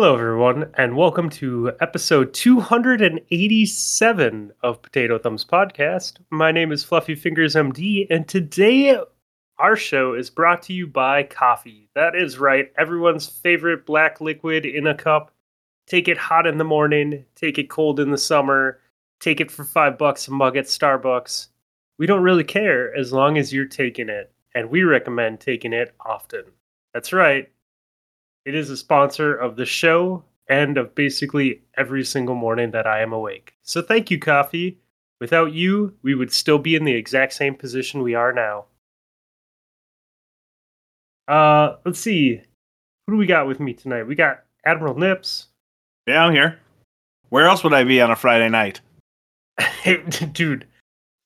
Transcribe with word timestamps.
Hello, 0.00 0.14
everyone, 0.14 0.72
and 0.78 0.96
welcome 0.96 1.28
to 1.28 1.72
episode 1.82 2.32
287 2.32 4.52
of 4.62 4.80
Potato 4.80 5.18
Thumbs 5.18 5.44
Podcast. 5.44 6.14
My 6.30 6.50
name 6.50 6.72
is 6.72 6.82
Fluffy 6.82 7.14
Fingers 7.14 7.54
MD, 7.54 8.06
and 8.08 8.26
today 8.26 8.98
our 9.58 9.76
show 9.76 10.14
is 10.14 10.30
brought 10.30 10.62
to 10.62 10.72
you 10.72 10.86
by 10.86 11.24
coffee. 11.24 11.90
That 11.94 12.16
is 12.16 12.38
right, 12.38 12.72
everyone's 12.78 13.26
favorite 13.26 13.84
black 13.84 14.22
liquid 14.22 14.64
in 14.64 14.86
a 14.86 14.94
cup. 14.94 15.34
Take 15.86 16.08
it 16.08 16.16
hot 16.16 16.46
in 16.46 16.56
the 16.56 16.64
morning, 16.64 17.26
take 17.34 17.58
it 17.58 17.68
cold 17.68 18.00
in 18.00 18.10
the 18.10 18.16
summer, 18.16 18.80
take 19.20 19.38
it 19.38 19.50
for 19.50 19.64
five 19.64 19.98
bucks 19.98 20.28
a 20.28 20.30
mug 20.30 20.56
at 20.56 20.64
Starbucks. 20.64 21.48
We 21.98 22.06
don't 22.06 22.22
really 22.22 22.44
care 22.44 22.96
as 22.96 23.12
long 23.12 23.36
as 23.36 23.52
you're 23.52 23.66
taking 23.66 24.08
it, 24.08 24.32
and 24.54 24.70
we 24.70 24.82
recommend 24.82 25.40
taking 25.40 25.74
it 25.74 25.94
often. 26.00 26.44
That's 26.94 27.12
right, 27.12 27.50
it 28.44 28.54
is 28.54 28.70
a 28.70 28.76
sponsor 28.76 29.34
of 29.34 29.56
the 29.56 29.66
show 29.66 30.24
and 30.48 30.78
of 30.78 30.94
basically 30.94 31.62
every 31.76 32.04
single 32.04 32.34
morning 32.34 32.70
that 32.72 32.86
I 32.86 33.00
am 33.02 33.12
awake. 33.12 33.54
So 33.62 33.82
thank 33.82 34.10
you, 34.10 34.18
Coffee. 34.18 34.78
Without 35.20 35.52
you, 35.52 35.94
we 36.02 36.14
would 36.14 36.32
still 36.32 36.58
be 36.58 36.74
in 36.74 36.84
the 36.84 36.94
exact 36.94 37.34
same 37.34 37.54
position 37.54 38.02
we 38.02 38.14
are 38.14 38.32
now. 38.32 38.64
Uh, 41.28 41.76
let's 41.84 42.00
see. 42.00 42.42
Who 43.06 43.14
do 43.14 43.16
we 43.18 43.26
got 43.26 43.46
with 43.46 43.60
me 43.60 43.74
tonight? 43.74 44.04
We 44.04 44.14
got 44.14 44.42
Admiral 44.64 44.98
Nips. 44.98 45.48
Yeah, 46.06 46.24
I'm 46.24 46.32
here. 46.32 46.58
Where 47.28 47.46
else 47.46 47.62
would 47.62 47.74
I 47.74 47.84
be 47.84 48.00
on 48.00 48.10
a 48.10 48.16
Friday 48.16 48.48
night? 48.48 48.80
Dude, 50.32 50.66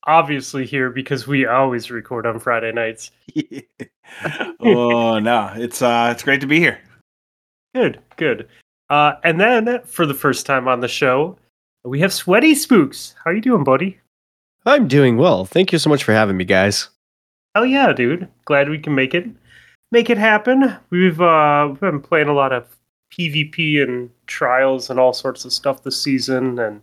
obviously 0.05 0.65
here 0.65 0.89
because 0.89 1.25
we 1.25 1.45
always 1.45 1.89
record 1.89 2.25
on 2.25 2.39
Friday 2.39 2.71
nights. 2.71 3.11
oh 4.59 5.19
no, 5.19 5.51
it's 5.55 5.81
uh 5.81 6.09
it's 6.11 6.23
great 6.23 6.41
to 6.41 6.47
be 6.47 6.59
here. 6.59 6.79
Good, 7.75 7.99
good. 8.15 8.47
Uh, 8.89 9.15
and 9.25 9.37
then 9.37 9.81
for 9.83 10.05
the 10.05 10.13
first 10.13 10.45
time 10.45 10.65
on 10.69 10.79
the 10.79 10.87
show, 10.87 11.37
we 11.83 11.99
have 11.99 12.13
Sweaty 12.13 12.55
Spooks. 12.55 13.15
How 13.21 13.31
you 13.31 13.41
doing, 13.41 13.65
buddy? 13.65 13.99
I'm 14.65 14.87
doing 14.87 15.17
well. 15.17 15.43
Thank 15.43 15.73
you 15.73 15.77
so 15.77 15.89
much 15.89 16.05
for 16.05 16.13
having 16.13 16.37
me, 16.37 16.45
guys. 16.45 16.87
Hell 17.53 17.65
yeah, 17.65 17.91
dude. 17.91 18.29
Glad 18.45 18.69
we 18.69 18.79
can 18.79 18.95
make 18.95 19.13
it 19.13 19.27
make 19.91 20.09
it 20.09 20.17
happen. 20.17 20.73
We've 20.89 21.19
uh 21.19 21.67
we've 21.69 21.79
been 21.81 21.99
playing 21.99 22.29
a 22.29 22.33
lot 22.33 22.53
of 22.53 22.77
PvP 23.11 23.83
and 23.83 24.09
trials 24.25 24.89
and 24.89 24.97
all 24.97 25.11
sorts 25.11 25.43
of 25.43 25.51
stuff 25.51 25.83
this 25.83 26.01
season 26.01 26.57
and 26.59 26.81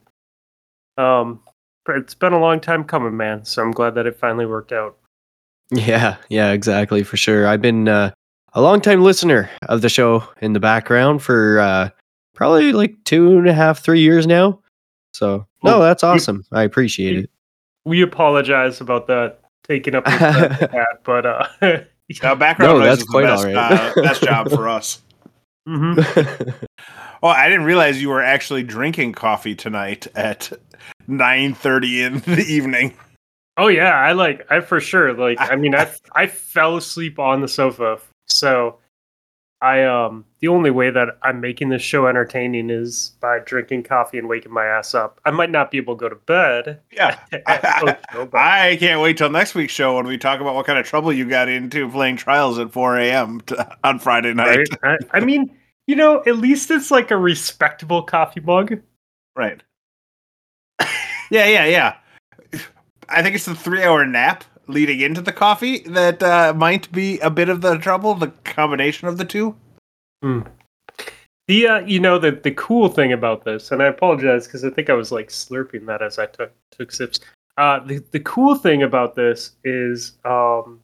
um 0.98 1.40
it's 1.88 2.14
been 2.14 2.34
a 2.34 2.38
long 2.38 2.60
time 2.60 2.84
coming, 2.84 3.16
man. 3.16 3.46
So 3.46 3.62
I'm 3.62 3.72
glad 3.72 3.94
that 3.94 4.06
it 4.06 4.18
finally 4.18 4.46
worked 4.46 4.72
out. 4.72 4.98
Yeah, 5.74 6.16
yeah, 6.28 6.52
exactly, 6.52 7.02
for 7.02 7.16
sure. 7.16 7.46
I've 7.46 7.62
been 7.62 7.88
uh 7.88 8.10
a 8.54 8.60
longtime 8.60 9.02
listener 9.02 9.50
of 9.68 9.80
the 9.80 9.88
show 9.88 10.24
in 10.40 10.52
the 10.52 10.60
background 10.60 11.22
for 11.22 11.60
uh, 11.60 11.88
probably 12.34 12.72
like 12.72 12.96
two 13.04 13.38
and 13.38 13.48
a 13.48 13.52
half, 13.52 13.82
three 13.82 14.00
years 14.00 14.26
now. 14.26 14.60
So 15.14 15.46
no, 15.62 15.80
that's 15.80 16.02
awesome. 16.02 16.44
I 16.52 16.62
appreciate 16.62 17.18
it. 17.18 17.30
We 17.84 18.02
apologize 18.02 18.80
about 18.80 19.06
that 19.08 19.40
taking 19.64 19.94
up 19.94 20.04
that, 20.06 21.00
but 21.04 21.26
uh, 21.26 21.46
yeah, 22.08 22.34
background 22.34 22.78
no, 22.78 22.84
that's 22.84 23.04
quite 23.04 23.24
best, 23.24 23.46
all 23.46 23.52
right. 23.52 23.72
uh, 23.72 24.02
best 24.02 24.22
job 24.24 24.50
for 24.50 24.68
us. 24.68 25.02
Mm-hmm. 25.68 26.50
oh, 27.22 27.28
I 27.28 27.48
didn't 27.48 27.64
realize 27.64 28.02
you 28.02 28.08
were 28.08 28.22
actually 28.22 28.64
drinking 28.64 29.12
coffee 29.12 29.54
tonight 29.54 30.08
at 30.14 30.52
nine 31.06 31.54
thirty 31.54 32.02
in 32.02 32.20
the 32.20 32.44
evening. 32.48 32.94
Oh 33.56 33.68
yeah, 33.68 33.94
I 33.94 34.12
like 34.12 34.46
I 34.50 34.60
for 34.60 34.80
sure 34.80 35.12
like 35.12 35.38
I 35.40 35.56
mean 35.56 35.74
I 35.74 35.92
I 36.14 36.26
fell 36.26 36.76
asleep 36.76 37.18
on 37.18 37.40
the 37.40 37.48
sofa 37.48 38.00
so 38.42 38.78
I 39.62 39.84
um 39.84 40.24
the 40.40 40.48
only 40.48 40.72
way 40.72 40.90
that 40.90 41.16
I'm 41.22 41.40
making 41.40 41.68
this 41.68 41.82
show 41.82 42.08
entertaining 42.08 42.70
is 42.70 43.12
by 43.20 43.38
drinking 43.38 43.84
coffee 43.84 44.18
and 44.18 44.28
waking 44.28 44.52
my 44.52 44.66
ass 44.66 44.92
up. 44.92 45.20
I 45.24 45.30
might 45.30 45.52
not 45.52 45.70
be 45.70 45.78
able 45.78 45.94
to 45.94 46.00
go 46.00 46.08
to 46.08 46.16
bed. 46.16 46.80
Yeah. 46.90 47.16
show, 47.32 48.28
I 48.34 48.76
can't 48.80 49.00
wait 49.00 49.16
till 49.18 49.30
next 49.30 49.54
week's 49.54 49.72
show 49.72 49.94
when 49.94 50.08
we 50.08 50.18
talk 50.18 50.40
about 50.40 50.56
what 50.56 50.66
kind 50.66 50.80
of 50.80 50.84
trouble 50.84 51.12
you 51.12 51.28
got 51.28 51.48
into 51.48 51.88
playing 51.88 52.16
trials 52.16 52.58
at 52.58 52.72
4 52.72 52.98
a.m. 52.98 53.40
on 53.84 54.00
Friday 54.00 54.34
night. 54.34 54.66
Right? 54.82 54.98
I, 55.12 55.18
I 55.18 55.20
mean, 55.24 55.56
you 55.86 55.94
know, 55.94 56.24
at 56.26 56.38
least 56.38 56.72
it's 56.72 56.90
like 56.90 57.12
a 57.12 57.16
respectable 57.16 58.02
coffee 58.02 58.40
mug. 58.40 58.80
Right. 59.36 59.62
yeah, 61.30 61.46
yeah, 61.46 61.66
yeah. 61.66 61.96
I 63.08 63.22
think 63.22 63.36
it's 63.36 63.44
the 63.44 63.54
three 63.54 63.84
hour 63.84 64.04
nap 64.04 64.42
leading 64.66 65.00
into 65.00 65.20
the 65.20 65.32
coffee 65.32 65.80
that 65.80 66.22
uh, 66.22 66.52
might 66.56 66.90
be 66.92 67.18
a 67.20 67.30
bit 67.30 67.48
of 67.48 67.60
the 67.60 67.78
trouble. 67.78 68.14
The 68.14 68.28
combination 68.44 69.08
of 69.08 69.18
the 69.18 69.24
two. 69.24 69.56
Mm. 70.24 70.46
The 71.48 71.66
uh, 71.66 71.78
you 71.80 71.98
know 71.98 72.18
the 72.18 72.30
the 72.30 72.52
cool 72.52 72.88
thing 72.88 73.12
about 73.12 73.44
this, 73.44 73.72
and 73.72 73.82
I 73.82 73.86
apologize 73.86 74.46
because 74.46 74.64
I 74.64 74.70
think 74.70 74.88
I 74.88 74.94
was 74.94 75.10
like 75.10 75.28
slurping 75.28 75.86
that 75.86 76.00
as 76.00 76.18
I 76.18 76.26
took 76.26 76.52
took 76.70 76.92
sips. 76.92 77.20
Uh, 77.58 77.80
the 77.80 78.02
the 78.12 78.20
cool 78.20 78.54
thing 78.54 78.82
about 78.82 79.16
this 79.16 79.52
is 79.64 80.16
um, 80.24 80.80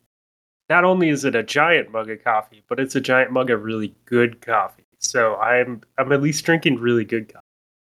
not 0.68 0.84
only 0.84 1.08
is 1.08 1.24
it 1.24 1.34
a 1.34 1.42
giant 1.42 1.92
mug 1.92 2.10
of 2.10 2.22
coffee, 2.22 2.64
but 2.68 2.80
it's 2.80 2.96
a 2.96 3.00
giant 3.00 3.30
mug 3.30 3.50
of 3.50 3.62
really 3.62 3.94
good 4.04 4.40
coffee. 4.40 4.84
So 4.98 5.36
I'm 5.36 5.80
I'm 5.96 6.10
at 6.12 6.22
least 6.22 6.44
drinking 6.44 6.80
really 6.80 7.04
good 7.04 7.32
coffee. 7.32 7.44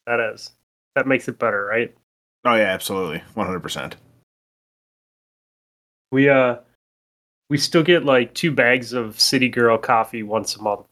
That 0.06 0.20
is 0.20 0.52
that 0.96 1.08
makes 1.08 1.28
it 1.28 1.40
better, 1.40 1.66
right? 1.66 1.96
Oh 2.44 2.56
yeah, 2.56 2.64
absolutely, 2.64 3.24
one 3.34 3.46
hundred 3.46 3.62
percent. 3.62 3.96
We 6.12 6.30
uh 6.30 6.58
we 7.50 7.58
still 7.58 7.84
get 7.84 8.06
like 8.06 8.34
two 8.34 8.52
bags 8.52 8.94
of 8.94 9.20
City 9.20 9.50
Girl 9.50 9.78
coffee 9.78 10.24
once 10.24 10.56
a 10.56 10.62
month, 10.62 10.86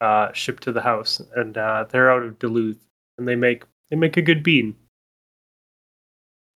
uh, 0.00 0.32
shipped 0.32 0.62
to 0.64 0.72
the 0.72 0.80
house, 0.80 1.20
and 1.36 1.56
uh, 1.56 1.84
they're 1.90 2.10
out 2.10 2.22
of 2.22 2.38
Duluth, 2.38 2.78
and 3.18 3.28
they 3.28 3.36
make 3.36 3.64
they 3.90 3.96
make 3.96 4.16
a 4.16 4.22
good 4.22 4.42
bean. 4.42 4.76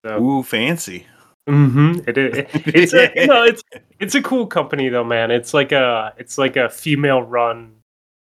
So, 0.05 0.23
Ooh, 0.23 0.43
fancy. 0.43 1.07
Mm-hmm. 1.49 2.09
It, 2.09 2.19
it, 2.19 2.49
it's 2.55 2.95
a, 2.95 3.11
you 3.15 3.27
know, 3.27 3.45
it's 3.45 3.63
it's 4.01 4.15
a 4.15 4.23
cool 4.23 4.47
company 4.47 4.89
though, 4.89 5.05
man. 5.05 5.31
It's 5.31 5.53
like 5.53 5.73
a 5.73 6.15
it's 6.17 6.39
like 6.39 6.57
a 6.57 6.69
female 6.69 7.23
run 7.23 7.77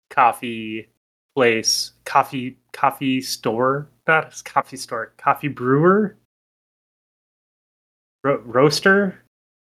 coffee 0.10 0.90
place, 1.36 1.92
coffee 2.06 2.58
coffee 2.74 3.22
store, 3.22 3.90
not 4.08 4.40
a 4.40 4.44
coffee 4.44 4.78
store, 4.78 5.14
coffee 5.18 5.48
brewer, 5.48 6.18
Ro- 8.24 8.42
roaster 8.46 9.22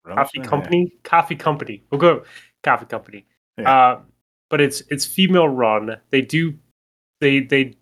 coffee 0.05 0.39
company. 0.39 0.91
Coffee 1.03 1.35
company. 1.35 1.83
We'll 1.89 2.01
go 2.01 2.23
coffee 2.63 2.85
company. 2.85 3.25
Yeah. 3.57 3.71
Uh, 3.71 4.01
but 4.49 4.61
it's 4.61 4.81
it's 4.89 5.05
female 5.05 5.47
run. 5.47 5.97
They 6.09 6.21
do 6.21 6.57
they 7.19 7.39
they 7.41 7.75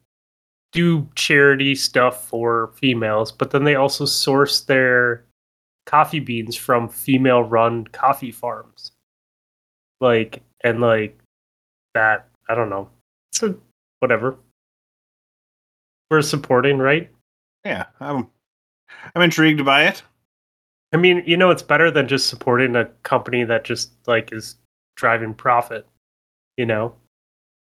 do 0.72 1.10
charity 1.16 1.76
stuff 1.76 2.28
for 2.28 2.72
females, 2.76 3.32
but 3.32 3.52
then 3.52 3.64
they 3.64 3.76
also 3.76 4.06
source 4.06 4.62
their 4.62 5.26
coffee 5.86 6.20
beans 6.20 6.56
from 6.56 6.88
female 6.88 7.42
run 7.42 7.88
coffee 7.88 8.32
farms. 8.32 8.92
Like 10.00 10.44
and 10.64 10.80
like 10.80 11.18
that, 11.96 12.28
I 12.48 12.56
don't 12.56 12.70
know. 12.70 12.90
So 13.32 13.56
whatever. 14.00 14.38
We're 16.12 16.22
supporting, 16.22 16.78
right? 16.78 17.10
Yeah, 17.66 17.86
I'm 18.00 18.28
I'm 19.16 19.22
intrigued 19.22 19.66
by 19.66 19.86
it. 19.88 20.04
I 20.92 20.98
mean, 20.98 21.24
you 21.26 21.38
know, 21.38 21.52
it's 21.52 21.62
better 21.62 21.92
than 21.92 22.08
just 22.08 22.30
supporting 22.30 22.76
a 22.76 22.86
company 23.04 23.44
that 23.44 23.64
just 23.64 23.92
like 24.08 24.34
is 24.34 24.56
driving 24.96 25.34
profit. 25.34 25.88
You 26.58 26.66
know, 26.66 26.96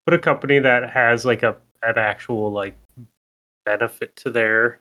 But 0.05 0.13
a 0.13 0.19
company 0.19 0.59
that 0.59 0.89
has 0.89 1.25
like 1.25 1.41
a 1.43 1.55
an 1.81 1.97
actual 1.97 2.51
like 2.51 2.77
benefit 3.65 4.15
to 4.17 4.29
their 4.29 4.79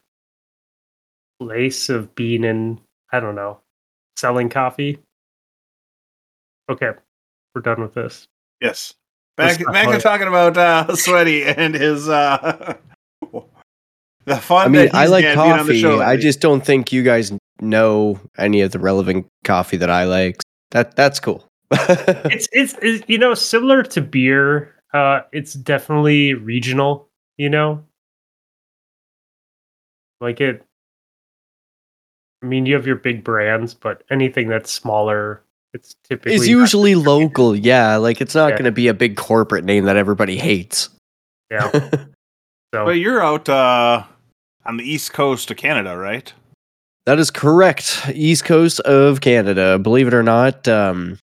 place 1.40 1.88
of 1.88 2.14
being 2.14 2.44
in. 2.44 2.80
I 3.10 3.20
don't 3.20 3.34
know, 3.34 3.60
selling 4.16 4.48
coffee. 4.48 4.98
Okay, 6.68 6.90
we're 7.54 7.62
done 7.62 7.80
with 7.80 7.94
this. 7.94 8.26
Yes, 8.60 8.94
back 9.36 9.64
back 9.66 9.88
to 9.88 9.98
talking 9.98 10.28
about 10.28 10.56
uh, 10.56 10.94
Sweaty 10.96 11.44
and 11.44 11.74
his 11.74 12.08
uh, 12.08 12.76
the 14.24 14.36
fun. 14.36 14.66
I 14.66 14.68
mean, 14.68 14.90
I 14.92 15.06
like 15.06 15.34
coffee. 15.34 15.84
I 15.84 16.16
just 16.16 16.40
don't 16.40 16.64
think 16.64 16.92
you 16.92 17.02
guys 17.02 17.32
know 17.62 18.20
any 18.36 18.60
of 18.60 18.72
the 18.72 18.78
relevant 18.78 19.26
coffee 19.44 19.76
that 19.78 19.90
I 19.90 20.04
like. 20.04 20.42
That 20.70 20.96
that's 20.96 21.20
cool. 21.20 21.46
it's, 21.70 22.48
it's, 22.52 22.74
it's 22.82 23.04
you 23.08 23.18
know 23.18 23.34
similar 23.34 23.82
to 23.82 24.00
beer. 24.00 24.74
Uh, 24.92 25.20
it's 25.32 25.54
definitely 25.54 26.34
regional. 26.34 27.08
You 27.38 27.48
know, 27.48 27.84
like 30.20 30.40
it. 30.40 30.64
I 32.42 32.46
mean, 32.46 32.66
you 32.66 32.74
have 32.74 32.86
your 32.86 32.96
big 32.96 33.22
brands, 33.22 33.72
but 33.72 34.02
anything 34.10 34.48
that's 34.48 34.70
smaller, 34.70 35.42
it's 35.72 35.94
typically 36.04 36.34
is 36.34 36.48
usually 36.48 36.94
local. 36.94 37.56
Yeah, 37.56 37.96
like 37.96 38.20
it's 38.20 38.34
not 38.34 38.48
yeah. 38.48 38.56
going 38.56 38.64
to 38.64 38.72
be 38.72 38.88
a 38.88 38.94
big 38.94 39.16
corporate 39.16 39.64
name 39.64 39.84
that 39.84 39.96
everybody 39.96 40.36
hates. 40.36 40.90
Yeah. 41.50 41.70
so, 42.74 42.84
but 42.84 42.92
you're 42.92 43.22
out 43.22 43.48
uh, 43.48 44.04
on 44.66 44.76
the 44.76 44.84
east 44.84 45.12
coast 45.12 45.50
of 45.50 45.56
Canada, 45.56 45.96
right? 45.96 46.32
That 47.04 47.18
is 47.18 47.30
correct. 47.30 48.08
East 48.14 48.44
coast 48.44 48.80
of 48.80 49.20
Canada. 49.20 49.78
Believe 49.78 50.06
it 50.06 50.14
or 50.14 50.22
not, 50.22 50.68
um, 50.68 51.18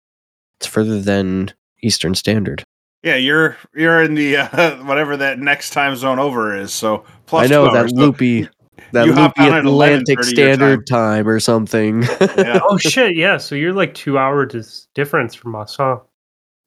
it's 0.58 0.66
further 0.66 1.00
than 1.00 1.52
Eastern 1.82 2.14
Standard. 2.14 2.64
Yeah, 3.02 3.16
you're 3.16 3.56
you're 3.74 4.02
in 4.02 4.14
the 4.14 4.36
uh, 4.38 4.76
whatever 4.84 5.16
that 5.16 5.38
next 5.38 5.70
time 5.70 5.94
zone 5.96 6.18
over 6.18 6.56
is. 6.56 6.72
So 6.72 7.04
plus 7.26 7.44
I 7.44 7.46
know 7.48 7.72
that 7.72 7.92
loopy 7.92 8.48
that 8.92 9.08
loopy 9.08 9.48
Atlantic 9.48 10.22
Standard 10.22 10.86
time. 10.86 11.24
time. 11.24 11.28
or 11.28 11.40
something. 11.40 12.02
yeah. 12.02 12.60
oh 12.68 12.78
shit! 12.78 13.16
Yeah, 13.16 13.36
so 13.36 13.54
you're 13.54 13.72
like 13.72 13.94
two 13.94 14.16
hour 14.16 14.46
dis- 14.46 14.88
difference 14.94 15.34
from 15.34 15.54
us, 15.54 15.76
huh? 15.76 15.98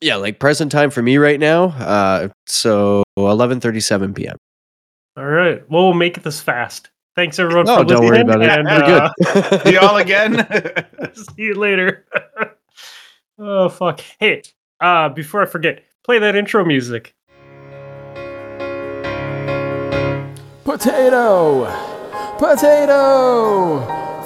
Yeah, 0.02 0.18
like 0.18 0.40
present 0.40 0.72
time 0.72 0.92
for 0.92 1.02
me 1.02 1.18
right 1.18 1.40
now. 1.40 1.70
Uh, 1.70 2.28
so 2.46 3.04
eleven 3.16 3.60
thirty 3.60 3.80
seven 3.80 4.14
p.m. 4.14 4.38
All 5.18 5.26
right. 5.26 5.68
Well, 5.72 5.86
we'll 5.86 5.94
make 5.94 6.22
this 6.22 6.40
fast. 6.40 6.92
Thanks 7.18 7.40
everyone. 7.40 7.66
No, 7.66 7.84
don't 7.84 8.06
worry 8.06 8.22
about 8.22 8.44
it. 8.44 8.50
And, 8.52 8.68
uh, 8.68 9.12
good. 9.18 9.62
See 9.64 9.74
y'all 9.74 9.98
again. 9.98 10.36
see 11.16 11.42
you 11.46 11.56
later. 11.56 12.06
oh 13.40 13.70
fuck! 13.70 14.02
Hey, 14.20 14.44
uh, 14.80 15.10
before 15.10 15.42
I 15.42 15.48
forget, 15.48 15.84
play 16.04 16.20
that 16.20 16.36
intro 16.36 16.64
music. 16.64 17.16
Potato, 20.64 21.66
potato, 22.38 23.80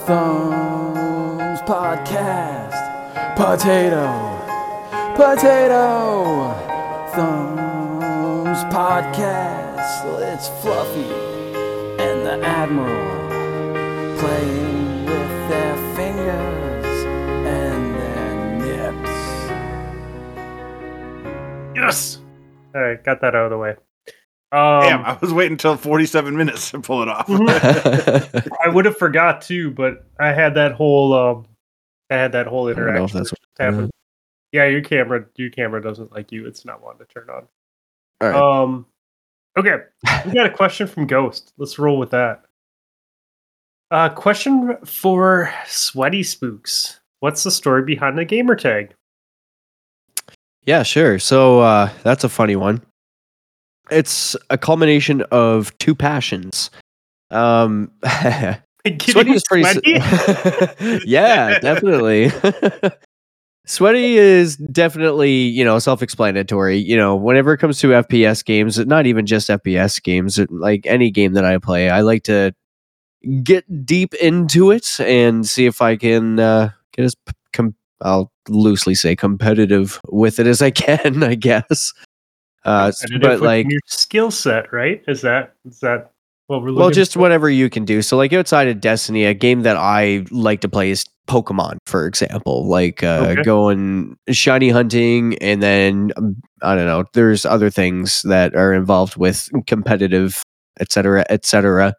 thumbs 0.05 1.61
podcast. 1.61 2.75
Potato, 3.37 4.35
potato, 5.15 6.53
thumbs 7.15 8.65
podcast. 8.65 10.19
It's 10.33 10.49
fluffy 10.61 11.30
and 11.30 11.30
the 12.31 12.45
Admiral 12.45 14.17
playing 14.17 15.05
with 15.05 15.49
their 15.49 15.75
fingers 15.97 16.85
and 17.45 17.95
their 17.95 18.93
nips. 18.93 19.11
Yes! 21.75 22.19
Alright, 22.73 23.03
got 23.03 23.19
that 23.19 23.35
out 23.35 23.45
of 23.45 23.49
the 23.51 23.57
way. 23.57 23.71
Um, 24.53 24.81
Damn, 24.81 25.03
I 25.03 25.17
was 25.19 25.33
waiting 25.33 25.53
until 25.53 25.75
47 25.75 26.37
minutes 26.37 26.71
to 26.71 26.79
pull 26.79 27.01
it 27.01 27.09
off. 27.09 27.25
I 27.29 28.69
would 28.69 28.85
have 28.85 28.95
forgot 28.97 29.41
too, 29.41 29.69
but 29.71 30.05
I 30.17 30.27
had 30.27 30.55
that 30.55 30.71
whole 30.71 31.13
um, 31.13 31.47
I 32.09 32.15
had 32.15 32.31
that 32.31 32.47
whole 32.47 32.69
interaction. 32.69 33.17
that's 33.17 33.31
what 33.31 33.39
happened. 33.59 33.91
Yeah, 34.53 34.67
your 34.67 34.81
camera, 34.81 35.25
your 35.35 35.49
camera 35.49 35.81
doesn't 35.81 36.13
like 36.13 36.31
you. 36.31 36.47
It's 36.47 36.63
not 36.63 36.81
wanting 36.81 37.05
to 37.05 37.13
turn 37.13 37.29
on. 37.29 37.47
All 38.21 38.29
right. 38.29 38.35
Um, 38.35 38.85
Okay, 39.57 39.75
we 40.25 40.33
got 40.33 40.45
a 40.45 40.51
question 40.51 40.87
from 40.87 41.07
Ghost. 41.07 41.53
Let's 41.57 41.77
roll 41.77 41.99
with 41.99 42.11
that. 42.11 42.43
Uh, 43.89 44.07
question 44.07 44.77
for 44.85 45.53
Sweaty 45.67 46.23
Spooks. 46.23 47.01
What's 47.19 47.43
the 47.43 47.51
story 47.51 47.83
behind 47.83 48.17
the 48.17 48.23
gamer 48.23 48.55
tag? 48.55 48.93
Yeah, 50.65 50.83
sure. 50.83 51.19
So 51.19 51.59
uh, 51.59 51.89
that's 52.03 52.23
a 52.23 52.29
funny 52.29 52.55
one. 52.55 52.81
It's 53.89 54.37
a 54.49 54.57
culmination 54.57 55.23
of 55.31 55.77
two 55.79 55.93
passions. 55.93 56.71
Um, 57.29 57.91
sweaty 58.05 59.31
is 59.31 59.43
pretty. 59.47 59.63
Sweaty? 59.63 61.01
yeah, 61.05 61.59
definitely. 61.59 62.31
Sweaty 63.65 64.17
is 64.17 64.57
definitely, 64.57 65.31
you 65.31 65.63
know, 65.63 65.77
self-explanatory. 65.77 66.77
You 66.77 66.97
know, 66.97 67.15
whenever 67.15 67.53
it 67.53 67.59
comes 67.59 67.79
to 67.79 67.89
FPS 67.89 68.43
games, 68.43 68.79
not 68.79 69.05
even 69.05 69.25
just 69.25 69.49
FPS 69.49 70.01
games, 70.01 70.39
like 70.49 70.85
any 70.85 71.11
game 71.11 71.33
that 71.33 71.45
I 71.45 71.57
play, 71.59 71.89
I 71.89 72.01
like 72.01 72.23
to 72.23 72.53
get 73.43 73.85
deep 73.85 74.13
into 74.15 74.71
it 74.71 74.99
and 74.99 75.47
see 75.47 75.67
if 75.67 75.81
I 75.81 75.95
can 75.95 76.39
uh, 76.39 76.71
get 76.93 77.05
as 77.05 77.15
com- 77.53 77.75
I'll 78.01 78.31
loosely 78.49 78.95
say 78.95 79.15
competitive 79.15 80.01
with 80.09 80.39
it 80.39 80.47
as 80.47 80.61
I 80.61 80.71
can, 80.71 81.23
I 81.23 81.35
guess. 81.35 81.93
Uh, 82.63 82.91
but 83.21 83.41
like 83.41 83.67
your 83.69 83.81
skill 83.85 84.31
set, 84.31 84.71
right? 84.71 85.03
Is 85.07 85.21
that 85.21 85.55
is 85.65 85.79
that 85.79 86.11
what 86.51 86.61
we're 86.63 86.73
well, 86.73 86.91
just 86.91 87.13
for? 87.13 87.19
whatever 87.19 87.49
you 87.49 87.69
can 87.69 87.85
do. 87.85 88.01
So, 88.01 88.17
like 88.17 88.33
outside 88.33 88.67
of 88.67 88.81
Destiny, 88.81 89.23
a 89.23 89.33
game 89.33 89.61
that 89.61 89.77
I 89.77 90.25
like 90.31 90.59
to 90.61 90.69
play 90.69 90.91
is 90.91 91.05
Pokemon, 91.27 91.77
for 91.85 92.05
example, 92.05 92.67
like 92.67 93.03
uh, 93.03 93.25
okay. 93.29 93.43
going 93.43 94.17
shiny 94.29 94.69
hunting, 94.69 95.37
and 95.37 95.63
then 95.63 96.11
um, 96.17 96.35
I 96.61 96.75
don't 96.75 96.85
know. 96.85 97.05
There's 97.13 97.45
other 97.45 97.69
things 97.69 98.21
that 98.23 98.53
are 98.53 98.73
involved 98.73 99.15
with 99.15 99.49
competitive, 99.65 100.43
etc., 100.79 101.25
etc. 101.29 101.95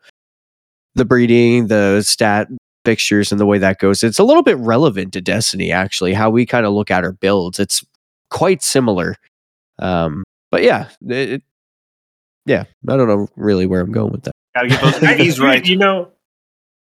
The 0.95 1.07
breeding, 1.07 1.69
the 1.69 2.03
stat 2.03 2.49
fixtures, 2.85 3.33
and 3.33 3.41
the 3.41 3.47
way 3.47 3.57
that 3.57 3.79
goes. 3.79 4.03
It's 4.03 4.19
a 4.19 4.25
little 4.25 4.43
bit 4.43 4.59
relevant 4.59 5.15
to 5.15 5.23
Destiny, 5.23 5.73
actually. 5.73 6.13
How 6.13 6.29
we 6.29 6.45
kind 6.45 6.67
of 6.67 6.75
look 6.75 6.91
at 6.91 7.05
our 7.05 7.13
builds. 7.13 7.59
It's 7.59 7.83
quite 8.31 8.63
similar. 8.63 9.17
Um, 9.79 10.25
but 10.51 10.63
yeah, 10.63 10.91
it, 11.09 11.43
yeah, 12.45 12.65
I 12.87 12.97
don't 12.99 13.09
know 13.09 13.29
really 13.37 13.65
where 13.65 13.81
I'm 13.81 13.93
going 13.93 14.13
with 14.13 14.25
that. 14.25 14.33
Gotta 14.55 14.69
get 14.69 14.81
those 14.81 14.95
EVs 14.95 15.41
right. 15.41 15.65
You 15.65 15.77
know, 15.77 16.11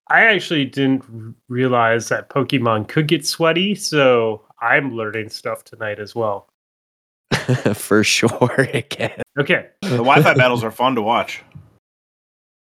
I 0.07 0.21
actually 0.21 0.65
didn't 0.65 1.35
realize 1.47 2.09
that 2.09 2.29
Pokemon 2.29 2.87
could 2.87 3.07
get 3.07 3.25
sweaty, 3.25 3.75
so 3.75 4.41
I'm 4.61 4.95
learning 4.95 5.29
stuff 5.29 5.63
tonight 5.63 5.99
as 5.99 6.13
well. 6.15 6.49
For 7.75 8.03
sure, 8.03 8.69
it 8.73 8.89
can. 8.89 9.21
Okay. 9.39 9.67
The 9.81 9.89
Wi-Fi 9.89 10.33
battles 10.35 10.63
are 10.63 10.71
fun 10.71 10.95
to 10.95 11.01
watch. 11.01 11.43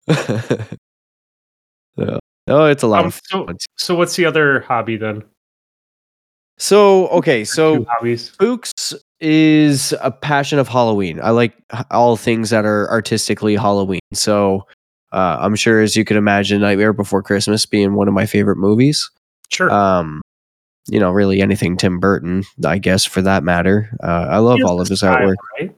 Oh, 2.47 2.67
it's 2.67 2.83
a 2.83 2.87
lot 2.87 3.01
um, 3.01 3.07
of 3.07 3.21
so, 3.25 3.47
fun. 3.47 3.57
So, 3.77 3.95
what's 3.95 4.17
the 4.17 4.27
other 4.27 4.61
hobby 4.61 4.97
then? 4.97 5.23
So, 6.59 7.09
okay, 7.09 7.45
so 7.45 7.85
hobbies. 7.85 8.31
Spooks 8.33 8.95
is 9.21 9.95
a 10.03 10.11
passion 10.11 10.59
of 10.59 10.69
Halloween. 10.69 11.21
I 11.23 11.31
like 11.31 11.55
all 11.91 12.17
things 12.17 12.51
that 12.51 12.67
are 12.67 12.89
artistically 12.91 13.57
Halloween. 13.57 14.01
So, 14.13 14.67
uh, 15.15 15.39
I'm 15.41 15.55
sure, 15.55 15.81
as 15.81 15.95
you 15.95 16.05
can 16.05 16.17
imagine, 16.17 16.61
Nightmare 16.61 16.93
Before 16.93 17.23
Christmas 17.23 17.67
being 17.67 17.95
one 17.95 18.09
of 18.09 18.15
my 18.15 18.27
favorite 18.27 18.57
movies. 18.57 19.11
Sure. 19.49 19.71
Um, 19.71 20.21
you 20.89 20.99
know, 20.99 21.11
really 21.11 21.41
anything 21.41 21.77
Tim 21.77 22.01
Burton, 22.01 22.43
I 22.65 22.79
guess, 22.79 23.05
for 23.05 23.23
that 23.23 23.45
matter. 23.45 23.97
Uh, 24.03 24.27
I 24.29 24.39
love 24.39 24.59
all 24.67 24.81
of 24.81 24.89
his 24.89 24.99
style, 24.99 25.17
artwork. 25.17 25.35
Right? 25.59 25.75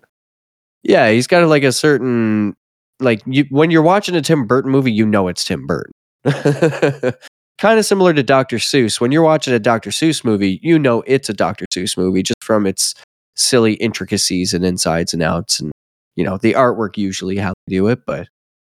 Yeah, 0.82 1.10
he's 1.10 1.26
got 1.26 1.46
like 1.48 1.64
a 1.64 1.72
certain 1.72 2.56
like 2.98 3.20
you 3.26 3.44
when 3.50 3.70
you're 3.70 3.82
watching 3.82 4.16
a 4.16 4.22
Tim 4.22 4.46
Burton 4.46 4.70
movie, 4.70 4.92
you 4.92 5.04
know 5.04 5.28
it's 5.28 5.44
Tim 5.44 5.66
Burton. 5.66 5.92
kind 7.58 7.78
of 7.78 7.84
similar 7.84 8.14
to 8.14 8.22
Dr. 8.22 8.56
Seuss. 8.56 9.00
When 9.00 9.12
you're 9.12 9.22
watching 9.22 9.52
a 9.52 9.58
Dr. 9.58 9.90
Seuss 9.90 10.24
movie, 10.24 10.60
you 10.62 10.78
know 10.78 11.02
it's 11.06 11.28
a 11.28 11.34
Dr. 11.34 11.66
Seuss 11.72 11.96
movie 11.96 12.22
just 12.22 12.42
from 12.42 12.66
its 12.66 12.94
silly 13.34 13.74
intricacies 13.74 14.54
and 14.54 14.64
insides 14.64 15.12
and 15.12 15.22
outs 15.22 15.60
and 15.60 15.70
you 16.14 16.24
know 16.24 16.38
the 16.38 16.54
artwork 16.54 16.96
usually 16.96 17.36
how 17.36 17.52
they 17.66 17.76
do 17.76 17.88
it, 17.88 18.06
but 18.06 18.28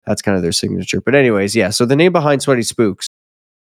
that's 0.05 0.21
kind 0.21 0.35
of 0.35 0.43
their 0.43 0.51
signature. 0.51 1.01
But 1.01 1.15
anyways, 1.15 1.55
yeah. 1.55 1.69
So 1.69 1.85
the 1.85 1.95
name 1.95 2.11
behind 2.11 2.41
Sweaty 2.41 2.63
Spooks, 2.63 3.07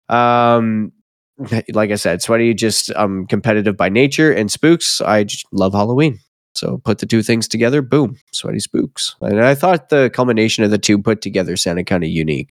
um, 0.08 0.92
like 1.72 1.90
I 1.90 1.96
said, 1.96 2.22
Sweaty 2.22 2.54
just 2.54 2.90
um 2.96 3.26
competitive 3.26 3.76
by 3.76 3.88
nature, 3.88 4.32
and 4.32 4.50
Spooks 4.50 5.00
I 5.00 5.26
love 5.52 5.72
Halloween. 5.72 6.20
So 6.54 6.78
put 6.78 6.98
the 6.98 7.06
two 7.06 7.22
things 7.22 7.48
together, 7.48 7.82
boom, 7.82 8.16
Sweaty 8.32 8.60
Spooks. 8.60 9.16
And 9.20 9.42
I 9.42 9.54
thought 9.54 9.88
the 9.88 10.10
combination 10.14 10.62
of 10.62 10.70
the 10.70 10.78
two 10.78 10.98
put 10.98 11.20
together 11.20 11.56
sounded 11.56 11.86
kind 11.86 12.04
of 12.04 12.10
unique. 12.10 12.50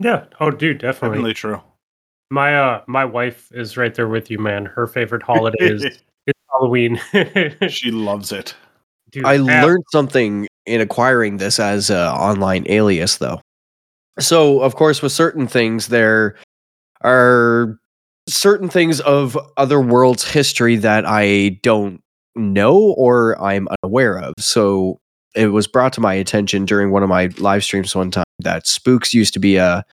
Yeah. 0.00 0.24
Oh, 0.40 0.50
dude, 0.50 0.78
definitely. 0.78 1.18
Definitely 1.18 1.34
true. 1.34 1.62
My 2.30 2.58
uh, 2.58 2.82
my 2.88 3.04
wife 3.04 3.50
is 3.52 3.76
right 3.76 3.94
there 3.94 4.08
with 4.08 4.30
you, 4.30 4.38
man. 4.38 4.66
Her 4.66 4.88
favorite 4.88 5.22
holiday 5.22 5.56
is, 5.60 5.84
is 6.26 6.34
Halloween. 6.50 7.00
she 7.68 7.92
loves 7.92 8.32
it. 8.32 8.54
Dude, 9.10 9.24
I 9.24 9.36
learned 9.36 9.84
something 9.92 10.48
in 10.66 10.80
acquiring 10.80 11.36
this 11.38 11.58
as 11.58 11.90
an 11.90 11.96
online 11.96 12.64
alias, 12.68 13.16
though. 13.18 13.40
So, 14.18 14.60
of 14.60 14.74
course, 14.76 15.02
with 15.02 15.12
certain 15.12 15.46
things, 15.46 15.88
there 15.88 16.36
are 17.02 17.78
certain 18.28 18.68
things 18.68 19.00
of 19.00 19.38
other 19.56 19.80
worlds' 19.80 20.28
history 20.28 20.76
that 20.76 21.04
I 21.06 21.60
don't 21.62 22.00
know 22.34 22.76
or 22.76 23.40
I'm 23.42 23.68
unaware 23.82 24.18
of. 24.18 24.34
So, 24.38 24.98
it 25.34 25.48
was 25.48 25.66
brought 25.66 25.92
to 25.92 26.00
my 26.00 26.14
attention 26.14 26.64
during 26.64 26.90
one 26.90 27.02
of 27.02 27.10
my 27.10 27.26
live 27.38 27.62
streams 27.62 27.94
one 27.94 28.10
time 28.10 28.24
that 28.38 28.66
spooks 28.66 29.12
used 29.12 29.34
to 29.34 29.38
be 29.38 29.56
a 29.56 29.84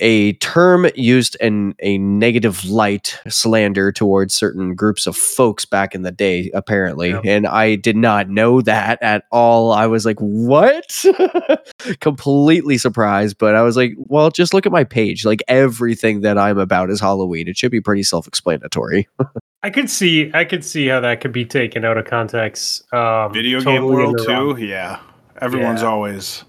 a 0.00 0.32
term 0.34 0.88
used 0.94 1.36
in 1.40 1.74
a 1.80 1.98
negative 1.98 2.64
light 2.64 3.18
slander 3.28 3.92
towards 3.92 4.34
certain 4.34 4.74
groups 4.74 5.06
of 5.06 5.16
folks 5.16 5.64
back 5.64 5.94
in 5.94 6.02
the 6.02 6.10
day 6.10 6.50
apparently 6.54 7.10
yeah. 7.10 7.20
and 7.24 7.46
i 7.46 7.76
did 7.76 7.96
not 7.96 8.28
know 8.28 8.60
that 8.60 9.00
at 9.02 9.24
all. 9.30 9.72
I 9.72 9.86
was 9.86 10.04
like 10.04 10.18
what? 10.18 11.04
Completely 12.00 12.78
surprised 12.78 13.38
but 13.38 13.54
i 13.54 13.62
was 13.62 13.76
like 13.76 13.94
well 13.96 14.30
just 14.30 14.54
look 14.54 14.66
at 14.66 14.72
my 14.72 14.84
page. 14.84 15.24
Like 15.24 15.42
everything 15.48 16.22
that 16.22 16.38
i'm 16.38 16.58
about 16.58 16.90
is 16.90 17.00
halloween. 17.00 17.48
It 17.48 17.56
should 17.56 17.70
be 17.70 17.80
pretty 17.80 18.02
self-explanatory. 18.02 19.08
I 19.62 19.70
could 19.70 19.90
see 19.90 20.30
i 20.32 20.44
could 20.44 20.64
see 20.64 20.86
how 20.86 21.00
that 21.00 21.20
could 21.20 21.32
be 21.32 21.44
taken 21.44 21.84
out 21.84 21.98
of 21.98 22.06
context 22.06 22.92
um, 22.94 23.32
video 23.32 23.60
totally 23.60 23.76
game 23.76 23.84
world 23.84 24.18
too? 24.24 24.64
Yeah. 24.64 25.00
Everyone's 25.40 25.82
yeah. 25.82 25.88
always 25.88 26.44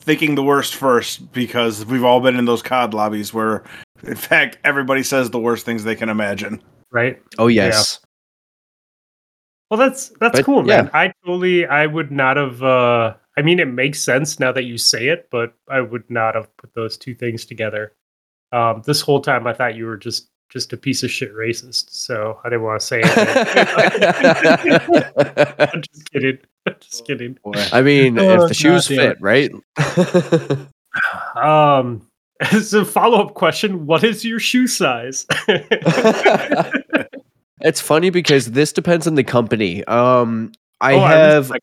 thinking 0.00 0.34
the 0.34 0.42
worst 0.42 0.74
first 0.74 1.32
because 1.32 1.84
we've 1.86 2.04
all 2.04 2.20
been 2.20 2.36
in 2.36 2.44
those 2.44 2.62
COD 2.62 2.94
lobbies 2.94 3.32
where, 3.32 3.62
in 4.02 4.16
fact, 4.16 4.58
everybody 4.64 5.02
says 5.02 5.30
the 5.30 5.38
worst 5.38 5.64
things 5.64 5.84
they 5.84 5.94
can 5.94 6.08
imagine. 6.08 6.62
Right. 6.90 7.22
Oh 7.38 7.46
yes. 7.46 8.00
Well, 9.70 9.78
that's 9.78 10.08
that's 10.20 10.38
but, 10.38 10.44
cool, 10.44 10.62
man. 10.62 10.86
Yeah. 10.86 10.98
I 10.98 11.12
totally, 11.24 11.66
I 11.66 11.86
would 11.86 12.10
not 12.10 12.36
have. 12.36 12.62
uh 12.62 13.14
I 13.38 13.42
mean, 13.42 13.60
it 13.60 13.68
makes 13.68 14.00
sense 14.00 14.40
now 14.40 14.52
that 14.52 14.64
you 14.64 14.76
say 14.76 15.08
it, 15.08 15.28
but 15.30 15.54
I 15.68 15.80
would 15.80 16.10
not 16.10 16.34
have 16.34 16.54
put 16.56 16.74
those 16.74 16.98
two 16.98 17.14
things 17.14 17.46
together. 17.46 17.94
Um, 18.52 18.82
this 18.84 19.00
whole 19.00 19.20
time, 19.20 19.46
I 19.46 19.52
thought 19.52 19.76
you 19.76 19.86
were 19.86 19.96
just 19.96 20.29
just 20.50 20.72
a 20.72 20.76
piece 20.76 21.02
of 21.02 21.10
shit 21.10 21.34
racist. 21.34 21.90
So 21.90 22.38
I 22.44 22.50
didn't 22.50 22.64
want 22.64 22.80
to 22.80 22.86
say 22.86 23.00
it. 23.04 23.22
I'm 25.72 25.82
just 25.82 26.10
kidding. 26.10 26.38
I'm 26.66 26.74
just 26.80 27.06
kidding. 27.06 27.38
I 27.72 27.80
mean, 27.80 28.18
oh, 28.18 28.42
if 28.42 28.48
the 28.48 28.54
shoes 28.54 28.86
fit, 28.88 29.16
right? 29.20 29.50
um, 31.36 32.06
as 32.40 32.74
a 32.74 32.84
follow 32.84 33.24
up 33.24 33.34
question, 33.34 33.86
what 33.86 34.04
is 34.04 34.24
your 34.24 34.40
shoe 34.40 34.66
size? 34.66 35.26
it's 37.60 37.80
funny 37.80 38.10
because 38.10 38.50
this 38.50 38.72
depends 38.72 39.06
on 39.06 39.14
the 39.14 39.24
company. 39.24 39.84
Um, 39.84 40.52
I 40.80 40.94
oh, 40.94 41.00
have. 41.00 41.52
I 41.52 41.58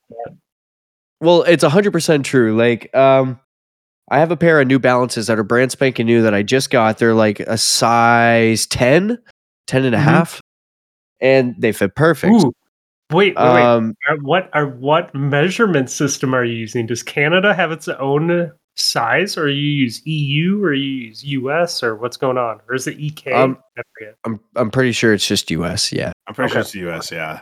well, 1.19 1.43
it's 1.43 1.63
hundred 1.63 1.91
percent 1.91 2.25
true. 2.25 2.55
Like, 2.55 2.95
um, 2.95 3.39
I 4.09 4.19
have 4.19 4.31
a 4.31 4.37
pair 4.37 4.61
of 4.61 4.67
New 4.67 4.79
Balances 4.79 5.27
that 5.27 5.37
are 5.37 5.43
brand 5.43 5.71
spanking 5.71 6.05
new 6.05 6.21
that 6.21 6.33
I 6.33 6.43
just 6.43 6.69
got. 6.69 6.97
They're 6.97 7.13
like 7.13 7.41
a 7.41 7.57
size 7.57 8.65
10, 8.67 9.17
10 9.67 9.85
and 9.85 9.93
a 9.93 9.97
mm-hmm. 9.97 10.07
half, 10.07 10.41
and 11.19 11.55
they 11.57 11.71
fit 11.71 11.95
perfect. 11.95 12.33
Ooh. 12.33 12.53
Wait, 13.11 13.35
wait, 13.35 13.37
um, 13.37 13.95
wait. 14.09 14.21
What 14.21 14.49
are 14.53 14.67
what 14.67 15.15
measurement 15.15 15.89
system 15.89 16.35
are 16.35 16.43
you 16.43 16.55
using? 16.55 16.85
Does 16.85 17.03
Canada 17.03 17.53
have 17.53 17.71
its 17.71 17.87
own 17.87 18.51
size, 18.75 19.37
or 19.37 19.49
you 19.49 19.61
use 19.61 20.05
EU, 20.05 20.61
or 20.61 20.73
you 20.73 21.07
use 21.07 21.23
US, 21.23 21.81
or 21.81 21.95
what's 21.95 22.17
going 22.17 22.37
on, 22.37 22.59
or 22.67 22.75
is 22.75 22.85
it 22.85 22.97
UK? 22.99 23.33
Um, 23.33 23.57
I'm 24.25 24.41
I'm 24.57 24.69
pretty 24.71 24.91
sure 24.91 25.13
it's 25.13 25.25
just 25.25 25.49
US. 25.51 25.93
Yeah, 25.93 26.11
I'm 26.27 26.33
pretty 26.33 26.51
okay. 26.51 26.69
sure 26.69 26.81
it's 26.89 27.09
US. 27.09 27.11
Yeah. 27.11 27.41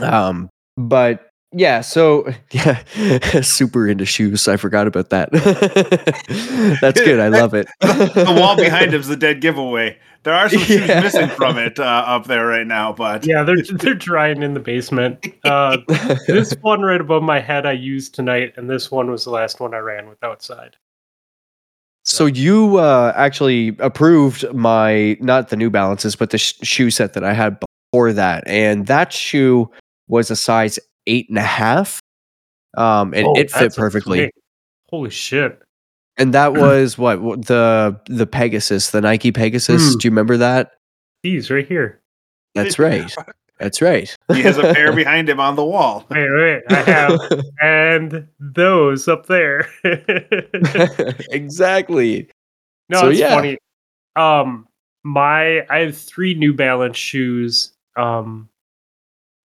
Um, 0.00 0.48
but 0.78 1.28
yeah, 1.54 1.80
so 1.80 2.26
yeah, 2.50 2.82
super 3.42 3.88
into 3.88 4.04
shoes. 4.04 4.48
I 4.48 4.56
forgot 4.56 4.86
about 4.86 5.10
that. 5.10 5.30
That's 6.80 7.00
good. 7.00 7.20
I 7.20 7.28
love 7.28 7.54
it. 7.54 7.68
the 7.80 8.36
wall 8.38 8.56
behind 8.56 8.92
him 8.92 9.00
is 9.00 9.08
the 9.08 9.16
dead 9.16 9.40
giveaway. 9.40 9.98
There 10.24 10.34
are 10.34 10.48
some 10.48 10.60
shoes 10.60 10.88
yeah. 10.88 11.00
missing 11.00 11.28
from 11.28 11.58
it 11.58 11.78
uh, 11.78 11.82
up 11.82 12.26
there 12.26 12.46
right 12.46 12.66
now, 12.66 12.92
but 12.92 13.26
yeah, 13.26 13.42
they're 13.42 13.62
they're 13.62 13.94
drying 13.94 14.42
in 14.42 14.54
the 14.54 14.60
basement. 14.60 15.26
Uh, 15.44 15.78
this 16.26 16.54
one 16.62 16.80
right 16.80 17.00
above 17.00 17.22
my 17.22 17.40
head 17.40 17.66
I 17.66 17.72
used 17.72 18.14
tonight, 18.14 18.54
and 18.56 18.68
this 18.68 18.90
one 18.90 19.10
was 19.10 19.24
the 19.24 19.30
last 19.30 19.60
one 19.60 19.74
I 19.74 19.78
ran 19.78 20.08
with 20.08 20.24
outside. 20.24 20.76
So, 22.04 22.16
so 22.16 22.26
you 22.26 22.78
uh, 22.78 23.12
actually 23.14 23.76
approved 23.80 24.50
my 24.54 25.18
not 25.20 25.50
the 25.50 25.56
New 25.56 25.68
Balances, 25.68 26.16
but 26.16 26.30
the 26.30 26.38
sh- 26.38 26.54
shoe 26.62 26.90
set 26.90 27.12
that 27.12 27.24
I 27.24 27.34
had 27.34 27.58
before 27.92 28.14
that, 28.14 28.44
and 28.46 28.86
that 28.86 29.12
shoe 29.12 29.70
was 30.08 30.30
a 30.30 30.36
size 30.36 30.78
eight 31.06 31.28
and 31.28 31.38
a 31.38 31.42
half. 31.42 32.00
Um, 32.76 33.14
and 33.14 33.26
oh, 33.26 33.34
it 33.36 33.50
fit 33.50 33.74
perfectly. 33.74 34.32
Holy 34.90 35.10
shit! 35.10 35.60
And 36.16 36.34
that 36.34 36.52
was 36.54 36.98
what 36.98 37.20
the 37.46 38.00
the 38.06 38.26
Pegasus, 38.26 38.90
the 38.90 39.00
Nike 39.00 39.32
Pegasus. 39.32 39.94
Mm. 39.94 40.00
Do 40.00 40.08
you 40.08 40.10
remember 40.10 40.36
that? 40.38 40.72
These 41.22 41.50
right 41.50 41.66
here. 41.66 42.00
That's 42.54 42.78
right. 42.78 43.12
That's 43.60 43.80
right. 43.80 44.14
he 44.32 44.42
has 44.42 44.58
a 44.58 44.74
pair 44.74 44.92
behind 44.96 45.28
him 45.28 45.38
on 45.38 45.54
the 45.54 45.64
wall. 45.64 46.04
Wait, 46.10 46.28
wait, 46.28 46.62
I 46.68 46.74
have 46.74 47.20
and 47.62 48.26
those 48.40 49.06
up 49.06 49.26
there. 49.26 49.68
exactly. 51.30 52.28
No, 52.88 53.02
so, 53.02 53.08
it's 53.10 53.20
yeah. 53.20 53.34
funny. 53.34 53.58
Um, 54.16 54.66
my 55.04 55.64
I 55.70 55.78
have 55.78 55.96
three 55.96 56.34
New 56.34 56.52
Balance 56.52 56.96
shoes. 56.96 57.72
Um, 57.96 58.48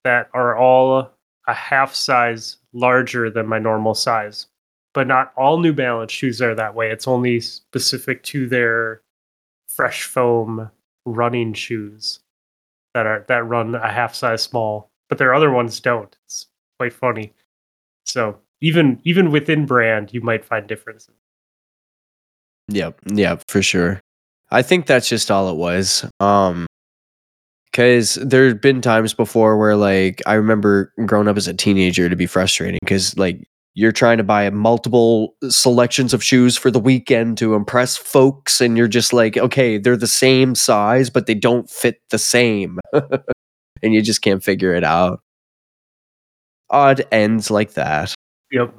that 0.03 0.29
are 0.33 0.57
all 0.57 1.11
a 1.49 1.53
half 1.53 1.95
size 1.95 2.57
larger 2.73 3.29
than 3.29 3.47
my 3.47 3.59
normal 3.59 3.95
size. 3.95 4.47
But 4.93 5.07
not 5.07 5.33
all 5.37 5.59
New 5.59 5.73
Balance 5.73 6.11
shoes 6.11 6.41
are 6.41 6.55
that 6.55 6.75
way. 6.75 6.91
It's 6.91 7.07
only 7.07 7.39
specific 7.39 8.23
to 8.23 8.47
their 8.47 9.01
fresh 9.67 10.03
foam 10.03 10.69
running 11.05 11.53
shoes 11.53 12.19
that 12.93 13.05
are 13.05 13.25
that 13.27 13.45
run 13.45 13.75
a 13.75 13.91
half 13.91 14.15
size 14.15 14.41
small. 14.41 14.89
But 15.07 15.17
their 15.17 15.33
other 15.33 15.51
ones 15.51 15.79
don't. 15.79 16.15
It's 16.25 16.47
quite 16.79 16.93
funny. 16.93 17.33
So 18.05 18.39
even 18.61 18.99
even 19.03 19.31
within 19.31 19.65
brand, 19.65 20.13
you 20.13 20.21
might 20.21 20.43
find 20.43 20.67
differences. 20.67 21.15
Yep, 22.69 22.99
yep, 23.13 23.43
for 23.47 23.61
sure. 23.61 23.99
I 24.51 24.61
think 24.61 24.85
that's 24.85 25.07
just 25.09 25.29
all 25.29 25.49
it 25.49 25.55
was. 25.55 26.05
Um 26.19 26.65
because 27.79 28.15
there's 28.15 28.55
been 28.55 28.81
times 28.81 29.13
before 29.13 29.57
where 29.57 29.77
like 29.77 30.21
I 30.25 30.33
remember 30.33 30.91
growing 31.05 31.29
up 31.29 31.37
as 31.37 31.47
a 31.47 31.53
teenager 31.53 32.09
to 32.09 32.15
be 32.17 32.25
frustrating 32.25 32.77
because 32.81 33.17
like 33.17 33.47
you're 33.73 33.93
trying 33.93 34.17
to 34.17 34.23
buy 34.25 34.49
multiple 34.49 35.37
selections 35.47 36.13
of 36.13 36.21
shoes 36.21 36.57
for 36.57 36.71
the 36.71 36.79
weekend 36.79 37.37
to 37.37 37.53
impress 37.53 37.95
folks 37.95 38.59
and 38.59 38.77
you're 38.77 38.89
just 38.89 39.13
like 39.13 39.37
okay 39.37 39.77
they're 39.77 39.95
the 39.95 40.07
same 40.07 40.55
size 40.55 41.09
but 41.09 41.25
they 41.25 41.33
don't 41.33 41.69
fit 41.69 42.01
the 42.09 42.19
same. 42.19 42.79
And 43.81 43.93
you 43.93 44.01
just 44.01 44.21
can't 44.21 44.43
figure 44.43 44.73
it 44.73 44.83
out. 44.83 45.21
Odd 46.69 47.07
ends 47.13 47.49
like 47.49 47.75
that. 47.75 48.13
Yep. 48.51 48.75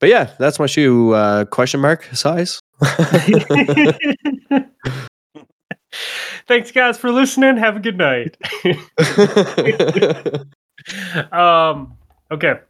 But 0.00 0.08
yeah 0.08 0.30
that's 0.40 0.58
my 0.58 0.66
shoe 0.66 1.12
uh 1.12 1.44
question 1.44 1.78
mark 1.80 2.02
size 2.14 2.58
Thanks, 6.46 6.70
guys, 6.70 6.98
for 6.98 7.10
listening. 7.10 7.56
Have 7.56 7.76
a 7.76 7.80
good 7.80 7.96
night. 7.96 8.36
um, 11.32 11.96
okay. 12.30 12.60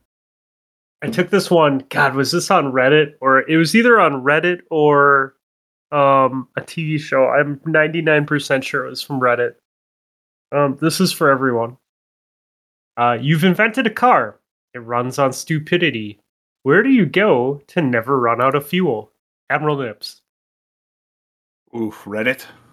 I 1.03 1.09
took 1.09 1.31
this 1.31 1.51
one. 1.51 1.85
God, 1.91 2.15
was 2.15 2.31
this 2.31 2.51
on 2.51 2.73
Reddit 2.73 3.15
or 3.21 3.49
it 3.49 3.57
was 3.57 3.75
either 3.75 4.01
on 4.01 4.23
Reddit 4.23 4.61
or 4.71 5.35
um, 5.91 6.49
a 6.57 6.61
TV 6.61 7.01
show? 7.01 7.27
I'm 7.27 7.59
99% 7.61 8.63
sure 8.63 8.87
it 8.87 8.91
was 8.91 9.03
from 9.03 9.21
Reddit. 9.21 9.55
Um, 10.53 10.79
this 10.81 11.01
is 11.01 11.13
for 11.13 11.31
everyone. 11.31 11.77
Uh, 12.97 13.19
you've 13.21 13.43
invented 13.43 13.89
a 13.89 13.91
car. 13.91 14.39
It 14.73 14.79
runs 14.79 15.19
on 15.19 15.33
stupidity. 15.33 16.21
Where 16.63 16.83
do 16.83 16.91
you 16.91 17.07
go 17.07 17.61
to 17.69 17.83
never 17.83 18.19
run 18.19 18.41
out 18.41 18.55
of 18.55 18.67
fuel? 18.67 19.11
Admiral 19.51 19.79
Nips. 19.79 20.23
Oof, 21.77 22.05
Reddit 22.05 22.47
you 22.47 22.64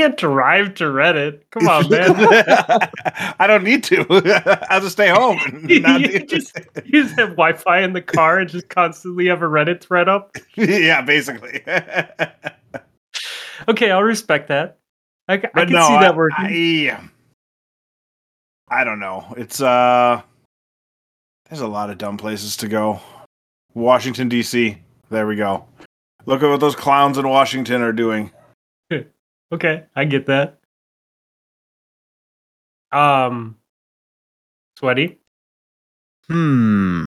can't 0.00 0.16
drive 0.16 0.74
to 0.76 0.84
Reddit. 0.84 1.42
Come 1.50 1.68
on, 1.68 1.88
man. 1.90 2.14
I 3.38 3.46
don't 3.46 3.64
need 3.64 3.84
to. 3.84 4.06
I'll 4.70 4.80
just 4.80 4.92
stay 4.92 5.08
home. 5.08 5.38
you, 5.68 6.20
just, 6.20 6.58
you 6.86 7.02
just 7.02 7.18
have 7.18 7.30
Wi-Fi 7.30 7.82
in 7.82 7.92
the 7.92 8.00
car 8.00 8.38
and 8.38 8.48
just 8.48 8.70
constantly 8.70 9.26
have 9.26 9.42
a 9.42 9.46
Reddit 9.46 9.82
thread 9.82 10.08
up. 10.08 10.36
yeah, 10.56 11.02
basically. 11.02 11.62
okay, 13.68 13.90
I'll 13.90 14.02
respect 14.02 14.48
that. 14.48 14.78
I, 15.28 15.34
I 15.34 15.38
can 15.38 15.72
no, 15.72 15.86
see 15.86 15.98
that 15.98 16.16
working. 16.16 16.90
I, 16.90 17.00
I 18.68 18.84
don't 18.84 19.00
know. 19.00 19.34
It's 19.36 19.60
uh, 19.60 20.22
there's 21.48 21.60
a 21.60 21.68
lot 21.68 21.90
of 21.90 21.98
dumb 21.98 22.16
places 22.16 22.56
to 22.58 22.68
go. 22.68 23.00
Washington 23.74 24.30
D.C. 24.30 24.78
There 25.10 25.26
we 25.26 25.36
go. 25.36 25.66
Look 26.24 26.42
at 26.42 26.48
what 26.48 26.60
those 26.60 26.74
clowns 26.74 27.18
in 27.18 27.28
Washington 27.28 27.82
are 27.82 27.92
doing. 27.92 28.30
Okay, 29.52 29.84
I 29.96 30.04
get 30.04 30.26
that. 30.26 30.58
Um, 32.92 33.56
sweaty. 34.78 35.18
Hmm. 36.28 37.04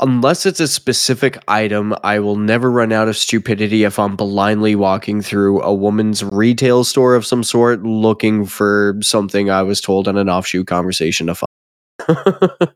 Unless 0.00 0.46
it's 0.46 0.60
a 0.60 0.66
specific 0.68 1.38
item, 1.48 1.94
I 2.02 2.18
will 2.18 2.36
never 2.36 2.70
run 2.70 2.92
out 2.92 3.08
of 3.08 3.16
stupidity 3.16 3.84
if 3.84 3.98
I'm 3.98 4.16
blindly 4.16 4.74
walking 4.74 5.22
through 5.22 5.62
a 5.62 5.72
woman's 5.72 6.24
retail 6.24 6.82
store 6.84 7.14
of 7.14 7.24
some 7.24 7.44
sort 7.44 7.82
looking 7.84 8.44
for 8.44 8.96
something 9.00 9.48
I 9.48 9.62
was 9.62 9.80
told 9.80 10.08
in 10.08 10.16
an 10.16 10.28
offshoot 10.28 10.66
conversation 10.66 11.28
to 11.28 11.36
find. 11.36 12.72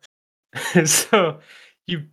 so 0.88 1.40
you 1.86 2.04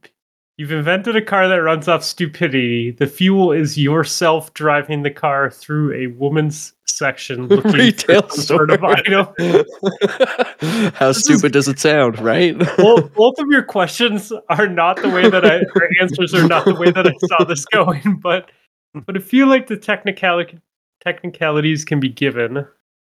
You've 0.57 0.72
invented 0.72 1.15
a 1.15 1.22
car 1.22 1.48
that 1.48 1.55
runs 1.55 1.88
off 1.88 2.03
stupidity. 2.03 2.91
The 2.91 3.07
fuel 3.07 3.51
is 3.51 3.75
yourself 3.75 4.53
driving 4.53 5.01
the 5.01 5.10
car 5.10 5.50
through 5.50 5.93
a 5.93 6.07
woman's 6.15 6.74
section 6.86 7.48
looking 7.50 7.72
Retail 7.72 8.22
for 8.22 8.36
some 8.36 8.45
sort 8.45 8.69
of 8.69 8.83
item. 8.83 9.27
How 10.93 11.07
this 11.07 11.24
stupid 11.24 11.55
is, 11.55 11.65
does 11.65 11.67
it 11.69 11.79
sound, 11.79 12.19
right? 12.19 12.55
both, 12.77 13.12
both 13.15 13.39
of 13.39 13.48
your 13.50 13.63
questions 13.63 14.31
are 14.50 14.67
not 14.67 15.01
the 15.01 15.10
way 15.10 15.27
that 15.27 15.43
I, 15.43 15.62
or 15.75 15.89
answers 16.00 16.36
are 16.36 16.48
not 16.48 16.65
the 16.65 16.75
way 16.75 16.91
that 16.91 17.07
I 17.07 17.13
saw 17.27 17.43
this 17.45 17.65
going, 17.65 18.19
but 18.22 18.51
but 18.93 19.17
I 19.17 19.19
feel 19.19 19.48
like 19.48 19.65
the 19.65 19.77
technicality 19.77 20.60
technicalities 21.03 21.83
can 21.83 22.00
be 22.00 22.10
given. 22.10 22.60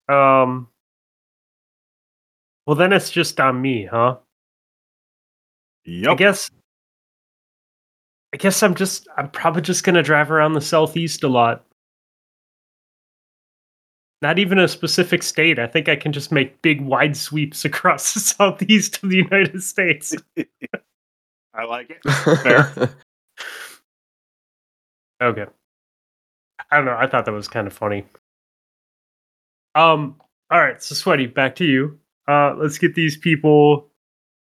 Um, 0.07 0.67
well, 2.67 2.75
then 2.75 2.93
it's 2.93 3.09
just 3.09 3.39
on 3.39 3.59
me, 3.59 3.85
huh? 3.85 4.17
Yep. 5.85 6.11
I 6.11 6.15
guess 6.15 6.51
I 8.33 8.37
guess 8.37 8.63
I'm 8.63 8.75
just 8.75 9.07
I'm 9.17 9.29
probably 9.29 9.61
just 9.61 9.83
gonna 9.83 10.03
drive 10.03 10.31
around 10.31 10.53
the 10.53 10.61
southeast 10.61 11.23
a 11.23 11.27
lot. 11.27 11.65
not 14.21 14.37
even 14.37 14.59
a 14.59 14.67
specific 14.67 15.23
state. 15.23 15.57
I 15.59 15.67
think 15.67 15.89
I 15.89 15.95
can 15.95 16.11
just 16.11 16.31
make 16.31 16.61
big 16.61 16.81
wide 16.81 17.17
sweeps 17.17 17.65
across 17.65 18.13
the 18.13 18.19
southeast 18.19 19.03
of 19.03 19.09
the 19.09 19.17
United 19.17 19.63
States. 19.63 20.15
I 21.53 21.65
like 21.65 21.89
it. 21.89 22.01
Fair. 22.39 22.71
okay. 25.21 25.45
I 26.69 26.77
don't 26.77 26.85
know. 26.85 26.95
I 26.97 27.07
thought 27.07 27.25
that 27.25 27.31
was 27.31 27.47
kind 27.47 27.67
of 27.67 27.73
funny. 27.73 28.05
Um. 29.75 30.15
All 30.49 30.59
right. 30.59 30.81
So, 30.81 30.95
sweaty. 30.95 31.27
Back 31.27 31.55
to 31.57 31.65
you. 31.65 31.99
Uh, 32.27 32.53
let's 32.55 32.77
get 32.77 32.95
these 32.95 33.17
people 33.17 33.87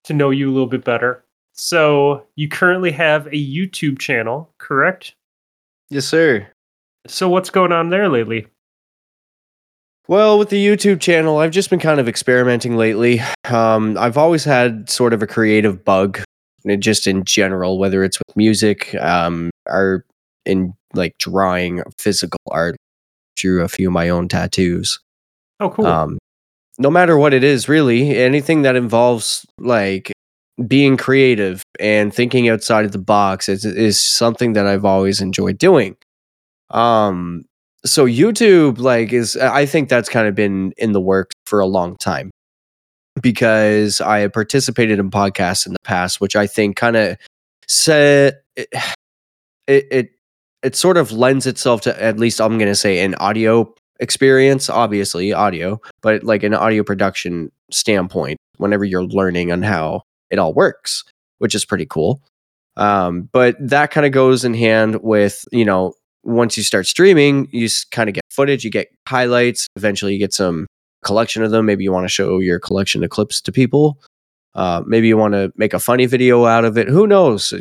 to 0.05 0.13
know 0.13 0.29
you 0.29 0.49
a 0.49 0.51
little 0.53 0.67
bit 0.67 0.83
better. 0.83 1.23
So, 1.61 2.23
you 2.37 2.47
currently 2.47 2.89
have 2.91 3.27
a 3.27 3.31
YouTube 3.31 3.99
channel, 3.99 4.49
correct? 4.59 5.13
Yes, 5.89 6.05
sir. 6.05 6.47
So, 7.05 7.27
what's 7.27 7.49
going 7.49 7.73
on 7.73 7.89
there 7.89 8.07
lately? 8.07 8.47
Well, 10.07 10.39
with 10.39 10.51
the 10.51 10.65
YouTube 10.65 11.01
channel, 11.01 11.39
I've 11.39 11.51
just 11.51 11.69
been 11.69 11.81
kind 11.81 11.99
of 11.99 12.07
experimenting 12.07 12.77
lately. 12.77 13.21
Um, 13.43 13.97
I've 13.97 14.17
always 14.17 14.45
had 14.45 14.89
sort 14.89 15.11
of 15.11 15.21
a 15.21 15.27
creative 15.27 15.83
bug, 15.83 16.21
just 16.79 17.07
in 17.07 17.25
general, 17.25 17.77
whether 17.77 18.05
it's 18.05 18.19
with 18.19 18.37
music, 18.37 18.95
um, 18.95 19.49
or 19.67 20.05
in 20.45 20.73
like 20.93 21.17
drawing, 21.17 21.83
physical 21.97 22.39
art. 22.49 22.77
Drew 23.35 23.65
a 23.65 23.67
few 23.67 23.89
of 23.89 23.93
my 23.93 24.07
own 24.07 24.29
tattoos. 24.29 24.97
Oh, 25.59 25.71
cool. 25.71 25.87
Um, 25.87 26.19
no 26.77 26.89
matter 26.89 27.17
what 27.17 27.33
it 27.33 27.43
is, 27.43 27.67
really, 27.67 28.15
anything 28.15 28.61
that 28.61 28.77
involves 28.77 29.45
like 29.57 30.13
being 30.67 30.97
creative 30.97 31.63
and 31.79 32.13
thinking 32.13 32.49
outside 32.49 32.85
of 32.85 32.91
the 32.91 32.99
box 32.99 33.47
is, 33.47 33.65
is 33.65 34.01
something 34.01 34.53
that 34.53 34.67
I've 34.67 34.85
always 34.85 35.21
enjoyed 35.21 35.57
doing. 35.57 35.95
Um, 36.69 37.45
so 37.85 38.05
YouTube 38.05 38.77
like 38.77 39.13
is 39.13 39.37
I 39.37 39.65
think 39.65 39.89
that's 39.89 40.09
kind 40.09 40.27
of 40.27 40.35
been 40.35 40.73
in 40.77 40.91
the 40.91 41.01
works 41.01 41.33
for 41.45 41.59
a 41.59 41.65
long 41.65 41.95
time 41.97 42.29
because 43.21 44.01
I 44.01 44.19
have 44.19 44.33
participated 44.33 44.99
in 44.99 45.09
podcasts 45.09 45.65
in 45.65 45.73
the 45.73 45.79
past, 45.83 46.19
which 46.19 46.35
I 46.35 46.47
think 46.47 46.75
kind 46.75 46.95
of 46.95 47.17
said 47.67 48.39
it, 48.55 48.67
it, 49.67 49.87
it 49.91 50.09
it 50.61 50.75
sort 50.75 50.97
of 50.97 51.11
lends 51.11 51.47
itself 51.47 51.81
to 51.81 52.03
at 52.03 52.19
least 52.19 52.41
I'm 52.41 52.57
going 52.57 52.69
to 52.69 52.75
say 52.75 52.99
an 52.99 53.15
audio 53.15 53.73
experience, 54.01 54.69
obviously 54.69 55.31
audio, 55.31 55.79
but 56.01 56.23
like 56.23 56.43
an 56.43 56.53
audio 56.53 56.83
production 56.83 57.51
standpoint. 57.71 58.37
Whenever 58.57 58.83
you're 58.83 59.05
learning 59.05 59.53
on 59.53 59.61
how 59.61 60.01
it 60.29 60.39
all 60.39 60.53
works, 60.53 61.03
which 61.39 61.55
is 61.55 61.65
pretty 61.65 61.85
cool. 61.85 62.21
Um, 62.77 63.29
but 63.31 63.55
that 63.59 63.91
kind 63.91 64.05
of 64.05 64.11
goes 64.11 64.45
in 64.45 64.53
hand 64.53 65.01
with 65.01 65.43
you 65.51 65.65
know 65.65 65.93
once 66.23 66.57
you 66.57 66.63
start 66.63 66.87
streaming, 66.87 67.47
you 67.51 67.67
kind 67.91 68.09
of 68.09 68.15
get 68.15 68.23
footage, 68.29 68.63
you 68.63 68.71
get 68.71 68.87
highlights. 69.07 69.67
Eventually, 69.75 70.13
you 70.13 70.19
get 70.19 70.33
some 70.33 70.67
collection 71.03 71.43
of 71.43 71.51
them. 71.51 71.65
Maybe 71.65 71.83
you 71.83 71.91
want 71.91 72.05
to 72.05 72.09
show 72.09 72.39
your 72.39 72.59
collection 72.59 73.03
of 73.03 73.09
clips 73.09 73.41
to 73.41 73.51
people. 73.51 73.99
Uh, 74.55 74.83
maybe 74.85 75.07
you 75.07 75.17
want 75.17 75.33
to 75.33 75.51
make 75.55 75.73
a 75.73 75.79
funny 75.79 76.05
video 76.05 76.45
out 76.45 76.65
of 76.65 76.77
it. 76.77 76.87
Who 76.87 77.07
knows? 77.07 77.53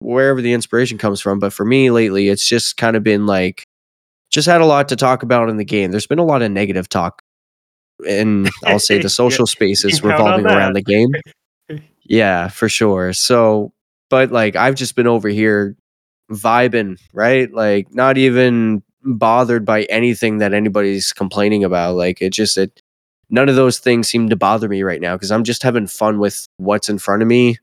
Wherever 0.00 0.40
the 0.40 0.52
inspiration 0.52 0.98
comes 0.98 1.20
from. 1.20 1.38
But 1.38 1.52
for 1.52 1.64
me 1.64 1.90
lately, 1.90 2.28
it's 2.28 2.46
just 2.46 2.76
kind 2.76 2.96
of 2.96 3.02
been 3.02 3.26
like, 3.26 3.64
just 4.30 4.46
had 4.46 4.60
a 4.60 4.66
lot 4.66 4.88
to 4.88 4.96
talk 4.96 5.22
about 5.22 5.48
in 5.48 5.56
the 5.56 5.64
game. 5.64 5.90
There's 5.90 6.06
been 6.06 6.18
a 6.18 6.24
lot 6.24 6.42
of 6.42 6.50
negative 6.50 6.88
talk, 6.88 7.22
and 8.08 8.50
I'll 8.64 8.78
say 8.78 9.00
the 9.00 9.08
social 9.08 9.46
spaces 9.46 10.02
revolving 10.02 10.46
around 10.46 10.74
the 10.74 10.82
game. 10.82 11.12
Yeah, 12.04 12.48
for 12.48 12.68
sure. 12.68 13.12
So, 13.12 13.72
but 14.10 14.30
like, 14.30 14.56
I've 14.56 14.74
just 14.74 14.94
been 14.94 15.06
over 15.06 15.28
here 15.28 15.76
vibing, 16.30 16.98
right? 17.12 17.52
Like 17.52 17.94
not 17.94 18.18
even 18.18 18.82
bothered 19.02 19.64
by 19.64 19.84
anything 19.84 20.38
that 20.38 20.54
anybody's 20.54 21.12
complaining 21.12 21.64
about. 21.64 21.96
Like 21.96 22.20
it 22.20 22.32
just 22.32 22.56
it 22.56 22.82
none 23.30 23.48
of 23.48 23.56
those 23.56 23.78
things 23.78 24.08
seem 24.08 24.28
to 24.28 24.36
bother 24.36 24.68
me 24.68 24.82
right 24.82 25.00
now 25.00 25.16
because 25.16 25.30
I'm 25.30 25.44
just 25.44 25.62
having 25.62 25.86
fun 25.86 26.18
with 26.18 26.46
what's 26.56 26.88
in 26.88 26.98
front 26.98 27.22
of 27.22 27.28
me. 27.28 27.58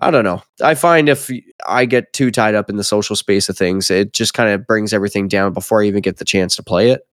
I 0.00 0.10
don't 0.10 0.24
know. 0.24 0.42
I 0.62 0.74
find 0.74 1.08
if 1.08 1.30
I 1.66 1.86
get 1.86 2.12
too 2.12 2.30
tied 2.30 2.54
up 2.54 2.68
in 2.68 2.76
the 2.76 2.84
social 2.84 3.16
space 3.16 3.48
of 3.48 3.56
things, 3.56 3.90
it 3.90 4.12
just 4.12 4.34
kind 4.34 4.50
of 4.50 4.66
brings 4.66 4.92
everything 4.92 5.28
down 5.28 5.52
before 5.52 5.82
I 5.82 5.86
even 5.86 6.02
get 6.02 6.18
the 6.18 6.24
chance 6.24 6.56
to 6.56 6.62
play 6.62 6.90
it. 6.90 7.06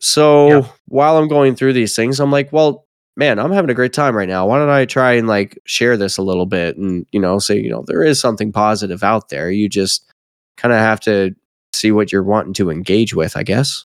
So 0.00 0.48
yeah. 0.48 0.68
while 0.88 1.16
I'm 1.16 1.28
going 1.28 1.54
through 1.54 1.74
these 1.74 1.94
things, 1.94 2.18
I'm 2.18 2.30
like, 2.30 2.52
well, 2.52 2.86
man, 3.16 3.38
I'm 3.38 3.52
having 3.52 3.70
a 3.70 3.74
great 3.74 3.92
time 3.92 4.16
right 4.16 4.28
now. 4.28 4.46
Why 4.46 4.58
don't 4.58 4.70
I 4.70 4.84
try 4.84 5.12
and 5.12 5.28
like 5.28 5.58
share 5.64 5.96
this 5.96 6.16
a 6.16 6.22
little 6.22 6.46
bit 6.46 6.76
and, 6.76 7.06
you 7.12 7.20
know, 7.20 7.38
say, 7.38 7.58
you 7.58 7.70
know, 7.70 7.84
there 7.86 8.02
is 8.02 8.20
something 8.20 8.52
positive 8.52 9.02
out 9.02 9.28
there. 9.28 9.50
You 9.50 9.68
just 9.68 10.04
kind 10.56 10.72
of 10.72 10.78
have 10.78 11.00
to 11.00 11.34
see 11.72 11.92
what 11.92 12.12
you're 12.12 12.22
wanting 12.22 12.54
to 12.54 12.70
engage 12.70 13.14
with, 13.14 13.36
I 13.36 13.42
guess. 13.42 13.84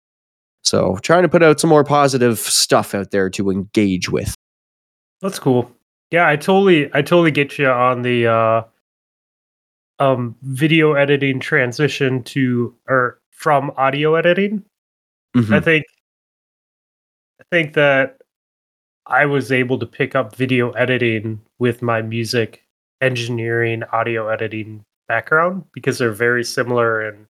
So 0.63 0.97
trying 1.01 1.23
to 1.23 1.29
put 1.29 1.43
out 1.43 1.59
some 1.59 1.69
more 1.69 1.83
positive 1.83 2.39
stuff 2.39 2.93
out 2.93 3.11
there 3.11 3.29
to 3.31 3.49
engage 3.49 4.09
with. 4.09 4.35
That's 5.21 5.39
cool. 5.39 5.71
Yeah, 6.11 6.27
I 6.27 6.35
totally 6.35 6.89
I 6.93 7.01
totally 7.01 7.31
get 7.31 7.57
you 7.57 7.67
on 7.67 8.01
the 8.01 8.27
uh 8.27 8.63
um 9.99 10.35
video 10.41 10.93
editing 10.93 11.39
transition 11.39 12.23
to 12.23 12.75
or 12.87 13.19
from 13.31 13.71
audio 13.77 14.15
editing. 14.15 14.63
Mm-hmm. 15.35 15.53
I 15.53 15.59
think 15.59 15.85
I 17.39 17.43
think 17.49 17.73
that 17.73 18.20
I 19.11 19.25
was 19.25 19.51
able 19.51 19.77
to 19.77 19.85
pick 19.85 20.15
up 20.15 20.35
video 20.35 20.71
editing 20.71 21.41
with 21.59 21.81
my 21.81 22.01
music 22.01 22.65
engineering, 23.01 23.83
audio 23.91 24.29
editing 24.29 24.85
background 25.09 25.65
because 25.73 25.97
they're 25.97 26.13
very 26.13 26.45
similar 26.45 27.05
in 27.05 27.27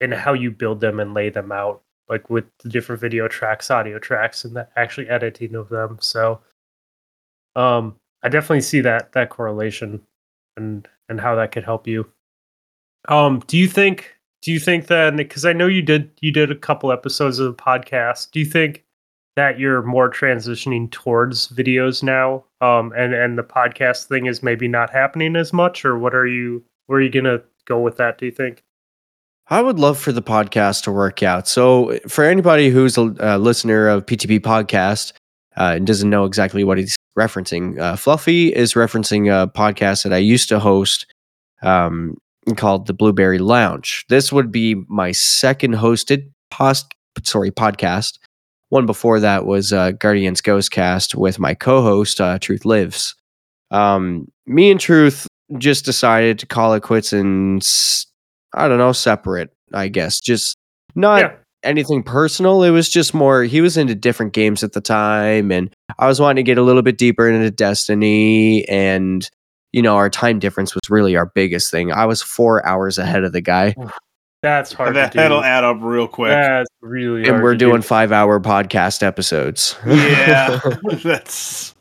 in 0.00 0.12
how 0.12 0.34
you 0.34 0.52
build 0.52 0.80
them 0.80 1.00
and 1.00 1.12
lay 1.12 1.30
them 1.30 1.50
out, 1.50 1.82
like 2.08 2.30
with 2.30 2.44
the 2.62 2.68
different 2.68 3.00
video 3.00 3.26
tracks, 3.26 3.72
audio 3.72 3.98
tracks, 3.98 4.44
and 4.44 4.54
the 4.54 4.68
actually 4.76 5.08
editing 5.08 5.56
of 5.56 5.68
them. 5.68 5.98
So, 6.00 6.40
um, 7.56 7.96
I 8.22 8.28
definitely 8.28 8.60
see 8.60 8.80
that 8.82 9.12
that 9.12 9.30
correlation 9.30 10.00
and 10.56 10.86
and 11.08 11.20
how 11.20 11.34
that 11.34 11.50
could 11.50 11.64
help 11.64 11.88
you. 11.88 12.08
Um, 13.08 13.42
do 13.48 13.58
you 13.58 13.66
think? 13.66 14.14
Do 14.42 14.52
you 14.52 14.60
think 14.60 14.86
then? 14.86 15.16
Because 15.16 15.44
I 15.44 15.54
know 15.54 15.66
you 15.66 15.82
did 15.82 16.12
you 16.20 16.30
did 16.30 16.52
a 16.52 16.56
couple 16.56 16.92
episodes 16.92 17.40
of 17.40 17.56
the 17.56 17.60
podcast. 17.60 18.30
Do 18.30 18.38
you 18.38 18.46
think 18.46 18.84
that 19.36 19.58
you're 19.58 19.82
more 19.82 20.10
transitioning 20.10 20.90
towards 20.90 21.48
videos 21.48 22.02
now 22.02 22.44
um 22.60 22.92
and 22.96 23.14
and 23.14 23.38
the 23.38 23.42
podcast 23.42 24.04
thing 24.06 24.26
is 24.26 24.42
maybe 24.42 24.68
not 24.68 24.90
happening 24.90 25.36
as 25.36 25.52
much 25.52 25.84
or 25.84 25.98
what 25.98 26.14
are 26.14 26.26
you 26.26 26.62
where 26.86 26.98
are 26.98 27.02
you 27.02 27.10
gonna 27.10 27.40
go 27.66 27.80
with 27.80 27.96
that 27.96 28.18
do 28.18 28.26
you 28.26 28.32
think? 28.32 28.62
I 29.48 29.60
would 29.60 29.78
love 29.78 29.98
for 29.98 30.10
the 30.10 30.22
podcast 30.22 30.84
to 30.84 30.92
work 30.92 31.22
out. 31.22 31.46
So 31.46 31.98
for 32.08 32.24
anybody 32.24 32.70
who's 32.70 32.96
a, 32.96 33.14
a 33.18 33.38
listener 33.38 33.88
of 33.88 34.06
ptp 34.06 34.40
podcast 34.40 35.12
uh, 35.56 35.74
and 35.76 35.86
doesn't 35.86 36.10
know 36.10 36.24
exactly 36.24 36.64
what 36.64 36.78
he's 36.78 36.96
referencing 37.18 37.78
uh, 37.78 37.96
fluffy 37.96 38.54
is 38.54 38.74
referencing 38.74 39.28
a 39.28 39.46
podcast 39.48 40.02
that 40.02 40.12
i 40.12 40.16
used 40.16 40.48
to 40.48 40.58
host 40.58 41.06
um, 41.62 42.16
called 42.56 42.86
the 42.86 42.92
blueberry 42.92 43.38
lounge. 43.38 44.04
This 44.08 44.32
would 44.32 44.52
be 44.52 44.76
my 44.88 45.12
second 45.12 45.74
hosted 45.74 46.30
post 46.50 46.94
sorry 47.22 47.50
podcast 47.50 48.18
one 48.68 48.86
before 48.86 49.20
that 49.20 49.46
was 49.46 49.72
uh, 49.72 49.92
Guardians 49.92 50.40
Ghostcast 50.40 51.14
with 51.14 51.38
my 51.38 51.54
co-host 51.54 52.20
uh, 52.20 52.38
Truth 52.38 52.64
Lives. 52.64 53.14
Um, 53.70 54.28
me 54.46 54.70
and 54.70 54.80
Truth 54.80 55.26
just 55.58 55.84
decided 55.84 56.38
to 56.38 56.46
call 56.46 56.74
it 56.74 56.82
quits 56.82 57.12
and 57.12 57.64
I 58.54 58.68
don't 58.68 58.78
know, 58.78 58.92
separate. 58.92 59.50
I 59.72 59.88
guess 59.88 60.20
just 60.20 60.56
not 60.94 61.20
yeah. 61.20 61.32
anything 61.62 62.02
personal. 62.02 62.62
It 62.62 62.70
was 62.70 62.88
just 62.88 63.14
more. 63.14 63.42
He 63.42 63.60
was 63.60 63.76
into 63.76 63.94
different 63.94 64.32
games 64.32 64.62
at 64.62 64.72
the 64.72 64.80
time, 64.80 65.50
and 65.50 65.74
I 65.98 66.06
was 66.06 66.20
wanting 66.20 66.44
to 66.44 66.48
get 66.48 66.58
a 66.58 66.62
little 66.62 66.82
bit 66.82 66.98
deeper 66.98 67.28
into 67.28 67.50
Destiny 67.50 68.66
and 68.68 69.28
you 69.74 69.82
know, 69.82 69.96
our 69.96 70.08
time 70.08 70.38
difference 70.38 70.72
was 70.72 70.88
really 70.88 71.16
our 71.16 71.26
biggest 71.34 71.68
thing. 71.68 71.90
I 71.90 72.06
was 72.06 72.22
four 72.22 72.64
hours 72.64 72.96
ahead 72.96 73.24
of 73.24 73.32
the 73.32 73.40
guy. 73.40 73.74
That's 74.44 74.74
hard. 74.74 74.94
That, 74.94 75.14
that'll 75.14 75.42
add 75.42 75.64
up 75.64 75.78
real 75.80 76.06
quick. 76.06 76.28
That's 76.28 76.68
really. 76.82 77.26
And 77.26 77.42
we're 77.42 77.54
doing 77.54 77.80
do. 77.80 77.82
five-hour 77.82 78.40
podcast 78.40 79.02
episodes. 79.02 79.74
Yeah, 79.86 80.60
that's. 81.02 81.74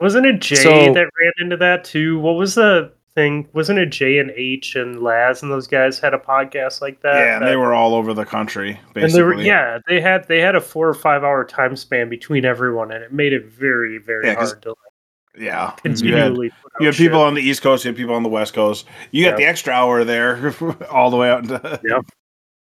Wasn't 0.00 0.24
it 0.24 0.40
Jay 0.40 0.56
so, 0.56 0.70
that 0.70 0.96
ran 0.96 1.32
into 1.38 1.56
that 1.58 1.84
too? 1.84 2.18
What 2.18 2.32
was 2.32 2.54
the 2.54 2.92
thing? 3.14 3.46
Wasn't 3.52 3.78
it 3.78 3.90
Jay 3.90 4.18
and 4.18 4.30
H 4.30 4.74
and 4.74 5.02
Laz 5.02 5.42
and 5.42 5.52
those 5.52 5.66
guys 5.66 5.98
had 5.98 6.14
a 6.14 6.18
podcast 6.18 6.80
like 6.80 7.02
that? 7.02 7.18
Yeah, 7.18 7.38
that, 7.40 7.44
they 7.44 7.56
were 7.56 7.74
all 7.74 7.94
over 7.94 8.14
the 8.14 8.24
country. 8.24 8.80
Basically. 8.94 9.02
And 9.02 9.12
they 9.12 9.22
were, 9.22 9.42
yeah, 9.42 9.78
they 9.86 10.00
had 10.00 10.26
they 10.28 10.40
had 10.40 10.56
a 10.56 10.62
four 10.62 10.88
or 10.88 10.94
five 10.94 11.24
hour 11.24 11.44
time 11.44 11.76
span 11.76 12.08
between 12.08 12.46
everyone, 12.46 12.90
and 12.90 13.04
it 13.04 13.12
made 13.12 13.34
it 13.34 13.44
very 13.46 13.98
very 13.98 14.28
yeah, 14.28 14.34
hard 14.36 14.62
to 14.62 14.74
yeah, 15.38 15.70
continually. 15.82 16.46
You 16.46 16.52
had, 16.52 16.80
you 16.80 16.86
had 16.86 16.94
people 16.94 17.20
on 17.20 17.34
the 17.34 17.40
East 17.40 17.62
Coast, 17.62 17.84
you 17.84 17.88
had 17.88 17.96
people 17.96 18.14
on 18.14 18.22
the 18.22 18.28
West 18.28 18.54
Coast. 18.54 18.86
You 19.10 19.24
got 19.24 19.36
the 19.36 19.44
extra 19.44 19.72
hour 19.72 20.04
there, 20.04 20.54
all 20.90 21.10
the 21.10 21.16
way 21.16 21.30
out 21.30 21.42
into 21.42 21.80
yep. 21.84 22.04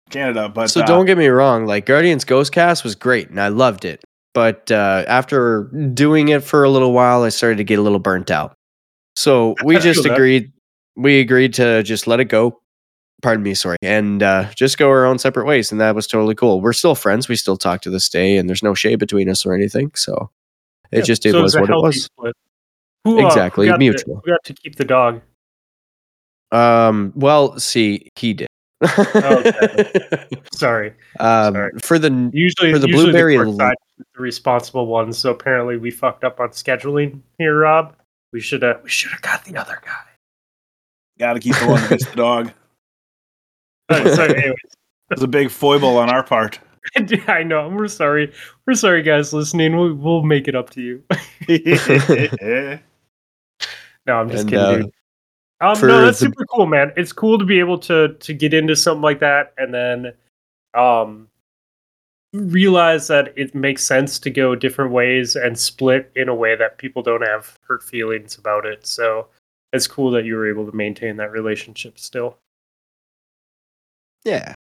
Canada. 0.09 0.49
But 0.49 0.67
so 0.69 0.81
uh, 0.81 0.85
don't 0.85 1.05
get 1.05 1.17
me 1.17 1.27
wrong, 1.27 1.65
like 1.65 1.85
Guardians 1.85 2.23
Ghostcast 2.23 2.83
was 2.83 2.95
great, 2.95 3.29
and 3.29 3.41
I 3.41 3.49
loved 3.49 3.85
it. 3.85 4.03
But 4.33 4.71
uh, 4.71 5.03
after 5.07 5.63
doing 5.93 6.29
it 6.29 6.43
for 6.43 6.63
a 6.63 6.69
little 6.69 6.93
while, 6.93 7.23
I 7.23 7.29
started 7.29 7.57
to 7.57 7.65
get 7.65 7.79
a 7.79 7.81
little 7.81 7.99
burnt 7.99 8.31
out. 8.31 8.55
So 9.15 9.55
we 9.63 9.77
just 9.79 10.05
agreed. 10.05 10.53
We 10.95 11.19
agreed 11.19 11.53
to 11.55 11.83
just 11.83 12.07
let 12.07 12.19
it 12.19 12.25
go. 12.25 12.61
pardon 13.21 13.43
me, 13.43 13.53
sorry, 13.53 13.77
and 13.81 14.23
uh, 14.23 14.49
just 14.55 14.77
go 14.77 14.89
our 14.89 15.05
own 15.05 15.19
separate 15.19 15.45
ways. 15.45 15.71
And 15.71 15.81
that 15.81 15.95
was 15.95 16.07
totally 16.07 16.35
cool. 16.35 16.61
We're 16.61 16.73
still 16.73 16.95
friends. 16.95 17.27
We 17.27 17.35
still 17.35 17.57
talk 17.57 17.81
to 17.81 17.89
this 17.89 18.07
day, 18.07 18.37
and 18.37 18.47
there's 18.47 18.63
no 18.63 18.73
shade 18.73 18.99
between 18.99 19.27
us 19.27 19.45
or 19.45 19.53
anything. 19.53 19.91
So 19.95 20.29
it 20.91 20.99
yeah, 20.99 21.03
just 21.03 21.25
it 21.25 21.31
so 21.31 21.41
was 21.41 21.55
it 21.55 21.61
what 21.61 21.69
it 21.69 21.75
was. 21.75 22.09
Who, 23.03 23.19
uh, 23.19 23.27
exactly 23.27 23.67
who 23.67 23.77
mutual. 23.77 24.15
To, 24.15 24.21
who 24.23 24.31
got 24.31 24.43
to 24.45 24.53
keep 24.53 24.75
the 24.75 24.85
dog? 24.85 25.21
Um. 26.51 27.13
Well, 27.15 27.57
see, 27.59 28.09
he 28.15 28.33
did. 28.33 28.47
okay. 28.83 30.25
Sorry. 30.53 30.93
Um, 31.19 31.53
Sorry. 31.53 31.71
For 31.81 31.99
the 31.99 32.29
usually 32.33 32.71
for 32.73 32.79
the 32.79 32.87
usually 32.87 33.05
blueberry, 33.05 33.37
the, 33.37 33.75
the 34.15 34.21
responsible 34.21 34.87
one. 34.87 35.13
So 35.13 35.31
apparently 35.31 35.77
we 35.77 35.91
fucked 35.91 36.23
up 36.23 36.39
on 36.39 36.49
scheduling 36.49 37.21
here, 37.37 37.59
Rob. 37.59 37.95
We 38.33 38.39
should 38.39 38.63
have 38.63 38.81
we 38.83 38.89
should 38.89 39.11
have 39.11 39.21
got 39.21 39.45
the 39.45 39.57
other 39.57 39.79
guy. 39.85 40.03
Got 41.19 41.33
to 41.33 41.39
keep 41.39 41.55
the 41.55 41.67
one 41.67 41.81
that 41.81 41.89
gets 41.89 42.05
the 42.07 42.15
dog. 42.15 42.51
Right, 43.91 44.07
so 44.15 44.23
anyways. 44.23 44.55
It's 45.11 45.21
a 45.21 45.27
big 45.27 45.49
foible 45.49 45.97
on 45.97 46.09
our 46.09 46.23
part. 46.23 46.59
I 47.27 47.43
know. 47.43 47.67
We're 47.67 47.89
sorry. 47.89 48.31
We're 48.65 48.75
sorry, 48.75 49.03
guys, 49.03 49.33
listening. 49.33 49.75
We'll, 49.75 49.93
we'll 49.93 50.23
make 50.23 50.47
it 50.47 50.55
up 50.55 50.69
to 50.71 50.81
you. 50.81 51.03
No, 54.05 54.15
I'm 54.15 54.29
just 54.29 54.41
and, 54.41 54.49
kidding, 54.49 54.65
uh, 54.65 54.77
dude. 54.77 54.91
Um, 55.61 55.87
no, 55.87 56.01
that's 56.01 56.19
the... 56.19 56.25
super 56.25 56.45
cool, 56.45 56.65
man. 56.65 56.91
It's 56.97 57.13
cool 57.13 57.37
to 57.37 57.45
be 57.45 57.59
able 57.59 57.77
to 57.79 58.15
to 58.15 58.33
get 58.33 58.53
into 58.53 58.75
something 58.75 59.01
like 59.01 59.19
that, 59.19 59.53
and 59.57 59.73
then 59.73 60.13
um, 60.73 61.27
realize 62.33 63.07
that 63.07 63.33
it 63.37 63.53
makes 63.53 63.83
sense 63.83 64.17
to 64.19 64.29
go 64.29 64.55
different 64.55 64.91
ways 64.91 65.35
and 65.35 65.57
split 65.57 66.11
in 66.15 66.29
a 66.29 66.35
way 66.35 66.55
that 66.55 66.77
people 66.77 67.03
don't 67.03 67.25
have 67.27 67.59
hurt 67.67 67.83
feelings 67.83 68.37
about 68.37 68.65
it. 68.65 68.85
So 68.87 69.27
it's 69.73 69.87
cool 69.87 70.11
that 70.11 70.25
you 70.25 70.35
were 70.35 70.49
able 70.49 70.65
to 70.65 70.75
maintain 70.75 71.17
that 71.17 71.31
relationship 71.31 71.99
still. 71.99 72.37
Yeah. 74.23 74.53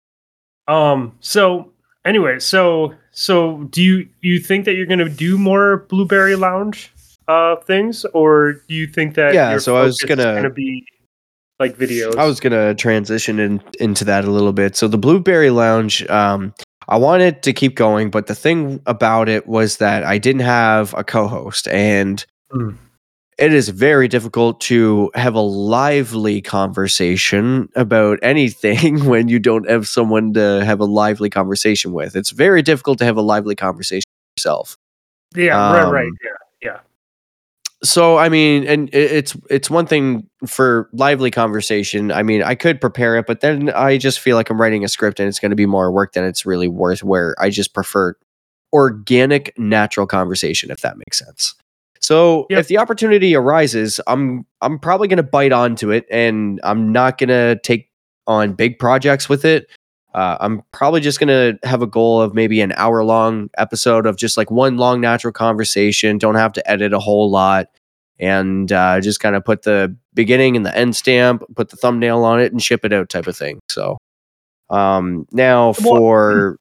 Um. 0.67 1.17
So 1.21 1.73
anyway, 2.05 2.39
so 2.41 2.95
so 3.13 3.65
do 3.71 3.83
you 3.83 4.09
you 4.21 4.41
think 4.41 4.65
that 4.65 4.75
you're 4.75 4.87
going 4.87 4.99
to 4.99 5.09
do 5.09 5.39
more 5.39 5.87
Blueberry 5.89 6.37
Lounge 6.37 6.93
uh 7.29 7.57
things, 7.57 8.05
or 8.15 8.55
do 8.69 8.75
you 8.75 8.87
think 8.87 9.15
that 9.15 9.35
yeah? 9.35 9.59
So 9.59 9.77
I 9.77 9.83
was 9.83 10.01
gonna 10.01 10.35
gonna 10.35 10.51
be 10.51 10.85
like 11.61 11.77
videos. 11.77 12.17
I 12.17 12.25
was 12.25 12.41
gonna 12.41 12.75
transition 12.75 13.39
in, 13.39 13.63
into 13.79 14.05
that 14.07 14.25
a 14.25 14.31
little 14.31 14.53
bit. 14.53 14.77
So 14.77 14.89
the 14.89 14.99
Blueberry 14.99 15.51
Lounge, 15.51 16.07
um, 16.09 16.55
I 16.89 16.97
wanted 16.97 17.43
to 17.43 17.53
keep 17.53 17.75
going, 17.77 18.11
but 18.11 18.27
the 18.27 18.35
thing 18.35 18.81
about 18.87 19.29
it 19.29 19.47
was 19.47 19.77
that 19.77 20.05
I 20.05 20.19
didn't 20.19 20.43
have 20.43 20.95
a 20.95 21.05
co-host, 21.05 21.69
and 21.69 22.25
mm. 22.51 22.77
it 23.39 23.53
is 23.53 23.69
very 23.69 24.09
difficult 24.09 24.61
to 24.63 25.11
have 25.15 25.35
a 25.35 25.41
lively 25.41 26.41
conversation 26.41 27.69
about 27.75 28.19
anything 28.23 29.05
when 29.05 29.29
you 29.29 29.39
don't 29.39 29.69
have 29.69 29.87
someone 29.87 30.33
to 30.35 30.65
have 30.65 30.81
a 30.81 30.87
lively 30.87 31.29
conversation 31.29 31.93
with. 31.93 32.17
It's 32.17 32.31
very 32.31 32.63
difficult 32.63 32.99
to 33.01 33.05
have 33.05 33.19
a 33.19 33.23
lively 33.23 33.55
conversation 33.55 34.09
yourself. 34.37 34.77
Yeah, 35.35 35.63
um, 35.63 35.75
right, 35.75 36.05
right, 36.05 36.13
yeah, 36.25 36.31
yeah. 36.63 36.79
So 37.83 38.19
I 38.19 38.29
mean, 38.29 38.67
and 38.67 38.91
it's 38.93 39.37
it's 39.51 39.71
one 39.71 39.87
thing 39.87 40.29
for 40.47 40.89
lively 40.93 41.31
conversation. 41.31 42.11
I 42.11 42.25
mean, 42.25 42.43
I 42.43 42.57
could 42.57 42.81
prepare 42.81 43.17
it, 43.17 43.27
but 43.27 43.41
then 43.41 43.71
I 43.71 43.99
just 43.99 44.19
feel 44.19 44.37
like 44.37 44.51
I'm 44.51 44.61
writing 44.61 44.85
a 44.85 44.89
script 44.89 45.21
and 45.21 45.29
it's 45.29 45.39
going 45.39 45.51
to 45.51 45.57
be 45.57 45.67
more 45.67 45.93
work 45.93 46.15
than 46.15 46.25
it's 46.25 46.45
really 46.45 46.67
worth. 46.67 47.05
Where 47.05 47.37
I 47.39 47.51
just 47.51 47.75
prefer 47.75 48.15
organic, 48.73 49.57
natural 49.59 50.07
conversation, 50.07 50.71
if 50.71 50.81
that 50.81 50.99
makes 50.99 51.19
sense. 51.21 51.55
So 52.01 52.47
yep. 52.51 52.61
if 52.61 52.69
the 52.69 52.79
opportunity 52.79 53.37
arises, 53.37 54.01
I'm 54.09 54.45
I'm 54.61 54.79
probably 54.79 55.07
going 55.07 55.19
to 55.19 55.23
bite 55.23 55.53
onto 55.53 55.91
it, 55.91 56.05
and 56.11 56.61
I'm 56.65 56.91
not 56.91 57.19
going 57.19 57.29
to 57.29 57.61
take 57.63 57.91
on 58.27 58.55
big 58.55 58.79
projects 58.79 59.29
with 59.29 59.45
it. 59.45 59.69
Uh, 60.19 60.37
I'm 60.41 60.65
probably 60.73 61.01
just 61.01 61.21
going 61.21 61.29
to 61.29 61.57
have 61.65 61.81
a 61.81 61.87
goal 61.87 62.21
of 62.21 62.35
maybe 62.35 62.61
an 62.61 62.73
hour 62.73 63.05
long 63.05 63.51
episode 63.57 64.05
of 64.05 64.17
just 64.17 64.37
like 64.37 64.51
one 64.51 64.77
long 64.77 65.01
natural 65.01 65.33
conversation. 65.33 66.19
Don't 66.19 66.35
have 66.35 66.53
to 66.55 66.69
edit 66.69 66.93
a 66.93 66.99
whole 66.99 67.31
lot 67.31 67.69
and 68.19 68.73
uh, 68.73 69.01
just 69.01 69.21
kind 69.21 69.37
of 69.37 69.45
put 69.45 69.63
the 69.63 69.95
beginning 70.15 70.57
and 70.57 70.67
the 70.67 70.77
end 70.77 70.97
stamp, 70.97 71.45
put 71.55 71.69
the 71.69 71.77
thumbnail 71.77 72.25
on 72.25 72.41
it, 72.41 72.51
and 72.51 72.61
ship 72.61 72.85
it 72.85 72.93
out 72.93 73.09
type 73.09 73.29
of 73.29 73.37
thing. 73.37 73.61
So 73.69 73.97
um, 74.71 75.29
now 75.31 75.73
for. 75.73 76.57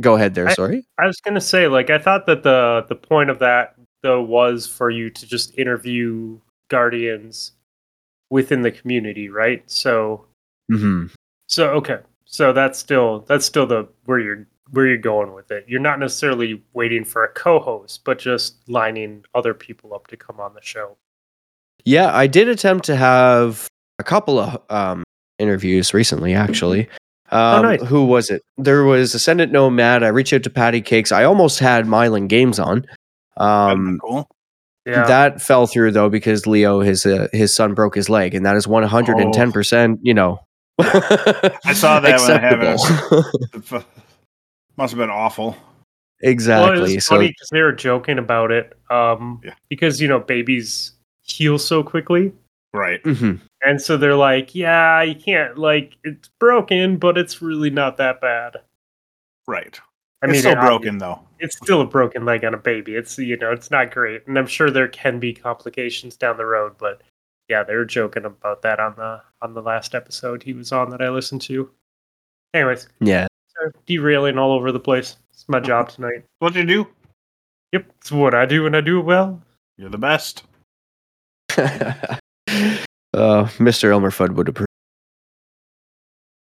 Go 0.00 0.14
ahead 0.14 0.34
there. 0.34 0.46
I, 0.46 0.52
sorry. 0.52 0.86
I 1.00 1.06
was 1.06 1.20
gonna 1.20 1.40
say, 1.40 1.66
like, 1.66 1.90
I 1.90 1.98
thought 1.98 2.26
that 2.26 2.44
the 2.44 2.84
the 2.88 2.94
point 2.94 3.30
of 3.30 3.40
that 3.40 3.74
though 4.04 4.22
was 4.22 4.64
for 4.64 4.90
you 4.90 5.10
to 5.10 5.26
just 5.26 5.58
interview 5.58 6.38
guardians 6.68 7.50
within 8.30 8.62
the 8.62 8.70
community, 8.70 9.28
right? 9.28 9.68
So, 9.68 10.26
mm-hmm. 10.70 11.06
so 11.48 11.70
okay, 11.70 11.98
so 12.26 12.52
that's 12.52 12.78
still 12.78 13.24
that's 13.26 13.46
still 13.46 13.66
the 13.66 13.88
where 14.04 14.18
you're 14.18 14.46
where 14.72 14.86
you're 14.86 14.98
going 14.98 15.32
with 15.32 15.50
it. 15.50 15.64
You're 15.68 15.80
not 15.80 15.98
necessarily 15.98 16.62
waiting 16.74 17.04
for 17.04 17.24
a 17.24 17.28
co-host, 17.32 18.04
but 18.04 18.18
just 18.18 18.56
lining 18.68 19.24
other 19.34 19.54
people 19.54 19.94
up 19.94 20.08
to 20.08 20.16
come 20.16 20.40
on 20.40 20.54
the 20.54 20.62
show. 20.62 20.96
Yeah, 21.84 22.14
I 22.14 22.26
did 22.26 22.48
attempt 22.48 22.84
to 22.86 22.96
have 22.96 23.68
a 23.98 24.04
couple 24.04 24.40
of 24.40 24.60
um, 24.70 25.04
interviews 25.38 25.94
recently, 25.94 26.34
actually. 26.34 26.88
Oh, 27.30 27.38
um, 27.38 27.64
oh, 27.64 27.68
nice. 27.68 27.82
Who 27.82 28.04
was 28.04 28.28
it? 28.30 28.42
There 28.58 28.84
was 28.84 29.14
Ascendant 29.14 29.52
Nomad. 29.52 30.02
I 30.02 30.08
reached 30.08 30.32
out 30.32 30.42
to 30.42 30.50
Patty 30.50 30.80
Cakes. 30.80 31.12
I 31.12 31.24
almost 31.24 31.60
had 31.60 31.86
Mylan 31.86 32.28
Games 32.28 32.58
on. 32.58 32.86
Um, 33.36 33.98
cool. 34.02 34.28
Yeah. 34.84 35.04
That 35.06 35.42
fell 35.42 35.66
through 35.66 35.90
though 35.92 36.08
because 36.08 36.46
Leo, 36.46 36.80
his 36.80 37.04
uh, 37.04 37.26
his 37.32 37.54
son 37.54 37.74
broke 37.74 37.96
his 37.96 38.08
leg, 38.08 38.34
and 38.34 38.46
that 38.46 38.56
is 38.56 38.68
one 38.68 38.84
hundred 38.84 39.18
and 39.18 39.34
ten 39.34 39.50
percent. 39.50 39.98
You 40.02 40.14
know, 40.14 40.40
I 40.78 41.72
saw 41.74 42.00
that 42.00 42.20
when 42.20 43.80
I 43.80 43.84
Must 44.76 44.92
have 44.92 44.98
been 44.98 45.10
awful. 45.10 45.56
Exactly. 46.22 46.80
Well, 46.80 46.90
it 46.90 47.02
so, 47.02 47.16
funny 47.16 47.28
because 47.28 47.48
they 47.50 47.62
were 47.62 47.72
joking 47.72 48.18
about 48.18 48.50
it. 48.50 48.76
Um, 48.90 49.40
yeah. 49.44 49.54
Because 49.68 50.00
you 50.00 50.08
know 50.08 50.20
babies 50.20 50.92
heal 51.22 51.58
so 51.58 51.82
quickly. 51.82 52.32
Right. 52.72 53.02
Mm-hmm. 53.04 53.36
And 53.62 53.80
so 53.80 53.96
they're 53.96 54.16
like, 54.16 54.54
yeah, 54.54 55.02
you 55.02 55.14
can't 55.14 55.56
like 55.58 55.96
it's 56.04 56.28
broken, 56.38 56.98
but 56.98 57.16
it's 57.16 57.40
really 57.40 57.70
not 57.70 57.96
that 57.96 58.20
bad. 58.20 58.56
Right. 59.46 59.80
I 60.22 60.26
mean, 60.26 60.36
it's 60.36 60.42
still 60.44 60.56
broken 60.56 60.98
though. 60.98 61.20
It's 61.38 61.56
still 61.56 61.82
a 61.82 61.86
broken 61.86 62.24
leg 62.24 62.44
on 62.44 62.54
a 62.54 62.58
baby. 62.58 62.94
It's 62.94 63.18
you 63.18 63.36
know, 63.36 63.52
it's 63.52 63.70
not 63.70 63.90
great, 63.90 64.26
and 64.26 64.38
I'm 64.38 64.46
sure 64.46 64.70
there 64.70 64.88
can 64.88 65.20
be 65.20 65.32
complications 65.32 66.16
down 66.16 66.36
the 66.36 66.46
road, 66.46 66.74
but 66.78 67.02
yeah, 67.48 67.62
they 67.62 67.74
were 67.74 67.84
joking 67.84 68.24
about 68.24 68.62
that 68.62 68.80
on 68.80 68.94
the 68.96 69.22
on 69.42 69.54
the 69.54 69.62
last 69.62 69.94
episode 69.94 70.42
he 70.42 70.52
was 70.52 70.72
on 70.72 70.90
that 70.90 71.02
I 71.02 71.08
listened 71.10 71.42
to. 71.42 71.70
Anyways, 72.54 72.88
yeah, 73.00 73.26
derailing 73.86 74.38
all 74.38 74.52
over 74.52 74.72
the 74.72 74.80
place. 74.80 75.16
It's 75.32 75.48
my 75.48 75.60
job 75.60 75.88
tonight. 75.90 76.24
What 76.38 76.52
do 76.52 76.60
you 76.60 76.66
do? 76.66 76.88
Yep, 77.72 77.86
it's 77.98 78.12
what 78.12 78.34
I 78.34 78.46
do, 78.46 78.66
and 78.66 78.76
I 78.76 78.80
do 78.80 79.00
it 79.00 79.04
well. 79.04 79.42
You're 79.76 79.90
the 79.90 79.98
best. 79.98 80.44
uh, 81.58 82.16
Mr. 83.14 83.90
Elmer 83.90 84.10
Fudd 84.10 84.34
would 84.34 84.48
approve. 84.48 84.66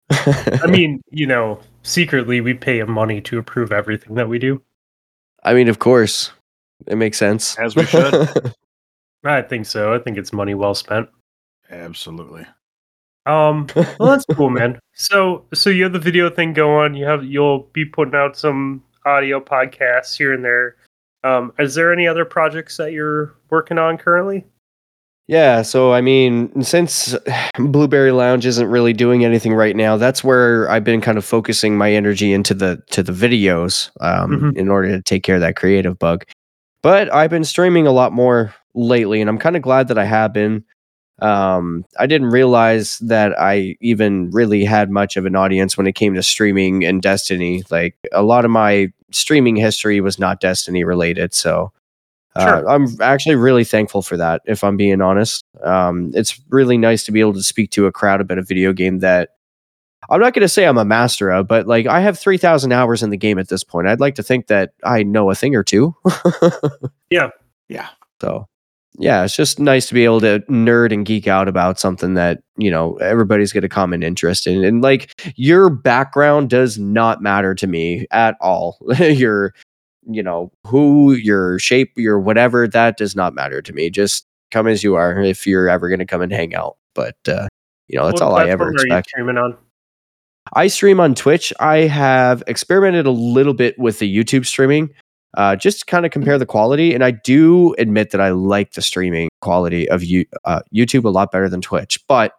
I 0.09 0.67
mean, 0.69 1.01
you 1.11 1.27
know, 1.27 1.59
secretly 1.83 2.41
we 2.41 2.53
pay 2.53 2.79
him 2.79 2.91
money 2.91 3.21
to 3.21 3.37
approve 3.37 3.71
everything 3.71 4.15
that 4.15 4.29
we 4.29 4.39
do. 4.39 4.61
I 5.43 5.53
mean, 5.53 5.67
of 5.69 5.79
course, 5.79 6.31
it 6.87 6.95
makes 6.95 7.17
sense. 7.17 7.57
As 7.57 7.75
we 7.75 7.85
should. 7.85 8.53
I 9.23 9.41
think 9.41 9.65
so. 9.65 9.93
I 9.93 9.99
think 9.99 10.17
it's 10.17 10.33
money 10.33 10.53
well 10.53 10.73
spent. 10.73 11.09
Absolutely. 11.69 12.45
Um, 13.25 13.67
well, 13.75 14.09
that's 14.09 14.25
cool, 14.33 14.49
man. 14.49 14.79
So, 14.93 15.45
so 15.53 15.69
you 15.69 15.83
have 15.83 15.93
the 15.93 15.99
video 15.99 16.29
thing 16.29 16.53
going. 16.53 16.95
You 16.95 17.05
have 17.05 17.23
you'll 17.23 17.69
be 17.73 17.85
putting 17.85 18.15
out 18.15 18.37
some 18.37 18.83
audio 19.05 19.39
podcasts 19.39 20.17
here 20.17 20.33
and 20.33 20.43
there. 20.43 20.75
Um, 21.23 21.51
is 21.59 21.75
there 21.75 21.91
any 21.91 22.07
other 22.07 22.25
projects 22.25 22.77
that 22.77 22.93
you're 22.93 23.35
working 23.49 23.77
on 23.77 23.97
currently? 23.97 24.45
Yeah, 25.27 25.61
so 25.61 25.93
I 25.93 26.01
mean, 26.01 26.63
since 26.63 27.15
Blueberry 27.59 28.11
Lounge 28.11 28.47
isn't 28.47 28.67
really 28.67 28.93
doing 28.93 29.23
anything 29.23 29.53
right 29.53 29.75
now, 29.75 29.95
that's 29.95 30.23
where 30.23 30.67
I've 30.71 30.83
been 30.83 31.01
kind 31.01 31.19
of 31.19 31.25
focusing 31.25 31.77
my 31.77 31.91
energy 31.93 32.33
into 32.33 32.55
the 32.55 32.81
to 32.89 33.03
the 33.03 33.11
videos 33.11 33.91
um, 34.01 34.31
mm-hmm. 34.31 34.57
in 34.57 34.69
order 34.69 34.89
to 34.89 35.03
take 35.03 35.21
care 35.21 35.35
of 35.35 35.41
that 35.41 35.55
creative 35.55 35.99
bug. 35.99 36.25
But 36.81 37.13
I've 37.13 37.29
been 37.29 37.43
streaming 37.43 37.85
a 37.85 37.91
lot 37.91 38.11
more 38.11 38.55
lately, 38.73 39.21
and 39.21 39.29
I'm 39.29 39.37
kind 39.37 39.55
of 39.55 39.61
glad 39.61 39.87
that 39.89 39.97
I 39.97 40.05
have 40.05 40.33
been. 40.33 40.63
Um, 41.21 41.85
I 41.99 42.07
didn't 42.07 42.29
realize 42.29 42.97
that 42.99 43.37
I 43.39 43.75
even 43.81 44.31
really 44.31 44.63
had 44.63 44.89
much 44.89 45.17
of 45.17 45.25
an 45.25 45.35
audience 45.35 45.77
when 45.77 45.85
it 45.85 45.95
came 45.95 46.13
to 46.13 46.23
streaming 46.23 46.85
and 46.85 47.01
Destiny. 47.01 47.63
Like 47.69 47.95
a 48.13 48.23
lot 48.23 48.45
of 48.45 48.51
my 48.51 48.93
streaming 49.11 49.57
history 49.57 49.99
was 49.99 50.17
not 50.17 50.39
Destiny 50.39 50.83
related, 50.83 51.33
so 51.33 51.73
uh, 52.35 52.59
sure. 52.59 52.69
I'm 52.69 52.87
actually 53.01 53.35
really 53.35 53.63
thankful 53.63 54.01
for 54.01 54.17
that. 54.17 54.41
If 54.45 54.63
I'm 54.63 54.77
being 54.77 55.01
honest, 55.01 55.43
um, 55.63 56.11
it's 56.13 56.39
really 56.49 56.77
nice 56.77 57.03
to 57.05 57.11
be 57.11 57.19
able 57.19 57.33
to 57.33 57.43
speak 57.43 57.71
to 57.71 57.85
a 57.87 57.91
crowd 57.91 58.21
about 58.21 58.37
a 58.37 58.43
video 58.43 58.71
game 58.71 58.99
that 58.99 59.31
I'm 60.09 60.21
not 60.21 60.33
going 60.33 60.41
to 60.41 60.49
say 60.49 60.65
I'm 60.65 60.77
a 60.77 60.85
master 60.85 61.29
of, 61.29 61.47
but 61.47 61.67
like 61.67 61.85
I 61.85 61.99
have 61.99 62.17
3,000 62.17 62.71
hours 62.71 63.03
in 63.03 63.09
the 63.09 63.17
game 63.17 63.37
at 63.39 63.49
this 63.49 63.63
point. 63.63 63.87
I'd 63.87 63.99
like 63.99 64.15
to 64.15 64.23
think 64.23 64.47
that 64.47 64.73
I 64.83 65.03
know 65.03 65.29
a 65.29 65.35
thing 65.35 65.55
or 65.55 65.63
two. 65.63 65.95
yeah. 67.09 67.29
Yeah. 67.67 67.89
So 68.21 68.47
yeah, 68.97 69.23
it's 69.23 69.35
just 69.35 69.59
nice 69.59 69.87
to 69.87 69.93
be 69.93 70.03
able 70.03 70.19
to 70.21 70.39
nerd 70.49 70.91
and 70.91 71.05
geek 71.05 71.27
out 71.27 71.47
about 71.47 71.79
something 71.79 72.15
that, 72.15 72.41
you 72.57 72.71
know, 72.71 72.95
everybody's 72.97 73.53
got 73.53 73.63
a 73.63 73.69
common 73.69 74.03
interest 74.03 74.47
in. 74.47 74.63
And 74.63 74.81
like 74.81 75.13
your 75.35 75.69
background 75.69 76.49
does 76.49 76.77
not 76.77 77.21
matter 77.21 77.53
to 77.55 77.67
me 77.67 78.07
at 78.11 78.35
all. 78.41 78.77
your, 78.99 79.53
you 80.09 80.23
know, 80.23 80.51
who, 80.65 81.13
your 81.13 81.59
shape, 81.59 81.93
your 81.95 82.19
whatever, 82.19 82.67
that 82.67 82.97
does 82.97 83.15
not 83.15 83.33
matter 83.33 83.61
to 83.61 83.73
me. 83.73 83.89
Just 83.89 84.25
come 84.51 84.67
as 84.67 84.83
you 84.83 84.95
are 84.95 85.21
if 85.21 85.45
you're 85.45 85.69
ever 85.69 85.87
going 85.87 85.99
to 85.99 86.05
come 86.05 86.21
and 86.21 86.31
hang 86.31 86.55
out. 86.55 86.77
But, 86.95 87.17
uh, 87.27 87.47
you 87.87 87.97
know, 87.97 88.07
that's 88.07 88.21
what 88.21 88.31
all 88.31 88.35
I 88.35 88.47
ever 88.49 88.71
expect. 88.71 89.09
streaming 89.09 89.37
on? 89.37 89.57
I 90.53 90.67
stream 90.67 90.99
on 90.99 91.15
Twitch. 91.15 91.53
I 91.59 91.79
have 91.79 92.43
experimented 92.47 93.05
a 93.05 93.11
little 93.11 93.53
bit 93.53 93.77
with 93.77 93.99
the 93.99 94.13
YouTube 94.13 94.45
streaming 94.45 94.89
uh, 95.35 95.55
just 95.55 95.79
to 95.79 95.85
kind 95.85 96.05
of 96.05 96.11
compare 96.11 96.37
the 96.37 96.45
quality. 96.45 96.93
And 96.93 97.03
I 97.03 97.11
do 97.11 97.73
admit 97.77 98.11
that 98.11 98.21
I 98.21 98.29
like 98.29 98.73
the 98.73 98.81
streaming 98.81 99.29
quality 99.41 99.89
of 99.89 100.03
you, 100.03 100.25
uh, 100.45 100.61
YouTube 100.73 101.05
a 101.05 101.09
lot 101.09 101.31
better 101.31 101.49
than 101.49 101.61
Twitch, 101.61 101.99
but 102.07 102.33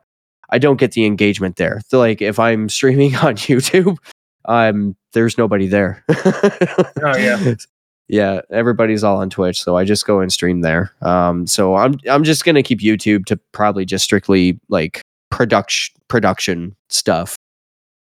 I 0.50 0.58
don't 0.58 0.78
get 0.78 0.92
the 0.92 1.06
engagement 1.06 1.56
there. 1.56 1.80
So 1.88 1.98
like 1.98 2.20
if 2.20 2.38
I'm 2.38 2.68
streaming 2.68 3.14
on 3.22 3.36
YouTube, 3.36 3.98
um, 4.46 4.96
there's 5.12 5.38
nobody 5.38 5.66
there. 5.66 6.04
oh 6.08 7.16
yeah. 7.16 7.54
Yeah, 8.12 8.40
everybody's 8.50 9.04
all 9.04 9.18
on 9.18 9.30
Twitch, 9.30 9.62
so 9.62 9.76
I 9.76 9.84
just 9.84 10.04
go 10.04 10.18
and 10.18 10.32
stream 10.32 10.62
there. 10.62 10.90
Um, 11.00 11.46
so 11.46 11.76
I'm 11.76 11.94
I'm 12.10 12.24
just 12.24 12.44
gonna 12.44 12.64
keep 12.64 12.80
YouTube 12.80 13.24
to 13.26 13.38
probably 13.52 13.84
just 13.84 14.02
strictly 14.02 14.58
like 14.68 15.00
production 15.30 15.94
production 16.08 16.74
stuff, 16.88 17.36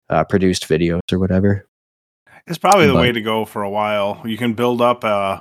uh, 0.10 0.24
produced 0.24 0.68
videos 0.68 1.02
or 1.12 1.20
whatever. 1.20 1.68
It's 2.48 2.58
probably 2.58 2.88
the 2.88 2.94
but, 2.94 3.02
way 3.02 3.12
to 3.12 3.22
go 3.22 3.46
for 3.46 3.64
a 3.64 3.70
while. 3.70 4.22
You 4.26 4.38
can 4.38 4.54
build 4.54 4.82
up 4.82 5.04
uh, 5.04 5.40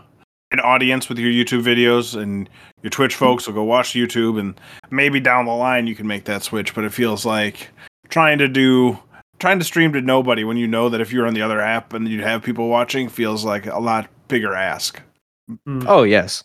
an 0.53 0.61
audience 0.61 1.09
with 1.09 1.19
your 1.19 1.31
YouTube 1.31 1.63
videos, 1.63 2.21
and 2.21 2.49
your 2.83 2.91
Twitch 2.91 3.15
folks 3.15 3.47
will 3.47 3.55
go 3.55 3.65
watch 3.65 3.93
YouTube, 3.93 4.39
and 4.39 4.61
maybe 4.91 5.21
down 5.21 5.47
the 5.47 5.53
line 5.53 5.87
you 5.87 5.95
can 5.95 6.07
make 6.07 6.25
that 6.25 6.43
switch. 6.43 6.75
But 6.75 6.85
it 6.85 6.93
feels 6.93 7.25
like 7.25 7.69
trying 8.09 8.39
to 8.39 8.49
do 8.49 8.99
trying 9.39 9.59
to 9.59 9.65
stream 9.65 9.93
to 9.95 10.01
nobody 10.01 10.45
when 10.45 10.57
you 10.57 10.67
know 10.67 10.89
that 10.91 11.01
if 11.01 11.13
you're 11.13 11.27
on 11.27 11.35
the 11.35 11.43
other 11.43 11.61
app 11.61 11.95
and 11.95 12.07
you'd 12.07 12.21
have 12.21 12.43
people 12.43 12.69
watching 12.69 13.09
feels 13.09 13.45
like 13.45 13.67
a 13.67 13.79
lot 13.79 14.09
bigger 14.29 14.55
ask. 14.55 15.01
Mm. 15.67 15.85
Oh 15.89 16.03
yes, 16.03 16.45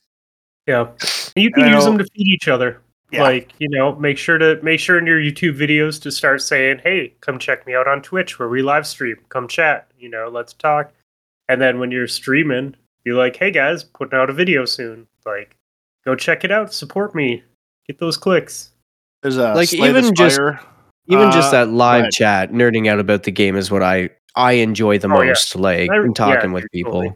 yeah. 0.68 0.88
You 1.36 1.52
can 1.52 1.72
use 1.72 1.86
them 1.86 1.98
to 1.98 2.06
feed 2.06 2.28
each 2.28 2.48
other. 2.48 2.82
Yeah. 3.12 3.24
Like, 3.24 3.54
you 3.60 3.70
know, 3.70 3.96
make 3.96 4.18
sure 4.18 4.38
to 4.38 4.60
make 4.64 4.80
sure 4.80 4.98
in 4.98 5.06
your 5.06 5.20
YouTube 5.20 5.58
videos 5.58 6.02
to 6.02 6.12
start 6.12 6.42
saying, 6.42 6.80
"Hey, 6.84 7.14
come 7.22 7.38
check 7.38 7.66
me 7.68 7.76
out 7.76 7.88
on 7.88 8.02
Twitch 8.02 8.40
where 8.40 8.50
we 8.50 8.62
live 8.62 8.88
stream. 8.88 9.18
Come 9.30 9.48
chat, 9.48 9.88
you 9.98 10.10
know, 10.10 10.28
let's 10.28 10.54
talk." 10.54 10.92
And 11.48 11.62
then 11.62 11.80
when 11.80 11.92
you're 11.92 12.08
streaming, 12.08 12.76
be 13.04 13.12
like, 13.12 13.36
"Hey 13.36 13.52
guys, 13.52 13.84
putting 13.84 14.18
out 14.18 14.30
a 14.30 14.34
video 14.34 14.66
soon. 14.66 15.08
Like, 15.26 15.56
go 16.04 16.16
check 16.16 16.44
it 16.44 16.52
out, 16.52 16.74
support 16.74 17.14
me. 17.14 17.44
Get 17.88 18.00
those 18.00 18.18
clicks." 18.18 18.72
There's 19.22 19.38
a 19.38 19.54
like 19.54 19.74
even 19.74 20.14
just 20.16 20.40
even 21.08 21.28
uh, 21.28 21.32
just 21.32 21.52
that 21.52 21.70
live 21.70 22.12
chat, 22.12 22.52
nerding 22.52 22.88
out 22.90 23.00
about 23.00 23.24
the 23.24 23.32
game 23.32 23.56
is 23.56 23.70
what 23.70 23.84
I 23.84 24.10
I 24.36 24.54
enjoy 24.54 24.98
the 24.98 25.08
oh, 25.08 25.24
most. 25.24 25.56
Yeah. 25.56 25.62
Like 25.62 25.90
I, 25.92 26.08
talking 26.14 26.50
yeah, 26.50 26.54
with 26.54 26.66
people. 26.72 27.02
Totally. 27.04 27.16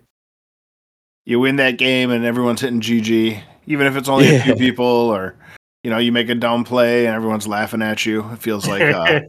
You 1.25 1.39
win 1.39 1.58
that 1.58 1.78
game 1.78 2.10
and 2.12 2.25
everyone's 2.25 2.62
hitting 2.62 2.82
GG, 2.82 3.41
even 3.67 3.86
if 3.86 3.95
it's 3.95 4.10
only 4.10 4.36
a 4.36 4.41
few 4.41 4.56
people 4.56 4.86
or 4.86 5.36
you 5.84 5.89
know, 5.89 5.98
you 5.98 6.12
make 6.12 6.30
a 6.30 6.36
dumb 6.36 6.63
play 6.63 7.06
and 7.06 7.15
everyone's 7.15 7.48
laughing 7.48 7.82
at 7.82 8.06
you. 8.06 8.30
It 8.32 8.39
feels 8.39 8.68
like 8.68 8.82
uh, 8.82 9.22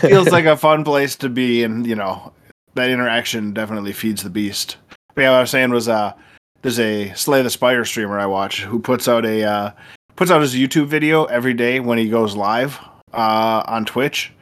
feels 0.00 0.28
like 0.28 0.44
a 0.44 0.56
fun 0.56 0.84
place 0.84 1.16
to 1.16 1.28
be, 1.28 1.64
and 1.64 1.86
you 1.86 1.94
know, 1.94 2.32
that 2.74 2.90
interaction 2.90 3.52
definitely 3.52 3.92
feeds 3.92 4.22
the 4.22 4.30
beast. 4.30 4.76
But 5.14 5.22
yeah, 5.22 5.30
what 5.30 5.38
I 5.38 5.40
was 5.40 5.50
saying 5.50 5.70
was, 5.70 5.88
uh, 5.88 6.12
there's 6.62 6.78
a 6.78 7.12
Slay 7.14 7.42
the 7.42 7.50
Spire 7.50 7.84
streamer 7.84 8.18
I 8.18 8.26
watch 8.26 8.62
who 8.62 8.78
puts 8.78 9.08
out 9.08 9.24
a 9.24 9.44
uh, 9.44 9.70
puts 10.16 10.30
out 10.30 10.40
his 10.40 10.54
YouTube 10.54 10.86
video 10.86 11.24
every 11.24 11.54
day 11.54 11.80
when 11.80 11.98
he 11.98 12.08
goes 12.08 12.36
live 12.36 12.78
uh, 13.12 13.62
on 13.66 13.84
Twitch, 13.84 14.32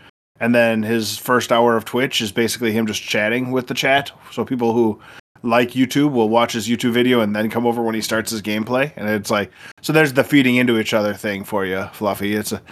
and 0.40 0.54
then 0.54 0.82
his 0.82 1.16
first 1.16 1.52
hour 1.52 1.76
of 1.76 1.86
Twitch 1.86 2.20
is 2.20 2.32
basically 2.32 2.72
him 2.72 2.86
just 2.86 3.02
chatting 3.02 3.50
with 3.50 3.66
the 3.66 3.74
chat. 3.74 4.12
So 4.30 4.44
people 4.44 4.74
who 4.74 5.00
like 5.42 5.70
YouTube 5.70 6.12
will 6.12 6.28
watch 6.28 6.52
his 6.52 6.68
YouTube 6.68 6.92
video 6.92 7.20
and 7.20 7.34
then 7.34 7.50
come 7.50 7.66
over 7.66 7.82
when 7.82 7.94
he 7.94 8.00
starts 8.00 8.30
his 8.30 8.42
gameplay. 8.42 8.92
And 8.96 9.08
it's 9.08 9.30
like, 9.30 9.50
so 9.82 9.92
there's 9.92 10.12
the 10.12 10.24
feeding 10.24 10.56
into 10.56 10.78
each 10.78 10.94
other 10.94 11.14
thing 11.14 11.44
for 11.44 11.64
you, 11.64 11.88
Fluffy. 11.92 12.34
It's 12.34 12.52
a, 12.52 12.62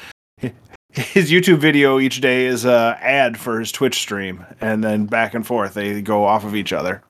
his 0.90 1.30
YouTube 1.30 1.58
video 1.58 1.98
each 1.98 2.20
day 2.20 2.46
is 2.46 2.64
a 2.64 2.96
ad 3.00 3.36
for 3.38 3.58
his 3.58 3.72
Twitch 3.72 3.98
stream, 3.98 4.44
and 4.60 4.84
then 4.84 5.06
back 5.06 5.34
and 5.34 5.46
forth 5.46 5.74
they 5.74 6.00
go 6.00 6.24
off 6.24 6.44
of 6.44 6.54
each 6.54 6.72
other. 6.72 7.02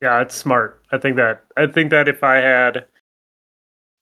Yeah, 0.00 0.20
it's 0.20 0.34
smart. 0.34 0.82
I 0.92 0.98
think 0.98 1.16
that 1.16 1.44
I 1.56 1.66
think 1.66 1.90
that 1.90 2.08
if 2.08 2.22
I 2.22 2.36
had 2.36 2.86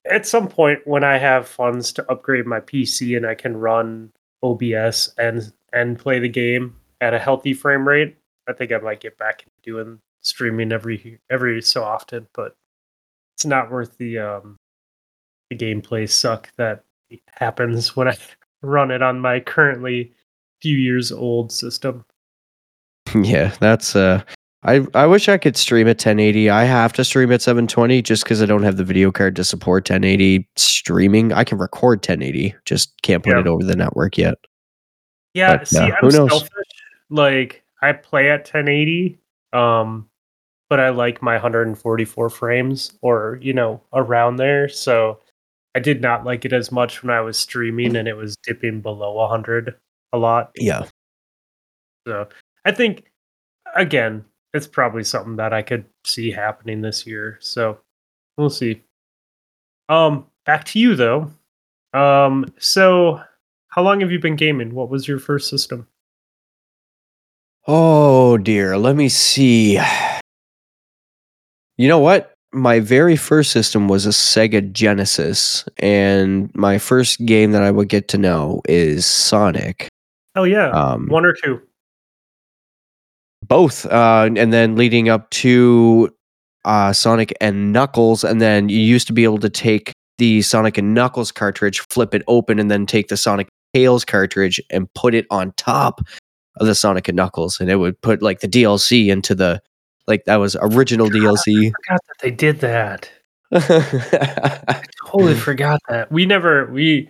at 0.09 0.25
some 0.25 0.47
point 0.47 0.79
when 0.85 1.03
I 1.03 1.17
have 1.17 1.47
funds 1.47 1.91
to 1.93 2.11
upgrade 2.11 2.45
my 2.45 2.59
PC 2.59 3.17
and 3.17 3.25
I 3.25 3.35
can 3.35 3.57
run 3.57 4.11
OBS 4.43 5.13
and 5.17 5.51
and 5.73 5.99
play 5.99 6.19
the 6.19 6.29
game 6.29 6.75
at 7.01 7.13
a 7.13 7.19
healthy 7.19 7.53
frame 7.53 7.87
rate, 7.87 8.17
I 8.47 8.53
think 8.53 8.71
I 8.71 8.77
might 8.77 9.01
get 9.01 9.17
back 9.17 9.45
doing 9.65 9.99
streaming 10.21 10.71
every 10.71 11.19
every 11.29 11.61
so 11.61 11.83
often, 11.83 12.27
but 12.33 12.55
it's 13.35 13.45
not 13.45 13.71
worth 13.71 13.97
the 13.97 14.19
um 14.19 14.57
the 15.49 15.57
gameplay 15.57 16.09
suck 16.09 16.51
that 16.57 16.83
happens 17.27 17.95
when 17.95 18.07
I 18.07 18.17
run 18.61 18.91
it 18.91 19.01
on 19.01 19.19
my 19.19 19.39
currently 19.39 20.13
few 20.61 20.77
years 20.77 21.11
old 21.11 21.51
system. 21.51 22.05
Yeah, 23.13 23.53
that's 23.59 23.95
uh 23.95 24.23
I 24.63 24.85
I 24.95 25.05
wish 25.05 25.29
I 25.29 25.37
could 25.37 25.55
stream 25.55 25.87
at 25.87 25.97
1080. 25.97 26.49
I 26.49 26.63
have 26.63 26.91
to 26.93 27.05
stream 27.05 27.31
at 27.31 27.41
720 27.41 28.01
just 28.01 28.23
because 28.23 28.41
I 28.41 28.45
don't 28.45 28.63
have 28.63 28.77
the 28.77 28.83
video 28.83 29.11
card 29.11 29.35
to 29.35 29.43
support 29.43 29.87
1080 29.89 30.49
streaming. 30.55 31.31
I 31.31 31.43
can 31.43 31.59
record 31.59 31.99
1080, 31.99 32.55
just 32.65 32.99
can't 33.03 33.23
put 33.23 33.33
yeah. 33.33 33.41
it 33.41 33.47
over 33.47 33.63
the 33.63 33.75
network 33.75 34.17
yet. 34.17 34.39
Yeah, 35.35 35.57
but, 35.57 35.67
see, 35.67 35.77
uh, 35.77 35.91
I'm 36.01 36.11
selfish. 36.11 36.49
Like 37.09 37.63
I 37.83 37.93
play 37.93 38.31
at 38.31 38.39
1080, 38.39 39.19
um, 39.55 40.09
but 40.69 40.79
I 40.79 40.89
like 40.89 41.21
my 41.21 41.33
144 41.33 42.29
frames 42.29 42.97
or 43.01 43.39
you 43.41 43.53
know 43.53 43.81
around 43.93 44.35
there. 44.35 44.67
So 44.67 45.19
I 45.75 45.79
did 45.79 46.01
not 46.01 46.25
like 46.25 46.45
it 46.45 46.53
as 46.53 46.71
much 46.71 47.01
when 47.01 47.11
I 47.11 47.21
was 47.21 47.37
streaming 47.37 47.95
and 47.95 48.07
it 48.07 48.15
was 48.15 48.35
dipping 48.43 48.81
below 48.81 49.13
100 49.13 49.75
a 50.13 50.17
lot. 50.17 50.51
Yeah. 50.55 50.85
So 52.07 52.27
I 52.65 52.71
think 52.71 53.05
again, 53.75 54.25
it's 54.53 54.67
probably 54.67 55.03
something 55.03 55.35
that 55.37 55.53
I 55.53 55.61
could 55.61 55.85
see 56.05 56.31
happening 56.31 56.81
this 56.81 57.05
year. 57.05 57.37
So 57.41 57.79
we'll 58.37 58.49
see. 58.49 58.83
Um, 59.89 60.25
back 60.45 60.65
to 60.65 60.79
you 60.79 60.95
though. 60.95 61.31
Um, 61.93 62.45
so 62.57 63.21
how 63.69 63.83
long 63.83 64.01
have 64.01 64.11
you 64.11 64.19
been 64.19 64.35
gaming? 64.35 64.73
What 64.73 64.89
was 64.89 65.07
your 65.07 65.19
first 65.19 65.49
system? 65.49 65.87
Oh 67.67 68.37
dear, 68.37 68.77
let 68.77 68.95
me 68.95 69.09
see. 69.09 69.79
You 71.77 71.87
know 71.87 71.99
what? 71.99 72.33
My 72.53 72.79
very 72.79 73.15
first 73.15 73.51
system 73.51 73.87
was 73.87 74.05
a 74.05 74.09
Sega 74.09 74.71
Genesis, 74.71 75.65
and 75.79 76.53
my 76.55 76.77
first 76.77 77.25
game 77.25 77.51
that 77.53 77.63
I 77.63 77.71
would 77.71 77.89
get 77.89 78.07
to 78.09 78.17
know 78.17 78.61
is 78.65 79.05
Sonic. 79.05 79.89
Oh 80.35 80.43
yeah, 80.43 80.69
um, 80.69 81.07
one 81.07 81.25
or 81.25 81.33
two. 81.33 81.59
Both, 83.47 83.85
uh, 83.87 84.29
and 84.35 84.53
then 84.53 84.75
leading 84.75 85.09
up 85.09 85.29
to 85.31 86.13
uh, 86.65 86.93
Sonic 86.93 87.33
and 87.41 87.73
Knuckles, 87.73 88.23
and 88.23 88.39
then 88.39 88.69
you 88.69 88.79
used 88.79 89.07
to 89.07 89.13
be 89.13 89.23
able 89.23 89.39
to 89.39 89.49
take 89.49 89.91
the 90.19 90.43
Sonic 90.43 90.77
and 90.77 90.93
Knuckles 90.93 91.31
cartridge, 91.31 91.81
flip 91.89 92.13
it 92.13 92.21
open, 92.27 92.59
and 92.59 92.69
then 92.69 92.85
take 92.85 93.07
the 93.07 93.17
Sonic 93.17 93.49
Tails 93.73 94.05
cartridge 94.05 94.61
and 94.69 94.87
put 94.93 95.13
it 95.13 95.25
on 95.31 95.51
top 95.57 96.01
of 96.57 96.67
the 96.67 96.75
Sonic 96.75 97.07
and 97.07 97.15
Knuckles, 97.15 97.59
and 97.59 97.69
it 97.69 97.77
would 97.77 97.99
put 98.01 98.21
like 98.21 98.39
the 98.39 98.47
DLC 98.47 99.07
into 99.07 99.35
the 99.35 99.61
like 100.07 100.25
that 100.25 100.37
was 100.37 100.55
original 100.61 101.09
God, 101.09 101.21
DLC. 101.21 101.67
I 101.67 101.71
forgot 101.71 102.01
that 102.07 102.17
they 102.21 102.31
did 102.31 102.59
that. 102.59 103.09
I 103.51 104.83
totally 105.05 105.35
forgot 105.35 105.81
that. 105.89 106.11
We 106.11 106.25
never 106.25 106.65
we 106.71 107.09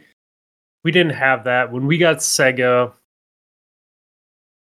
we 0.83 0.91
didn't 0.91 1.13
have 1.13 1.43
that 1.45 1.71
when 1.71 1.87
we 1.87 1.97
got 1.97 2.17
Sega. 2.17 2.93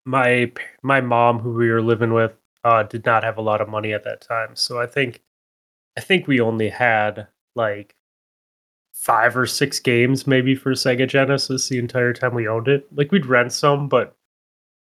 My 0.05 0.53
my 0.83 1.01
mom, 1.01 1.41
who 1.41 1.53
we 1.53 1.71
were 1.71 1.83
living 1.83 2.13
with, 2.13 2.33
uh, 2.65 2.85
did 2.85 3.05
not 3.05 3.25
have 3.25 3.39
a 3.39 3.43
lot 3.43 3.61
of 3.61 3.69
money 3.69 3.93
at 3.93 4.05
that 4.05 4.21
time, 4.21 4.55
so 4.55 4.81
I 4.81 4.87
think 4.87 5.23
I 5.97 6.01
think 6.01 6.27
we 6.27 6.41
only 6.41 6.69
had 6.69 7.27
like 7.55 7.97
five 8.95 9.37
or 9.37 9.47
six 9.47 9.79
games 9.79 10.27
maybe 10.27 10.55
for 10.55 10.73
Sega 10.73 11.07
Genesis 11.09 11.69
the 11.69 11.79
entire 11.79 12.13
time 12.13 12.35
we 12.35 12.49
owned 12.49 12.69
it. 12.69 12.87
Like 12.95 13.13
we'd 13.13 13.27
rent 13.27 13.53
some, 13.53 13.89
but 13.89 14.16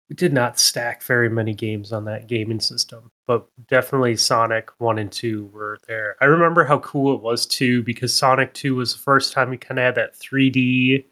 we 0.08 0.16
did 0.16 0.32
not 0.32 0.58
stack 0.58 1.02
very 1.02 1.28
many 1.30 1.54
games 1.54 1.92
on 1.92 2.04
that 2.04 2.26
gaming 2.26 2.60
system, 2.60 3.10
but 3.26 3.46
definitely 3.68 4.16
Sonic 4.16 4.70
1 4.78 4.98
and 4.98 5.10
2 5.10 5.46
were 5.46 5.78
there. 5.88 6.16
I 6.20 6.26
remember 6.26 6.64
how 6.64 6.78
cool 6.80 7.14
it 7.14 7.22
was 7.22 7.46
too 7.46 7.82
because 7.82 8.14
Sonic 8.14 8.52
2 8.54 8.74
was 8.74 8.92
the 8.92 9.00
first 9.00 9.32
time 9.32 9.50
we 9.50 9.56
kind 9.56 9.78
of 9.78 9.84
had 9.84 9.94
that 9.94 10.14
3D 10.18 11.04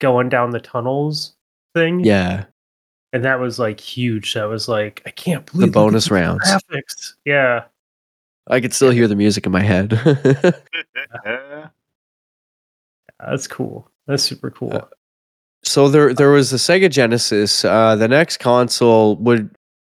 going 0.00 0.28
down 0.28 0.50
the 0.50 0.60
tunnels 0.60 1.34
thing. 1.74 2.00
Yeah. 2.00 2.44
And 3.12 3.24
that 3.24 3.40
was 3.40 3.58
like 3.58 3.80
huge. 3.80 4.34
That 4.34 4.48
was 4.48 4.68
like 4.68 5.02
I 5.06 5.10
can't 5.10 5.50
believe 5.50 5.68
the 5.68 5.72
bonus 5.72 6.10
rounds. 6.10 6.42
Graphics. 6.44 7.14
Yeah. 7.24 7.64
I 8.48 8.60
could 8.60 8.74
still 8.74 8.90
hear 8.90 9.08
the 9.08 9.16
music 9.16 9.46
in 9.46 9.52
my 9.52 9.62
head. 9.62 9.90
That's 13.18 13.46
cool. 13.46 13.90
That's 14.06 14.22
super 14.22 14.50
cool. 14.50 14.74
Uh, 14.74 14.84
so 15.66 15.88
there 15.88 16.14
there 16.14 16.30
was 16.30 16.50
the 16.50 16.56
Sega 16.56 16.90
Genesis. 16.90 17.64
Uh, 17.64 17.96
the 17.96 18.08
next 18.08 18.38
console 18.38 19.16
would 19.16 19.50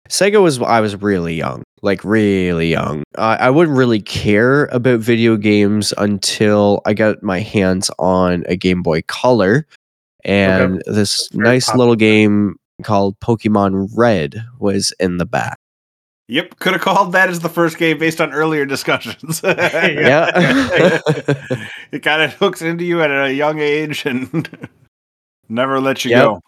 Sega 0.08 0.42
was 0.42 0.60
I 0.60 0.80
was 0.80 1.00
really 1.00 1.34
young, 1.34 1.62
like 1.80 2.04
really 2.04 2.70
young. 2.70 3.02
Uh, 3.16 3.38
I 3.40 3.50
wouldn't 3.50 3.76
really 3.76 4.00
care 4.00 4.66
about 4.66 5.00
video 5.00 5.36
games 5.36 5.94
until 5.96 6.82
I 6.84 6.92
got 6.92 7.22
my 7.22 7.40
hands 7.40 7.90
on 7.98 8.44
a 8.46 8.56
Game 8.56 8.82
Boy 8.82 9.02
Color, 9.02 9.66
and 10.24 10.74
okay. 10.74 10.92
this 10.92 11.28
Very 11.32 11.48
nice 11.48 11.66
popular. 11.66 11.78
little 11.78 11.96
game 11.96 12.56
called 12.82 13.18
Pokemon 13.20 13.88
Red 13.96 14.44
was 14.58 14.92
in 15.00 15.16
the 15.16 15.26
back. 15.26 15.58
Yep, 16.28 16.58
could 16.60 16.72
have 16.72 16.82
called 16.82 17.12
that 17.12 17.28
as 17.28 17.40
the 17.40 17.48
first 17.48 17.78
game 17.78 17.98
based 17.98 18.20
on 18.20 18.32
earlier 18.32 18.64
discussions. 18.64 19.40
yeah, 19.44 20.30
it 21.90 22.02
kind 22.02 22.22
of 22.22 22.34
hooks 22.34 22.62
into 22.62 22.84
you 22.84 23.02
at 23.02 23.10
a 23.10 23.32
young 23.32 23.60
age 23.60 24.04
and 24.04 24.48
never 25.52 25.80
let 25.80 26.04
you 26.04 26.12
yep. 26.12 26.22
go. 26.22 26.40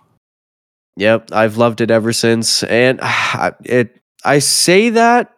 Yep, 0.96 1.30
I've 1.32 1.56
loved 1.56 1.80
it 1.80 1.90
ever 1.90 2.12
since, 2.12 2.62
and 2.64 3.00
it. 3.64 4.00
I 4.24 4.38
say 4.38 4.90
that, 4.90 5.34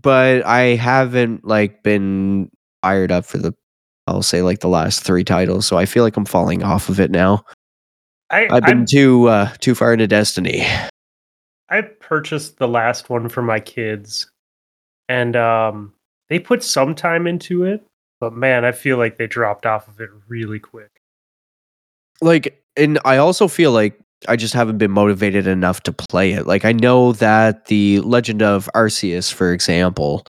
but 0.00 0.44
I 0.44 0.74
haven't 0.76 1.46
like 1.46 1.82
been 1.82 2.50
fired 2.82 3.12
up 3.12 3.24
for 3.24 3.38
the. 3.38 3.54
I'll 4.06 4.22
say 4.22 4.42
like 4.42 4.60
the 4.60 4.68
last 4.68 5.02
three 5.02 5.24
titles, 5.24 5.66
so 5.66 5.78
I 5.78 5.86
feel 5.86 6.02
like 6.02 6.16
I'm 6.16 6.26
falling 6.26 6.62
off 6.62 6.88
of 6.88 7.00
it 7.00 7.10
now. 7.10 7.44
I, 8.30 8.40
have 8.50 8.64
been 8.64 8.80
I'm, 8.80 8.86
too 8.86 9.28
uh, 9.28 9.48
too 9.60 9.74
far 9.74 9.92
into 9.92 10.06
Destiny. 10.06 10.66
I 11.70 11.82
purchased 11.82 12.58
the 12.58 12.68
last 12.68 13.08
one 13.08 13.28
for 13.28 13.42
my 13.42 13.60
kids, 13.60 14.30
and 15.08 15.36
um, 15.36 15.94
they 16.28 16.38
put 16.38 16.62
some 16.62 16.94
time 16.94 17.26
into 17.26 17.64
it, 17.64 17.86
but 18.20 18.32
man, 18.32 18.64
I 18.64 18.72
feel 18.72 18.96
like 18.96 19.16
they 19.16 19.26
dropped 19.26 19.66
off 19.66 19.88
of 19.88 20.00
it 20.00 20.10
really 20.28 20.58
quick. 20.58 20.93
Like, 22.24 22.62
and 22.76 22.98
I 23.04 23.18
also 23.18 23.48
feel 23.48 23.72
like 23.72 23.98
I 24.26 24.36
just 24.36 24.54
haven't 24.54 24.78
been 24.78 24.90
motivated 24.90 25.46
enough 25.46 25.82
to 25.82 25.92
play 25.92 26.32
it. 26.32 26.46
Like 26.46 26.64
I 26.64 26.72
know 26.72 27.12
that 27.12 27.66
the 27.66 28.00
Legend 28.00 28.42
of 28.42 28.68
Arceus, 28.74 29.32
for 29.32 29.52
example, 29.52 30.24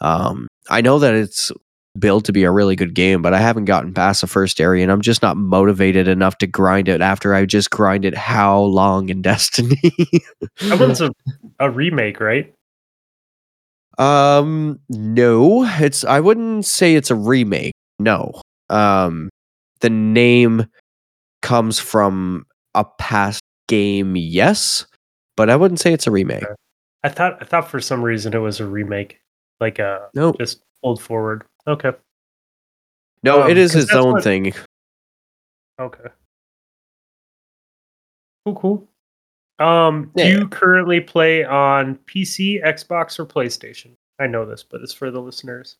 um, 0.00 0.46
I 0.70 0.80
know 0.80 0.98
that 0.98 1.14
it's 1.14 1.50
built 1.98 2.24
to 2.24 2.32
be 2.32 2.44
a 2.44 2.50
really 2.50 2.76
good 2.76 2.94
game, 2.94 3.20
but 3.20 3.34
I 3.34 3.40
haven't 3.40 3.66
gotten 3.66 3.92
past 3.92 4.20
the 4.20 4.26
first 4.26 4.60
area, 4.60 4.82
and 4.82 4.92
I'm 4.92 5.00
just 5.00 5.22
not 5.22 5.36
motivated 5.36 6.08
enough 6.08 6.38
to 6.38 6.46
grind 6.46 6.88
it 6.88 7.00
after 7.00 7.34
I 7.34 7.44
just 7.44 7.70
grinded 7.70 8.14
how 8.14 8.60
long 8.60 9.08
in 9.08 9.22
Destiny. 9.22 9.92
that 10.60 10.78
one's 10.78 11.00
a, 11.00 11.12
a 11.58 11.70
remake, 11.70 12.20
right? 12.20 12.54
Um, 13.98 14.80
no, 14.88 15.64
it's. 15.64 16.04
I 16.04 16.20
wouldn't 16.20 16.64
say 16.64 16.94
it's 16.94 17.10
a 17.10 17.14
remake. 17.14 17.72
No. 17.98 18.40
Um, 18.70 19.28
the 19.80 19.90
name 19.90 20.66
comes 21.42 21.78
from 21.78 22.46
a 22.74 22.84
past 22.84 23.42
game, 23.68 24.16
yes, 24.16 24.86
but 25.36 25.50
I 25.50 25.56
wouldn't 25.56 25.80
say 25.80 25.92
it's 25.92 26.06
a 26.06 26.10
remake. 26.10 26.44
I 27.04 27.08
thought 27.08 27.38
I 27.40 27.44
thought 27.44 27.68
for 27.68 27.80
some 27.80 28.02
reason 28.02 28.32
it 28.34 28.38
was 28.38 28.60
a 28.60 28.66
remake, 28.66 29.20
like 29.60 29.78
a 29.78 29.86
uh, 29.86 30.08
no, 30.14 30.32
just 30.32 30.62
pulled 30.82 31.02
forward. 31.02 31.44
Okay. 31.66 31.92
No, 33.22 33.42
um, 33.42 33.50
it 33.50 33.56
is 33.56 33.74
its 33.74 33.92
own 33.92 34.12
what... 34.12 34.24
thing. 34.24 34.52
Okay. 35.80 36.08
Cool, 38.44 38.54
cool. 38.56 38.88
Um, 39.58 40.10
yeah. 40.14 40.24
do 40.24 40.30
you 40.30 40.48
currently 40.48 41.00
play 41.00 41.44
on 41.44 41.96
PC, 42.06 42.64
Xbox, 42.64 43.18
or 43.18 43.26
PlayStation? 43.26 43.94
I 44.18 44.26
know 44.26 44.44
this, 44.44 44.64
but 44.64 44.80
it's 44.80 44.92
for 44.92 45.10
the 45.10 45.20
listeners. 45.20 45.76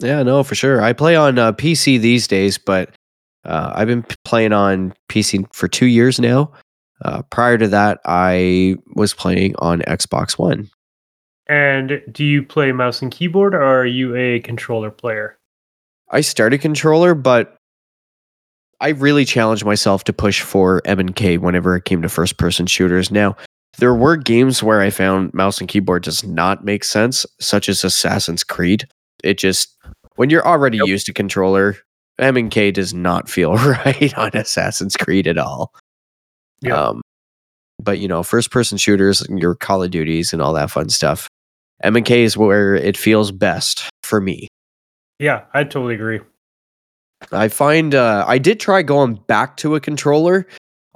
Yeah, 0.00 0.22
no, 0.22 0.42
for 0.42 0.54
sure. 0.54 0.82
I 0.82 0.92
play 0.92 1.16
on 1.16 1.38
uh, 1.38 1.52
PC 1.52 2.00
these 2.00 2.26
days, 2.26 2.58
but 2.58 2.90
uh, 3.46 3.72
I've 3.74 3.88
been 3.88 4.04
playing 4.24 4.52
on 4.52 4.92
PC 5.08 5.46
for 5.54 5.68
two 5.68 5.86
years 5.86 6.20
now. 6.20 6.52
Uh, 7.04 7.22
prior 7.22 7.58
to 7.58 7.68
that, 7.68 8.00
I 8.04 8.76
was 8.94 9.14
playing 9.14 9.54
on 9.58 9.80
Xbox 9.82 10.38
One. 10.38 10.70
And 11.48 12.02
do 12.10 12.24
you 12.24 12.42
play 12.42 12.72
mouse 12.72 13.02
and 13.02 13.12
keyboard, 13.12 13.54
or 13.54 13.62
are 13.62 13.86
you 13.86 14.16
a 14.16 14.40
controller 14.40 14.90
player? 14.90 15.38
I 16.10 16.20
started 16.20 16.60
controller, 16.60 17.14
but 17.14 17.56
I 18.80 18.88
really 18.90 19.24
challenged 19.24 19.64
myself 19.64 20.04
to 20.04 20.12
push 20.12 20.40
for 20.40 20.82
M 20.84 20.98
and 20.98 21.14
K 21.14 21.38
whenever 21.38 21.76
it 21.76 21.84
came 21.84 22.02
to 22.02 22.08
first 22.08 22.36
person 22.38 22.66
shooters. 22.66 23.10
Now, 23.10 23.36
there 23.78 23.94
were 23.94 24.16
games 24.16 24.62
where 24.62 24.80
I 24.80 24.90
found 24.90 25.34
mouse 25.34 25.60
and 25.60 25.68
keyboard 25.68 26.02
does 26.02 26.24
not 26.24 26.64
make 26.64 26.84
sense, 26.84 27.26
such 27.40 27.68
as 27.68 27.84
Assassin's 27.84 28.42
Creed. 28.42 28.88
It 29.22 29.38
just 29.38 29.76
when 30.16 30.30
you're 30.30 30.46
already 30.46 30.78
yep. 30.78 30.86
used 30.86 31.06
to 31.06 31.12
controller, 31.12 31.76
M 32.18 32.36
and 32.36 32.50
K 32.50 32.70
does 32.70 32.94
not 32.94 33.28
feel 33.28 33.54
right 33.56 34.16
on 34.16 34.30
Assassin's 34.34 34.96
Creed 34.96 35.26
at 35.26 35.38
all. 35.38 35.72
Yeah. 36.60 36.74
Um, 36.74 37.02
but 37.82 37.98
you 37.98 38.08
know, 38.08 38.22
first 38.22 38.50
person 38.50 38.78
shooters, 38.78 39.26
your 39.28 39.54
Call 39.54 39.82
of 39.82 39.90
Duties 39.90 40.32
and 40.32 40.40
all 40.40 40.52
that 40.54 40.70
fun 40.70 40.88
stuff. 40.88 41.28
M 41.82 41.96
and 41.96 42.06
K 42.06 42.22
is 42.22 42.36
where 42.36 42.74
it 42.74 42.96
feels 42.96 43.30
best 43.30 43.88
for 44.02 44.20
me. 44.20 44.48
Yeah, 45.18 45.44
I 45.52 45.64
totally 45.64 45.94
agree. 45.94 46.20
I 47.32 47.48
find 47.48 47.94
uh, 47.94 48.24
I 48.26 48.38
did 48.38 48.60
try 48.60 48.82
going 48.82 49.14
back 49.26 49.56
to 49.58 49.74
a 49.74 49.80
controller. 49.80 50.46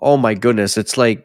Oh 0.01 0.17
my 0.17 0.35
goodness, 0.35 0.77
it's 0.77 0.97
like 0.97 1.25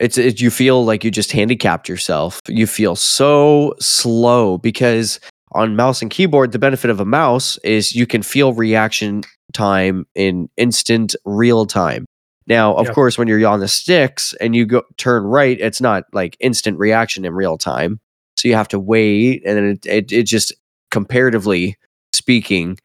it's 0.00 0.18
it, 0.18 0.40
you 0.40 0.50
feel 0.50 0.84
like 0.84 1.04
you 1.04 1.10
just 1.10 1.32
handicapped 1.32 1.88
yourself. 1.88 2.40
You 2.48 2.66
feel 2.66 2.96
so 2.96 3.74
slow 3.80 4.58
because 4.58 5.20
on 5.54 5.76
mouse 5.76 6.02
and 6.02 6.10
keyboard, 6.10 6.52
the 6.52 6.58
benefit 6.58 6.90
of 6.90 7.00
a 7.00 7.04
mouse 7.04 7.58
is 7.58 7.94
you 7.94 8.06
can 8.06 8.22
feel 8.22 8.52
reaction 8.52 9.22
time 9.52 10.06
in 10.14 10.48
instant 10.56 11.14
real 11.24 11.64
time. 11.64 12.04
Now, 12.46 12.74
of 12.74 12.92
course, 12.92 13.16
when 13.16 13.26
you're 13.26 13.46
on 13.46 13.60
the 13.60 13.68
sticks 13.68 14.34
and 14.40 14.54
you 14.54 14.66
go 14.66 14.82
turn 14.98 15.24
right, 15.24 15.58
it's 15.58 15.80
not 15.80 16.04
like 16.12 16.36
instant 16.40 16.78
reaction 16.78 17.24
in 17.24 17.32
real 17.32 17.56
time. 17.56 18.00
So 18.36 18.48
you 18.48 18.54
have 18.54 18.68
to 18.68 18.78
wait, 18.78 19.42
and 19.46 19.56
then 19.56 19.64
it, 19.64 19.86
it, 19.86 20.12
it 20.12 20.22
just 20.24 20.52
comparatively 20.90 21.76
speaking, 22.12 22.78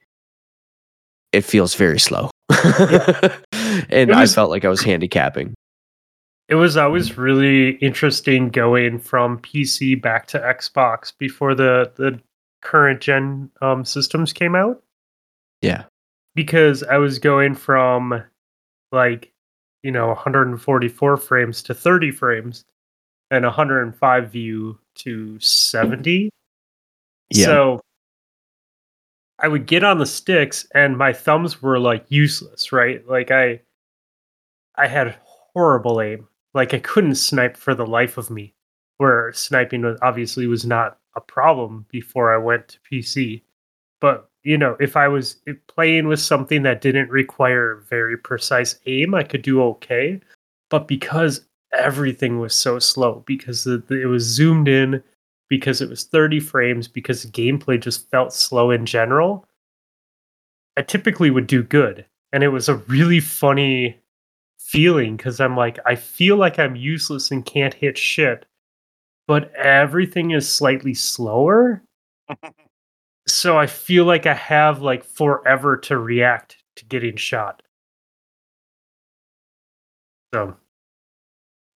it 1.33 1.41
feels 1.41 1.75
very 1.75 1.99
slow. 1.99 2.29
and 3.89 4.09
was, 4.09 4.17
I 4.17 4.25
felt 4.27 4.49
like 4.49 4.63
I 4.63 4.69
was 4.69 4.81
handicapping. 4.81 5.53
It 6.47 6.55
was 6.55 6.77
always 6.77 7.17
really 7.17 7.71
interesting 7.77 8.49
going 8.49 8.99
from 8.99 9.39
PC 9.39 10.01
back 10.01 10.27
to 10.27 10.39
Xbox 10.39 11.11
before 11.17 11.53
the 11.53 11.91
the 11.95 12.19
current 12.61 13.01
gen 13.01 13.49
um, 13.61 13.85
systems 13.85 14.33
came 14.33 14.55
out. 14.55 14.81
Yeah. 15.61 15.83
Because 16.35 16.83
I 16.83 16.97
was 16.97 17.19
going 17.19 17.55
from 17.55 18.23
like, 18.91 19.31
you 19.83 19.91
know, 19.91 20.07
144 20.07 21.17
frames 21.17 21.63
to 21.63 21.73
30 21.73 22.11
frames 22.11 22.65
and 23.31 23.45
105 23.45 24.31
view 24.31 24.79
to 24.95 25.39
70. 25.39 26.29
Yeah. 27.31 27.45
So 27.45 27.81
I 29.37 29.47
would 29.47 29.65
get 29.65 29.83
on 29.83 29.99
the 29.99 30.05
sticks 30.05 30.67
and 30.73 30.97
my 30.97 31.13
thumbs 31.13 31.61
were 31.61 31.79
like 31.79 32.05
useless, 32.09 32.71
right? 32.71 33.07
Like 33.07 33.31
I 33.31 33.61
I 34.75 34.87
had 34.87 35.17
horrible 35.23 36.01
aim. 36.01 36.27
Like 36.53 36.73
I 36.73 36.79
couldn't 36.79 37.15
snipe 37.15 37.57
for 37.57 37.75
the 37.75 37.85
life 37.85 38.17
of 38.17 38.29
me. 38.29 38.53
Where 38.99 39.33
sniping 39.33 39.81
was 39.81 39.97
obviously 40.01 40.45
was 40.45 40.65
not 40.65 40.99
a 41.15 41.21
problem 41.21 41.85
before 41.89 42.33
I 42.33 42.37
went 42.37 42.67
to 42.67 42.79
PC. 42.91 43.41
But 43.99 44.29
you 44.43 44.57
know, 44.57 44.77
if 44.79 44.95
I 44.95 45.07
was 45.07 45.37
playing 45.67 46.07
with 46.07 46.19
something 46.19 46.63
that 46.63 46.81
didn't 46.81 47.09
require 47.09 47.83
very 47.89 48.17
precise 48.17 48.79
aim, 48.85 49.15
I 49.15 49.23
could 49.23 49.41
do 49.41 49.61
okay. 49.63 50.19
But 50.69 50.87
because 50.87 51.45
everything 51.73 52.39
was 52.39 52.53
so 52.53 52.77
slow, 52.79 53.23
because 53.25 53.65
it 53.67 54.07
was 54.07 54.23
zoomed 54.23 54.67
in, 54.67 55.03
because 55.49 55.81
it 55.81 55.89
was 55.89 56.03
30 56.05 56.39
frames, 56.39 56.87
because 56.87 57.23
the 57.23 57.29
gameplay 57.29 57.81
just 57.81 58.09
felt 58.11 58.33
slow 58.33 58.69
in 58.69 58.85
general, 58.85 59.45
I 60.77 60.81
typically 60.81 61.31
would 61.31 61.47
do 61.47 61.63
good. 61.63 62.05
And 62.31 62.43
it 62.43 62.49
was 62.49 62.69
a 62.69 62.75
really 62.75 63.19
funny 63.19 63.99
feeling 64.59 65.17
because 65.17 65.39
I'm 65.39 65.57
like, 65.57 65.79
I 65.85 65.95
feel 65.95 66.37
like 66.37 66.59
I'm 66.59 66.75
useless 66.75 67.31
and 67.31 67.45
can't 67.45 67.73
hit 67.73 67.97
shit 67.97 68.45
but 69.29 69.53
everything 69.53 70.31
is 70.31 70.49
slightly 70.49 70.95
slower. 70.95 71.83
so 73.27 73.59
I 73.59 73.67
feel 73.67 74.05
like 74.05 74.25
I 74.25 74.33
have 74.33 74.81
like 74.81 75.03
forever 75.03 75.77
to 75.77 75.99
react 75.99 76.57
to 76.77 76.85
getting 76.85 77.15
shot. 77.15 77.61
So 80.33 80.57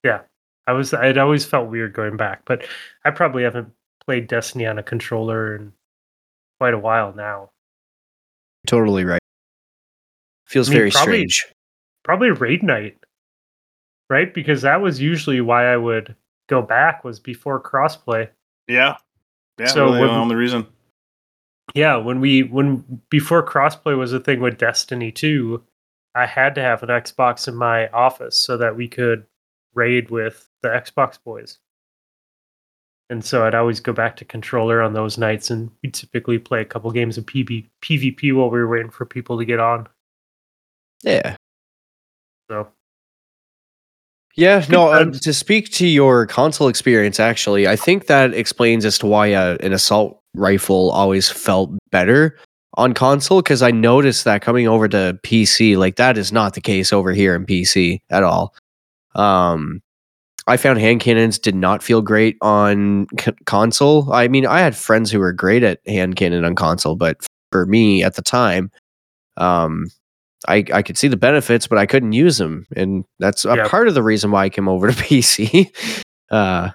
yeah, 0.04 0.22
I 0.66 0.72
was 0.74 0.95
I'd 0.95 1.20
always 1.20 1.45
felt 1.45 1.70
weird 1.70 1.93
going 1.93 2.18
back, 2.18 2.41
but 2.45 2.66
I 3.06 3.12
probably 3.12 3.43
haven't 3.43 3.72
played 4.04 4.28
Destiny 4.28 4.66
on 4.66 4.80
a 4.80 4.84
controller 4.84 5.56
in 5.56 5.74
quite 6.60 6.74
a 6.74 6.80
while 6.80 7.14
now. 7.14 7.51
Totally 8.66 9.06
right. 9.06 9.22
Feels 10.47 10.70
I 10.70 10.72
mean, 10.72 10.80
very 10.80 10.91
probably, 10.91 11.30
strange. 11.30 11.54
Probably 12.04 12.32
raid 12.32 12.64
night. 12.64 12.97
Right? 14.10 14.34
Because 14.34 14.64
that 14.64 14.82
was 14.82 14.99
usually 14.99 15.39
why 15.39 15.72
I 15.72 15.78
would 15.78 16.16
go 16.48 16.62
back 16.62 17.04
was 17.04 17.20
before 17.20 17.62
crossplay. 17.62 18.30
Yeah. 18.68 18.98
Yeah, 19.60 19.68
so 19.68 19.86
really 19.86 20.02
when, 20.02 20.10
the 20.10 20.16
only 20.16 20.36
reason. 20.36 20.68
Yeah, 21.76 21.98
when 21.98 22.20
we 22.20 22.44
when 22.44 23.02
before 23.10 23.46
crossplay 23.46 23.98
was 23.98 24.14
a 24.14 24.20
thing 24.20 24.41
with 24.41 24.58
Destiny 24.58 25.12
2, 25.12 25.64
I 26.16 26.26
had 26.26 26.56
to 26.56 26.62
have 26.62 26.84
an 26.84 26.89
Xbox 26.89 27.48
in 27.48 27.56
my 27.56 27.88
office 27.89 28.36
so 28.36 28.58
that 28.58 28.76
we 28.76 28.88
could 28.88 29.26
raid 29.74 30.10
with 30.10 30.50
the 30.62 30.70
Xbox 30.70 31.18
boys. 31.24 31.60
And 33.10 33.24
so 33.24 33.46
I'd 33.46 33.56
always 33.56 33.80
go 33.80 33.94
back 33.94 34.16
to 34.18 34.26
controller 34.26 34.82
on 34.82 34.94
those 34.94 35.18
nights, 35.18 35.52
and 35.52 35.70
we'd 35.82 35.94
typically 35.94 36.39
play 36.39 36.62
a 36.62 36.66
couple 36.66 36.89
games 36.91 37.18
of 37.18 37.26
PB, 37.26 37.70
PvP 37.82 38.34
while 38.34 38.50
we 38.50 38.60
were 38.60 38.68
waiting 38.68 38.89
for 38.89 39.06
people 39.06 39.38
to 39.38 39.46
get 39.46 39.60
on. 39.60 39.88
Yeah. 41.04 41.36
So. 42.50 42.70
Yeah, 44.36 44.65
no. 44.69 44.88
Uh, 44.89 45.11
to 45.11 45.34
speak 45.34 45.69
to 45.73 45.86
your 45.88 46.25
console 46.25 46.67
experience, 46.67 47.19
actually, 47.19 47.67
I 47.67 47.75
think 47.75 48.07
that 48.07 48.34
explains 48.34 48.84
as 48.84 48.97
to 48.99 49.05
why 49.05 49.34
uh, 49.34 49.57
an 49.59 49.73
assault 49.73 50.19
rifle 50.34 50.89
always 50.91 51.29
felt 51.29 51.71
better 51.91 52.38
on 52.75 52.93
console 52.93 53.41
because 53.43 53.61
I 53.61 53.69
noticed 53.69 54.23
that 54.23 54.41
coming 54.41 54.67
over 54.67 54.88
to 54.88 55.19
PC, 55.23 55.77
like 55.77 55.97
that 55.97 56.17
is 56.17 56.31
not 56.31 56.55
the 56.55 56.61
case 56.61 56.91
over 56.91 57.11
here 57.13 57.36
in 57.36 57.45
PC 57.45 58.01
at 58.09 58.23
all. 58.23 58.55
Um, 59.13 59.81
I 60.47 60.57
found 60.57 60.79
hand 60.79 61.01
cannons 61.01 61.38
did 61.38 61.55
not 61.55 61.84
feel 61.84 62.01
great 62.01 62.36
on 62.41 63.05
c- 63.19 63.31
console. 63.45 64.11
I 64.11 64.27
mean, 64.27 64.47
I 64.47 64.59
had 64.59 64.75
friends 64.75 65.11
who 65.11 65.19
were 65.19 65.31
great 65.31 65.63
at 65.63 65.79
hand 65.86 66.15
cannon 66.15 66.43
on 66.43 66.55
console, 66.55 66.95
but 66.95 67.17
for 67.51 67.67
me 67.67 68.03
at 68.03 68.15
the 68.15 68.23
time, 68.23 68.71
um, 69.38 69.89
I 70.48 70.66
I 70.74 70.82
could 70.82 70.98
see 70.98 71.08
the 71.08 71.18
benefits, 71.18 71.68
but 71.68 71.78
I 71.78 71.86
couldn't 71.86 72.14
use 72.14 72.38
them, 72.38 72.66
and 72.76 73.06
that's 73.20 73.46
a 73.46 73.68
part 73.68 73.88
of 73.88 73.94
the 73.94 74.04
reason 74.04 74.32
why 74.32 74.46
I 74.46 74.50
came 74.50 74.68
over 74.68 74.91
to 74.91 74.94
PC. 75.04 75.72
Uh, 76.32 76.72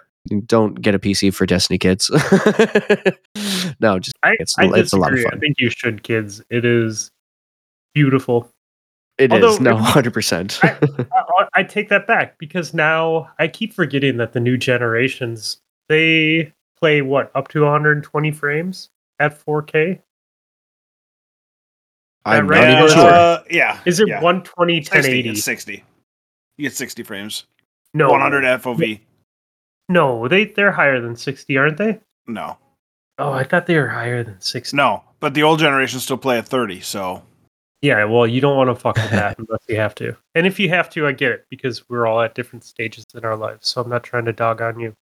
don't 0.47 0.81
get 0.81 0.95
a 0.95 0.99
PC 0.99 1.33
for 1.33 1.47
Destiny 1.47 1.79
kids. 1.79 2.11
no, 3.81 3.99
just 3.99 4.17
I, 4.23 4.35
it's, 4.39 4.59
I 4.59 4.65
it's 4.77 4.93
a 4.93 4.97
lot 4.97 5.13
of 5.13 5.21
fun. 5.21 5.35
I 5.35 5.39
think 5.39 5.57
you 5.59 5.71
should, 5.71 6.03
kids. 6.03 6.43
It 6.51 6.65
is 6.65 7.11
beautiful. 7.95 8.51
It 9.17 9.33
Although, 9.33 9.55
is 9.55 9.61
no 9.61 9.77
hundred 9.77 10.13
percent. 10.13 10.61
I, 10.63 10.77
I 11.55 11.63
take 11.65 11.89
that 11.89 12.07
back 12.07 12.39
because 12.39 12.73
now 12.73 13.31
I 13.39 13.49
keep 13.49 13.73
forgetting 13.73 14.17
that 14.19 14.33
the 14.33 14.41
new 14.41 14.57
generations 14.57 15.59
they 15.89 16.53
play 16.79 17.03
what 17.03 17.33
up 17.35 17.49
to 17.49 17.63
120 17.63 18.31
frames 18.31 18.91
at 19.19 19.45
4K. 19.45 20.01
I'm 22.25 22.49
right? 22.49 22.69
not 22.69 22.79
even 22.79 22.95
sure. 22.95 23.11
Uh, 23.11 23.43
yeah. 23.51 23.81
Is 23.85 24.01
it 24.01 24.09
yeah. 24.09 24.23
120 24.23 24.81
1080? 24.81 25.35
60. 25.35 25.85
You 26.57 26.63
get 26.63 26.77
60 26.77 27.03
frames. 27.03 27.45
No. 27.95 28.11
100 28.11 28.45
FOV. 28.61 29.01
No, 29.89 30.29
they 30.29 30.45
they're 30.45 30.73
higher 30.73 31.01
than 31.01 31.17
60, 31.17 31.57
aren't 31.57 31.79
they? 31.79 31.99
No. 32.27 32.59
Oh, 33.19 33.33
I 33.33 33.43
thought 33.43 33.67
they 33.67 33.77
were 33.77 33.89
higher 33.89 34.23
than 34.23 34.41
60. 34.41 34.77
No, 34.77 35.03
but 35.19 35.35
the 35.35 35.43
old 35.43 35.59
generation 35.61 35.99
still 35.99 36.19
play 36.19 36.39
at 36.39 36.47
30, 36.47 36.81
so 36.81 37.23
yeah, 37.81 38.05
well, 38.05 38.27
you 38.27 38.41
don't 38.41 38.57
want 38.57 38.71
to 38.71 38.75
fuck 38.75 38.97
with 38.97 39.11
that 39.11 39.39
unless 39.39 39.61
you 39.69 39.77
have 39.77 39.95
to. 39.97 40.17
And 40.35 40.47
if 40.47 40.59
you 40.59 40.69
have 40.71 40.91
to, 40.91 41.07
I 41.07 41.13
get 41.13 41.31
it 41.31 41.47
because 41.49 41.89
we're 41.89 42.07
all 42.07 42.21
at 42.21 42.35
different 42.35 42.65
stages 42.65 43.05
in 43.15 43.25
our 43.25 43.37
lives. 43.37 43.69
So 43.69 43.81
I'm 43.81 43.89
not 43.89 44.03
trying 44.03 44.25
to 44.25 44.33
dog 44.33 44.61
on 44.61 44.81
you. 44.81 44.95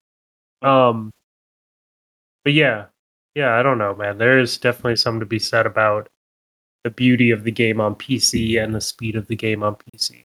Um, 0.62 1.10
but 2.44 2.52
yeah, 2.52 2.86
yeah, 3.34 3.58
I 3.58 3.62
don't 3.62 3.78
know, 3.78 3.94
man. 3.94 4.18
There 4.18 4.38
is 4.38 4.58
definitely 4.58 4.96
something 4.96 5.20
to 5.20 5.26
be 5.26 5.38
said 5.38 5.66
about 5.66 6.08
the 6.86 6.90
beauty 6.90 7.32
of 7.32 7.42
the 7.42 7.50
game 7.50 7.80
on 7.80 7.96
PC 7.96 8.62
and 8.62 8.72
the 8.72 8.80
speed 8.80 9.16
of 9.16 9.26
the 9.26 9.34
game 9.34 9.64
on 9.64 9.74
PC. 9.74 10.24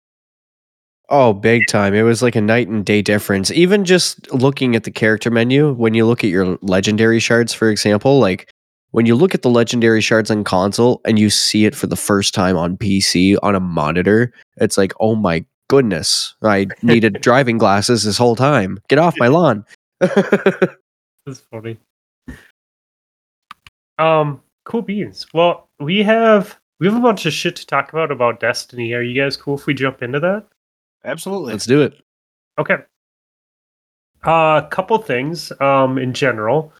Oh, 1.09 1.33
big 1.33 1.63
time. 1.67 1.95
It 1.95 2.03
was 2.03 2.21
like 2.21 2.35
a 2.35 2.41
night 2.41 2.67
and 2.67 2.85
day 2.85 3.01
difference. 3.01 3.49
Even 3.49 3.83
just 3.83 4.31
looking 4.31 4.75
at 4.75 4.83
the 4.83 4.91
character 4.91 5.31
menu, 5.31 5.73
when 5.73 5.95
you 5.95 6.05
look 6.05 6.23
at 6.23 6.29
your 6.29 6.59
legendary 6.61 7.19
shards, 7.19 7.51
for 7.51 7.71
example, 7.71 8.19
like 8.19 8.47
when 8.91 9.07
you 9.07 9.15
look 9.15 9.33
at 9.33 9.41
the 9.41 9.49
legendary 9.49 10.01
shards 10.01 10.29
on 10.29 10.43
console 10.43 11.01
and 11.03 11.17
you 11.17 11.31
see 11.31 11.65
it 11.65 11.73
for 11.73 11.87
the 11.87 11.95
first 11.95 12.35
time 12.35 12.55
on 12.55 12.77
PC 12.77 13.37
on 13.41 13.55
a 13.55 13.59
monitor, 13.59 14.31
it's 14.57 14.77
like, 14.77 14.93
oh 14.99 15.15
my 15.15 15.43
goodness, 15.67 16.35
I 16.43 16.67
needed 16.83 17.21
driving 17.21 17.57
glasses 17.57 18.03
this 18.03 18.19
whole 18.19 18.35
time. 18.35 18.77
Get 18.87 18.99
off 18.99 19.15
my 19.17 19.29
lawn. 19.29 19.65
That's 19.99 21.39
funny. 21.49 21.79
Um, 23.97 24.41
cool 24.63 24.81
beans. 24.81 25.25
Well, 25.33 25.69
we 25.79 26.03
have 26.03 26.59
we 26.79 26.87
have 26.87 26.95
a 26.95 27.01
bunch 27.01 27.25
of 27.25 27.33
shit 27.33 27.55
to 27.57 27.65
talk 27.65 27.91
about 27.93 28.11
about 28.11 28.39
Destiny. 28.39 28.93
Are 28.93 29.01
you 29.01 29.19
guys 29.19 29.37
cool 29.37 29.57
if 29.57 29.65
we 29.65 29.73
jump 29.73 30.01
into 30.01 30.19
that? 30.19 30.47
Absolutely. 31.03 31.53
Let's 31.53 31.65
do 31.65 31.81
it. 31.81 32.01
Okay. 32.59 32.77
A 34.23 34.29
uh, 34.29 34.67
couple 34.69 34.97
things 34.99 35.51
um 35.61 35.97
in 35.97 36.13
general. 36.13 36.73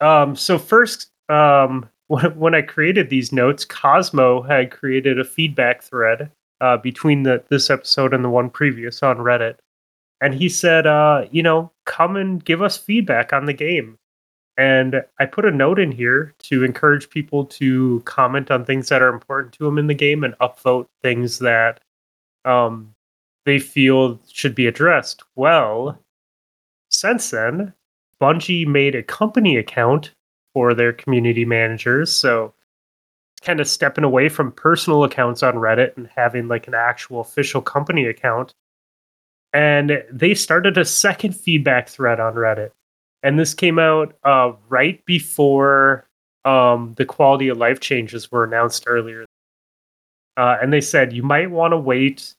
Um 0.00 0.36
so 0.36 0.58
first 0.58 1.10
um, 1.28 1.88
when 2.06 2.54
I 2.54 2.62
created 2.62 3.10
these 3.10 3.32
notes, 3.32 3.64
Cosmo 3.64 4.42
had 4.42 4.70
created 4.70 5.18
a 5.18 5.24
feedback 5.24 5.82
thread 5.82 6.30
uh, 6.60 6.76
between 6.76 7.24
the, 7.24 7.42
this 7.48 7.70
episode 7.70 8.14
and 8.14 8.24
the 8.24 8.30
one 8.30 8.50
previous 8.50 9.02
on 9.02 9.18
Reddit. 9.18 9.56
And 10.20 10.34
he 10.34 10.48
said, 10.48 10.86
uh, 10.86 11.26
you 11.30 11.42
know, 11.42 11.72
come 11.84 12.16
and 12.16 12.42
give 12.42 12.62
us 12.62 12.76
feedback 12.76 13.32
on 13.32 13.44
the 13.44 13.52
game. 13.52 13.98
And 14.58 15.02
I 15.20 15.26
put 15.26 15.44
a 15.44 15.50
note 15.50 15.78
in 15.78 15.92
here 15.92 16.34
to 16.44 16.64
encourage 16.64 17.10
people 17.10 17.44
to 17.46 18.00
comment 18.06 18.50
on 18.50 18.64
things 18.64 18.88
that 18.88 19.02
are 19.02 19.12
important 19.12 19.52
to 19.54 19.64
them 19.64 19.76
in 19.76 19.86
the 19.86 19.94
game 19.94 20.24
and 20.24 20.34
upvote 20.38 20.86
things 21.02 21.40
that 21.40 21.80
um, 22.46 22.94
they 23.44 23.58
feel 23.58 24.18
should 24.30 24.54
be 24.54 24.66
addressed. 24.66 25.22
Well, 25.34 25.98
since 26.90 27.30
then, 27.30 27.74
Bungie 28.20 28.66
made 28.66 28.94
a 28.94 29.02
company 29.02 29.56
account 29.56 30.14
for 30.54 30.72
their 30.72 30.92
community 30.92 31.44
managers. 31.44 32.10
So 32.10 32.54
kind 33.42 33.60
of 33.60 33.68
stepping 33.68 34.04
away 34.04 34.28
from 34.28 34.52
personal 34.52 35.04
accounts 35.04 35.42
on 35.42 35.54
Reddit 35.54 35.96
and 35.96 36.08
having 36.16 36.48
like 36.48 36.66
an 36.66 36.74
actual 36.74 37.20
official 37.20 37.60
company 37.60 38.06
account. 38.06 38.54
And 39.52 40.02
they 40.10 40.34
started 40.34 40.78
a 40.78 40.84
second 40.84 41.36
feedback 41.36 41.88
thread 41.88 42.20
on 42.20 42.34
Reddit. 42.34 42.70
And 43.26 43.40
this 43.40 43.54
came 43.54 43.80
out 43.80 44.14
uh, 44.22 44.52
right 44.68 45.04
before 45.04 46.06
um, 46.44 46.94
the 46.96 47.04
quality 47.04 47.48
of 47.48 47.58
life 47.58 47.80
changes 47.80 48.30
were 48.30 48.44
announced 48.44 48.84
earlier. 48.86 49.26
Uh, 50.36 50.58
and 50.62 50.72
they 50.72 50.80
said 50.80 51.12
you 51.12 51.24
might 51.24 51.50
want 51.50 51.72
to 51.72 51.76
wait 51.76 52.36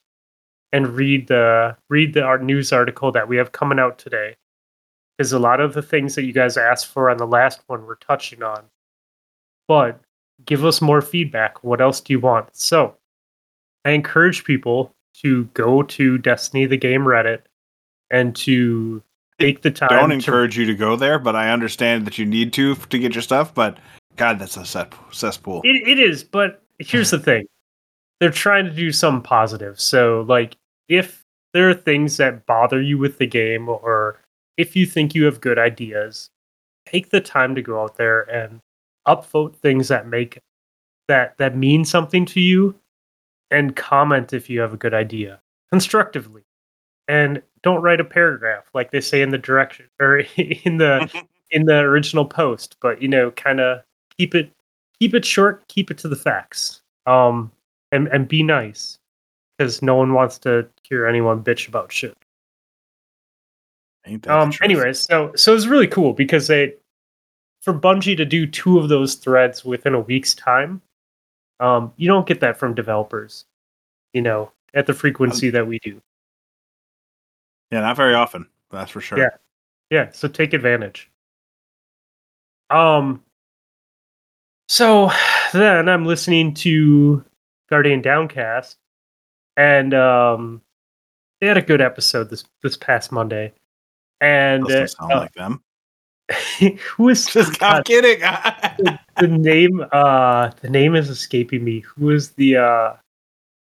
and 0.71 0.87
read 0.87 1.27
the 1.27 1.75
read 1.89 2.13
the 2.13 2.21
art 2.21 2.41
news 2.41 2.71
article 2.71 3.11
that 3.11 3.27
we 3.27 3.35
have 3.35 3.51
coming 3.51 3.79
out 3.79 3.97
today 3.99 4.37
because 5.17 5.33
a 5.33 5.39
lot 5.39 5.59
of 5.59 5.73
the 5.73 5.81
things 5.81 6.15
that 6.15 6.23
you 6.23 6.31
guys 6.31 6.55
asked 6.55 6.87
for 6.87 7.09
on 7.09 7.17
the 7.17 7.27
last 7.27 7.59
one 7.67 7.85
we're 7.85 7.95
touching 7.95 8.41
on. 8.41 8.63
But 9.67 9.99
give 10.45 10.63
us 10.63 10.81
more 10.81 11.01
feedback. 11.01 11.65
What 11.65 11.81
else 11.81 11.99
do 11.99 12.13
you 12.13 12.21
want? 12.21 12.55
So 12.55 12.95
I 13.83 13.89
encourage 13.89 14.45
people 14.45 14.95
to 15.15 15.43
go 15.53 15.83
to 15.83 16.17
Destiny 16.17 16.65
the 16.65 16.77
Game 16.77 17.01
Reddit 17.01 17.41
and 18.09 18.33
to 18.37 19.03
take 19.39 19.61
the 19.61 19.71
time. 19.71 19.89
Don't 19.89 20.11
encourage 20.11 20.55
to... 20.55 20.61
you 20.61 20.67
to 20.67 20.75
go 20.75 20.95
there, 20.95 21.19
but 21.19 21.35
I 21.35 21.51
understand 21.51 22.05
that 22.05 22.17
you 22.17 22.25
need 22.25 22.53
to 22.53 22.75
to 22.75 22.99
get 22.99 23.13
your 23.13 23.21
stuff. 23.21 23.53
But 23.53 23.77
God, 24.15 24.39
that's 24.39 24.57
a 24.57 24.65
cesspool. 25.11 25.61
It, 25.63 25.87
it 25.87 25.99
is, 25.99 26.23
but 26.23 26.61
here's 26.79 27.11
the 27.11 27.19
thing: 27.19 27.45
they're 28.19 28.31
trying 28.31 28.65
to 28.65 28.71
do 28.71 28.91
some 28.91 29.21
positive. 29.21 29.79
So, 29.79 30.25
like, 30.27 30.55
if 30.89 31.23
there 31.53 31.69
are 31.69 31.73
things 31.73 32.17
that 32.17 32.45
bother 32.45 32.81
you 32.81 32.97
with 32.97 33.17
the 33.17 33.27
game 33.27 33.69
or 33.69 34.19
if 34.57 34.75
you 34.75 34.85
think 34.85 35.15
you 35.15 35.25
have 35.25 35.41
good 35.41 35.59
ideas, 35.59 36.29
take 36.85 37.09
the 37.09 37.21
time 37.21 37.55
to 37.55 37.61
go 37.61 37.81
out 37.81 37.97
there 37.97 38.21
and 38.21 38.59
upvote 39.07 39.55
things 39.55 39.87
that 39.87 40.07
make 40.07 40.39
that 41.07 41.37
that 41.37 41.55
mean 41.55 41.85
something 41.85 42.25
to 42.25 42.41
you 42.41 42.75
and 43.49 43.75
comment 43.75 44.33
if 44.33 44.49
you 44.49 44.59
have 44.59 44.73
a 44.73 44.77
good 44.77 44.93
idea 44.93 45.39
constructively 45.71 46.43
and 47.07 47.41
don't 47.63 47.81
write 47.81 47.99
a 47.99 48.05
paragraph 48.05 48.65
like 48.73 48.91
they 48.91 49.01
say 49.01 49.21
in 49.21 49.29
the 49.29 49.37
direction 49.37 49.85
or 49.99 50.17
in 50.37 50.77
the 50.77 51.09
in 51.51 51.65
the 51.65 51.79
original 51.79 52.25
post 52.25 52.75
but 52.81 53.01
you 53.01 53.07
know 53.07 53.31
kind 53.31 53.59
of 53.59 53.81
keep 54.17 54.35
it 54.35 54.51
keep 54.99 55.13
it 55.13 55.25
short 55.25 55.67
keep 55.67 55.89
it 55.89 55.97
to 55.97 56.07
the 56.07 56.15
facts 56.15 56.81
um 57.05 57.51
and 57.91 58.07
and 58.09 58.27
be 58.27 58.43
nice 58.43 58.99
because 59.57 59.81
no 59.81 59.95
one 59.95 60.13
wants 60.13 60.37
to 60.37 60.67
hear 60.83 61.05
anyone 61.05 61.43
bitch 61.43 61.67
about 61.67 61.91
shit 61.91 62.17
um. 64.27 64.51
Anyways, 64.61 64.99
so 64.99 65.31
so 65.35 65.55
it's 65.55 65.67
really 65.67 65.87
cool 65.87 66.13
because 66.13 66.47
they, 66.47 66.73
for 67.61 67.73
Bungie 67.73 68.17
to 68.17 68.25
do 68.25 68.47
two 68.47 68.79
of 68.79 68.89
those 68.89 69.15
threads 69.15 69.65
within 69.65 69.93
a 69.93 69.99
week's 69.99 70.33
time, 70.33 70.81
um, 71.59 71.91
you 71.97 72.07
don't 72.07 72.27
get 72.27 72.39
that 72.39 72.57
from 72.57 72.73
developers, 72.73 73.45
you 74.13 74.21
know, 74.21 74.51
at 74.73 74.87
the 74.87 74.93
frequency 74.93 75.47
um, 75.47 75.53
that 75.53 75.67
we 75.67 75.79
do. 75.79 76.01
Yeah, 77.71 77.81
not 77.81 77.97
very 77.97 78.13
often. 78.13 78.47
That's 78.71 78.91
for 78.91 79.01
sure. 79.01 79.19
Yeah, 79.19 79.29
yeah. 79.89 80.11
So 80.11 80.27
take 80.27 80.53
advantage. 80.53 81.09
Um. 82.69 83.23
So 84.67 85.11
then 85.53 85.89
I'm 85.89 86.05
listening 86.05 86.53
to 86.55 87.23
Guardian 87.69 88.01
Downcast, 88.01 88.77
and 89.55 89.93
um, 89.93 90.61
they 91.39 91.47
had 91.47 91.57
a 91.57 91.61
good 91.61 91.81
episode 91.81 92.29
this 92.29 92.45
this 92.63 92.77
past 92.77 93.11
Monday 93.11 93.53
and 94.21 94.65
doesn't 94.65 94.89
sound 94.89 95.11
uh, 95.11 95.19
like 95.19 95.33
them. 95.33 95.61
who 96.95 97.09
is 97.09 97.25
just 97.33 97.61
I'm 97.61 97.83
kidding. 97.83 98.19
the, 98.77 98.99
the, 99.19 99.27
name 99.27 99.85
uh 99.91 100.51
the 100.61 100.69
name 100.69 100.95
is 100.95 101.09
escaping 101.09 101.63
me. 101.63 101.81
Who 101.81 102.11
is 102.11 102.31
the 102.31 102.57
uh 102.57 102.93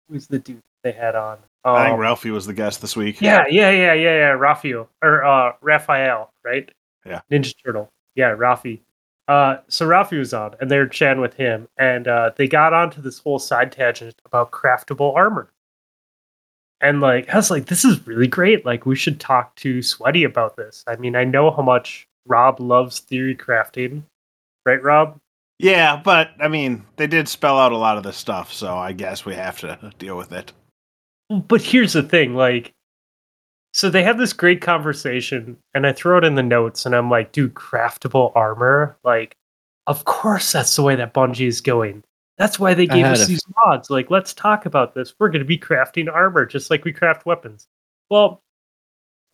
who's 0.08 0.26
the 0.26 0.38
dude 0.38 0.62
they 0.82 0.92
had 0.92 1.14
on? 1.14 1.38
Um, 1.64 1.74
I 1.74 1.84
think 1.84 1.94
um, 1.94 2.00
Ralphie 2.00 2.30
was 2.30 2.46
the 2.46 2.54
guest 2.54 2.80
this 2.80 2.96
week. 2.96 3.20
Yeah, 3.20 3.44
yeah, 3.48 3.70
yeah, 3.70 3.92
yeah, 3.92 4.16
yeah. 4.16 4.30
Raphael 4.30 4.88
or 5.02 5.24
uh 5.24 5.52
Raphael, 5.60 6.32
right? 6.44 6.70
Yeah. 7.04 7.20
Ninja 7.30 7.54
Turtle. 7.64 7.90
Yeah, 8.14 8.28
Ralphie. 8.28 8.82
Uh, 9.28 9.58
so 9.68 9.84
Ralphie 9.86 10.18
was 10.18 10.32
on, 10.32 10.54
and 10.60 10.70
they're 10.70 10.88
chatting 10.88 11.20
with 11.20 11.34
him, 11.34 11.68
and 11.76 12.08
uh, 12.08 12.30
they 12.36 12.48
got 12.48 12.72
onto 12.72 13.02
this 13.02 13.18
whole 13.18 13.38
side 13.38 13.70
tangent 13.70 14.14
about 14.24 14.52
craftable 14.52 15.14
armor. 15.14 15.50
And 16.80 17.00
like, 17.00 17.28
I 17.28 17.36
was 17.36 17.50
like, 17.50 17.66
this 17.66 17.84
is 17.84 18.06
really 18.06 18.26
great. 18.26 18.64
Like, 18.64 18.86
we 18.86 18.96
should 18.96 19.20
talk 19.20 19.54
to 19.56 19.82
Sweaty 19.82 20.24
about 20.24 20.56
this. 20.56 20.82
I 20.86 20.96
mean, 20.96 21.14
I 21.14 21.24
know 21.24 21.50
how 21.50 21.62
much 21.62 22.08
Rob 22.26 22.58
loves 22.58 23.00
theory 23.00 23.36
crafting, 23.36 24.02
right, 24.64 24.82
Rob? 24.82 25.18
Yeah, 25.58 26.00
but 26.02 26.30
I 26.40 26.48
mean, 26.48 26.84
they 26.96 27.08
did 27.08 27.28
spell 27.28 27.58
out 27.58 27.72
a 27.72 27.76
lot 27.76 27.98
of 27.98 28.04
this 28.04 28.16
stuff, 28.16 28.52
so 28.52 28.78
I 28.78 28.92
guess 28.92 29.26
we 29.26 29.34
have 29.34 29.58
to 29.60 29.92
deal 29.98 30.16
with 30.16 30.32
it. 30.32 30.52
But 31.30 31.62
here's 31.62 31.92
the 31.92 32.02
thing, 32.02 32.34
like, 32.34 32.72
so 33.74 33.90
they 33.90 34.02
have 34.02 34.18
this 34.18 34.32
great 34.32 34.62
conversation, 34.62 35.58
and 35.74 35.86
I 35.86 35.92
throw 35.92 36.18
it 36.18 36.24
in 36.24 36.36
the 36.36 36.42
notes, 36.42 36.86
and 36.86 36.94
I'm 36.94 37.10
like, 37.10 37.32
dude, 37.32 37.54
craftable 37.54 38.32
armor, 38.34 38.96
like, 39.04 39.36
of 39.86 40.04
course 40.04 40.52
that's 40.52 40.74
the 40.74 40.82
way 40.82 40.96
that 40.96 41.14
Bungie 41.14 41.46
is 41.46 41.60
going. 41.60 42.02
That's 42.38 42.58
why 42.58 42.72
they 42.72 42.86
gave 42.86 43.04
us 43.04 43.26
these 43.26 43.42
mods. 43.56 43.90
Like, 43.90 44.10
let's 44.10 44.32
talk 44.32 44.64
about 44.64 44.94
this. 44.94 45.12
We're 45.18 45.28
going 45.28 45.40
to 45.40 45.44
be 45.44 45.58
crafting 45.58 46.10
armor 46.12 46.46
just 46.46 46.70
like 46.70 46.84
we 46.84 46.92
craft 46.92 47.26
weapons. 47.26 47.66
Well, 48.10 48.42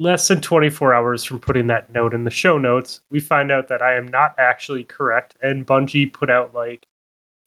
less 0.00 0.26
than 0.26 0.40
24 0.40 0.94
hours 0.94 1.22
from 1.22 1.38
putting 1.38 1.66
that 1.66 1.92
note 1.92 2.14
in 2.14 2.24
the 2.24 2.30
show 2.30 2.56
notes, 2.56 3.02
we 3.10 3.20
find 3.20 3.52
out 3.52 3.68
that 3.68 3.82
I 3.82 3.94
am 3.94 4.08
not 4.08 4.34
actually 4.38 4.84
correct. 4.84 5.36
And 5.42 5.66
Bungie 5.66 6.12
put 6.12 6.30
out 6.30 6.54
like 6.54 6.86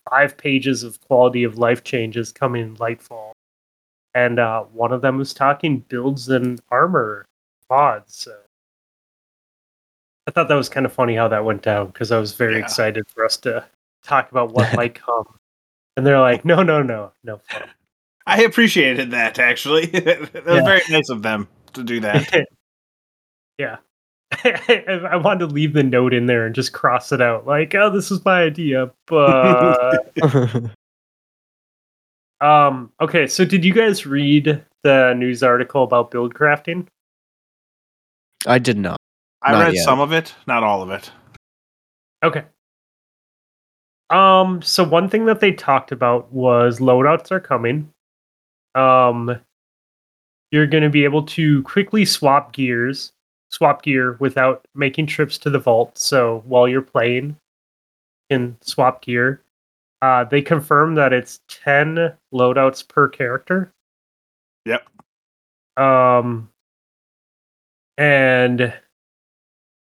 five 0.09 0.37
pages 0.37 0.83
of 0.83 1.01
quality 1.01 1.43
of 1.43 1.57
life 1.57 1.83
changes 1.83 2.31
coming 2.31 2.61
in 2.61 2.75
Lightfall. 2.75 3.31
And 4.17 4.39
uh, 4.39 4.63
one 4.73 4.91
of 4.91 5.01
them 5.01 5.19
was 5.19 5.31
talking 5.31 5.85
builds 5.89 6.27
and 6.27 6.59
armor 6.71 7.27
mods. 7.69 8.15
So 8.15 8.35
I 10.25 10.31
thought 10.31 10.47
that 10.47 10.55
was 10.55 10.69
kind 10.69 10.87
of 10.87 10.91
funny 10.91 11.15
how 11.15 11.27
that 11.27 11.45
went 11.45 11.61
down 11.61 11.85
because 11.87 12.11
I 12.11 12.17
was 12.17 12.33
very 12.33 12.57
yeah. 12.57 12.63
excited 12.63 13.05
for 13.13 13.23
us 13.23 13.37
to 13.37 13.63
talk 14.03 14.31
about 14.31 14.53
what 14.53 14.73
might 14.75 14.95
come. 14.95 15.37
And 15.95 16.03
they're 16.03 16.19
like, 16.19 16.45
no, 16.45 16.63
no, 16.63 16.81
no, 16.81 17.11
no. 17.23 17.39
I 18.25 18.41
appreciated 18.41 19.11
that 19.11 19.37
actually. 19.37 19.85
that 19.85 20.19
was 20.19 20.29
yeah. 20.33 20.63
very 20.63 20.81
nice 20.89 21.09
of 21.09 21.21
them 21.21 21.47
to 21.73 21.83
do 21.83 21.99
that. 21.99 22.47
yeah. 23.59 23.77
I 24.33 25.21
wanted 25.23 25.41
to 25.41 25.53
leave 25.53 25.73
the 25.73 25.83
note 25.83 26.15
in 26.15 26.25
there 26.25 26.47
and 26.47 26.55
just 26.55 26.73
cross 26.73 27.11
it 27.11 27.21
out, 27.21 27.45
like, 27.45 27.75
oh, 27.75 27.91
this 27.91 28.09
is 28.09 28.25
my 28.25 28.41
idea, 28.41 28.91
but. 29.05 30.09
Um. 32.41 32.91
Okay, 33.01 33.27
so 33.27 33.45
did 33.45 33.63
you 33.65 33.73
guys 33.73 34.05
read 34.05 34.63
the 34.83 35.13
news 35.13 35.43
article 35.43 35.83
about 35.83 36.11
build 36.11 36.33
crafting? 36.33 36.87
I 38.45 38.59
did 38.59 38.77
not. 38.77 38.97
I 39.41 39.51
not 39.51 39.65
read 39.65 39.75
yet. 39.75 39.83
some 39.83 39.99
of 39.99 40.11
it, 40.11 40.33
not 40.47 40.63
all 40.63 40.81
of 40.81 40.89
it. 40.89 41.11
Okay. 42.23 42.43
Um, 44.09 44.61
so 44.61 44.83
one 44.83 45.09
thing 45.09 45.25
that 45.25 45.39
they 45.39 45.51
talked 45.51 45.91
about 45.91 46.31
was 46.31 46.79
loadouts 46.79 47.31
are 47.31 47.39
coming. 47.39 47.91
Um, 48.73 49.39
you're 50.51 50.67
going 50.67 50.83
to 50.83 50.89
be 50.89 51.03
able 51.03 51.23
to 51.23 51.61
quickly 51.63 52.05
swap 52.05 52.53
gears, 52.53 53.11
swap 53.49 53.83
gear 53.83 54.15
without 54.19 54.65
making 54.75 55.07
trips 55.07 55.37
to 55.39 55.49
the 55.49 55.59
vault. 55.59 55.97
So 55.97 56.43
while 56.45 56.67
you're 56.67 56.81
playing, 56.81 57.35
you 58.29 58.37
can 58.37 58.57
swap 58.61 59.01
gear. 59.01 59.41
Uh, 60.01 60.23
they 60.23 60.41
confirm 60.41 60.95
that 60.95 61.13
it's 61.13 61.39
10 61.47 62.13
loadouts 62.33 62.87
per 62.87 63.07
character. 63.07 63.73
Yep. 64.65 64.85
Um, 65.77 66.49
and 67.97 68.73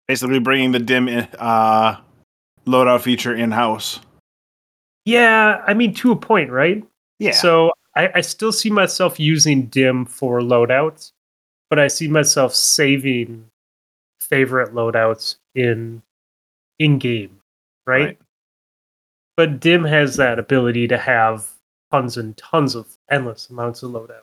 basically 0.08 0.38
bringing 0.38 0.72
the 0.72 0.78
dim 0.78 1.08
in, 1.08 1.28
uh, 1.38 1.96
loadout 2.66 3.02
feature 3.02 3.34
in 3.34 3.50
house. 3.50 4.00
Yeah, 5.04 5.62
I 5.66 5.74
mean 5.74 5.94
to 5.94 6.12
a 6.12 6.16
point, 6.16 6.50
right? 6.50 6.84
Yeah. 7.18 7.32
So 7.32 7.72
I, 7.94 8.10
I 8.16 8.20
still 8.20 8.52
see 8.52 8.70
myself 8.70 9.20
using 9.20 9.66
dim 9.66 10.04
for 10.04 10.40
loadouts, 10.40 11.12
but 11.70 11.78
I 11.78 11.88
see 11.88 12.08
myself 12.08 12.54
saving 12.54 13.46
favorite 14.20 14.74
loadouts 14.74 15.36
in 15.54 16.02
in 16.78 16.98
game, 16.98 17.40
right? 17.86 18.04
right? 18.04 18.18
But 19.36 19.60
dim 19.60 19.84
has 19.84 20.16
that 20.16 20.38
ability 20.38 20.88
to 20.88 20.96
have 20.98 21.46
tons 21.92 22.16
and 22.16 22.36
tons 22.36 22.74
of 22.74 22.86
endless 23.10 23.50
amounts 23.50 23.82
of 23.82 23.90
loadout. 23.92 24.22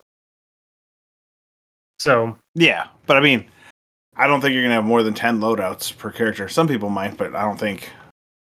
So 2.00 2.38
yeah, 2.56 2.88
but 3.06 3.18
I 3.18 3.20
mean, 3.22 3.46
I 4.16 4.28
don't 4.28 4.42
think 4.42 4.54
you're 4.54 4.64
gonna 4.64 4.74
have 4.76 4.84
more 4.86 5.04
than 5.04 5.14
ten 5.14 5.40
loadouts 5.40 5.96
per 5.96 6.12
character. 6.12 6.50
Some 6.50 6.68
people 6.68 6.90
might, 6.90 7.18
but 7.18 7.36
I 7.36 7.44
don't 7.44 7.60
think 7.60 7.90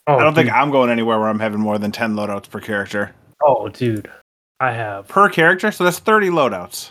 Oh, 0.08 0.16
I 0.16 0.22
don't 0.24 0.34
dude. 0.34 0.46
think 0.46 0.56
I'm 0.56 0.70
going 0.72 0.90
anywhere 0.90 1.20
where 1.20 1.28
I'm 1.28 1.38
having 1.38 1.60
more 1.60 1.78
than 1.78 1.92
10 1.92 2.14
loadouts 2.16 2.50
per 2.50 2.58
character. 2.58 3.14
Oh, 3.40 3.68
dude. 3.68 4.10
I 4.58 4.72
have. 4.72 5.06
Per 5.06 5.28
character? 5.28 5.70
So 5.70 5.84
that's 5.84 6.00
30 6.00 6.28
loadouts. 6.30 6.90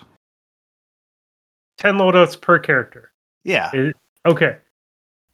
10 1.80 1.96
loadouts 1.96 2.40
per 2.40 2.58
character. 2.58 3.12
Yeah. 3.44 3.70
It, 3.74 3.98
okay. 4.26 4.60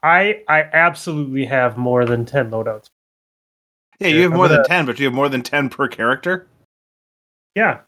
I 0.01 0.41
I 0.47 0.63
absolutely 0.73 1.45
have 1.45 1.77
more 1.77 2.03
than 2.05 2.25
10 2.25 2.49
loadouts. 2.49 2.87
Yeah, 3.99 4.09
you 4.09 4.21
have 4.23 4.33
more 4.33 4.47
than 4.47 4.63
10, 4.63 4.85
but 4.85 4.99
you 4.99 5.05
have 5.05 5.13
more 5.13 5.29
than 5.29 5.41
10 5.41 5.69
per 5.69 5.87
character? 5.87 6.47
Yeah. 7.55 7.79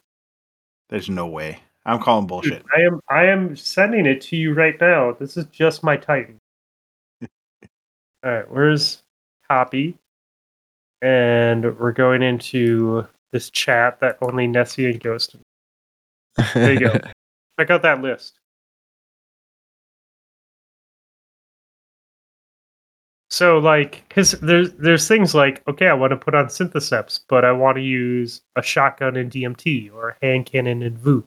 There's 0.90 1.10
no 1.10 1.28
way. 1.28 1.60
I'm 1.86 2.00
calling 2.00 2.28
bullshit. 2.28 2.64
Dude, 2.64 2.72
I 2.76 2.82
am 2.82 3.00
I 3.10 3.26
am 3.26 3.56
sending 3.56 4.06
it 4.06 4.22
to 4.22 4.36
you 4.36 4.54
right 4.54 4.80
now. 4.80 5.14
This 5.14 5.38
is 5.38 5.46
just 5.46 5.84
my 5.84 5.98
Titan. 5.98 6.38
All 7.22 7.30
right, 8.32 8.52
where's 8.52 9.04
copy. 9.50 9.96
And 11.02 11.78
we're 11.80 11.94
going 11.94 12.22
into 12.22 13.08
this 13.32 13.50
chat 13.50 14.00
that 14.02 14.18
only 14.22 14.48
Nessie 14.48 14.90
and 14.90 15.00
Ghost. 15.00 15.36
There 16.54 16.74
you 16.74 16.80
go. 16.80 16.94
Check 17.60 17.70
out 17.70 17.82
that 17.84 18.02
list. 18.02 18.39
So 23.30 23.60
like, 23.60 24.04
because 24.10 24.32
there's 24.32 24.74
there's 24.74 25.08
things 25.08 25.36
like, 25.36 25.62
okay, 25.68 25.88
I 25.88 25.94
want 25.94 26.12
to 26.12 26.18
put 26.18 26.34
on 26.34 26.48
Synthoceps, 26.48 27.22
but 27.28 27.46
I 27.46 27.52
want 27.52 27.78
to 27.78 27.84
use 27.84 28.42
a 28.56 28.64
shotgun 28.64 29.16
in 29.16 29.30
DMT, 29.30 29.94
or 29.94 30.10
a 30.10 30.26
hand 30.26 30.48
cannon 30.48 30.82
in 30.82 30.98
VOOP, 30.98 31.26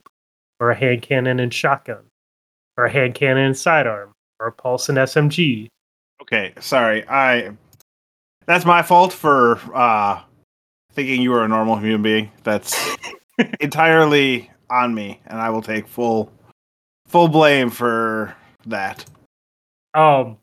or 0.58 0.70
a 0.70 0.74
hand 0.74 1.02
cannon 1.02 1.38
in 1.38 1.50
shotgun, 1.50 2.04
or 2.76 2.86
a 2.86 2.90
hand 2.90 3.14
cannon 3.14 3.46
in 3.46 3.54
sidearm, 3.54 4.12
or 4.40 4.48
a 4.48 4.52
pulse 4.52 4.88
in 4.88 4.96
SMG. 4.96 5.68
Okay, 6.20 6.52
sorry, 6.58 7.08
I 7.08 7.52
that's 8.46 8.64
my 8.64 8.82
fault 8.82 9.12
for 9.12 9.60
uh, 9.74 10.20
thinking 10.92 11.22
you 11.22 11.30
were 11.30 11.44
a 11.44 11.48
normal 11.48 11.76
human 11.76 12.02
being. 12.02 12.32
That's 12.42 12.96
entirely 13.60 14.50
on 14.70 14.94
me, 14.94 15.20
and 15.26 15.40
I 15.40 15.50
will 15.50 15.62
take 15.62 15.86
full 15.86 16.32
full 17.06 17.28
blame 17.28 17.70
for 17.70 18.34
that. 18.66 19.04
Um, 19.94 20.38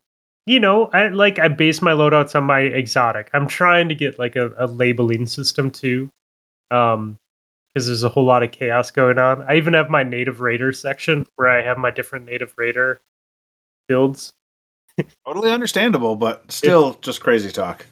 you 0.49 0.59
know, 0.59 0.87
I 0.93 1.09
like 1.09 1.37
I 1.37 1.47
base 1.47 1.79
my 1.79 1.91
loadouts 1.91 2.33
on 2.35 2.43
my 2.43 2.61
exotic. 2.61 3.29
I'm 3.33 3.45
trying 3.47 3.87
to 3.87 3.93
get 3.93 4.17
like 4.17 4.35
a, 4.35 4.51
a 4.57 4.65
labeling 4.65 5.27
system 5.27 5.69
too. 5.69 6.09
Um, 6.71 7.17
because 7.71 7.85
there's 7.85 8.03
a 8.03 8.09
whole 8.09 8.25
lot 8.25 8.41
of 8.41 8.51
chaos 8.51 8.89
going 8.89 9.19
on. 9.19 9.43
I 9.43 9.55
even 9.57 9.75
have 9.75 9.91
my 9.91 10.01
native 10.01 10.41
raider 10.41 10.73
section 10.73 11.27
where 11.35 11.49
I 11.49 11.61
have 11.61 11.77
my 11.77 11.91
different 11.91 12.25
native 12.25 12.51
raider 12.57 12.99
builds 13.87 14.33
totally 15.25 15.51
understandable, 15.51 16.15
but 16.15 16.51
still 16.51 16.93
it, 16.93 17.01
just 17.03 17.21
crazy 17.21 17.51
talk. 17.51 17.85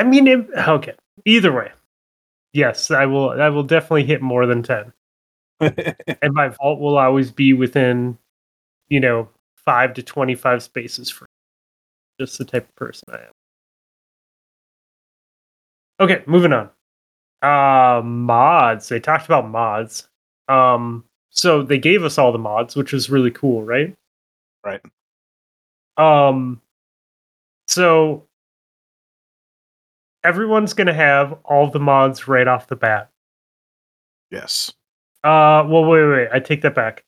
I 0.00 0.02
mean, 0.02 0.26
it, 0.26 0.44
okay. 0.56 0.94
Either 1.24 1.52
way, 1.52 1.70
yes, 2.52 2.90
I 2.90 3.06
will. 3.06 3.30
I 3.30 3.48
will 3.48 3.62
definitely 3.62 4.04
hit 4.04 4.22
more 4.22 4.44
than 4.44 4.64
ten, 4.64 4.92
and 5.60 6.32
my 6.32 6.48
vault 6.48 6.80
will 6.80 6.98
always 6.98 7.30
be 7.30 7.52
within, 7.52 8.18
you 8.88 8.98
know, 8.98 9.28
five 9.66 9.92
to 9.94 10.02
twenty-five 10.02 10.62
spaces 10.62 11.10
for 11.10 11.26
just 12.18 12.38
the 12.38 12.44
type 12.44 12.66
of 12.68 12.74
person 12.76 13.04
I 13.10 13.16
am. 13.18 13.32
Okay, 16.00 16.22
moving 16.26 16.52
on. 16.52 16.70
Uh 17.42 18.00
mods. 18.02 18.88
They 18.88 19.00
talked 19.00 19.26
about 19.26 19.48
mods. 19.48 20.08
Um 20.48 21.04
so 21.30 21.62
they 21.62 21.78
gave 21.78 22.02
us 22.02 22.16
all 22.16 22.32
the 22.32 22.38
mods, 22.38 22.76
which 22.76 22.92
was 22.92 23.10
really 23.10 23.30
cool, 23.30 23.62
right? 23.62 23.94
Right. 24.64 24.80
Um, 25.98 26.60
so 27.68 28.26
everyone's 30.24 30.72
going 30.72 30.86
to 30.86 30.94
have 30.94 31.38
all 31.44 31.70
the 31.70 31.78
mods 31.78 32.26
right 32.26 32.48
off 32.48 32.68
the 32.68 32.76
bat. 32.76 33.10
Yes. 34.30 34.72
Uh, 35.24 35.64
well, 35.68 35.84
wait, 35.84 36.04
wait, 36.04 36.16
wait. 36.16 36.28
I 36.32 36.40
take 36.40 36.62
that 36.62 36.74
back. 36.74 37.04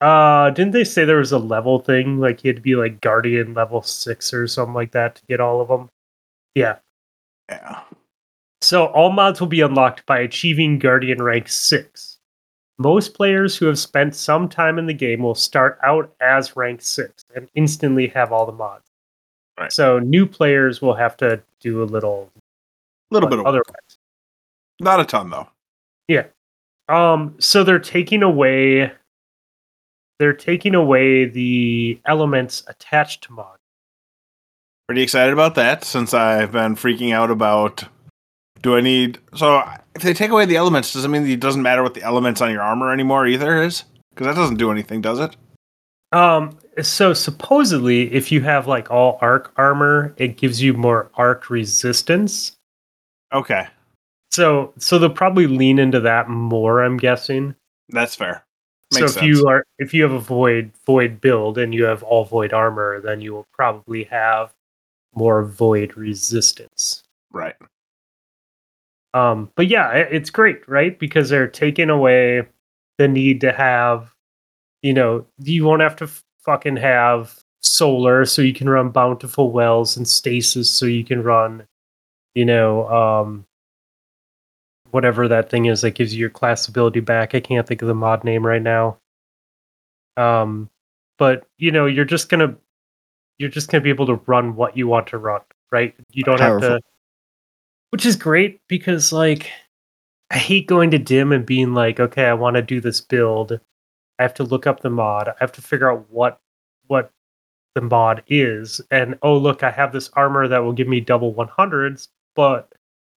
Uh, 0.00 0.50
didn't 0.50 0.72
they 0.72 0.84
say 0.84 1.04
there 1.04 1.18
was 1.18 1.32
a 1.32 1.38
level 1.38 1.78
thing? 1.78 2.18
Like 2.18 2.44
you 2.44 2.48
had 2.48 2.56
to 2.56 2.62
be 2.62 2.76
like 2.76 3.00
Guardian 3.00 3.54
level 3.54 3.82
six 3.82 4.32
or 4.34 4.46
something 4.46 4.74
like 4.74 4.92
that 4.92 5.14
to 5.16 5.22
get 5.26 5.40
all 5.40 5.60
of 5.60 5.68
them. 5.68 5.88
Yeah. 6.54 6.76
Yeah. 7.48 7.80
So 8.60 8.86
all 8.86 9.10
mods 9.10 9.40
will 9.40 9.46
be 9.46 9.60
unlocked 9.60 10.04
by 10.06 10.18
achieving 10.18 10.78
Guardian 10.78 11.22
rank 11.22 11.48
six. 11.48 12.18
Most 12.78 13.14
players 13.14 13.56
who 13.56 13.66
have 13.66 13.78
spent 13.78 14.14
some 14.14 14.48
time 14.48 14.78
in 14.78 14.86
the 14.86 14.92
game 14.92 15.22
will 15.22 15.34
start 15.34 15.78
out 15.82 16.14
as 16.20 16.56
rank 16.56 16.82
six 16.82 17.24
and 17.34 17.48
instantly 17.54 18.08
have 18.08 18.32
all 18.32 18.44
the 18.44 18.52
mods. 18.52 18.84
Right. 19.58 19.72
So 19.72 19.98
new 19.98 20.26
players 20.26 20.82
will 20.82 20.94
have 20.94 21.16
to 21.18 21.42
do 21.60 21.82
a 21.82 21.84
little, 21.84 22.30
little 23.10 23.30
bit 23.30 23.38
of 23.38 23.46
otherwise. 23.46 23.98
Not 24.78 25.00
a 25.00 25.04
ton 25.06 25.30
though. 25.30 25.48
Yeah. 26.08 26.26
Um. 26.90 27.34
So 27.38 27.64
they're 27.64 27.78
taking 27.78 28.22
away. 28.22 28.92
They're 30.18 30.32
taking 30.32 30.74
away 30.74 31.26
the 31.26 32.00
elements 32.06 32.62
attached 32.66 33.24
to 33.24 33.32
mods. 33.32 33.60
Pretty 34.88 35.02
excited 35.02 35.32
about 35.32 35.56
that 35.56 35.84
since 35.84 36.14
I've 36.14 36.52
been 36.52 36.76
freaking 36.76 37.12
out 37.12 37.30
about. 37.30 37.84
Do 38.62 38.76
I 38.76 38.80
need 38.80 39.18
so 39.34 39.62
if 39.94 40.02
they 40.02 40.14
take 40.14 40.30
away 40.30 40.46
the 40.46 40.56
elements? 40.56 40.92
Does 40.92 41.04
it 41.04 41.08
mean 41.08 41.26
it 41.26 41.40
doesn't 41.40 41.62
matter 41.62 41.82
what 41.82 41.94
the 41.94 42.02
elements 42.02 42.40
on 42.40 42.50
your 42.50 42.62
armor 42.62 42.92
anymore 42.92 43.26
either 43.26 43.62
is? 43.62 43.84
Because 44.10 44.28
that 44.28 44.40
doesn't 44.40 44.56
do 44.56 44.70
anything, 44.70 45.00
does 45.02 45.18
it? 45.18 45.36
Um, 46.12 46.58
so 46.80 47.12
supposedly, 47.12 48.12
if 48.14 48.32
you 48.32 48.40
have 48.40 48.66
like 48.66 48.90
all 48.90 49.18
arc 49.20 49.52
armor, 49.56 50.14
it 50.16 50.38
gives 50.38 50.62
you 50.62 50.72
more 50.72 51.10
arc 51.14 51.50
resistance. 51.50 52.56
Okay. 53.32 53.66
So, 54.30 54.72
so 54.78 54.98
they'll 54.98 55.10
probably 55.10 55.46
lean 55.46 55.78
into 55.78 56.00
that 56.00 56.28
more. 56.28 56.82
I'm 56.82 56.96
guessing. 56.96 57.54
That's 57.90 58.14
fair. 58.14 58.45
Makes 58.92 58.98
so 58.98 59.04
if 59.04 59.10
sense. 59.12 59.26
you 59.26 59.48
are 59.48 59.64
if 59.78 59.92
you 59.92 60.02
have 60.02 60.12
a 60.12 60.20
void 60.20 60.70
void 60.86 61.20
build 61.20 61.58
and 61.58 61.74
you 61.74 61.84
have 61.84 62.02
all 62.02 62.24
void 62.24 62.52
armor, 62.52 63.00
then 63.00 63.20
you 63.20 63.32
will 63.32 63.46
probably 63.52 64.04
have 64.04 64.54
more 65.14 65.44
void 65.44 65.96
resistance. 65.96 67.02
Right. 67.32 67.56
Um, 69.14 69.50
but 69.56 69.66
yeah, 69.66 69.92
it's 69.92 70.30
great, 70.30 70.68
right? 70.68 70.98
Because 70.98 71.30
they're 71.30 71.48
taking 71.48 71.90
away 71.90 72.46
the 72.98 73.08
need 73.08 73.40
to 73.40 73.52
have 73.52 74.14
you 74.82 74.92
know, 74.92 75.26
you 75.38 75.64
won't 75.64 75.82
have 75.82 75.96
to 75.96 76.08
fucking 76.44 76.76
have 76.76 77.40
solar 77.60 78.24
so 78.24 78.40
you 78.40 78.52
can 78.52 78.68
run 78.68 78.90
bountiful 78.90 79.50
wells 79.50 79.96
and 79.96 80.06
stasis 80.06 80.70
so 80.70 80.86
you 80.86 81.04
can 81.04 81.24
run, 81.24 81.66
you 82.36 82.44
know, 82.44 82.88
um, 82.88 83.44
whatever 84.96 85.28
that 85.28 85.50
thing 85.50 85.66
is 85.66 85.82
that 85.82 85.90
gives 85.90 86.14
you 86.14 86.20
your 86.20 86.30
class 86.30 86.66
ability 86.66 87.00
back. 87.00 87.34
I 87.34 87.40
can't 87.40 87.66
think 87.68 87.82
of 87.82 87.88
the 87.88 87.94
mod 87.94 88.24
name 88.24 88.46
right 88.46 88.62
now. 88.62 88.96
Um, 90.16 90.70
but 91.18 91.46
you 91.58 91.70
know, 91.70 91.84
you're 91.84 92.06
just 92.06 92.30
gonna 92.30 92.56
you're 93.36 93.50
just 93.50 93.70
gonna 93.70 93.82
be 93.82 93.90
able 93.90 94.06
to 94.06 94.14
run 94.24 94.56
what 94.56 94.74
you 94.74 94.88
want 94.88 95.08
to 95.08 95.18
run, 95.18 95.42
right? 95.70 95.94
You 96.12 96.24
don't 96.24 96.38
Powerful. 96.38 96.70
have 96.70 96.78
to, 96.80 96.86
which 97.90 98.06
is 98.06 98.16
great 98.16 98.62
because 98.68 99.12
like 99.12 99.50
I 100.30 100.38
hate 100.38 100.66
going 100.66 100.90
to 100.92 100.98
dim 100.98 101.30
and 101.30 101.44
being 101.44 101.74
like, 101.74 102.00
okay, 102.00 102.24
I 102.24 102.32
want 102.32 102.56
to 102.56 102.62
do 102.62 102.80
this 102.80 103.02
build, 103.02 103.60
I 104.18 104.22
have 104.22 104.34
to 104.34 104.44
look 104.44 104.66
up 104.66 104.80
the 104.80 104.88
mod. 104.88 105.28
I 105.28 105.34
have 105.40 105.52
to 105.52 105.62
figure 105.62 105.92
out 105.92 106.06
what 106.08 106.40
what 106.86 107.10
the 107.74 107.82
mod 107.82 108.22
is. 108.28 108.80
And 108.90 109.18
oh 109.20 109.36
look, 109.36 109.62
I 109.62 109.70
have 109.70 109.92
this 109.92 110.08
armor 110.14 110.48
that 110.48 110.64
will 110.64 110.72
give 110.72 110.88
me 110.88 111.00
double 111.00 111.34
100s, 111.34 112.08
but 112.34 112.72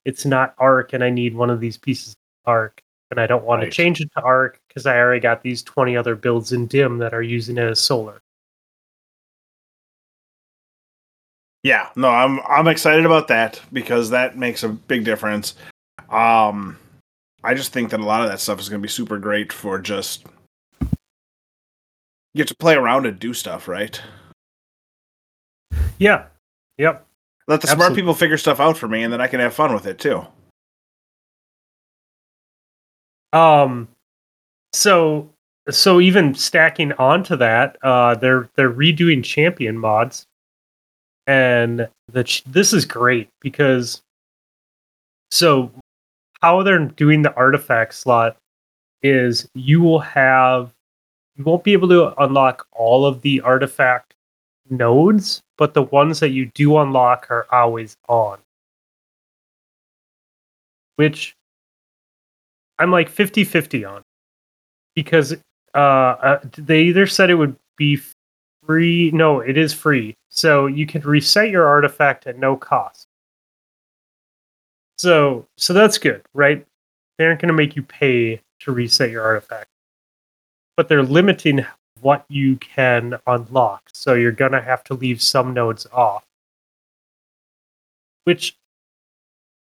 it's 0.05 0.25
not 0.25 0.55
arc 0.57 0.93
and 0.93 1.03
I 1.03 1.09
need 1.09 1.35
one 1.35 1.49
of 1.49 1.59
these 1.59 1.77
pieces 1.77 2.13
of 2.13 2.51
arc. 2.51 2.81
And 3.11 3.19
I 3.19 3.25
don't 3.25 3.43
want 3.43 3.61
right. 3.61 3.65
to 3.65 3.71
change 3.71 4.01
it 4.01 4.09
to 4.15 4.21
arc 4.21 4.59
because 4.67 4.85
I 4.85 4.97
already 4.97 5.19
got 5.19 5.41
these 5.41 5.63
20 5.63 5.97
other 5.97 6.15
builds 6.15 6.51
in 6.51 6.67
dim 6.67 6.99
that 6.99 7.13
are 7.13 7.23
using 7.23 7.57
it 7.57 7.63
as 7.63 7.79
solar. 7.79 8.21
Yeah, 11.63 11.89
no, 11.95 12.07
I'm 12.07 12.39
I'm 12.47 12.67
excited 12.67 13.05
about 13.05 13.27
that 13.29 13.59
because 13.73 14.11
that 14.11 14.37
makes 14.37 14.63
a 14.63 14.69
big 14.69 15.03
difference. 15.03 15.55
Um 16.09 16.77
I 17.43 17.53
just 17.53 17.73
think 17.73 17.89
that 17.91 17.99
a 17.99 18.05
lot 18.05 18.21
of 18.21 18.29
that 18.29 18.39
stuff 18.39 18.59
is 18.59 18.69
going 18.69 18.81
to 18.81 18.85
be 18.85 18.89
super 18.91 19.17
great 19.17 19.53
for 19.53 19.79
just 19.79 20.25
you 22.33 22.41
have 22.41 22.47
to 22.47 22.55
play 22.55 22.75
around 22.75 23.05
and 23.05 23.17
do 23.17 23.33
stuff, 23.33 23.67
right? 23.67 23.99
Yeah. 25.97 26.25
Yep. 26.77 27.05
Let 27.49 27.61
the 27.61 27.65
Absolutely. 27.65 27.85
smart 27.85 27.95
people 27.95 28.13
figure 28.13 28.37
stuff 28.37 28.59
out 28.59 28.77
for 28.77 28.87
me, 28.87 29.01
and 29.01 29.11
then 29.11 29.19
I 29.19 29.27
can 29.27 29.39
have 29.39 29.55
fun 29.55 29.73
with 29.73 29.87
it 29.87 29.97
too. 29.97 30.25
Um. 33.33 33.87
So 34.71 35.31
so 35.71 35.99
even 35.99 36.35
stacking 36.35 36.93
onto 36.93 37.35
that, 37.37 37.77
uh, 37.83 38.13
they're 38.15 38.49
they're 38.55 38.71
redoing 38.71 39.23
champion 39.23 39.79
mods, 39.79 40.27
and 41.25 41.89
the 42.11 42.23
ch- 42.23 42.43
this 42.45 42.71
is 42.71 42.85
great 42.85 43.29
because 43.41 44.03
so 45.31 45.71
how 46.41 46.61
they're 46.61 46.85
doing 46.85 47.23
the 47.23 47.33
artifact 47.33 47.95
slot 47.95 48.37
is 49.01 49.49
you 49.55 49.81
will 49.81 49.99
have 49.99 50.71
you 51.35 51.43
won't 51.43 51.63
be 51.63 51.73
able 51.73 51.89
to 51.89 52.13
unlock 52.21 52.67
all 52.73 53.07
of 53.07 53.21
the 53.21 53.41
artifact 53.41 54.13
nodes, 54.69 55.41
but 55.59 55.73
the 55.73 55.83
ones 55.83 56.21
that 56.21 56.29
you 56.29 56.45
do 56.55 56.77
unlock 56.77 57.27
are 57.29 57.45
always 57.51 57.97
on. 58.07 58.39
Which 60.95 61.35
I'm 62.79 62.91
like 62.91 63.09
50 63.09 63.43
50 63.43 63.85
on. 63.85 64.01
Because 64.95 65.35
uh, 65.75 65.77
uh, 65.77 66.39
they 66.57 66.83
either 66.83 67.05
said 67.05 67.29
it 67.29 67.35
would 67.35 67.55
be 67.77 68.01
free. 68.65 69.11
No, 69.11 69.41
it 69.41 69.57
is 69.57 69.73
free. 69.73 70.15
So 70.29 70.65
you 70.65 70.85
can 70.87 71.01
reset 71.01 71.49
your 71.49 71.67
artifact 71.67 72.25
at 72.25 72.39
no 72.39 72.55
cost. 72.55 73.05
So, 74.97 75.45
so 75.57 75.73
that's 75.73 75.97
good, 75.97 76.23
right? 76.33 76.65
They 77.17 77.25
aren't 77.25 77.41
going 77.41 77.49
to 77.49 77.53
make 77.53 77.75
you 77.75 77.83
pay 77.83 78.41
to 78.61 78.71
reset 78.71 79.11
your 79.11 79.23
artifact 79.23 79.69
but 80.79 80.87
they're 80.87 81.03
limiting 81.03 81.65
what 82.01 82.25
you 82.29 82.57
can 82.57 83.19
unlock. 83.27 83.89
So 83.93 84.13
you're 84.13 84.31
going 84.31 84.51
to 84.51 84.61
have 84.61 84.83
to 84.85 84.93
leave 84.93 85.21
some 85.21 85.53
nodes 85.53 85.85
off. 85.91 86.25
Which 88.23 88.57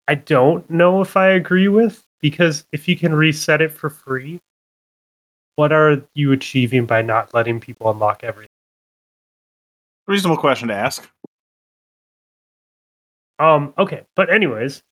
I 0.07 0.15
don't 0.15 0.69
know 0.69 1.01
if 1.01 1.17
I 1.17 1.29
agree 1.29 1.67
with 1.67 2.03
because 2.21 2.65
if 2.71 2.87
you 2.87 2.95
can 2.95 3.13
reset 3.13 3.61
it 3.61 3.71
for 3.71 3.89
free, 3.89 4.39
what 5.55 5.71
are 5.71 6.01
you 6.13 6.31
achieving 6.31 6.85
by 6.85 7.01
not 7.01 7.33
letting 7.33 7.59
people 7.59 7.89
unlock 7.89 8.23
everything? 8.23 8.49
Reasonable 10.07 10.37
question 10.37 10.67
to 10.67 10.73
ask. 10.73 11.09
Um, 13.39 13.73
okay, 13.77 14.03
but 14.15 14.31
anyways, 14.31 14.83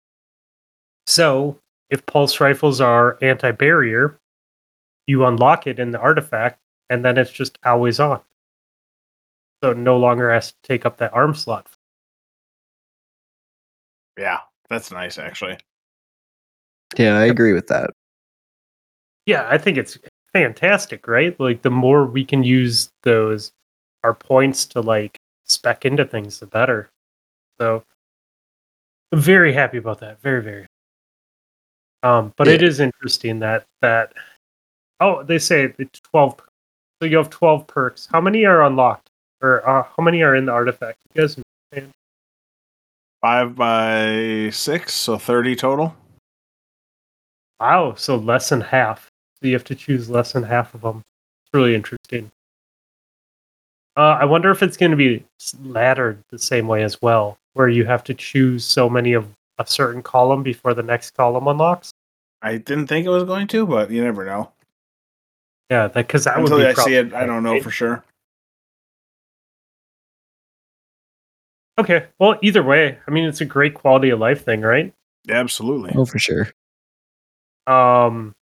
so 1.07 1.59
if 1.89 2.05
pulse 2.05 2.39
rifles 2.39 2.81
are 2.81 3.17
anti-barrier, 3.21 4.17
you 5.07 5.25
unlock 5.25 5.67
it 5.67 5.79
in 5.79 5.91
the 5.91 5.99
artifact, 5.99 6.59
and 6.93 7.03
then 7.03 7.17
it's 7.17 7.31
just 7.31 7.57
always 7.65 7.99
on. 7.99 8.21
So 9.63 9.71
it 9.71 9.77
no 9.77 9.97
longer 9.97 10.31
has 10.31 10.51
to 10.51 10.57
take 10.61 10.85
up 10.85 10.97
that 10.97 11.11
arm 11.11 11.33
slot. 11.33 11.67
Yeah, 14.17 14.39
that's 14.69 14.91
nice 14.91 15.17
actually. 15.17 15.57
Yeah, 16.95 17.17
I 17.17 17.25
agree 17.25 17.53
with 17.53 17.65
that. 17.67 17.89
Yeah, 19.25 19.47
I 19.49 19.57
think 19.57 19.77
it's 19.77 19.97
fantastic, 20.33 21.07
right? 21.07 21.37
Like 21.39 21.63
the 21.63 21.71
more 21.71 22.05
we 22.05 22.23
can 22.23 22.43
use 22.43 22.91
those 23.01 23.51
our 24.03 24.13
points 24.13 24.65
to 24.67 24.81
like 24.81 25.17
spec 25.45 25.85
into 25.85 26.05
things, 26.05 26.39
the 26.39 26.45
better. 26.45 26.91
So 27.59 27.83
I'm 29.11 29.19
very 29.19 29.51
happy 29.51 29.77
about 29.77 29.99
that. 30.01 30.21
Very, 30.21 30.43
very. 30.43 30.67
Um, 32.03 32.33
but 32.37 32.45
yeah. 32.47 32.53
it 32.53 32.61
is 32.61 32.79
interesting 32.79 33.39
that 33.39 33.65
that 33.81 34.13
Oh, 35.03 35.21
they 35.21 35.37
say 35.37 35.73
it's 35.77 35.99
twelve. 35.99 36.39
So 37.03 37.07
you 37.07 37.17
have 37.17 37.29
twelve 37.29 37.67
perks. 37.67 38.07
How 38.09 38.21
many 38.21 38.45
are 38.45 38.63
unlocked, 38.63 39.09
or 39.41 39.67
uh, 39.67 39.83
how 39.83 40.01
many 40.01 40.21
are 40.21 40.37
in 40.37 40.45
the 40.45 40.53
artifact? 40.53 40.99
You 41.13 41.21
guys 41.21 41.37
understand? 41.73 41.91
Five 43.19 43.57
by 43.57 44.49
six, 44.53 44.93
so 44.93 45.17
thirty 45.17 45.53
total. 45.53 45.93
Wow, 47.59 47.95
so 47.95 48.15
less 48.15 48.47
than 48.47 48.61
half. 48.61 49.09
So 49.35 49.47
you 49.47 49.53
have 49.53 49.65
to 49.65 49.75
choose 49.75 50.09
less 50.09 50.31
than 50.31 50.43
half 50.43 50.73
of 50.73 50.79
them. 50.79 50.99
It's 51.43 51.53
really 51.53 51.75
interesting. 51.75 52.31
Uh, 53.97 54.17
I 54.21 54.23
wonder 54.23 54.49
if 54.49 54.63
it's 54.63 54.77
going 54.77 54.91
to 54.91 54.95
be 54.95 55.25
laddered 55.61 56.19
the 56.29 56.39
same 56.39 56.69
way 56.69 56.83
as 56.83 57.01
well, 57.01 57.35
where 57.51 57.67
you 57.67 57.83
have 57.83 58.05
to 58.05 58.13
choose 58.13 58.63
so 58.63 58.89
many 58.89 59.11
of 59.11 59.27
a 59.59 59.67
certain 59.67 60.01
column 60.01 60.41
before 60.41 60.73
the 60.73 60.83
next 60.83 61.17
column 61.17 61.49
unlocks. 61.49 61.91
I 62.41 62.59
didn't 62.59 62.87
think 62.87 63.05
it 63.05 63.09
was 63.09 63.25
going 63.25 63.47
to, 63.47 63.67
but 63.67 63.91
you 63.91 64.01
never 64.01 64.23
know. 64.23 64.53
Yeah, 65.73 65.87
because 65.87 66.25
that, 66.25 66.37
until 66.37 66.57
would 66.57 66.67
until 66.67 66.83
I 66.83 66.85
see 66.85 66.93
it, 66.93 67.13
I 67.15 67.25
don't 67.25 67.41
know 67.41 67.59
for 67.59 67.71
sure. 67.71 68.03
Okay, 71.79 72.05
well, 72.19 72.37
either 72.43 72.61
way, 72.61 72.99
I 73.07 73.09
mean, 73.09 73.25
it's 73.25 73.41
a 73.41 73.45
great 73.45 73.73
quality 73.73 74.11
of 74.11 74.19
life 74.19 74.45
thing, 74.45 74.61
right? 74.61 74.93
Yeah, 75.23 75.39
absolutely. 75.39 75.91
Oh, 75.95 76.05
for 76.05 76.19
sure. 76.19 76.47
Um, 77.65 78.35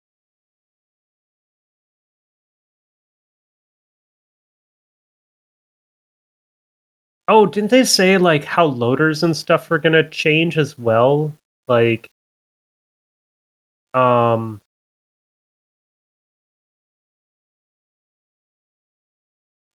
Oh, 7.28 7.44
didn't 7.44 7.70
they 7.70 7.84
say 7.84 8.16
like 8.16 8.44
how 8.44 8.64
loaders 8.64 9.22
and 9.22 9.36
stuff 9.36 9.70
are 9.70 9.76
gonna 9.78 10.08
change 10.08 10.56
as 10.56 10.78
well? 10.78 11.34
Like, 11.66 12.08
um, 13.92 14.62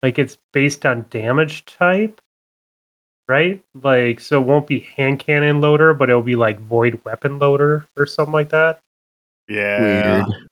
like 0.04 0.18
it's 0.18 0.36
based 0.52 0.84
on 0.84 1.06
damage 1.08 1.64
type, 1.64 2.20
right? 3.26 3.64
Like, 3.82 4.20
so 4.20 4.38
it 4.38 4.46
won't 4.46 4.66
be 4.66 4.80
hand 4.80 5.18
cannon 5.18 5.62
loader, 5.62 5.94
but 5.94 6.10
it'll 6.10 6.20
be 6.20 6.36
like 6.36 6.60
void 6.60 7.00
weapon 7.06 7.38
loader 7.38 7.86
or 7.96 8.04
something 8.04 8.34
like 8.34 8.50
that. 8.50 8.80
Yeah. 9.48 10.26
Weird. 10.26 10.48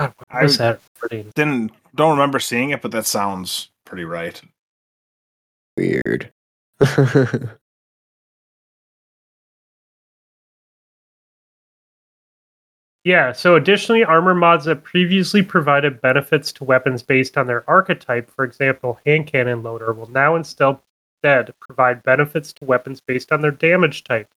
God, 0.00 0.14
I 0.28 0.42
was 0.42 0.58
that 0.58 0.80
pretty? 0.98 1.24
Didn't 1.36 1.70
don't 1.94 2.10
remember 2.10 2.40
seeing 2.40 2.70
it, 2.70 2.82
but 2.82 2.90
that 2.90 3.06
sounds 3.06 3.68
pretty 3.86 4.04
right. 4.04 4.42
Weird. 5.76 6.32
yeah, 13.04 13.32
so 13.32 13.54
additionally, 13.54 14.02
armor 14.02 14.34
mods 14.34 14.64
that 14.64 14.82
previously 14.82 15.42
provided 15.42 16.00
benefits 16.00 16.50
to 16.52 16.64
weapons 16.64 17.02
based 17.02 17.36
on 17.36 17.46
their 17.46 17.68
archetype, 17.68 18.30
for 18.30 18.44
example, 18.44 18.98
hand 19.04 19.26
cannon 19.26 19.62
loader, 19.62 19.92
will 19.92 20.10
now 20.10 20.36
instead 20.36 20.78
provide 21.60 22.02
benefits 22.02 22.52
to 22.54 22.64
weapons 22.64 23.02
based 23.02 23.30
on 23.30 23.42
their 23.42 23.50
damage 23.50 24.04
type. 24.04 24.28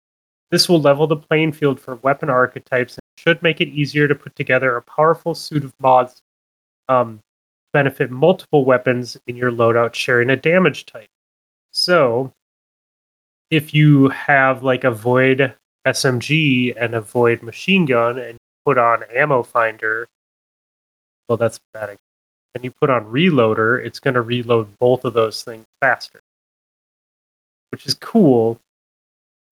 This 0.50 0.68
will 0.68 0.80
level 0.80 1.06
the 1.06 1.16
playing 1.16 1.52
field 1.52 1.78
for 1.78 1.96
weapon 1.96 2.28
archetypes 2.28 2.94
and 2.94 3.02
should 3.16 3.40
make 3.40 3.60
it 3.60 3.68
easier 3.68 4.08
to 4.08 4.14
put 4.16 4.34
together 4.34 4.76
a 4.76 4.82
powerful 4.82 5.34
suit 5.36 5.64
of 5.64 5.72
mods 5.80 6.22
um, 6.88 7.20
benefit 7.72 8.10
multiple 8.10 8.64
weapons 8.64 9.16
in 9.28 9.36
your 9.36 9.52
loadout 9.52 9.94
sharing 9.94 10.30
a 10.30 10.36
damage 10.36 10.86
type. 10.86 11.08
So, 11.70 12.32
if 13.50 13.72
you 13.74 14.08
have 14.08 14.64
like 14.64 14.82
a 14.82 14.90
void 14.90 15.54
SMG 15.86 16.74
and 16.76 16.94
a 16.94 17.00
void 17.00 17.42
machine 17.42 17.86
gun 17.86 18.18
and 18.18 18.38
put 18.66 18.76
on 18.78 19.04
ammo 19.14 19.42
finder, 19.44 20.08
well, 21.28 21.38
that's 21.38 21.60
bad. 21.72 21.96
And 22.54 22.64
you 22.64 22.72
put 22.72 22.90
on 22.90 23.04
reloader, 23.04 23.84
it's 23.84 24.00
going 24.00 24.14
to 24.14 24.22
reload 24.22 24.76
both 24.78 25.04
of 25.04 25.14
those 25.14 25.44
things 25.44 25.64
faster, 25.80 26.20
which 27.70 27.86
is 27.86 27.94
cool. 27.94 28.58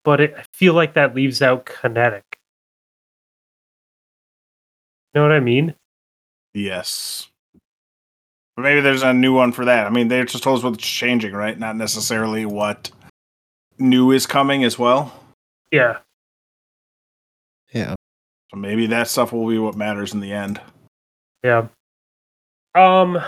But 0.05 0.21
it, 0.21 0.35
I 0.37 0.45
feel 0.53 0.75
like 0.75 0.95
that 0.95 1.15
leaves 1.15 1.41
out 1.41 1.65
kinetic. 1.65 2.25
You 5.15 5.21
know 5.21 5.29
what 5.29 5.33
I 5.33 5.41
mean? 5.41 5.75
Yes. 6.53 7.29
Maybe 8.57 8.81
there's 8.81 9.03
a 9.03 9.12
new 9.12 9.33
one 9.35 9.53
for 9.53 9.65
that. 9.65 9.87
I 9.87 9.91
mean, 9.91 10.09
they 10.09 10.23
just 10.25 10.43
told 10.43 10.59
us 10.59 10.65
what's 10.65 10.79
changing, 10.79 11.35
right? 11.35 11.59
Not 11.59 11.77
necessarily 11.77 12.47
what 12.47 12.91
new 13.79 14.11
is 14.11 14.27
coming 14.27 14.65
as 14.65 14.79
well. 14.79 15.12
Yeah. 15.71 15.99
Maybe 18.55 18.87
that 18.87 19.09
stuff 19.09 19.33
will 19.33 19.49
be 19.49 19.59
what 19.59 19.77
matters 19.77 20.13
in 20.13 20.21
the 20.21 20.33
end. 20.33 20.61
Yeah. 21.43 21.69
Um 22.75 23.21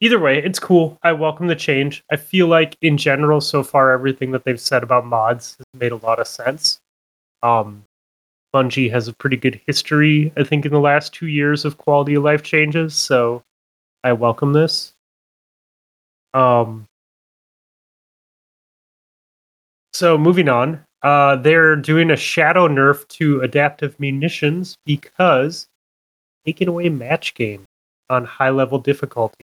either 0.00 0.18
way, 0.18 0.42
it's 0.42 0.58
cool. 0.58 0.98
I 1.02 1.12
welcome 1.12 1.46
the 1.48 1.56
change. 1.56 2.02
I 2.10 2.16
feel 2.16 2.46
like 2.46 2.76
in 2.80 2.96
general 2.96 3.40
so 3.40 3.62
far 3.62 3.90
everything 3.90 4.30
that 4.32 4.44
they've 4.44 4.60
said 4.60 4.82
about 4.82 5.06
mods 5.06 5.56
has 5.58 5.80
made 5.80 5.92
a 5.92 5.96
lot 5.96 6.20
of 6.20 6.26
sense. 6.26 6.78
Um 7.42 7.84
Bungie 8.54 8.90
has 8.90 9.06
a 9.06 9.12
pretty 9.12 9.36
good 9.36 9.60
history, 9.66 10.32
I 10.36 10.42
think, 10.42 10.66
in 10.66 10.72
the 10.72 10.80
last 10.80 11.14
two 11.14 11.28
years 11.28 11.64
of 11.64 11.78
quality 11.78 12.14
of 12.14 12.24
life 12.24 12.42
changes, 12.42 12.94
so 12.94 13.42
I 14.02 14.12
welcome 14.12 14.52
this. 14.52 14.92
Um, 16.34 16.86
so 19.92 20.18
moving 20.18 20.48
on, 20.48 20.84
uh, 21.02 21.36
they're 21.36 21.76
doing 21.76 22.10
a 22.10 22.16
shadow 22.16 22.68
nerf 22.68 23.06
to 23.08 23.40
adaptive 23.40 23.98
munitions 23.98 24.76
because 24.84 25.66
taking 26.44 26.68
away 26.68 26.88
match 26.88 27.34
game 27.34 27.64
on 28.08 28.24
high 28.24 28.50
level 28.50 28.78
difficulty. 28.78 29.44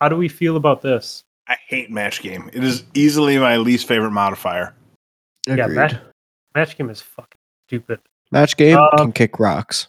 How 0.00 0.08
do 0.08 0.16
we 0.16 0.28
feel 0.28 0.56
about 0.56 0.82
this? 0.82 1.22
I 1.48 1.56
hate 1.68 1.90
match 1.90 2.22
game. 2.22 2.50
It 2.52 2.64
is 2.64 2.84
easily 2.94 3.38
my 3.38 3.56
least 3.56 3.86
favorite 3.86 4.10
modifier. 4.10 4.74
Agreed. 5.46 5.58
Yeah, 5.58 5.66
match, 5.66 5.94
match 6.54 6.76
game 6.76 6.90
is 6.90 7.00
fucking 7.00 7.38
stupid. 7.68 8.00
Match 8.32 8.56
game 8.56 8.78
uh, 8.78 8.96
can 8.96 9.12
kick 9.12 9.38
rocks. 9.38 9.88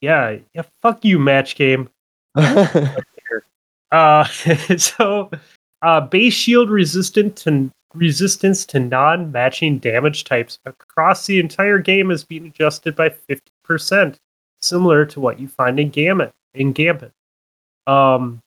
Yeah, 0.00 0.38
yeah. 0.54 0.62
Fuck 0.82 1.04
you, 1.04 1.18
match 1.18 1.56
game. 1.56 1.88
Uh, 3.92 4.24
so 4.76 5.30
uh, 5.82 6.00
base 6.00 6.34
shield 6.34 6.70
resistant 6.70 7.36
to 7.36 7.70
resistance 7.96 8.64
to 8.66 8.80
non-matching 8.80 9.78
damage 9.78 10.24
types 10.24 10.58
across 10.64 11.26
the 11.26 11.38
entire 11.38 11.78
game 11.78 12.10
is 12.10 12.24
being 12.24 12.46
adjusted 12.46 12.94
by 12.94 13.10
50%, 13.10 14.16
similar 14.60 15.04
to 15.06 15.20
what 15.20 15.40
you 15.40 15.48
find 15.48 15.80
in 15.80 15.90
Gambit. 15.90 16.32
In 16.54 16.72
Gambit. 16.72 17.12
Um, 17.86 18.40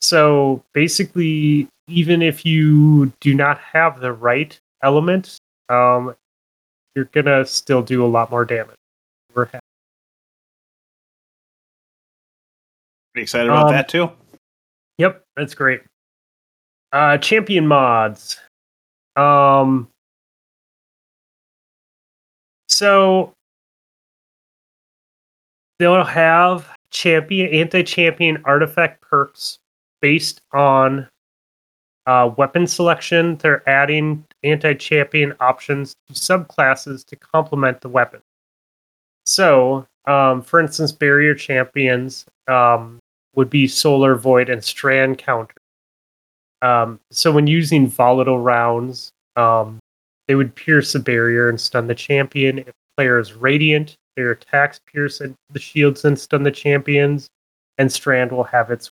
so 0.00 0.62
basically, 0.72 1.68
even 1.88 2.22
if 2.22 2.44
you 2.44 3.12
do 3.20 3.34
not 3.34 3.58
have 3.58 4.00
the 4.00 4.12
right 4.12 4.58
element, 4.82 5.38
um, 5.68 6.14
you're 6.94 7.06
gonna 7.06 7.46
still 7.46 7.82
do 7.82 8.04
a 8.04 8.08
lot 8.08 8.30
more 8.30 8.44
damage. 8.44 8.76
We're 9.34 9.46
happy. 9.46 9.60
Pretty 13.14 13.22
excited 13.22 13.48
about 13.48 13.66
um, 13.66 13.72
that 13.72 13.88
too. 13.88 14.10
Yep, 14.98 15.24
that's 15.36 15.54
great. 15.54 15.82
Uh, 16.92 17.16
champion 17.18 17.66
mods. 17.66 18.38
Um, 19.16 19.88
so 22.68 23.32
they'll 25.78 26.04
have 26.04 26.68
champion 26.90 27.52
anti-champion 27.52 28.42
artifact 28.44 29.00
perks 29.02 29.58
based 30.00 30.40
on 30.52 31.08
uh, 32.06 32.30
weapon 32.36 32.66
selection. 32.66 33.36
They're 33.36 33.68
adding 33.68 34.24
anti-champion 34.42 35.34
options 35.40 35.94
to 36.08 36.14
subclasses 36.14 37.04
to 37.06 37.16
complement 37.16 37.80
the 37.80 37.88
weapon. 37.88 38.20
So, 39.24 39.86
um, 40.06 40.42
for 40.42 40.60
instance, 40.60 40.92
barrier 40.92 41.34
champions 41.34 42.26
um, 42.48 42.98
would 43.36 43.50
be 43.50 43.68
Solar 43.68 44.16
Void 44.16 44.48
and 44.48 44.62
Strand 44.62 45.18
counter. 45.18 45.54
Um, 46.62 47.00
so 47.10 47.32
when 47.32 47.46
using 47.46 47.88
volatile 47.88 48.38
rounds, 48.38 49.12
um, 49.36 49.80
they 50.28 50.34
would 50.34 50.54
pierce 50.54 50.94
a 50.94 51.00
barrier 51.00 51.48
and 51.48 51.60
stun 51.60 51.88
the 51.88 51.94
champion. 51.94 52.60
If 52.60 52.66
the 52.66 52.72
player 52.96 53.18
is 53.18 53.34
radiant, 53.34 53.96
their 54.16 54.30
attacks 54.30 54.80
pierce 54.86 55.18
the 55.18 55.58
shields 55.58 56.04
and 56.04 56.18
stun 56.18 56.44
the 56.44 56.50
champions, 56.50 57.28
and 57.78 57.90
Strand 57.90 58.30
will 58.30 58.44
have 58.44 58.70
its 58.70 58.90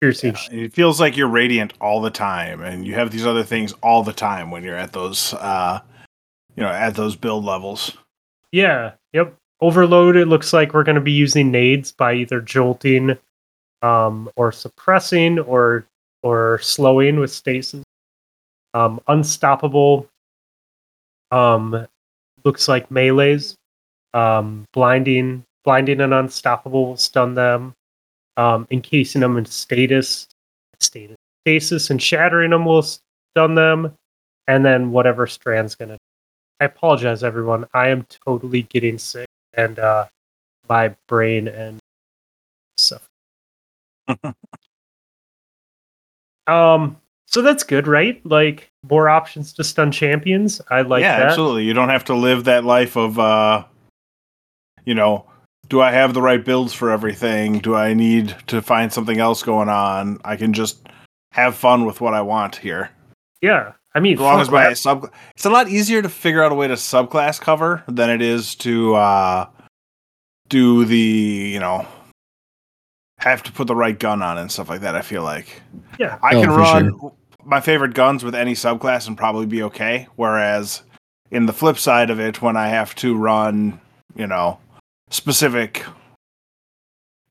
piercing. 0.00 0.36
Yeah, 0.50 0.64
it 0.64 0.72
feels 0.74 1.00
like 1.00 1.16
you're 1.16 1.28
radiant 1.28 1.72
all 1.80 2.00
the 2.00 2.10
time, 2.10 2.60
and 2.60 2.86
you 2.86 2.94
have 2.94 3.10
these 3.10 3.26
other 3.26 3.44
things 3.44 3.72
all 3.82 4.02
the 4.02 4.12
time 4.12 4.50
when 4.50 4.62
you're 4.62 4.76
at 4.76 4.92
those, 4.92 5.32
uh, 5.34 5.80
you 6.56 6.62
know, 6.62 6.68
at 6.68 6.94
those 6.94 7.16
build 7.16 7.44
levels. 7.44 7.96
Yeah. 8.52 8.92
Yep. 9.12 9.34
Overload, 9.62 10.16
it 10.16 10.26
looks 10.26 10.52
like 10.52 10.72
we're 10.74 10.84
going 10.84 10.94
to 10.94 11.00
be 11.00 11.12
using 11.12 11.50
nades 11.50 11.92
by 11.92 12.14
either 12.14 12.40
jolting 12.40 13.16
um, 13.82 14.30
or 14.36 14.52
suppressing 14.52 15.38
or 15.38 15.86
or 16.22 16.58
slowing 16.60 17.18
with 17.18 17.30
stasis. 17.30 17.82
Um, 18.74 19.00
unstoppable 19.08 20.08
um, 21.30 21.86
looks 22.44 22.68
like 22.68 22.88
melees. 22.90 23.54
Um, 24.12 24.64
blinding, 24.72 25.44
blinding 25.64 26.00
and 26.00 26.12
unstoppable 26.12 26.86
will 26.86 26.96
stun 26.96 27.34
them. 27.34 27.74
Um, 28.36 28.66
encasing 28.70 29.20
them 29.20 29.36
in 29.36 29.44
status, 29.44 30.26
status, 30.80 31.16
stasis, 31.44 31.90
and 31.90 32.02
shattering 32.02 32.50
them 32.50 32.64
will 32.64 32.82
stun 32.82 33.54
them. 33.54 33.94
And 34.48 34.64
then 34.64 34.90
whatever 34.90 35.26
strand's 35.26 35.74
gonna. 35.74 35.98
I 36.60 36.64
apologize, 36.64 37.22
everyone. 37.22 37.66
I 37.72 37.88
am 37.88 38.06
totally 38.24 38.62
getting 38.62 38.98
sick 38.98 39.28
and 39.54 39.78
uh, 39.78 40.06
my 40.68 40.94
brain 41.06 41.48
and 41.48 41.78
stuff. 42.76 43.08
um, 46.50 46.96
so 47.26 47.42
that's 47.42 47.62
good, 47.62 47.86
right? 47.86 48.24
Like 48.26 48.70
more 48.88 49.08
options 49.08 49.52
to 49.54 49.64
stun 49.64 49.92
champions. 49.92 50.60
I 50.70 50.82
like 50.82 51.02
yeah, 51.02 51.18
that. 51.18 51.28
absolutely. 51.28 51.64
You 51.64 51.74
don't 51.74 51.88
have 51.88 52.04
to 52.06 52.14
live 52.14 52.44
that 52.44 52.64
life 52.64 52.96
of, 52.96 53.18
uh, 53.18 53.64
you 54.84 54.94
know, 54.94 55.26
do 55.68 55.80
I 55.80 55.92
have 55.92 56.14
the 56.14 56.22
right 56.22 56.44
builds 56.44 56.72
for 56.72 56.90
everything? 56.90 57.60
Do 57.60 57.76
I 57.76 57.94
need 57.94 58.34
to 58.48 58.60
find 58.60 58.92
something 58.92 59.18
else 59.18 59.42
going 59.42 59.68
on? 59.68 60.18
I 60.24 60.36
can 60.36 60.52
just 60.52 60.88
have 61.32 61.54
fun 61.54 61.86
with 61.86 62.00
what 62.00 62.14
I 62.14 62.22
want 62.22 62.56
here. 62.56 62.90
Yeah, 63.40 63.74
I 63.94 64.00
mean, 64.00 64.14
as 64.14 64.20
long 64.20 64.40
as 64.40 64.50
my 64.50 64.72
sub, 64.72 65.12
it's 65.34 65.46
a 65.46 65.50
lot 65.50 65.68
easier 65.68 66.02
to 66.02 66.08
figure 66.08 66.42
out 66.42 66.52
a 66.52 66.54
way 66.56 66.66
to 66.66 66.74
subclass 66.74 67.40
cover 67.40 67.84
than 67.86 68.10
it 68.10 68.20
is 68.20 68.56
to 68.56 68.96
uh, 68.96 69.46
do 70.48 70.84
the 70.84 70.96
you 70.96 71.60
know 71.60 71.86
have 73.20 73.42
to 73.42 73.52
put 73.52 73.66
the 73.66 73.76
right 73.76 73.98
gun 73.98 74.22
on 74.22 74.38
and 74.38 74.50
stuff 74.50 74.68
like 74.68 74.80
that. 74.80 74.96
I 74.96 75.02
feel 75.02 75.22
like 75.22 75.62
yeah, 75.98 76.18
I 76.22 76.34
oh, 76.34 76.40
can 76.40 76.50
run. 76.50 76.98
Sure. 77.00 77.12
my 77.44 77.60
favorite 77.60 77.94
guns 77.94 78.24
with 78.24 78.34
any 78.34 78.54
subclass 78.54 79.06
and 79.06 79.16
probably 79.16 79.46
be 79.46 79.62
okay. 79.64 80.08
Whereas 80.16 80.82
in 81.30 81.46
the 81.46 81.52
flip 81.52 81.78
side 81.78 82.10
of 82.10 82.18
it, 82.18 82.42
when 82.42 82.56
I 82.56 82.68
have 82.68 82.94
to 82.96 83.16
run, 83.16 83.80
you 84.16 84.26
know, 84.26 84.58
specific 85.10 85.84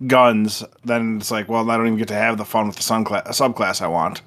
guns, 0.08 0.64
then 0.86 1.18
it's 1.18 1.32
like, 1.32 1.50
well, 1.50 1.70
I 1.70 1.78
don't 1.78 1.88
even 1.88 2.00
get 2.00 2.08
to 2.10 2.14
have 2.14 2.38
the 2.38 2.46
fun 2.46 2.68
with 2.68 2.76
the 2.76 2.84
subclass, 2.84 3.28
subclass 3.28 3.82
I 3.82 3.88
want. 3.88 4.22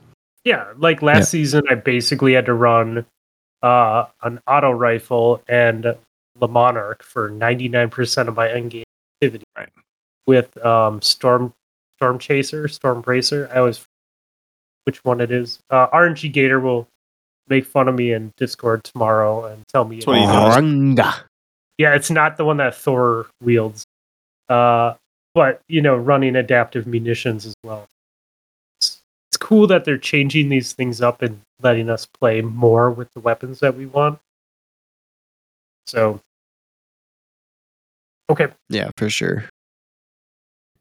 Yeah, 0.45 0.73
like 0.77 1.03
last 1.03 1.19
yeah. 1.19 1.25
season, 1.25 1.63
I 1.71 1.77
basically 1.77 2.33
had 2.33 2.47
to 2.47 2.55
run 2.55 3.07
uh, 3.63 4.07
an 4.23 4.41
auto 4.49 4.73
rifle 4.73 5.41
and 5.49 5.95
the 6.39 6.49
Monarch 6.49 7.05
for 7.05 7.31
99% 7.31 8.29
of 8.29 8.35
my 8.35 8.49
endgame 8.49 8.83
activity. 9.17 9.45
Right. 9.57 9.69
With 10.27 10.57
um, 10.65 11.03
Storm 11.03 11.53
Storm 11.99 12.19
Chaser, 12.19 12.69
Storm 12.69 13.01
Bracer. 13.01 13.49
I 13.53 13.59
always 13.59 13.85
which 14.85 15.05
one 15.05 15.21
it 15.21 15.31
is. 15.31 15.61
Uh, 15.71 15.89
RNG 15.89 16.33
Gator 16.33 16.61
will 16.61 16.89
make 17.49 17.65
fun 17.65 17.89
of 17.89 17.95
me 17.95 18.13
in 18.13 18.33
Discord 18.37 18.85
tomorrow 18.85 19.45
and 19.45 19.67
tell 19.69 19.85
me. 19.85 20.01
Yeah, 21.79 21.95
it's 21.95 22.11
not 22.11 22.37
the 22.37 22.45
one 22.45 22.57
that 22.59 22.75
Thor 22.75 23.27
wields. 23.41 23.85
Uh, 24.49 24.95
but 25.35 25.63
you 25.69 25.81
know, 25.81 25.97
running 25.97 26.37
adaptive 26.37 26.87
munitions 26.87 27.47
as 27.47 27.55
well. 27.65 27.87
It's, 28.81 29.01
it's 29.31 29.37
cool 29.37 29.67
that 29.69 29.85
they're 29.85 29.99
changing 29.99 30.49
these 30.49 30.73
things 30.73 31.01
up 31.01 31.23
and 31.23 31.41
letting 31.61 31.89
us 31.89 32.07
play 32.07 32.43
more 32.43 32.91
with 32.91 33.13
the 33.15 33.21
weapons 33.21 33.61
that 33.61 33.77
we 33.77 33.87
want. 33.87 34.19
So, 35.87 36.21
okay. 38.31 38.49
Yeah, 38.69 38.91
for 38.97 39.09
sure. 39.09 39.49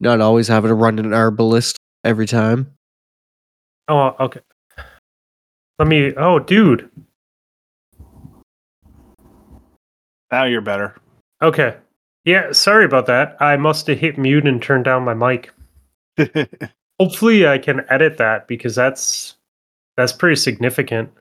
Not 0.01 0.19
always 0.19 0.47
having 0.47 0.69
to 0.69 0.73
run 0.75 0.97
an 0.97 1.11
Arbalest 1.11 1.75
every 2.03 2.25
time. 2.25 2.73
Oh, 3.87 4.15
okay. 4.19 4.39
Let 5.77 5.87
me. 5.87 6.13
Oh, 6.17 6.39
dude. 6.39 6.89
Now 10.31 10.45
you're 10.45 10.61
better. 10.61 10.95
Okay. 11.43 11.77
Yeah, 12.25 12.51
sorry 12.51 12.85
about 12.85 13.05
that. 13.05 13.37
I 13.39 13.57
must 13.57 13.85
have 13.87 13.99
hit 13.99 14.17
mute 14.17 14.47
and 14.47 14.61
turned 14.61 14.85
down 14.85 15.03
my 15.03 15.13
mic. 15.13 15.53
Hopefully, 16.99 17.47
I 17.47 17.59
can 17.59 17.81
edit 17.89 18.17
that 18.17 18.47
because 18.47 18.73
that's 18.73 19.35
that's 19.97 20.13
pretty 20.13 20.35
significant. 20.35 21.11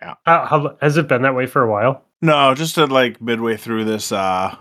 Yeah. 0.00 0.14
How, 0.24 0.46
how, 0.46 0.76
has 0.80 0.96
it 0.96 1.08
been 1.08 1.22
that 1.22 1.34
way 1.34 1.46
for 1.46 1.62
a 1.62 1.70
while? 1.70 2.02
No, 2.22 2.54
just 2.54 2.78
at 2.78 2.90
like 2.90 3.20
midway 3.20 3.56
through 3.58 3.84
this 3.84 4.10
uh 4.10 4.56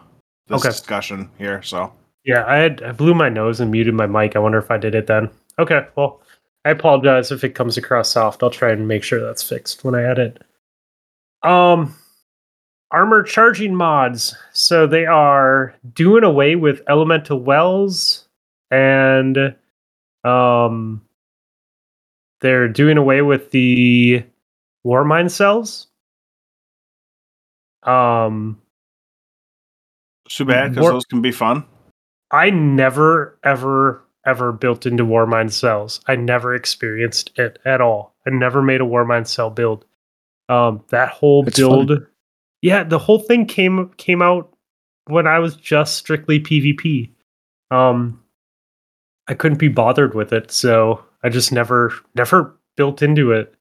this 0.47 0.61
okay. 0.61 0.69
discussion 0.69 1.29
here. 1.37 1.61
So 1.61 1.93
yeah, 2.25 2.45
I 2.47 2.57
had 2.57 2.81
I 2.83 2.91
blew 2.91 3.13
my 3.13 3.29
nose 3.29 3.59
and 3.59 3.71
muted 3.71 3.93
my 3.93 4.07
mic. 4.07 4.35
I 4.35 4.39
wonder 4.39 4.57
if 4.57 4.71
I 4.71 4.77
did 4.77 4.95
it 4.95 5.07
then. 5.07 5.29
Okay, 5.59 5.85
well, 5.95 6.21
I 6.65 6.69
apologize 6.69 7.31
if 7.31 7.43
it 7.43 7.55
comes 7.55 7.77
across 7.77 8.11
soft. 8.11 8.43
I'll 8.43 8.49
try 8.49 8.71
and 8.71 8.87
make 8.87 9.03
sure 9.03 9.19
that's 9.19 9.43
fixed 9.47 9.83
when 9.83 9.95
I 9.95 10.03
edit. 10.03 10.41
Um, 11.43 11.93
armor 12.93 13.23
charging 13.23 13.75
mods. 13.75 14.35
So 14.53 14.87
they 14.87 15.05
are 15.05 15.75
doing 15.93 16.23
away 16.23 16.55
with 16.55 16.81
elemental 16.87 17.39
wells 17.39 18.27
and 18.71 19.55
um 20.23 21.01
they're 22.39 22.69
doing 22.69 22.97
away 22.97 23.21
with 23.21 23.51
the 23.51 24.23
Warmind 24.85 25.31
cells. 25.31 25.87
Um 27.81 28.61
too 30.29 30.45
bad 30.45 30.73
because 30.73 30.89
those 30.89 31.05
can 31.05 31.21
be 31.21 31.31
fun. 31.31 31.65
I 32.33 32.49
never 32.49 33.37
ever 33.43 34.03
ever 34.25 34.51
built 34.51 34.85
into 34.85 35.05
Warmind 35.05 35.51
cells. 35.51 36.01
I 36.07 36.15
never 36.15 36.55
experienced 36.55 37.37
it 37.37 37.59
at 37.63 37.79
all. 37.79 38.15
I 38.25 38.31
never 38.31 38.61
made 38.61 38.81
a 38.81 38.85
Warmind 38.85 39.27
cell 39.27 39.49
build. 39.49 39.85
Um, 40.49 40.83
that 40.89 41.09
whole 41.09 41.47
it's 41.47 41.57
build, 41.57 41.89
fun. 41.89 42.07
yeah, 42.61 42.83
the 42.83 42.99
whole 42.99 43.19
thing 43.19 43.45
came 43.45 43.89
came 43.97 44.21
out 44.21 44.53
when 45.05 45.27
I 45.27 45.39
was 45.39 45.55
just 45.55 45.95
strictly 45.95 46.39
PvP. 46.39 47.11
Um, 47.71 48.21
I 49.27 49.35
couldn't 49.35 49.57
be 49.57 49.69
bothered 49.69 50.15
with 50.15 50.33
it, 50.33 50.51
so 50.51 51.03
I 51.23 51.29
just 51.29 51.51
never 51.51 51.93
never 52.15 52.57
built 52.75 53.01
into 53.01 53.31
it. 53.31 53.53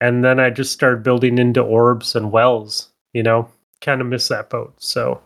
And 0.00 0.24
then 0.24 0.40
I 0.40 0.50
just 0.50 0.72
started 0.72 1.02
building 1.02 1.38
into 1.38 1.60
orbs 1.62 2.16
and 2.16 2.32
wells. 2.32 2.90
You 3.12 3.22
know, 3.22 3.48
kind 3.80 4.00
of 4.00 4.06
miss 4.06 4.28
that 4.28 4.50
boat. 4.50 4.74
So 4.78 5.20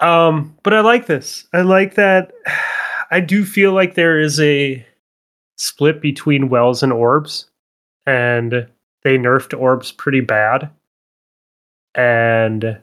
Um, 0.00 0.56
but 0.62 0.74
I 0.74 0.80
like 0.80 1.06
this. 1.06 1.46
I 1.52 1.62
like 1.62 1.94
that. 1.94 2.32
I 3.12 3.20
do 3.20 3.44
feel 3.44 3.72
like 3.72 3.94
there 3.94 4.20
is 4.20 4.38
a 4.40 4.84
split 5.58 6.00
between 6.00 6.48
wells 6.48 6.82
and 6.82 6.92
orbs, 6.92 7.46
and 8.06 8.66
they 9.02 9.18
nerfed 9.18 9.58
orbs 9.58 9.92
pretty 9.92 10.20
bad. 10.20 10.70
And 11.94 12.78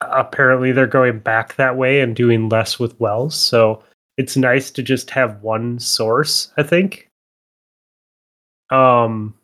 apparently 0.00 0.72
they're 0.72 0.86
going 0.86 1.18
back 1.18 1.56
that 1.56 1.76
way 1.76 2.00
and 2.00 2.14
doing 2.14 2.48
less 2.48 2.78
with 2.78 2.98
wells. 3.00 3.34
So 3.34 3.82
it's 4.16 4.36
nice 4.36 4.70
to 4.72 4.82
just 4.82 5.10
have 5.10 5.42
one 5.42 5.78
source, 5.78 6.52
I 6.56 6.62
think. 6.62 7.10
Um 8.70 9.34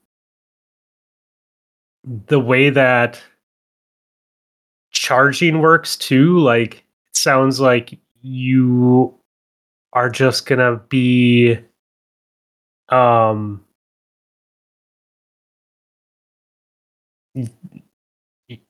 the 2.04 2.40
way 2.40 2.70
that 2.70 3.22
charging 5.00 5.60
works 5.60 5.96
too. 5.96 6.38
Like 6.40 6.74
it 6.74 7.16
sounds 7.16 7.58
like 7.58 7.98
you 8.20 9.14
are 9.94 10.10
just 10.10 10.44
gonna 10.44 10.76
be 10.90 11.58
um 12.90 13.64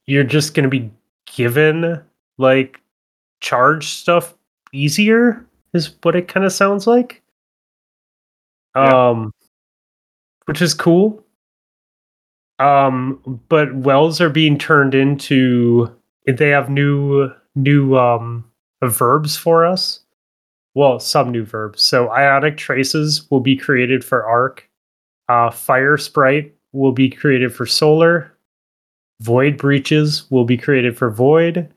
you're 0.06 0.22
just 0.22 0.54
gonna 0.54 0.68
be 0.68 0.88
given 1.34 2.00
like 2.38 2.80
charge 3.40 3.88
stuff 3.88 4.34
easier 4.72 5.44
is 5.74 5.96
what 6.02 6.14
it 6.14 6.28
kind 6.28 6.46
of 6.46 6.52
sounds 6.52 6.86
like 6.86 7.22
yeah. 8.76 9.08
um 9.10 9.32
which 10.44 10.62
is 10.62 10.74
cool 10.74 11.24
um 12.60 13.18
but 13.48 13.74
wells 13.74 14.20
are 14.20 14.30
being 14.30 14.56
turned 14.58 14.94
into 14.94 15.90
they 16.26 16.48
have 16.48 16.70
new 16.70 17.30
new 17.54 17.96
um 17.96 18.44
verbs 18.82 19.36
for 19.36 19.64
us. 19.64 20.00
Well, 20.74 21.00
some 21.00 21.30
new 21.32 21.44
verbs. 21.44 21.82
So 21.82 22.10
ionic 22.10 22.56
traces 22.56 23.28
will 23.30 23.40
be 23.40 23.56
created 23.56 24.04
for 24.04 24.24
arc. 24.24 24.68
Uh, 25.28 25.50
fire 25.50 25.96
sprite 25.96 26.54
will 26.72 26.92
be 26.92 27.10
created 27.10 27.54
for 27.54 27.66
solar. 27.66 28.32
Void 29.20 29.58
breaches 29.58 30.30
will 30.30 30.44
be 30.44 30.56
created 30.56 30.96
for 30.96 31.10
void. 31.10 31.68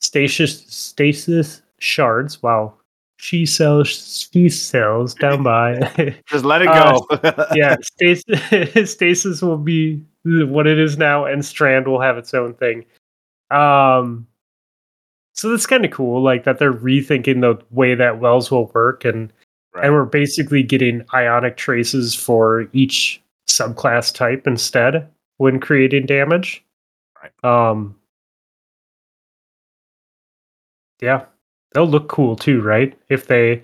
Stasis 0.00 0.66
stasis 0.66 1.62
shards. 1.78 2.42
Wow, 2.42 2.74
she 3.16 3.46
sells 3.46 4.28
she 4.32 4.48
sells 4.48 5.14
down 5.14 5.42
by. 5.44 6.14
Just 6.26 6.44
let 6.44 6.62
it 6.62 6.66
go. 6.66 7.06
uh, 7.10 7.46
yeah, 7.54 7.76
stasis 7.82 8.90
stasis 8.92 9.42
will 9.42 9.58
be 9.58 10.02
what 10.24 10.66
it 10.66 10.78
is 10.78 10.98
now, 10.98 11.24
and 11.24 11.44
strand 11.44 11.86
will 11.86 12.00
have 12.00 12.18
its 12.18 12.34
own 12.34 12.54
thing. 12.54 12.84
Um, 13.50 14.26
so 15.34 15.50
that's 15.50 15.66
kind 15.66 15.84
of 15.84 15.90
cool, 15.90 16.22
like 16.22 16.44
that 16.44 16.58
they're 16.58 16.72
rethinking 16.72 17.40
the 17.40 17.58
way 17.70 17.94
that 17.94 18.20
wells 18.20 18.50
will 18.50 18.70
work, 18.74 19.04
and 19.04 19.32
right. 19.74 19.86
and 19.86 19.94
we're 19.94 20.04
basically 20.04 20.62
getting 20.62 21.04
ionic 21.14 21.56
traces 21.56 22.14
for 22.14 22.68
each 22.72 23.22
subclass 23.48 24.14
type 24.14 24.46
instead 24.46 25.08
when 25.38 25.58
creating 25.60 26.06
damage. 26.06 26.64
Right. 27.22 27.44
Um, 27.70 27.96
yeah, 31.00 31.24
they'll 31.72 31.88
look 31.88 32.08
cool 32.08 32.36
too, 32.36 32.60
right? 32.60 32.96
If 33.08 33.26
they, 33.26 33.62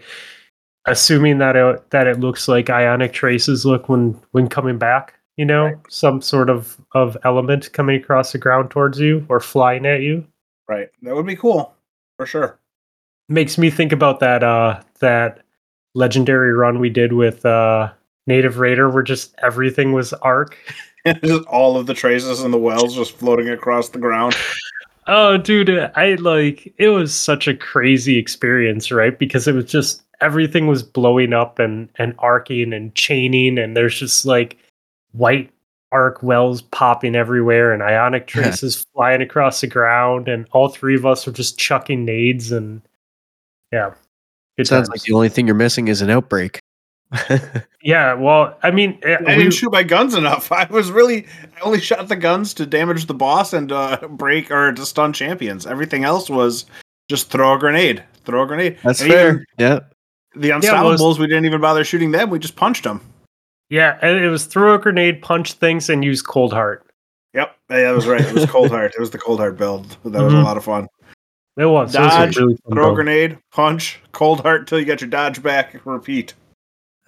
assuming 0.86 1.38
that 1.38 1.56
it 1.56 1.90
that 1.90 2.06
it 2.06 2.20
looks 2.20 2.48
like 2.48 2.70
ionic 2.70 3.12
traces 3.12 3.66
look 3.66 3.88
when 3.88 4.18
when 4.32 4.48
coming 4.48 4.78
back 4.78 5.14
you 5.36 5.44
know, 5.44 5.64
right. 5.66 5.76
some 5.88 6.20
sort 6.20 6.50
of 6.50 6.78
of 6.92 7.16
element 7.24 7.72
coming 7.72 8.00
across 8.00 8.32
the 8.32 8.38
ground 8.38 8.70
towards 8.70 8.98
you 8.98 9.24
or 9.28 9.40
flying 9.40 9.86
at 9.86 10.00
you. 10.00 10.26
Right. 10.68 10.88
That 11.02 11.14
would 11.14 11.26
be 11.26 11.36
cool. 11.36 11.74
For 12.16 12.26
sure. 12.26 12.58
Makes 13.28 13.58
me 13.58 13.70
think 13.70 13.92
about 13.92 14.20
that 14.20 14.42
uh 14.42 14.80
that 15.00 15.42
legendary 15.94 16.52
run 16.52 16.78
we 16.78 16.90
did 16.90 17.12
with 17.12 17.44
uh 17.44 17.92
Native 18.26 18.58
Raider 18.58 18.90
where 18.90 19.02
just 19.02 19.34
everything 19.42 19.92
was 19.92 20.12
arc. 20.14 20.56
just 21.22 21.46
all 21.46 21.76
of 21.76 21.86
the 21.86 21.94
traces 21.94 22.40
and 22.40 22.52
the 22.52 22.58
wells 22.58 22.94
just 22.94 23.16
floating 23.16 23.50
across 23.50 23.90
the 23.90 23.98
ground. 23.98 24.36
Oh 25.08 25.36
dude, 25.36 25.70
I 25.70 26.16
like 26.16 26.74
it 26.78 26.88
was 26.88 27.14
such 27.14 27.46
a 27.46 27.54
crazy 27.54 28.18
experience, 28.18 28.90
right? 28.90 29.16
Because 29.16 29.46
it 29.46 29.54
was 29.54 29.66
just 29.66 30.02
everything 30.20 30.66
was 30.66 30.82
blowing 30.82 31.32
up 31.32 31.60
and 31.60 31.88
and 31.96 32.12
arcing 32.18 32.72
and 32.72 32.92
chaining 32.96 33.56
and 33.56 33.76
there's 33.76 34.00
just 34.00 34.26
like 34.26 34.58
white 35.12 35.50
arc 35.92 36.22
wells 36.22 36.62
popping 36.62 37.14
everywhere 37.14 37.72
and 37.72 37.82
ionic 37.82 38.26
traces 38.26 38.84
flying 38.94 39.22
across 39.22 39.60
the 39.60 39.66
ground 39.66 40.28
and 40.28 40.46
all 40.52 40.68
three 40.68 40.96
of 40.96 41.06
us 41.06 41.26
were 41.26 41.32
just 41.32 41.58
chucking 41.58 42.04
nades 42.04 42.52
and 42.52 42.82
yeah 43.72 43.92
it 44.56 44.66
sounds 44.66 44.88
times. 44.88 45.00
like 45.00 45.06
the 45.06 45.12
only 45.14 45.28
thing 45.28 45.46
you're 45.46 45.54
missing 45.54 45.88
is 45.88 46.02
an 46.02 46.10
outbreak 46.10 46.60
yeah, 47.82 48.14
well, 48.14 48.58
I 48.62 48.70
mean, 48.70 48.98
I 49.04 49.18
we, 49.20 49.26
didn't 49.36 49.52
shoot 49.52 49.70
my 49.70 49.82
guns 49.82 50.14
enough. 50.14 50.50
I 50.52 50.64
was 50.64 50.90
really, 50.90 51.26
I 51.56 51.60
only 51.60 51.80
shot 51.80 52.08
the 52.08 52.16
guns 52.16 52.54
to 52.54 52.66
damage 52.66 53.06
the 53.06 53.14
boss 53.14 53.52
and 53.52 53.70
uh, 53.70 53.98
break 54.10 54.50
or 54.50 54.72
to 54.72 54.86
stun 54.86 55.12
champions. 55.12 55.66
Everything 55.66 56.04
else 56.04 56.28
was 56.28 56.66
just 57.08 57.30
throw 57.30 57.54
a 57.54 57.58
grenade, 57.58 58.02
throw 58.24 58.42
a 58.42 58.46
grenade. 58.46 58.78
That's 58.82 59.00
and 59.00 59.10
fair. 59.10 59.44
Yeah. 59.58 59.80
The 60.34 60.50
unstoppables, 60.50 60.98
yeah, 60.98 61.06
was, 61.06 61.18
we 61.18 61.26
didn't 61.26 61.46
even 61.46 61.60
bother 61.60 61.84
shooting 61.84 62.10
them. 62.10 62.28
We 62.28 62.38
just 62.38 62.56
punched 62.56 62.84
them. 62.84 63.00
Yeah, 63.68 63.98
and 64.00 64.22
it 64.24 64.28
was 64.28 64.46
throw 64.46 64.74
a 64.74 64.78
grenade, 64.78 65.22
punch 65.22 65.54
things, 65.54 65.88
and 65.88 66.04
use 66.04 66.22
cold 66.22 66.52
heart. 66.52 66.86
Yep, 67.34 67.56
yeah, 67.70 67.76
that 67.82 67.94
was 67.94 68.06
right. 68.06 68.20
It 68.20 68.32
was 68.32 68.46
cold 68.46 68.70
heart. 68.70 68.94
It 68.94 69.00
was 69.00 69.10
the 69.10 69.18
cold 69.18 69.40
heart 69.40 69.58
build. 69.58 69.96
That 70.04 70.22
was 70.22 70.32
mm-hmm. 70.32 70.42
a 70.42 70.44
lot 70.44 70.56
of 70.56 70.64
fun. 70.64 70.88
It 71.56 71.64
was 71.64 71.92
dodge, 71.92 72.36
really 72.36 72.56
throw 72.70 72.92
a 72.92 72.94
grenade, 72.94 73.38
punch, 73.50 74.00
cold 74.12 74.40
heart 74.40 74.60
until 74.60 74.78
you 74.78 74.84
get 74.84 75.00
your 75.00 75.08
dodge 75.08 75.42
back. 75.42 75.80
Repeat. 75.84 76.34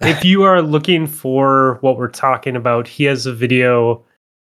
if 0.01 0.25
you 0.25 0.43
are 0.43 0.61
looking 0.61 1.05
for 1.05 1.77
what 1.81 1.97
we're 1.97 2.07
talking 2.07 2.55
about, 2.55 2.87
he 2.87 3.03
has 3.03 3.25
a 3.25 3.33
video 3.33 4.03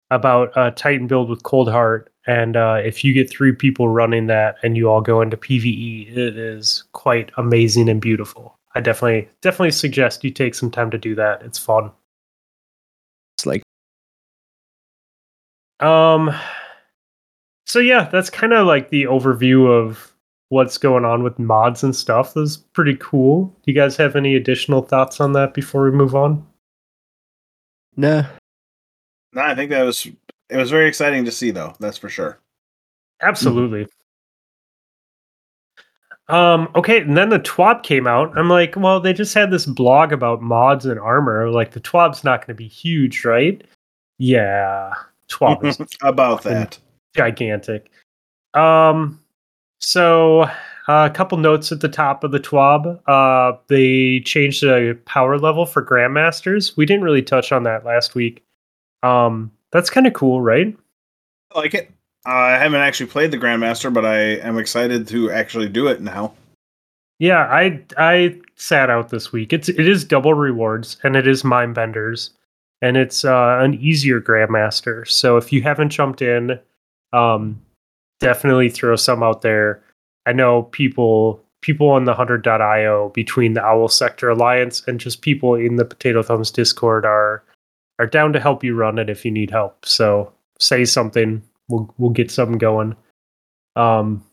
about 0.10 0.52
a 0.56 0.72
Titan 0.72 1.08
build 1.08 1.30
with 1.30 1.44
cold 1.44 1.70
heart, 1.70 2.12
and 2.28 2.56
uh, 2.56 2.80
if 2.84 3.04
you 3.04 3.14
get 3.14 3.30
three 3.30 3.52
people 3.54 3.90
running 3.90 4.28
that 4.28 4.58
and 4.64 4.76
you 4.76 4.90
all 4.90 5.02
go 5.02 5.22
into 5.22 5.38
PVE, 5.38 6.12
it 6.18 6.38
is 6.38 6.84
quite 6.94 7.32
amazing 7.38 7.88
and 7.88 8.02
beautiful. 8.02 8.58
I 8.74 8.82
definitely 8.82 9.30
definitely 9.42 9.72
suggest 9.72 10.24
you 10.24 10.32
take 10.32 10.56
some 10.56 10.72
time 10.72 10.92
to 10.92 10.98
do 10.98 11.16
that. 11.16 11.42
It's 11.44 11.60
fun. 11.60 11.92
It's 13.42 13.46
like 13.48 13.64
um 15.80 16.32
so 17.66 17.80
yeah, 17.80 18.08
that's 18.12 18.30
kind 18.30 18.54
of 18.54 18.68
like 18.68 18.90
the 18.90 19.04
overview 19.04 19.68
of 19.68 20.14
what's 20.50 20.78
going 20.78 21.06
on 21.06 21.24
with 21.24 21.40
mods 21.40 21.84
and 21.84 21.96
stuff. 21.96 22.34
That's 22.34 22.58
pretty 22.58 22.98
cool. 23.00 23.46
Do 23.46 23.72
you 23.72 23.74
guys 23.74 23.96
have 23.96 24.16
any 24.16 24.36
additional 24.36 24.82
thoughts 24.82 25.22
on 25.22 25.32
that 25.34 25.54
before 25.54 25.86
we 25.86 25.92
move 25.92 26.14
on? 26.14 26.46
Nah. 27.96 28.26
No, 29.34 29.42
I 29.42 29.56
think 29.56 29.72
that 29.72 29.84
was 29.84 30.06
it 30.06 30.58
was 30.58 30.70
very 30.70 30.88
exciting 30.88 31.26
to 31.26 31.32
see 31.32 31.52
though, 31.52 31.74
that's 31.80 31.98
for 31.98 32.10
sure. 32.10 32.40
Absolutely. 33.22 33.84
Mm-hmm. 33.86 34.01
Um, 36.32 36.70
okay, 36.76 37.02
and 37.02 37.18
then 37.18 37.30
the 37.30 37.40
TWAB 37.40 37.84
came 37.84 38.08
out. 38.08 38.36
I'm 38.38 38.50
like, 38.50 38.76
well, 38.78 39.02
they 39.02 39.12
just 39.12 39.34
had 39.34 39.52
this 39.52 39.66
blog 39.66 40.14
about 40.14 40.42
mods 40.42 40.86
and 40.86 41.00
armor. 41.00 41.50
Like 41.50 41.72
the 41.72 41.82
TWAB's 41.82 42.24
not 42.24 42.46
gonna 42.46 42.56
be 42.56 42.70
huge, 42.70 43.26
right? 43.26 43.62
Yeah. 44.18 44.94
TWAB 45.28 45.66
is 45.66 45.98
about 46.02 46.44
that 46.44 46.80
gigantic. 47.16 47.92
Um, 48.54 49.20
so 49.80 50.44
uh, 50.88 51.10
a 51.10 51.14
couple 51.14 51.38
notes 51.38 51.72
at 51.72 51.82
the 51.82 51.90
top 51.90 52.24
of 52.24 52.32
the 52.32 52.40
TWAB. 52.40 53.00
Uh, 53.08 53.58
they 53.68 54.22
changed 54.22 54.64
the 54.64 54.98
power 55.06 55.38
level 55.38 55.66
for 55.66 55.86
Grandmasters. 55.86 56.78
We 56.78 56.86
didn't 56.86 57.04
really 57.04 57.22
touch 57.22 57.52
on 57.52 57.64
that 57.64 57.86
last 57.86 58.16
week. 58.16 58.44
Um, 59.04 59.52
that's 59.72 59.90
kind 59.90 60.08
of 60.08 60.14
cool, 60.14 60.42
right? 60.42 60.76
I 61.54 61.60
like 61.60 61.74
it. 61.74 61.92
Uh, 62.26 62.30
I 62.32 62.58
haven't 62.58 62.82
actually 62.82 63.08
played 63.08 63.32
the 63.32 63.38
Grandmaster, 63.38 63.92
but 63.92 64.06
I 64.06 64.18
am 64.18 64.58
excited 64.58 65.08
to 65.08 65.32
actually 65.32 65.70
do 65.70 65.88
it 65.88 66.02
now. 66.02 66.34
Yeah, 67.20 67.44
I 67.46 67.84
I 67.98 68.40
sat 68.56 68.90
out 68.90 69.10
this 69.10 69.32
week. 69.32 69.54
It's 69.54 69.70
it 69.70 69.88
is 69.88 70.04
double 70.04 70.34
rewards 70.34 70.98
and 71.04 71.16
it 71.16 71.28
is 71.28 71.44
mind 71.44 71.76
benders 71.76 72.32
and 72.82 72.98
it's 72.98 73.24
uh, 73.24 73.60
an 73.62 73.76
easier 73.76 74.20
Grandmaster. 74.20 75.08
So 75.08 75.38
if 75.38 75.54
you 75.54 75.62
haven't 75.62 75.90
jumped 75.90 76.22
in, 76.22 76.60
um, 77.14 77.62
definitely 78.20 78.70
throw 78.70 78.96
some 78.96 79.24
out 79.24 79.42
there. 79.42 79.84
I 80.26 80.34
know 80.34 80.64
people 80.64 81.44
people 81.62 81.90
on 81.90 82.06
the 82.06 82.14
100.io 82.14 83.10
between 83.10 83.54
the 83.54 83.64
Owl 83.64 83.88
Sector 83.88 84.30
Alliance 84.30 84.84
and 84.88 85.00
just 85.00 85.22
people 85.22 85.54
in 85.54 85.76
the 85.76 85.86
Potato 85.86 86.24
Thumbs 86.24 86.52
Discord 86.52 87.06
are 87.06 87.44
are 88.00 88.08
down 88.08 88.34
to 88.34 88.40
help 88.40 88.64
you 88.64 88.76
run 88.76 88.98
it 88.98 89.10
if 89.10 89.24
you 89.24 89.32
need 89.32 89.52
help. 89.52 89.86
So 89.86 90.34
say 90.60 90.86
something, 90.86 91.44
we'll 91.72 91.94
we'll 91.98 92.12
get 92.12 92.30
something 92.30 92.58
going. 92.58 92.96
Um, 93.76 94.24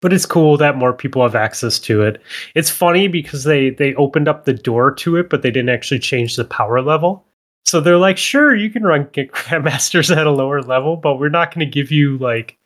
but 0.00 0.12
it's 0.12 0.26
cool 0.26 0.56
that 0.56 0.76
more 0.76 0.92
people 0.92 1.22
have 1.22 1.34
access 1.34 1.78
to 1.80 2.02
it. 2.02 2.22
It's 2.54 2.70
funny 2.70 3.08
because 3.08 3.44
they 3.44 3.70
they 3.70 3.94
opened 3.94 4.28
up 4.28 4.44
the 4.44 4.54
door 4.54 4.92
to 4.94 5.16
it, 5.16 5.28
but 5.28 5.42
they 5.42 5.50
didn't 5.50 5.70
actually 5.70 5.98
change 5.98 6.36
the 6.36 6.44
power 6.44 6.80
level. 6.80 7.24
So 7.66 7.80
they're 7.80 7.98
like, 7.98 8.16
sure, 8.16 8.54
you 8.54 8.70
can 8.70 8.82
run 8.82 9.04
grandmasters 9.12 10.14
at 10.14 10.26
a 10.26 10.30
lower 10.30 10.62
level, 10.62 10.96
but 10.96 11.16
we're 11.16 11.28
not 11.28 11.54
going 11.54 11.66
to 11.66 11.72
give 11.72 11.90
you 11.90 12.18
like. 12.18 12.56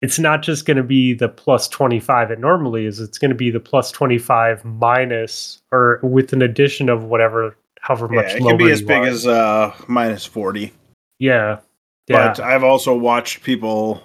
It's 0.00 0.18
not 0.18 0.42
just 0.42 0.66
going 0.66 0.78
to 0.78 0.82
be 0.82 1.14
the 1.14 1.28
plus 1.28 1.68
25 1.68 2.32
it 2.32 2.40
normally 2.40 2.86
is. 2.86 2.98
It's 2.98 3.18
going 3.18 3.28
to 3.28 3.36
be 3.36 3.52
the 3.52 3.60
plus 3.60 3.92
25 3.92 4.64
minus 4.64 5.62
or 5.70 6.00
with 6.02 6.32
an 6.32 6.42
addition 6.42 6.88
of 6.88 7.04
whatever, 7.04 7.56
however 7.78 8.08
yeah, 8.10 8.22
much. 8.22 8.34
It 8.34 8.40
can 8.40 8.56
be 8.56 8.72
as 8.72 8.82
big 8.82 9.04
are. 9.04 9.06
as 9.06 9.28
uh, 9.28 9.72
minus 9.86 10.26
40. 10.26 10.72
Yeah. 11.20 11.60
Yeah. 12.08 12.28
But 12.28 12.40
I've 12.40 12.64
also 12.64 12.96
watched 12.96 13.42
people 13.42 14.02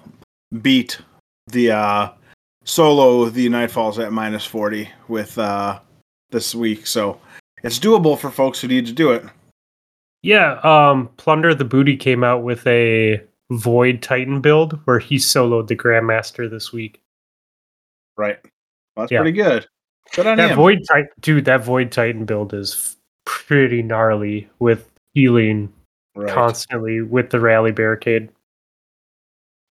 beat 0.62 0.98
the 1.48 1.72
uh, 1.72 2.10
solo 2.64 3.28
the 3.28 3.48
Nightfalls 3.48 4.02
at 4.02 4.12
minus 4.12 4.44
40 4.44 4.88
with 5.08 5.36
uh, 5.38 5.80
this 6.30 6.54
week. 6.54 6.86
So 6.86 7.20
it's 7.62 7.78
doable 7.78 8.18
for 8.18 8.30
folks 8.30 8.60
who 8.60 8.68
need 8.68 8.86
to 8.86 8.92
do 8.92 9.10
it. 9.12 9.24
Yeah, 10.22 10.58
um, 10.64 11.08
Plunder 11.16 11.54
the 11.54 11.64
Booty 11.64 11.96
came 11.96 12.24
out 12.24 12.42
with 12.42 12.66
a 12.66 13.22
Void 13.50 14.02
Titan 14.02 14.40
build 14.40 14.78
where 14.84 14.98
he 14.98 15.16
soloed 15.16 15.68
the 15.68 15.76
Grandmaster 15.76 16.50
this 16.50 16.72
week. 16.72 17.00
Right. 18.16 18.38
Well, 18.42 19.04
that's 19.04 19.12
yeah. 19.12 19.20
pretty 19.20 19.36
good. 19.36 19.66
Good 20.14 20.26
on 20.26 20.36
that 20.38 20.50
him. 20.50 20.56
Void 20.56 20.80
Titan, 20.88 21.08
dude. 21.20 21.44
That 21.44 21.64
Void 21.64 21.92
Titan 21.92 22.24
build 22.24 22.52
is 22.52 22.96
pretty 23.24 23.82
gnarly 23.82 24.48
with 24.58 24.90
healing 25.14 25.72
right. 26.18 26.34
constantly 26.34 27.00
with 27.00 27.30
the 27.30 27.40
rally 27.40 27.72
barricade. 27.72 28.30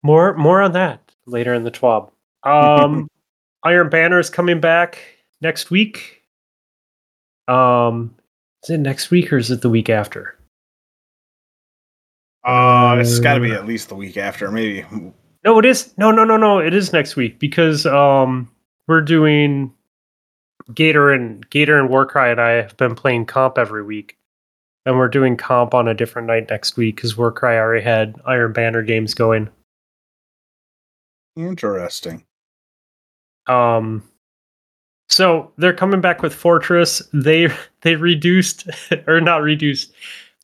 More, 0.03 0.34
more 0.34 0.62
on 0.62 0.72
that 0.72 1.01
later 1.26 1.53
in 1.55 1.64
the 1.64 1.70
TWAB. 1.70 2.11
Um, 2.44 3.09
Iron 3.64 3.88
Banner 3.88 4.18
is 4.18 4.30
coming 4.30 4.61
back 4.61 4.99
next 5.40 5.70
week. 5.70 6.22
Um, 7.49 8.14
is 8.62 8.70
it 8.70 8.78
next 8.78 9.11
week 9.11 9.32
or 9.32 9.38
is 9.38 9.51
it 9.51 9.61
the 9.61 9.70
week 9.70 9.90
after? 9.90 10.36
Uh, 12.44 12.97
it's 13.01 13.18
got 13.18 13.34
to 13.34 13.40
be 13.40 13.51
at 13.51 13.66
least 13.66 13.88
the 13.88 13.97
week 13.97 14.16
after, 14.16 14.51
maybe. 14.53 14.84
No, 15.44 15.59
it 15.59 15.64
is. 15.64 15.92
No, 15.99 16.12
no, 16.12 16.24
no, 16.24 16.36
no. 16.36 16.61
It 16.61 16.74
is 16.74 16.92
next 16.92 17.16
week 17.16 17.40
because 17.40 17.86
um 17.86 18.51
we're 18.86 19.01
doing 19.01 19.72
Gator 20.72 21.12
and 21.12 21.49
Gator 21.51 21.78
and 21.78 21.88
Warcry 21.88 22.30
and 22.30 22.40
I 22.40 22.51
have 22.51 22.76
been 22.76 22.94
playing 22.94 23.26
comp 23.26 23.59
every 23.59 23.82
week, 23.82 24.16
and 24.87 24.97
we're 24.97 25.09
doing 25.09 25.37
comp 25.37 25.74
on 25.74 25.89
a 25.89 25.95
different 25.95 26.28
night 26.28 26.49
next 26.49 26.76
week 26.76 26.97
because 26.97 27.16
Warcry 27.16 27.59
already 27.59 27.82
had 27.82 28.14
Iron 28.24 28.53
Banner 28.53 28.82
games 28.82 29.12
going. 29.12 29.51
Interesting. 31.37 32.24
Um, 33.49 34.09
so 35.09 35.53
they're 35.59 35.74
coming 35.74 36.01
back 36.01 36.22
with 36.22 36.32
Fortress. 36.32 37.03
They 37.12 37.49
they 37.82 37.97
reduced 37.97 38.68
or 39.07 39.20
not 39.20 39.43
reduced 39.43 39.93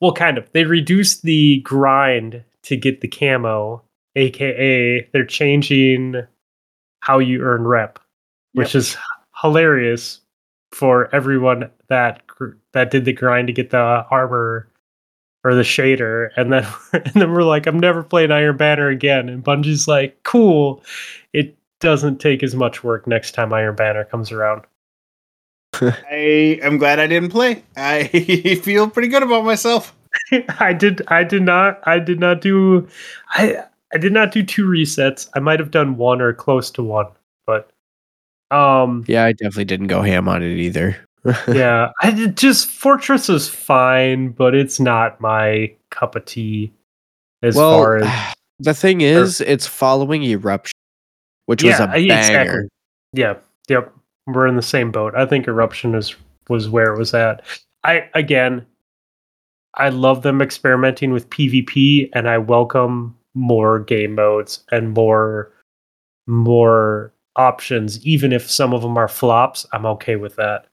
well, 0.00 0.12
kind 0.12 0.36
of. 0.36 0.50
They 0.50 0.64
reduced 0.64 1.22
the 1.22 1.60
grind 1.60 2.42
to 2.64 2.76
get 2.76 3.00
the 3.00 3.08
camo, 3.08 3.82
aka 4.16 5.08
they're 5.12 5.24
changing 5.24 6.16
how 7.00 7.20
you 7.20 7.40
earn 7.42 7.62
rep, 7.62 8.00
which 8.52 8.74
yep. 8.74 8.80
is 8.80 8.96
hilarious 9.40 10.20
for 10.72 11.14
everyone 11.14 11.70
that 11.88 12.26
that 12.72 12.90
did 12.90 13.04
the 13.04 13.12
grind 13.12 13.48
to 13.48 13.52
get 13.52 13.70
the 13.70 14.06
armor 14.10 14.68
or 15.44 15.54
the 15.54 15.62
shader, 15.62 16.30
and 16.36 16.52
then 16.52 16.66
and 16.92 17.14
then 17.14 17.32
we're 17.32 17.42
like, 17.42 17.66
I'm 17.66 17.80
never 17.80 18.02
playing 18.02 18.30
Iron 18.32 18.56
Banner 18.56 18.88
again, 18.88 19.28
and 19.28 19.44
Bungie's 19.44 19.88
like, 19.88 20.22
cool, 20.22 20.82
it 21.32 21.56
doesn't 21.80 22.18
take 22.20 22.42
as 22.42 22.54
much 22.54 22.84
work 22.84 23.06
next 23.06 23.32
time 23.32 23.52
Iron 23.52 23.74
Banner 23.74 24.04
comes 24.04 24.30
around. 24.32 24.62
I 25.80 26.60
am 26.62 26.78
glad 26.78 26.98
I 27.00 27.06
didn't 27.06 27.30
play. 27.30 27.62
I 27.76 28.04
feel 28.62 28.88
pretty 28.88 29.08
good 29.08 29.22
about 29.22 29.44
myself. 29.44 29.94
I 30.60 30.72
did 30.72 31.02
I 31.08 31.24
did 31.24 31.42
not 31.42 31.80
I 31.86 31.98
did 31.98 32.20
not 32.20 32.40
do 32.40 32.86
I 33.30 33.64
I 33.94 33.98
did 33.98 34.12
not 34.12 34.32
do 34.32 34.42
two 34.42 34.66
resets. 34.66 35.28
I 35.34 35.40
might 35.40 35.58
have 35.58 35.70
done 35.70 35.96
one 35.96 36.20
or 36.20 36.32
close 36.32 36.70
to 36.72 36.82
one, 36.82 37.06
but 37.46 37.70
um 38.50 39.04
Yeah, 39.08 39.24
I 39.24 39.32
definitely 39.32 39.64
didn't 39.64 39.86
go 39.86 40.02
ham 40.02 40.28
on 40.28 40.42
it 40.42 40.58
either. 40.58 40.96
yeah, 41.48 41.90
I 42.00 42.10
just 42.10 42.68
Fortress 42.68 43.28
is 43.28 43.48
fine, 43.48 44.30
but 44.30 44.54
it's 44.54 44.80
not 44.80 45.20
my 45.20 45.72
cup 45.90 46.16
of 46.16 46.24
tea 46.24 46.72
as 47.42 47.54
well, 47.54 47.78
far 47.78 47.96
as 47.98 48.34
the 48.58 48.74
thing 48.74 49.00
is, 49.00 49.40
or, 49.40 49.44
it's 49.44 49.66
following 49.66 50.22
Eruption, 50.22 50.72
which 51.46 51.62
yeah, 51.62 51.70
was 51.70 51.80
a 51.80 51.86
banger. 51.86 52.18
Exactly. 52.18 52.68
Yeah, 53.12 53.34
yep 53.68 53.92
we're 54.26 54.46
in 54.46 54.56
the 54.56 54.62
same 54.62 54.90
boat. 54.90 55.14
I 55.14 55.26
think 55.26 55.46
Eruption 55.46 55.94
is 55.94 56.14
was 56.48 56.68
where 56.68 56.92
it 56.92 56.98
was 56.98 57.14
at. 57.14 57.44
I 57.84 58.08
again, 58.14 58.66
I 59.74 59.88
love 59.88 60.22
them 60.22 60.40
experimenting 60.40 61.12
with 61.12 61.30
PvP, 61.30 62.10
and 62.12 62.28
I 62.28 62.38
welcome 62.38 63.16
more 63.34 63.78
game 63.80 64.14
modes 64.14 64.64
and 64.70 64.92
more 64.94 65.52
more 66.26 67.12
options. 67.36 68.04
Even 68.06 68.32
if 68.32 68.50
some 68.50 68.72
of 68.72 68.82
them 68.82 68.96
are 68.96 69.08
flops, 69.08 69.66
I'm 69.72 69.86
okay 69.86 70.16
with 70.16 70.36
that. 70.36 70.66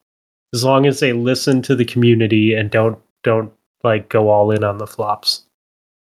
As 0.54 0.64
long 0.64 0.86
as 0.86 1.00
they 1.00 1.14
listen 1.14 1.62
to 1.64 1.76
the 1.76 1.86
community 1.86 2.54
and 2.54 2.72
don't 2.72 2.98
don't 3.24 3.52
like 3.84 4.10
go 4.10 4.30
all 4.30 4.52
in 4.52 4.64
on 4.64 4.78
the 4.78 4.88
flops. 4.88 5.44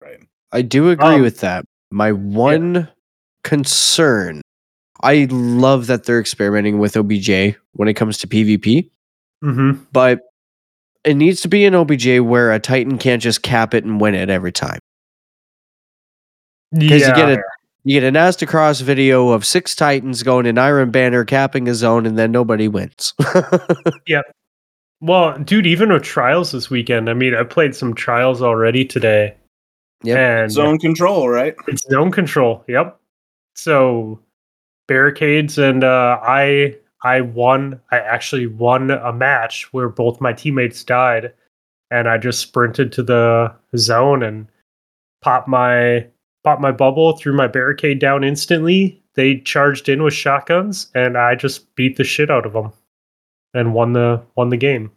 Right. 0.02 0.20
I 0.52 0.62
do 0.62 0.90
agree 0.90 1.16
um, 1.16 1.22
with 1.22 1.40
that. 1.40 1.64
My 1.90 2.12
one 2.12 2.74
yeah. 2.74 2.86
concern 3.44 4.42
I 5.02 5.26
love 5.30 5.86
that 5.86 6.04
they're 6.04 6.20
experimenting 6.20 6.78
with 6.78 6.96
OBJ 6.96 7.56
when 7.72 7.88
it 7.88 7.94
comes 7.94 8.18
to 8.18 8.26
PvP. 8.26 8.90
Mm-hmm. 9.42 9.82
But 9.92 10.20
it 11.04 11.14
needs 11.14 11.40
to 11.42 11.48
be 11.48 11.64
an 11.64 11.74
OBJ 11.74 12.20
where 12.20 12.52
a 12.52 12.58
Titan 12.58 12.98
can't 12.98 13.22
just 13.22 13.42
cap 13.42 13.72
it 13.72 13.84
and 13.84 14.00
win 14.00 14.14
it 14.14 14.28
every 14.28 14.52
time. 14.52 14.78
Because 16.72 17.00
yeah. 17.00 17.08
you 17.08 17.14
get 17.14 17.28
a 17.30 17.42
you 17.84 18.00
get 18.00 18.06
an 18.06 18.14
Aztecross 18.14 18.82
video 18.82 19.30
of 19.30 19.46
six 19.46 19.74
Titans 19.74 20.22
going 20.22 20.46
in 20.46 20.58
Iron 20.58 20.90
Banner 20.90 21.24
capping 21.24 21.68
a 21.68 21.74
zone 21.74 22.06
and 22.06 22.18
then 22.18 22.32
nobody 22.32 22.68
wins. 22.68 23.14
yep. 24.06 24.24
Well, 25.00 25.38
dude, 25.38 25.66
even 25.66 25.92
with 25.92 26.02
trials 26.02 26.52
this 26.52 26.68
weekend, 26.68 27.08
I 27.08 27.14
mean, 27.14 27.34
I 27.34 27.42
played 27.42 27.74
some 27.74 27.94
trials 27.94 28.42
already 28.42 28.84
today. 28.84 29.34
Yeah. 30.02 30.48
Zone 30.48 30.78
control, 30.78 31.28
right? 31.28 31.54
It's 31.68 31.82
zone 31.88 32.10
control. 32.10 32.64
Yep. 32.68 32.98
So 33.54 34.20
barricades 34.88 35.56
and 35.56 35.84
uh, 35.84 36.18
I 36.22 36.76
I 37.02 37.22
won. 37.22 37.80
I 37.90 37.98
actually 37.98 38.46
won 38.46 38.90
a 38.90 39.12
match 39.12 39.72
where 39.72 39.88
both 39.88 40.20
my 40.20 40.32
teammates 40.32 40.84
died, 40.84 41.32
and 41.90 42.08
I 42.08 42.18
just 42.18 42.40
sprinted 42.40 42.92
to 42.92 43.02
the 43.02 43.54
zone 43.76 44.22
and 44.22 44.48
popped 45.22 45.48
my 45.48 46.06
popped 46.44 46.62
my 46.62 46.72
bubble, 46.72 47.16
threw 47.16 47.32
my 47.32 47.46
barricade 47.46 47.98
down 47.98 48.24
instantly. 48.24 49.02
They 49.14 49.38
charged 49.38 49.88
in 49.88 50.02
with 50.02 50.14
shotguns, 50.14 50.90
and 50.94 51.18
I 51.18 51.34
just 51.34 51.74
beat 51.74 51.96
the 51.96 52.04
shit 52.04 52.30
out 52.30 52.46
of 52.46 52.52
them 52.52 52.72
and 53.54 53.74
won 53.74 53.92
the 53.92 54.22
won 54.36 54.50
the 54.50 54.56
game. 54.56 54.90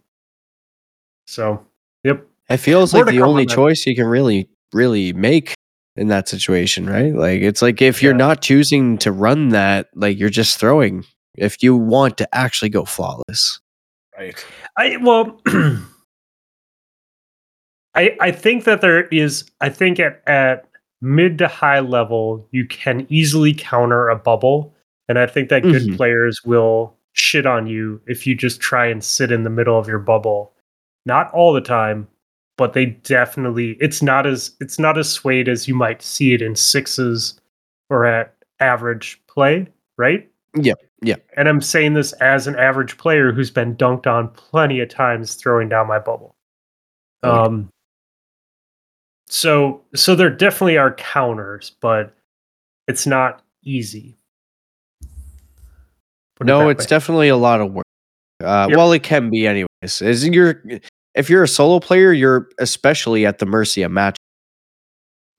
So, 1.28 1.66
yep. 2.04 2.28
It 2.50 2.58
feels 2.58 2.94
More 2.94 3.06
like 3.06 3.16
the 3.16 3.22
only 3.22 3.46
choice 3.46 3.86
you 3.86 3.96
can 3.96 4.06
really 4.06 4.50
really 4.74 5.14
make 5.14 5.54
in 5.96 6.08
that 6.08 6.28
situation, 6.28 6.90
right? 6.90 7.14
Like 7.14 7.42
it's 7.42 7.62
like 7.62 7.82
if 7.82 8.02
you're 8.02 8.14
yeah. 8.14 8.18
not 8.18 8.42
choosing 8.42 8.98
to 9.00 9.12
run 9.12 9.50
that, 9.50 9.90
like 9.96 10.18
you're 10.18 10.30
just 10.30 10.60
throwing. 10.60 11.06
If 11.36 11.64
you 11.64 11.76
want 11.76 12.18
to 12.18 12.36
actually 12.36 12.70
go 12.70 12.86
flawless, 12.86 13.60
right? 14.18 14.46
I 14.78 14.98
well, 14.98 15.42
I 17.96 18.16
I 18.20 18.32
think 18.32 18.66
that 18.66 18.82
there 18.82 19.08
is. 19.08 19.46
I 19.62 19.70
think 19.70 20.00
at 20.00 20.22
at 20.28 20.68
mid 21.04 21.38
to 21.38 21.48
high 21.48 21.82
level, 21.82 22.48
you 22.52 22.66
can 22.66 23.06
easily 23.10 23.54
counter 23.54 24.10
a 24.10 24.16
bubble, 24.16 24.74
and 25.08 25.20
I 25.20 25.28
think 25.28 25.50
that 25.50 25.62
good 25.62 25.84
mm-hmm. 25.84 25.96
players 25.98 26.44
will 26.44 26.96
shit 27.12 27.46
on 27.46 27.68
you 27.68 28.02
if 28.08 28.26
you 28.26 28.34
just 28.34 28.60
try 28.60 28.88
and 28.88 29.04
sit 29.04 29.32
in 29.32 29.44
the 29.44 29.50
middle 29.50 29.78
of 29.78 29.88
your 29.88 30.00
bubble. 30.00 30.54
Not 31.06 31.32
all 31.34 31.54
the 31.54 31.62
time, 31.62 32.08
but 32.58 32.74
they 32.74 32.86
definitely 32.86 33.78
it's 33.80 34.02
not 34.02 34.26
as 34.26 34.56
it's 34.62 34.80
not 34.80 34.98
as 34.98 35.12
swayed 35.12 35.50
as 35.50 35.68
you 35.68 35.76
might 35.76 36.02
see 36.02 36.34
it 36.34 36.42
in 36.42 36.56
sixes 36.56 37.40
or 37.90 38.06
at 38.06 38.34
average 38.60 39.22
play, 39.28 39.68
right? 39.98 40.30
Yeah, 40.56 40.74
yeah. 41.02 41.18
And 41.36 41.50
I'm 41.50 41.62
saying 41.62 41.94
this 41.94 42.14
as 42.14 42.48
an 42.48 42.56
average 42.56 42.98
player 42.98 43.34
who's 43.34 43.52
been 43.52 43.76
dunked 43.76 44.08
on 44.08 44.30
plenty 44.30 44.80
of 44.80 44.88
times 44.88 45.36
throwing 45.36 45.68
down 45.68 45.88
my 45.88 46.00
bubble. 46.00 46.36
Um 47.24 47.70
so 49.34 49.82
so 49.96 50.14
there 50.14 50.30
definitely 50.30 50.78
are 50.78 50.94
counters, 50.94 51.72
but 51.82 52.14
it's 52.88 53.08
not 53.08 53.42
easy. 53.64 54.16
Put 56.36 56.46
no, 56.46 56.70
it 56.70 56.74
it's 56.74 56.84
way. 56.86 56.90
definitely 56.90 57.30
a 57.30 57.36
lot 57.36 57.60
of 57.60 57.72
work. 57.72 57.86
Uh, 58.44 58.68
yep. 58.70 58.78
Well, 58.78 58.92
it 58.92 59.02
can 59.02 59.32
be 59.32 59.48
anyways. 59.48 60.02
Is 60.02 60.24
if 61.16 61.30
you're 61.32 61.44
a 61.44 61.48
solo 61.48 61.80
player, 61.80 62.14
you're 62.14 62.48
especially 62.60 63.26
at 63.26 63.40
the 63.40 63.48
mercy 63.48 63.82
of 63.82 63.92
match. 63.92 64.18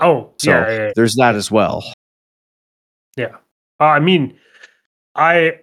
Oh, 0.01 0.33
so 0.39 0.51
yeah, 0.51 0.69
yeah, 0.69 0.77
yeah. 0.87 0.93
there's 0.97 1.15
that 1.15 1.37
as 1.37 1.53
well. 1.53 1.85
Yeah, 3.17 3.37
uh, 3.79 3.85
I 3.85 4.01
mean, 4.01 4.37
I 5.15 5.61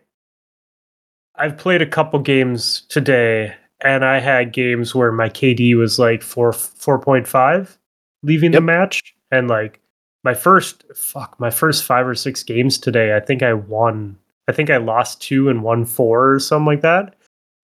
I've 1.35 1.57
played 1.57 1.81
a 1.81 1.85
couple 1.85 2.17
games 2.19 2.83
today, 2.87 3.53
and 3.81 4.05
I 4.05 4.19
had 4.19 4.53
games 4.53 4.95
where 4.95 5.11
my 5.11 5.27
KD 5.27 5.75
was 5.75 5.99
like 5.99 6.21
four 6.21 6.53
four 6.53 6.97
point 6.97 7.27
five, 7.27 7.77
leaving 8.23 8.53
yep. 8.53 8.61
the 8.61 8.65
match, 8.65 9.15
and 9.31 9.47
like 9.47 9.79
my 10.23 10.33
first 10.33 10.83
fuck 10.95 11.39
my 11.39 11.49
first 11.49 11.83
five 11.83 12.07
or 12.07 12.15
six 12.15 12.43
games 12.43 12.77
today, 12.77 13.15
I 13.15 13.19
think 13.19 13.43
I 13.43 13.53
won. 13.53 14.17
I 14.47 14.53
think 14.53 14.69
I 14.69 14.77
lost 14.77 15.21
two 15.21 15.49
and 15.49 15.63
won 15.63 15.85
four 15.85 16.33
or 16.33 16.39
something 16.39 16.65
like 16.65 16.81
that. 16.81 17.15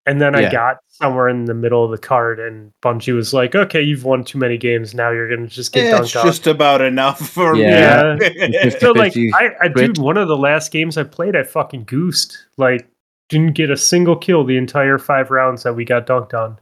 And 0.05 0.21
then 0.21 0.33
yeah. 0.33 0.47
I 0.47 0.51
got 0.51 0.77
somewhere 0.87 1.27
in 1.27 1.45
the 1.45 1.53
middle 1.53 1.83
of 1.83 1.91
the 1.91 1.97
card, 1.97 2.39
and 2.39 2.71
Bungie 2.81 3.13
was 3.13 3.33
like, 3.33 3.55
"Okay, 3.55 3.81
you've 3.81 4.05
won 4.05 4.23
too 4.23 4.37
many 4.37 4.57
games. 4.57 4.93
Now 4.93 5.11
you're 5.11 5.29
gonna 5.29 5.47
just 5.47 5.73
get 5.73 5.93
eh, 5.93 5.97
dunked 5.97 6.03
it's 6.03 6.11
just 6.13 6.47
about 6.47 6.79
enough 6.79 7.19
for 7.29 7.57
yeah. 7.57 8.15
me." 8.17 8.69
so 8.79 8.93
like, 8.93 9.13
I, 9.17 9.49
I 9.63 9.67
dude, 9.67 9.97
one 9.97 10.15
of 10.15 10.29
the 10.29 10.37
last 10.37 10.71
games 10.71 10.97
I 10.97 11.03
played, 11.03 11.35
I 11.35 11.43
fucking 11.43 11.83
goosed. 11.83 12.37
Like, 12.55 12.87
didn't 13.27 13.53
get 13.53 13.69
a 13.69 13.75
single 13.75 14.15
kill 14.15 14.45
the 14.45 14.55
entire 14.55 14.97
five 14.97 15.29
rounds 15.29 15.63
that 15.63 15.73
we 15.73 15.83
got 15.83 16.07
dunked 16.07 16.33
on. 16.33 16.57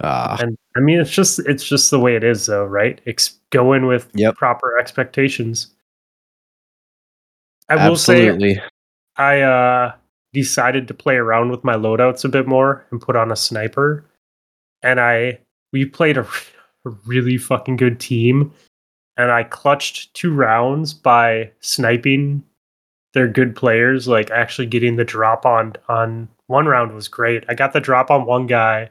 Uh, 0.00 0.36
and 0.40 0.56
I 0.76 0.80
mean, 0.80 1.00
it's 1.00 1.10
just 1.10 1.40
it's 1.40 1.64
just 1.64 1.90
the 1.90 1.98
way 1.98 2.16
it 2.16 2.24
is, 2.24 2.46
though, 2.46 2.64
right? 2.64 3.00
Ex- 3.06 3.38
go 3.50 3.72
in 3.72 3.86
with 3.86 4.08
yep. 4.14 4.36
proper 4.36 4.78
expectations. 4.78 5.74
I 7.68 7.74
Absolutely. 7.74 8.48
will 8.48 8.54
say, 8.54 8.62
I 9.16 9.40
uh 9.40 9.92
decided 10.32 10.86
to 10.88 10.94
play 10.94 11.16
around 11.16 11.50
with 11.50 11.64
my 11.64 11.74
loadouts 11.74 12.24
a 12.24 12.28
bit 12.28 12.46
more 12.46 12.86
and 12.90 13.00
put 13.00 13.16
on 13.16 13.32
a 13.32 13.36
sniper. 13.36 14.04
And 14.82 15.00
I 15.00 15.40
we 15.72 15.84
played 15.84 16.16
a, 16.16 16.22
a 16.84 16.90
really 17.06 17.38
fucking 17.38 17.76
good 17.76 17.98
team 17.98 18.52
and 19.18 19.32
I 19.32 19.42
clutched 19.42 20.14
two 20.14 20.32
rounds 20.32 20.94
by 20.94 21.50
sniping 21.60 22.44
their 23.14 23.26
good 23.26 23.56
players, 23.56 24.06
like 24.06 24.30
actually 24.30 24.66
getting 24.66 24.96
the 24.96 25.04
drop 25.04 25.44
on 25.44 25.74
on 25.88 26.28
one 26.46 26.66
round 26.66 26.92
was 26.92 27.08
great. 27.08 27.44
I 27.48 27.54
got 27.54 27.72
the 27.72 27.80
drop 27.80 28.10
on 28.10 28.24
one 28.24 28.46
guy. 28.46 28.90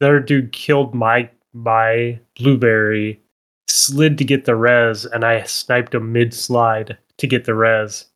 Their 0.00 0.20
dude 0.20 0.52
killed 0.52 0.94
my 0.94 1.28
my 1.52 2.18
blueberry, 2.36 3.20
slid 3.66 4.18
to 4.18 4.24
get 4.24 4.44
the 4.44 4.56
res, 4.56 5.04
and 5.04 5.24
I 5.24 5.42
sniped 5.44 5.94
a 5.94 6.00
mid 6.00 6.32
slide 6.34 6.96
to 7.18 7.26
get 7.26 7.44
the 7.44 7.54
res. 7.54 8.06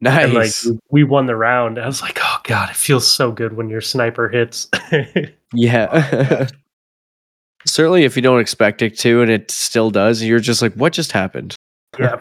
Nice. 0.00 0.24
And 0.24 0.34
like 0.34 0.80
we 0.90 1.04
won 1.04 1.26
the 1.26 1.36
round. 1.36 1.78
I 1.78 1.86
was 1.86 2.02
like, 2.02 2.18
oh 2.20 2.38
god, 2.44 2.70
it 2.70 2.76
feels 2.76 3.06
so 3.06 3.32
good 3.32 3.54
when 3.54 3.68
your 3.68 3.80
sniper 3.80 4.28
hits. 4.28 4.68
yeah. 5.54 6.48
Certainly, 7.66 8.04
if 8.04 8.14
you 8.14 8.20
don't 8.20 8.40
expect 8.40 8.82
it 8.82 8.98
to, 8.98 9.22
and 9.22 9.30
it 9.30 9.50
still 9.50 9.90
does, 9.90 10.22
you're 10.22 10.40
just 10.40 10.60
like, 10.60 10.74
what 10.74 10.92
just 10.92 11.12
happened? 11.12 11.54
Yeah. 11.98 12.20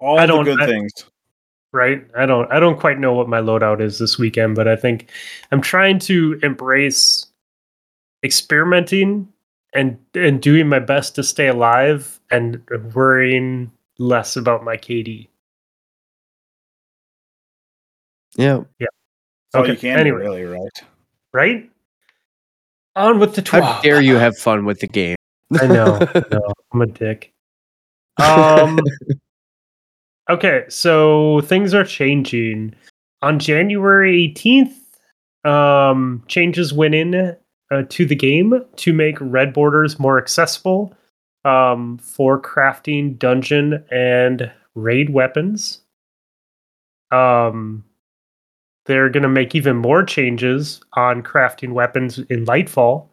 All 0.00 0.18
I 0.18 0.26
don't, 0.26 0.44
the 0.44 0.56
good 0.56 0.62
I, 0.62 0.66
things. 0.66 0.92
Right. 1.72 2.04
I 2.16 2.26
don't. 2.26 2.50
I 2.50 2.58
don't 2.58 2.80
quite 2.80 2.98
know 2.98 3.12
what 3.12 3.28
my 3.28 3.40
loadout 3.40 3.80
is 3.80 3.98
this 3.98 4.18
weekend, 4.18 4.56
but 4.56 4.66
I 4.66 4.74
think 4.74 5.10
I'm 5.52 5.60
trying 5.60 6.00
to 6.00 6.40
embrace 6.42 7.25
experimenting 8.24 9.28
and 9.74 9.98
and 10.14 10.40
doing 10.40 10.68
my 10.68 10.78
best 10.78 11.14
to 11.16 11.22
stay 11.22 11.48
alive 11.48 12.20
and 12.30 12.60
worrying 12.94 13.70
less 13.98 14.36
about 14.36 14.64
my 14.64 14.76
KD. 14.76 15.28
Yeah. 18.36 18.62
Yeah. 18.78 18.86
Oh, 19.54 19.60
okay. 19.60 19.72
you 19.72 19.78
can 19.78 19.98
anyway. 19.98 20.20
really, 20.20 20.44
right? 20.44 20.82
Right? 21.32 21.70
On 22.94 23.18
with 23.18 23.34
the 23.34 23.42
12. 23.42 23.64
How 23.64 23.80
dare 23.82 24.00
you 24.00 24.16
have 24.16 24.36
fun 24.36 24.64
with 24.64 24.80
the 24.80 24.86
game? 24.86 25.16
I 25.60 25.66
know. 25.66 25.98
no, 26.30 26.52
I'm 26.72 26.82
a 26.82 26.86
dick. 26.86 27.32
Um 28.18 28.78
Okay, 30.28 30.64
so 30.68 31.40
things 31.42 31.72
are 31.72 31.84
changing. 31.84 32.74
On 33.22 33.38
January 33.38 34.34
18th, 34.34 34.74
um 35.48 36.24
changes 36.26 36.72
went 36.72 36.94
in 36.94 37.36
uh, 37.70 37.82
to 37.88 38.06
the 38.06 38.14
game 38.14 38.62
to 38.76 38.92
make 38.92 39.16
red 39.20 39.52
borders 39.52 39.98
more 39.98 40.18
accessible 40.18 40.94
um, 41.44 41.98
for 41.98 42.40
crafting 42.40 43.18
dungeon 43.18 43.84
and 43.90 44.50
raid 44.74 45.10
weapons. 45.10 45.80
Um, 47.10 47.84
they're 48.86 49.08
going 49.08 49.22
to 49.22 49.28
make 49.28 49.54
even 49.54 49.76
more 49.76 50.04
changes 50.04 50.80
on 50.94 51.22
crafting 51.22 51.72
weapons 51.72 52.18
in 52.18 52.46
Lightfall, 52.46 53.08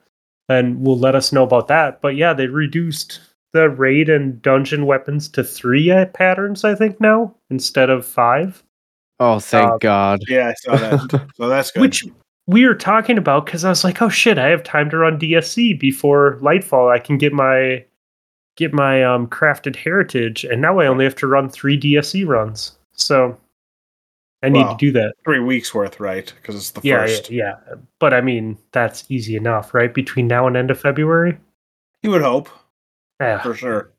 and 0.50 0.84
will 0.86 0.98
let 0.98 1.16
us 1.16 1.32
know 1.32 1.44
about 1.44 1.68
that. 1.68 2.02
But 2.02 2.16
yeah, 2.16 2.34
they 2.34 2.48
reduced 2.48 3.20
the 3.54 3.70
raid 3.70 4.10
and 4.10 4.42
dungeon 4.42 4.86
weapons 4.86 5.30
to 5.30 5.44
three 5.44 5.92
patterns, 6.14 6.64
I 6.64 6.76
think, 6.76 7.00
now 7.00 7.36
instead 7.50 7.90
of 7.90 8.06
five. 8.06 8.64
Oh, 9.20 9.40
thank 9.40 9.72
um, 9.72 9.78
God. 9.80 10.20
Yeah, 10.28 10.50
I 10.50 10.54
saw 10.56 10.76
that. 10.76 11.28
so 11.36 11.48
that's 11.48 11.72
good. 11.72 11.82
Which 11.82 12.04
we 12.48 12.66
were 12.66 12.76
talking 12.76 13.18
about 13.18 13.46
because 13.46 13.64
I 13.64 13.70
was 13.70 13.84
like, 13.84 14.02
oh 14.02 14.10
shit, 14.10 14.38
I 14.38 14.48
have 14.48 14.64
time 14.64 14.90
to 14.90 14.98
run 14.98 15.20
DSC 15.20 15.80
before 15.80 16.38
Lightfall. 16.42 16.92
I 16.92 17.00
can 17.00 17.18
get 17.18 17.34
my 17.34 17.86
get 18.56 18.74
my 18.74 19.04
um 19.04 19.28
crafted 19.28 19.76
heritage, 19.76 20.44
and 20.44 20.62
now 20.62 20.80
I 20.80 20.88
only 20.88 21.06
have 21.06 21.16
to 21.18 21.28
run 21.28 21.50
three 21.50 21.80
DSC 21.80 22.28
runs. 22.28 22.78
So 22.94 23.38
I 24.44 24.50
well, 24.50 24.62
need 24.62 24.70
to 24.72 24.86
do 24.86 24.92
that. 24.92 25.14
Three 25.24 25.40
weeks 25.40 25.74
worth, 25.74 26.00
right? 26.00 26.32
Because 26.36 26.56
it's 26.56 26.72
the 26.72 26.82
yeah, 26.84 26.98
first. 26.98 27.30
Yeah, 27.30 27.56
yeah. 27.68 27.76
But 28.00 28.14
I 28.14 28.22
mean, 28.22 28.58
that's 28.74 29.06
easy 29.10 29.38
enough, 29.38 29.74
right? 29.74 29.94
Between 29.94 30.28
now 30.28 30.46
and 30.48 30.58
end 30.58 30.70
of 30.70 30.80
February. 30.80 31.38
You 32.02 32.12
would 32.12 32.22
hope. 32.22 32.50
Yeah, 33.22 33.42
for 33.42 33.56
sure. 33.56 33.90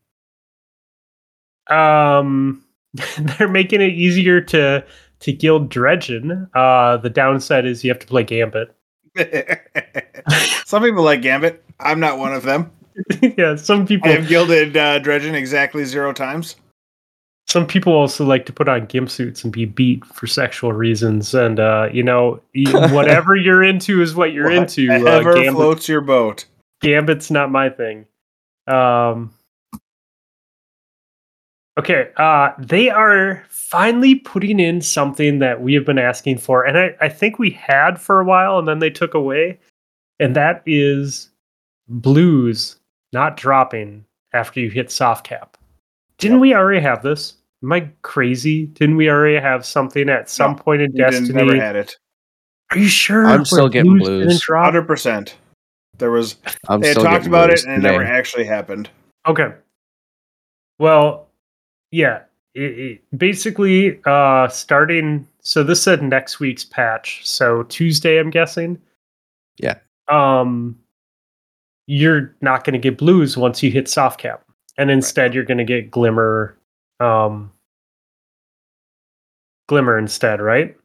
Um, 1.68 2.62
they're 3.18 3.48
making 3.48 3.80
it 3.80 3.94
easier 3.94 4.42
to 4.42 4.84
to 5.24 5.32
gild 5.32 5.70
Dredgen. 5.70 6.48
Uh, 6.54 6.98
the 6.98 7.08
downside 7.08 7.64
is 7.64 7.82
you 7.82 7.90
have 7.90 7.98
to 7.98 8.06
play 8.06 8.24
Gambit. 8.24 8.74
some 10.66 10.82
people 10.82 11.02
like 11.02 11.22
Gambit. 11.22 11.64
I'm 11.80 11.98
not 11.98 12.18
one 12.18 12.34
of 12.34 12.42
them. 12.42 12.70
yeah, 13.38 13.56
some 13.56 13.86
people 13.86 14.10
I 14.10 14.16
have 14.16 14.28
gilded 14.28 14.76
uh, 14.76 15.00
Dredgen 15.00 15.32
exactly 15.32 15.84
zero 15.84 16.12
times. 16.12 16.56
Some 17.46 17.66
people 17.66 17.92
also 17.92 18.24
like 18.24 18.46
to 18.46 18.52
put 18.52 18.68
on 18.68 18.86
gimp 18.86 19.10
suits 19.10 19.44
and 19.44 19.52
be 19.52 19.64
beat 19.64 20.04
for 20.04 20.26
sexual 20.26 20.72
reasons, 20.72 21.34
and 21.34 21.58
uh, 21.58 21.88
you 21.92 22.02
know, 22.02 22.40
whatever 22.90 23.34
you're 23.34 23.62
into 23.62 24.00
is 24.00 24.14
what 24.14 24.32
you're 24.32 24.44
what 24.44 24.54
into. 24.54 24.88
Whatever 24.88 25.32
uh, 25.32 25.34
Gambit, 25.34 25.54
floats 25.54 25.88
your 25.88 26.00
boat. 26.00 26.44
Gambit's 26.80 27.30
not 27.30 27.50
my 27.50 27.70
thing. 27.70 28.06
Um, 28.66 29.32
okay, 31.78 32.10
uh, 32.16 32.50
they 32.58 32.90
are 32.90 33.44
finally 33.48 34.16
putting 34.16 34.60
in 34.60 34.80
something 34.80 35.38
that 35.40 35.62
we 35.62 35.74
have 35.74 35.84
been 35.84 35.98
asking 35.98 36.38
for, 36.38 36.64
and 36.64 36.78
I, 36.78 36.94
I 37.00 37.08
think 37.08 37.38
we 37.38 37.50
had 37.50 38.00
for 38.00 38.20
a 38.20 38.24
while, 38.24 38.58
and 38.58 38.68
then 38.68 38.78
they 38.78 38.90
took 38.90 39.14
away, 39.14 39.58
and 40.20 40.34
that 40.36 40.62
is 40.66 41.30
blues 41.88 42.76
not 43.12 43.36
dropping 43.36 44.04
after 44.32 44.60
you 44.60 44.70
hit 44.70 44.90
soft 44.90 45.26
cap. 45.26 45.56
Didn't 46.18 46.38
yep. 46.38 46.42
we 46.42 46.54
already 46.54 46.80
have 46.80 47.02
this? 47.02 47.34
Am 47.62 47.72
I 47.72 47.88
crazy? 48.02 48.66
Didn't 48.66 48.96
we 48.96 49.08
already 49.08 49.40
have 49.40 49.64
something 49.64 50.08
at 50.08 50.28
some 50.28 50.52
no, 50.52 50.58
point 50.58 50.82
in 50.82 50.92
Destiny? 50.92 51.32
Never 51.32 51.56
had 51.56 51.76
it. 51.76 51.96
Are 52.70 52.78
you 52.78 52.88
sure? 52.88 53.26
I'm 53.26 53.44
still 53.44 53.68
getting 53.68 53.98
blues. 53.98 54.42
Hundred 54.46 54.86
percent. 54.86 55.36
There 55.98 56.10
was. 56.10 56.36
I'm 56.68 56.80
they 56.80 56.88
had 56.88 56.96
talked 56.96 57.26
about 57.26 57.50
it, 57.50 57.64
and 57.64 57.72
it 57.72 57.78
never 57.80 58.04
actually 58.04 58.44
happened. 58.44 58.90
Okay. 59.26 59.52
Well, 60.78 61.23
yeah. 61.94 62.22
It, 62.54 62.78
it, 62.78 63.18
basically, 63.18 64.00
uh, 64.04 64.48
starting. 64.48 65.28
So 65.40 65.62
this 65.62 65.82
said 65.82 66.02
next 66.02 66.40
week's 66.40 66.64
patch. 66.64 67.20
So 67.26 67.62
Tuesday, 67.64 68.18
I'm 68.18 68.30
guessing. 68.30 68.80
Yeah. 69.58 69.78
Um, 70.08 70.78
you're 71.86 72.34
not 72.40 72.64
going 72.64 72.72
to 72.74 72.78
get 72.78 72.98
blues 72.98 73.36
once 73.36 73.62
you 73.62 73.70
hit 73.70 73.88
soft 73.88 74.20
cap 74.20 74.44
and 74.76 74.90
instead 74.90 75.22
right. 75.22 75.34
you're 75.34 75.44
going 75.44 75.58
to 75.58 75.64
get 75.64 75.90
glimmer 75.90 76.56
um 77.00 77.52
glimmer 79.68 79.98
instead 79.98 80.40
right 80.40 80.76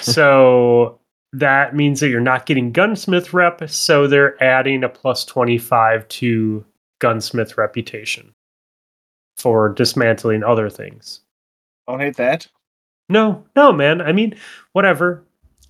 so 0.00 1.00
that 1.32 1.74
means 1.74 2.00
that 2.00 2.08
you're 2.08 2.20
not 2.20 2.46
getting 2.46 2.70
gunsmith 2.70 3.32
rep 3.32 3.68
so 3.68 4.06
they're 4.06 4.40
adding 4.42 4.84
a 4.84 4.88
plus 4.88 5.24
25 5.24 6.06
to 6.08 6.64
gunsmith 7.00 7.58
reputation 7.58 8.32
for 9.36 9.68
dismantling 9.68 10.42
other 10.42 10.68
things 10.70 11.20
don't 11.86 12.00
hate 12.00 12.16
that 12.16 12.46
no 13.08 13.44
no 13.54 13.72
man 13.72 14.00
i 14.00 14.12
mean 14.12 14.34
whatever 14.72 15.22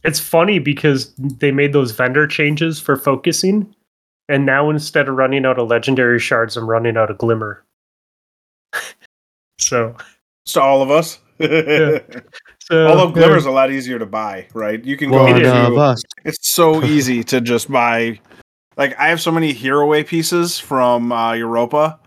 it's 0.05 0.21
funny 0.21 0.59
because 0.59 1.13
they 1.17 1.51
made 1.51 1.73
those 1.73 1.91
vendor 1.91 2.27
changes 2.27 2.79
for 2.79 2.97
focusing 2.97 3.75
and 4.29 4.45
now 4.45 4.71
instead 4.71 5.09
of 5.09 5.15
running 5.15 5.47
out 5.47 5.59
of 5.59 5.69
legendary 5.69 6.19
shards, 6.19 6.57
I'm 6.57 6.69
running 6.69 6.97
out 6.97 7.11
of 7.11 7.19
glimmer. 7.19 7.65
so 9.59 9.95
it's 10.45 10.55
to 10.55 10.61
all 10.61 10.83
of 10.83 10.91
us. 10.91 11.21
yeah. 11.39 11.99
So, 12.69 12.85
Although 12.89 13.13
glimmer's 13.13 13.45
yeah. 13.45 13.51
a 13.51 13.53
lot 13.53 13.71
easier 13.71 13.97
to 13.97 14.07
buy, 14.07 14.49
right? 14.53 14.85
You 14.85 14.97
can 14.97 15.09
go 15.09 15.23
One 15.23 15.37
into, 15.37 15.97
it's 16.25 16.53
so 16.53 16.83
easy 16.85 17.23
to 17.23 17.41
just 17.41 17.71
buy 17.71 18.19
like 18.77 18.99
I 18.99 19.07
have 19.07 19.21
so 19.21 19.31
many 19.31 19.55
Herealways 19.55 20.09
pieces 20.09 20.59
from 20.59 21.13
uh, 21.13 21.35
Europa. 21.35 22.01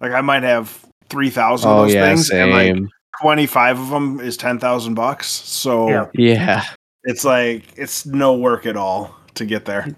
Like 0.00 0.12
I 0.12 0.22
might 0.22 0.44
have 0.44 0.82
three 1.08 1.30
thousand 1.30 1.70
oh, 1.70 1.74
of 1.74 1.86
those 1.86 1.94
yeah, 1.94 2.06
things, 2.06 2.28
same. 2.28 2.52
and 2.52 2.80
like 2.82 2.90
twenty 3.20 3.46
five 3.46 3.78
of 3.78 3.90
them 3.90 4.20
is 4.20 4.36
ten 4.36 4.58
thousand 4.58 4.94
bucks. 4.94 5.28
So 5.28 5.88
yeah. 5.88 6.06
yeah, 6.14 6.64
it's 7.04 7.24
like 7.24 7.64
it's 7.76 8.06
no 8.06 8.34
work 8.34 8.66
at 8.66 8.76
all 8.76 9.14
to 9.34 9.44
get 9.44 9.64
there. 9.64 9.88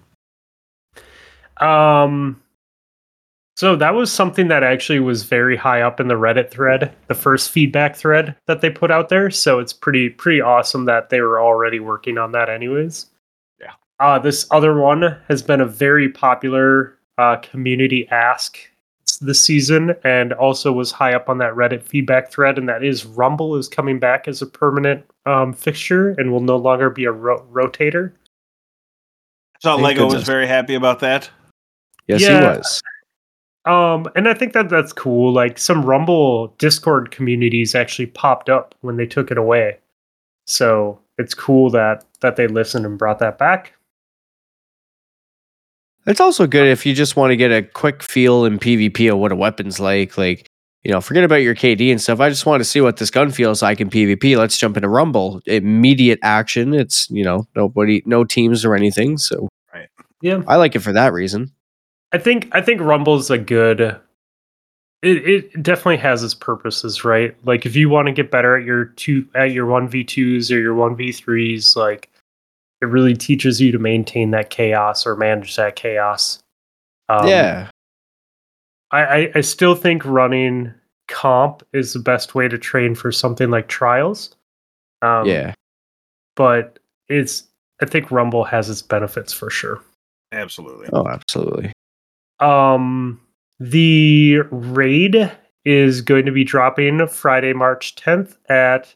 Um, 1.57 2.41
so 3.55 3.75
that 3.75 3.93
was 3.93 4.11
something 4.11 4.47
that 4.47 4.63
actually 4.63 4.99
was 4.99 5.23
very 5.23 5.55
high 5.55 5.81
up 5.81 5.99
in 5.99 6.07
the 6.07 6.15
Reddit 6.15 6.49
thread, 6.49 6.95
the 7.07 7.13
first 7.13 7.51
feedback 7.51 7.95
thread 7.95 8.35
that 8.47 8.61
they 8.61 8.71
put 8.71 8.89
out 8.89 9.09
there. 9.09 9.29
So 9.29 9.59
it's 9.59 9.73
pretty 9.73 10.09
pretty 10.09 10.41
awesome 10.41 10.85
that 10.85 11.09
they 11.09 11.21
were 11.21 11.39
already 11.39 11.79
working 11.79 12.17
on 12.17 12.31
that, 12.31 12.49
anyways. 12.49 13.05
Yeah. 13.59 13.73
Uh, 13.99 14.17
this 14.17 14.47
other 14.49 14.79
one 14.79 15.15
has 15.27 15.43
been 15.43 15.61
a 15.61 15.67
very 15.67 16.09
popular 16.09 16.97
uh, 17.17 17.35
community 17.37 18.07
ask 18.09 18.57
this 19.21 19.43
season, 19.43 19.95
and 20.03 20.33
also 20.33 20.71
was 20.71 20.91
high 20.91 21.13
up 21.13 21.29
on 21.29 21.37
that 21.39 21.53
Reddit 21.53 21.83
feedback 21.83 22.31
thread, 22.31 22.57
and 22.57 22.67
that 22.69 22.83
is 22.83 23.05
Rumble 23.05 23.55
is 23.55 23.67
coming 23.67 23.99
back 23.99 24.27
as 24.27 24.41
a 24.41 24.47
permanent 24.47 25.05
um, 25.25 25.53
fixture 25.53 26.09
and 26.17 26.31
will 26.31 26.41
no 26.41 26.57
longer 26.57 26.89
be 26.89 27.05
a 27.05 27.11
ro- 27.11 27.45
rotator. 27.51 28.13
So 29.59 29.75
Lego 29.75 30.05
goodness. 30.05 30.21
was 30.21 30.23
very 30.23 30.47
happy 30.47 30.73
about 30.73 30.99
that. 30.99 31.29
Yes, 32.07 32.21
yeah. 32.21 32.39
he 32.39 32.57
was. 32.57 32.81
Um, 33.65 34.07
and 34.15 34.27
I 34.27 34.33
think 34.33 34.53
that 34.53 34.69
that's 34.69 34.91
cool. 34.91 35.31
Like 35.31 35.59
some 35.59 35.85
Rumble 35.85 36.47
Discord 36.57 37.11
communities 37.11 37.75
actually 37.75 38.07
popped 38.07 38.49
up 38.49 38.73
when 38.81 38.97
they 38.97 39.05
took 39.05 39.29
it 39.29 39.37
away, 39.37 39.77
so 40.47 40.99
it's 41.19 41.35
cool 41.35 41.69
that 41.69 42.03
that 42.21 42.37
they 42.37 42.47
listened 42.47 42.87
and 42.87 42.97
brought 42.97 43.19
that 43.19 43.37
back. 43.37 43.73
It's 46.07 46.19
also 46.19 46.47
good 46.47 46.67
if 46.67 46.85
you 46.85 46.93
just 46.93 47.15
want 47.15 47.31
to 47.31 47.35
get 47.35 47.51
a 47.51 47.61
quick 47.61 48.01
feel 48.01 48.45
in 48.45 48.59
PvP 48.59 49.11
of 49.11 49.19
what 49.19 49.31
a 49.31 49.35
weapon's 49.35 49.79
like. 49.79 50.17
Like, 50.17 50.49
you 50.83 50.91
know, 50.91 50.99
forget 50.99 51.23
about 51.23 51.35
your 51.35 51.53
KD 51.53 51.91
and 51.91 52.01
stuff. 52.01 52.19
I 52.19 52.29
just 52.29 52.45
want 52.45 52.61
to 52.61 52.65
see 52.65 52.81
what 52.81 52.97
this 52.97 53.11
gun 53.11 53.31
feels 53.31 53.61
like 53.61 53.79
in 53.79 53.89
PvP. 53.89 54.37
Let's 54.37 54.57
jump 54.57 54.77
into 54.77 54.89
Rumble. 54.89 55.41
Immediate 55.45 56.19
action. 56.23 56.73
It's 56.73 57.09
you 57.09 57.23
know 57.23 57.47
nobody, 57.55 58.01
no 58.05 58.23
teams 58.23 58.65
or 58.65 58.75
anything. 58.75 59.17
So, 59.17 59.47
right. 59.73 59.89
Yeah, 60.21 60.41
I 60.47 60.55
like 60.55 60.75
it 60.75 60.79
for 60.79 60.93
that 60.93 61.13
reason. 61.13 61.51
I 62.11 62.17
think 62.17 62.49
I 62.51 62.61
think 62.61 62.81
Rumble's 62.81 63.29
a 63.29 63.37
good 63.37 63.99
it, 65.01 65.27
it 65.27 65.63
definitely 65.63 65.97
has 65.97 66.23
its 66.23 66.33
purposes, 66.33 67.03
right? 67.03 67.35
Like 67.43 67.65
if 67.65 67.75
you 67.75 67.89
want 67.89 68.07
to 68.07 68.11
get 68.11 68.29
better 68.29 68.55
at 68.55 68.65
your 68.65 68.85
two 68.85 69.27
at 69.33 69.51
your 69.51 69.65
one 69.65 69.87
v 69.87 70.03
twos 70.03 70.51
or 70.51 70.59
your 70.59 70.75
one 70.75 70.95
v 70.95 71.11
threes, 71.11 71.75
like 71.75 72.09
it 72.81 72.85
really 72.85 73.13
teaches 73.15 73.61
you 73.61 73.71
to 73.71 73.79
maintain 73.79 74.31
that 74.31 74.49
chaos 74.49 75.05
or 75.05 75.15
manage 75.15 75.55
that 75.55 75.75
chaos. 75.75 76.41
Um, 77.09 77.27
yeah, 77.27 77.69
I, 78.91 79.01
I 79.01 79.31
I 79.35 79.41
still 79.41 79.75
think 79.75 80.03
running 80.05 80.73
comp 81.07 81.63
is 81.73 81.93
the 81.93 81.99
best 81.99 82.35
way 82.35 82.47
to 82.47 82.57
train 82.57 82.95
for 82.95 83.11
something 83.11 83.49
like 83.49 83.67
trials. 83.67 84.35
Um, 85.01 85.25
yeah, 85.27 85.53
but 86.35 86.79
it's 87.07 87.43
I 87.81 87.85
think 87.85 88.11
Rumble 88.11 88.43
has 88.43 88.69
its 88.69 88.81
benefits 88.81 89.33
for 89.33 89.49
sure. 89.49 89.81
Absolutely. 90.31 90.87
Oh, 90.93 91.07
absolutely. 91.07 91.73
Um, 92.39 93.19
the 93.59 94.39
raid 94.49 95.31
is 95.65 96.01
going 96.01 96.25
to 96.25 96.31
be 96.31 96.43
dropping 96.43 97.05
Friday, 97.07 97.53
March 97.53 97.95
10th 97.95 98.37
at 98.49 98.95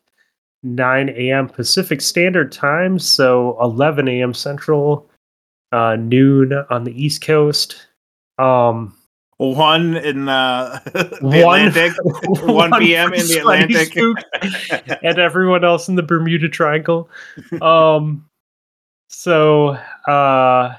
9 0.66 1.10
a.m. 1.10 1.48
Pacific 1.48 2.02
Standard 2.02 2.52
Time, 2.52 2.98
so 2.98 3.56
11 3.62 4.08
a.m. 4.08 4.34
Central, 4.34 5.08
uh, 5.72 5.96
noon 5.96 6.54
on 6.70 6.84
the 6.84 7.04
East 7.04 7.22
Coast. 7.22 7.88
Um, 8.40 8.98
one 9.38 9.96
in 9.98 10.28
uh, 10.28 10.80
the 10.86 11.20
one, 11.22 11.68
Atlantic, 11.68 11.94
1, 12.04 12.54
1 12.54 12.80
p.m. 12.80 13.14
in 13.14 13.28
the 13.28 13.38
Atlantic, 13.38 15.00
and 15.04 15.20
everyone 15.20 15.64
else 15.64 15.88
in 15.88 15.96
the 15.96 16.04
Bermuda 16.04 16.50
Triangle. 16.50 17.10
Um, 17.62 18.28
so, 19.10 19.78
uh, 20.08 20.76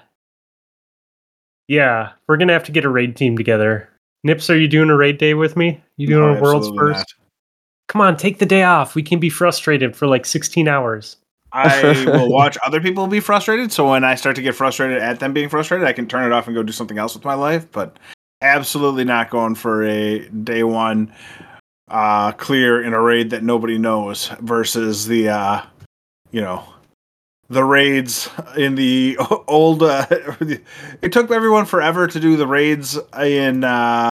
yeah, 1.68 2.12
we're 2.26 2.36
gonna 2.38 2.52
have 2.54 2.64
to 2.64 2.72
get 2.72 2.84
a 2.84 2.90
raid 2.90 3.14
team 3.14 3.36
together. 3.36 3.88
Nips, 4.24 4.50
are 4.50 4.58
you 4.58 4.66
doing 4.68 4.90
a 4.90 4.96
raid 4.96 5.18
day 5.18 5.34
with 5.34 5.56
me? 5.56 5.80
You 5.96 6.08
doing 6.08 6.32
no, 6.32 6.38
a 6.38 6.42
world's 6.42 6.68
first? 6.76 7.14
Not. 7.18 7.25
Come 7.88 8.00
on, 8.00 8.16
take 8.16 8.38
the 8.38 8.46
day 8.46 8.62
off. 8.62 8.94
We 8.94 9.02
can 9.02 9.18
be 9.18 9.30
frustrated 9.30 9.96
for 9.96 10.06
like 10.06 10.26
16 10.26 10.66
hours. 10.68 11.16
I 11.52 12.04
will 12.06 12.30
watch 12.30 12.58
other 12.66 12.80
people 12.80 13.06
be 13.06 13.20
frustrated. 13.20 13.72
So 13.72 13.90
when 13.90 14.04
I 14.04 14.14
start 14.14 14.36
to 14.36 14.42
get 14.42 14.54
frustrated 14.54 14.98
at 14.98 15.20
them 15.20 15.32
being 15.32 15.48
frustrated, 15.48 15.86
I 15.86 15.92
can 15.92 16.06
turn 16.06 16.24
it 16.24 16.32
off 16.34 16.46
and 16.46 16.56
go 16.56 16.62
do 16.62 16.72
something 16.72 16.98
else 16.98 17.14
with 17.14 17.24
my 17.24 17.34
life. 17.34 17.70
But 17.70 17.98
absolutely 18.42 19.04
not 19.04 19.30
going 19.30 19.54
for 19.54 19.84
a 19.84 20.28
day 20.28 20.64
one 20.64 21.12
uh, 21.88 22.32
clear 22.32 22.82
in 22.82 22.92
a 22.92 23.00
raid 23.00 23.30
that 23.30 23.42
nobody 23.42 23.78
knows 23.78 24.28
versus 24.40 25.06
the 25.06 25.28
uh, 25.28 25.62
you 26.32 26.40
know 26.40 26.64
the 27.48 27.64
raids 27.64 28.28
in 28.56 28.74
the 28.74 29.16
old. 29.48 29.82
Uh, 29.82 30.06
it 31.02 31.12
took 31.12 31.30
everyone 31.30 31.64
forever 31.64 32.06
to 32.06 32.20
do 32.20 32.36
the 32.36 32.46
raids 32.46 32.98
in 33.18 33.64
uh, 33.64 34.08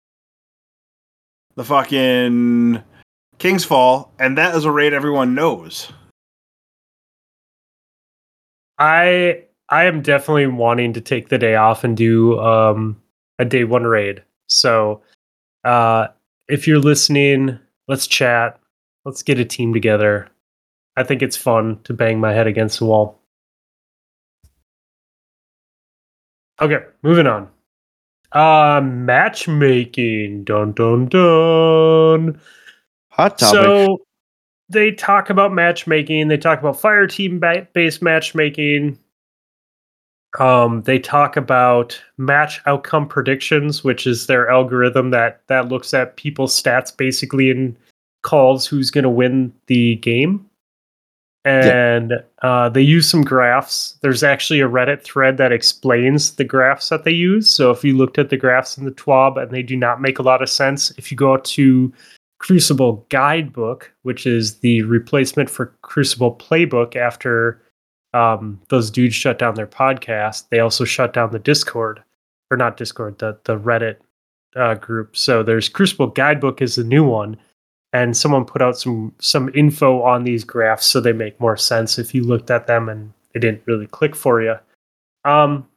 the 1.55 1.63
fucking 1.63 2.83
King's 3.39 3.63
Fall, 3.63 4.13
and 4.19 4.37
that 4.37 4.53
is 4.53 4.65
a 4.65 4.71
raid 4.71 4.93
everyone 4.93 5.33
knows. 5.33 5.91
I 8.77 9.43
I 9.69 9.85
am 9.85 10.01
definitely 10.01 10.47
wanting 10.47 10.93
to 10.93 11.01
take 11.01 11.29
the 11.29 11.37
day 11.37 11.55
off 11.55 11.83
and 11.83 11.95
do 11.95 12.39
um, 12.39 13.01
a 13.39 13.45
day 13.45 13.63
one 13.63 13.83
raid. 13.83 14.23
So 14.47 15.01
uh, 15.63 16.07
if 16.47 16.67
you're 16.67 16.79
listening, 16.79 17.57
let's 17.87 18.07
chat. 18.07 18.59
Let's 19.05 19.23
get 19.23 19.39
a 19.39 19.45
team 19.45 19.73
together. 19.73 20.27
I 20.97 21.03
think 21.03 21.21
it's 21.21 21.37
fun 21.37 21.79
to 21.85 21.93
bang 21.93 22.19
my 22.19 22.33
head 22.33 22.47
against 22.47 22.79
the 22.79 22.85
wall. 22.85 23.19
Okay, 26.61 26.83
moving 27.03 27.27
on. 27.27 27.49
Uh 28.33 28.81
matchmaking. 28.83 30.43
Dun 30.43 30.73
dun 30.73 31.07
dun. 31.07 32.39
Hot 33.19 33.37
topic. 33.37 33.61
So 33.61 33.97
they 34.69 34.91
talk 34.91 35.29
about 35.29 35.51
matchmaking, 35.51 36.29
they 36.29 36.37
talk 36.37 36.57
about 36.57 36.79
fire 36.79 37.05
team 37.05 37.43
based 37.73 38.01
matchmaking. 38.01 38.97
Um, 40.39 40.83
they 40.83 40.99
talk 40.99 41.35
about 41.35 42.01
match 42.17 42.61
outcome 42.65 43.09
predictions, 43.09 43.83
which 43.83 44.07
is 44.07 44.27
their 44.27 44.49
algorithm 44.49 45.09
that 45.09 45.41
that 45.47 45.67
looks 45.67 45.93
at 45.93 46.15
people's 46.15 46.55
stats 46.61 46.95
basically 46.95 47.51
and 47.51 47.75
calls 48.23 48.65
who's 48.65 48.89
going 48.89 49.03
to 49.03 49.09
win 49.09 49.51
the 49.67 49.95
game. 49.95 50.49
And 51.43 52.11
yeah. 52.11 52.49
uh, 52.49 52.69
they 52.69 52.81
use 52.81 53.09
some 53.09 53.23
graphs. 53.23 53.97
There's 54.01 54.23
actually 54.23 54.61
a 54.61 54.69
Reddit 54.69 55.03
thread 55.03 55.35
that 55.37 55.51
explains 55.51 56.35
the 56.35 56.45
graphs 56.45 56.87
that 56.87 57.03
they 57.03 57.11
use. 57.11 57.49
So 57.49 57.69
if 57.71 57.83
you 57.83 57.97
looked 57.97 58.17
at 58.17 58.29
the 58.29 58.37
graphs 58.37 58.77
in 58.77 58.85
the 58.85 58.91
TWAB 58.91 59.41
and 59.41 59.51
they 59.51 59.63
do 59.63 59.75
not 59.75 59.99
make 59.99 60.19
a 60.19 60.23
lot 60.23 60.41
of 60.41 60.49
sense, 60.49 60.91
if 60.97 61.11
you 61.11 61.17
go 61.17 61.35
to 61.35 61.91
Crucible 62.39 63.05
Guidebook, 63.09 63.93
which 64.03 64.25
is 64.25 64.59
the 64.59 64.81
replacement 64.83 65.49
for 65.49 65.67
Crucible 65.81 66.35
Playbook 66.35 66.95
after 66.95 67.61
um, 68.13 68.59
those 68.69 68.89
dudes 68.89 69.15
shut 69.15 69.37
down 69.37 69.55
their 69.55 69.67
podcast, 69.67 70.49
they 70.49 70.59
also 70.59 70.83
shut 70.83 71.13
down 71.13 71.31
the 71.31 71.39
Discord, 71.39 72.01
or 72.49 72.57
not 72.57 72.77
Discord, 72.77 73.19
the 73.19 73.37
the 73.43 73.57
Reddit 73.57 73.97
uh, 74.55 74.75
group. 74.75 75.15
So 75.15 75.43
there's 75.43 75.69
Crucible 75.69 76.07
Guidebook 76.07 76.61
is 76.61 76.75
the 76.75 76.83
new 76.83 77.03
one, 77.03 77.37
and 77.93 78.17
someone 78.17 78.45
put 78.45 78.61
out 78.61 78.77
some 78.77 79.13
some 79.19 79.51
info 79.53 80.01
on 80.01 80.23
these 80.23 80.43
graphs 80.43 80.85
so 80.87 80.99
they 80.99 81.13
make 81.13 81.39
more 81.39 81.57
sense 81.57 81.99
if 81.99 82.15
you 82.15 82.23
looked 82.23 82.49
at 82.49 82.67
them 82.67 82.89
and 82.89 83.13
they 83.33 83.39
didn't 83.39 83.63
really 83.65 83.87
click 83.87 84.15
for 84.15 84.41
you. 84.41 84.55
Um, 85.25 85.67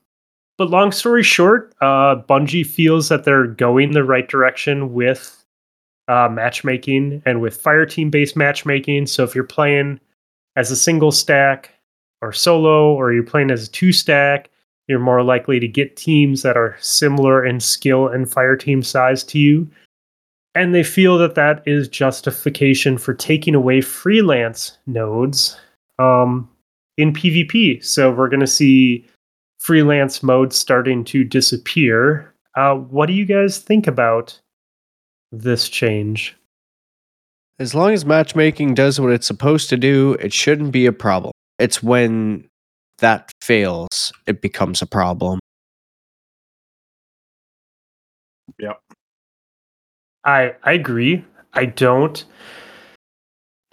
but 0.56 0.70
long 0.70 0.92
story 0.92 1.22
short, 1.22 1.74
uh, 1.80 2.16
Bungie 2.28 2.66
feels 2.66 3.08
that 3.08 3.24
they're 3.24 3.46
going 3.46 3.92
the 3.92 4.04
right 4.04 4.28
direction 4.28 4.94
with 4.94 5.41
uh, 6.08 6.28
matchmaking 6.30 7.22
and 7.26 7.40
with 7.40 7.60
fire 7.60 7.86
team 7.86 8.10
based 8.10 8.36
matchmaking. 8.36 9.06
So 9.06 9.24
if 9.24 9.34
you're 9.34 9.44
playing 9.44 10.00
as 10.56 10.70
a 10.70 10.76
single 10.76 11.12
stack, 11.12 11.70
or 12.22 12.32
solo 12.32 12.94
or 12.94 13.12
you're 13.12 13.22
playing 13.24 13.50
as 13.50 13.68
a 13.68 13.70
two 13.70 13.92
stack, 13.92 14.48
you're 14.88 14.98
more 14.98 15.22
likely 15.22 15.60
to 15.60 15.68
get 15.68 15.96
teams 15.96 16.42
that 16.42 16.56
are 16.56 16.76
similar 16.80 17.44
in 17.44 17.60
skill 17.60 18.08
and 18.08 18.30
fire 18.30 18.56
team 18.56 18.82
size 18.82 19.22
to 19.24 19.38
you. 19.38 19.68
And 20.54 20.74
they 20.74 20.82
feel 20.82 21.18
that 21.18 21.34
that 21.34 21.62
is 21.66 21.88
justification 21.88 22.98
for 22.98 23.14
taking 23.14 23.54
away 23.54 23.80
freelance 23.80 24.78
nodes 24.86 25.58
um, 25.98 26.48
in 26.96 27.12
PvP. 27.12 27.84
So 27.84 28.12
we're 28.12 28.28
going 28.28 28.40
to 28.40 28.46
see 28.46 29.06
freelance 29.60 30.22
modes 30.22 30.56
starting 30.56 31.04
to 31.04 31.24
disappear. 31.24 32.32
Uh, 32.54 32.74
what 32.74 33.06
do 33.06 33.14
you 33.14 33.24
guys 33.24 33.58
think 33.58 33.86
about 33.86 34.38
this 35.32 35.68
change? 35.68 36.36
As 37.58 37.74
long 37.74 37.92
as 37.92 38.04
matchmaking 38.04 38.74
does 38.74 39.00
what 39.00 39.12
it's 39.12 39.26
supposed 39.26 39.68
to 39.70 39.76
do, 39.76 40.16
it 40.20 40.32
shouldn't 40.32 40.72
be 40.72 40.86
a 40.86 40.92
problem. 40.92 41.32
It's 41.58 41.82
when 41.82 42.48
that 42.98 43.32
fails, 43.40 44.12
it 44.26 44.40
becomes 44.40 44.82
a 44.82 44.86
problem. 44.86 45.40
Yep. 48.58 48.80
I 50.24 50.54
I 50.62 50.72
agree. 50.72 51.24
I 51.52 51.66
don't 51.66 52.24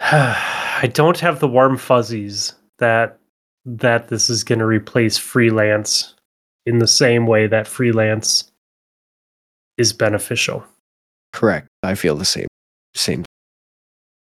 I 0.00 0.90
don't 0.92 1.18
have 1.20 1.40
the 1.40 1.48
warm 1.48 1.76
fuzzies 1.76 2.54
that 2.78 3.18
that 3.66 4.08
this 4.08 4.30
is 4.30 4.42
going 4.42 4.58
to 4.58 4.66
replace 4.66 5.18
freelance 5.18 6.14
in 6.66 6.78
the 6.78 6.86
same 6.86 7.26
way 7.26 7.46
that 7.46 7.68
freelance 7.68 8.50
is 9.76 9.92
beneficial. 9.92 10.64
Correct. 11.32 11.68
I 11.82 11.94
feel 11.94 12.16
the 12.16 12.24
same 12.24 12.48
same. 12.94 13.24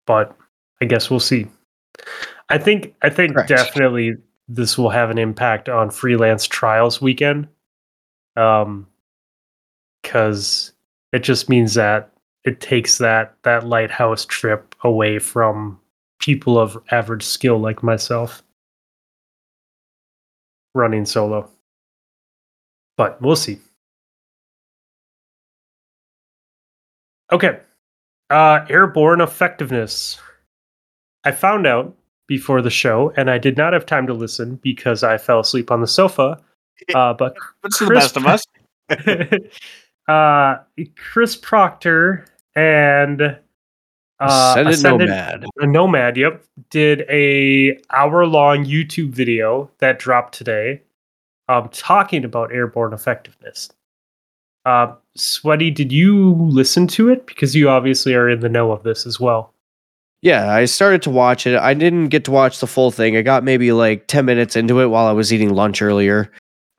But 0.06 0.36
I 0.82 0.86
guess 0.86 1.10
we'll 1.10 1.20
see. 1.20 1.48
I 2.50 2.58
think 2.58 2.96
I 3.02 3.10
think 3.10 3.34
Correct. 3.34 3.50
definitely 3.50 4.18
this 4.48 4.78
will 4.78 4.90
have 4.90 5.10
an 5.10 5.18
impact 5.18 5.68
on 5.70 5.90
freelance 5.90 6.46
trials 6.46 7.02
weekend. 7.02 7.48
Um 8.36 8.88
cuz 10.04 10.74
it 11.12 11.20
just 11.20 11.50
means 11.50 11.74
that 11.74 12.12
it 12.44 12.62
takes 12.62 12.98
that 13.00 13.36
that 13.44 13.66
lighthouse 13.66 14.26
trip 14.26 14.76
away 14.84 15.20
from 15.20 15.80
people 16.20 16.58
of 16.58 16.82
average 16.92 17.24
skill 17.24 17.58
like 17.58 17.84
myself 17.84 18.44
running 20.74 21.06
solo. 21.06 21.50
But 22.98 23.22
we'll 23.22 23.36
see. 23.36 23.60
Okay. 27.32 27.60
Uh 28.30 28.66
airborne 28.70 29.22
effectiveness. 29.22 30.20
I 31.24 31.32
found 31.32 31.68
out 31.68 31.96
before 32.28 32.62
the 32.62 32.70
show, 32.70 33.14
and 33.16 33.30
I 33.30 33.38
did 33.38 33.58
not 33.58 33.74
have 33.74 33.86
time 33.86 34.06
to 34.08 34.14
listen 34.14 34.56
because 34.58 35.04
I 35.04 35.18
fell 35.18 35.40
asleep 35.40 35.72
on 35.72 35.82
the 35.82 35.88
sofa. 35.88 36.42
Uh, 36.94 37.12
but 37.12 37.36
Chris, 37.36 37.80
the 37.80 37.88
best 37.88 38.18
of 38.18 38.28
us. 38.28 38.44
uh, 40.08 40.58
Chris 40.96 41.36
Proctor 41.36 42.28
and 42.56 43.22
uh, 43.22 43.36
Ascended, 44.20 44.74
Ascended 44.74 45.10
Nomad. 45.10 45.46
A 45.58 45.68
Nomad, 45.68 46.18
yep, 46.18 46.44
did 46.70 47.02
a 47.10 47.80
hour 47.90 48.26
long 48.26 48.66
YouTube 48.66 49.10
video 49.10 49.70
that 49.80 50.00
dropped 50.00 50.36
today, 50.36 50.82
um, 51.50 51.70
talking 51.70 52.24
about 52.24 52.52
airborne 52.52 52.94
effectiveness. 52.94 53.70
Uh, 54.68 54.94
Sweaty, 55.16 55.72
did 55.72 55.94
you 55.94 56.34
listen 56.34 56.88
to 56.88 57.08
it? 57.08 57.26
Because 57.26 57.56
you 57.56 57.70
obviously 57.70 58.14
are 58.14 58.30
in 58.30 58.42
the 58.42 58.50
know 58.50 58.74
of 58.74 58.84
this 58.84 59.06
as 59.06 59.18
well. 59.18 59.54
Yeah, 60.22 60.52
I 60.52 60.66
started 60.66 61.02
to 61.04 61.10
watch 61.10 61.48
it. 61.48 61.58
I 61.58 61.74
didn't 61.74 62.10
get 62.10 62.26
to 62.26 62.32
watch 62.32 62.60
the 62.60 62.68
full 62.68 62.92
thing. 62.92 63.16
I 63.16 63.22
got 63.22 63.46
maybe 63.46 63.72
like 63.72 64.08
10 64.08 64.26
minutes 64.26 64.58
into 64.58 64.82
it 64.82 64.88
while 64.88 65.06
I 65.06 65.14
was 65.14 65.32
eating 65.32 65.54
lunch 65.54 65.82
earlier. 65.82 66.30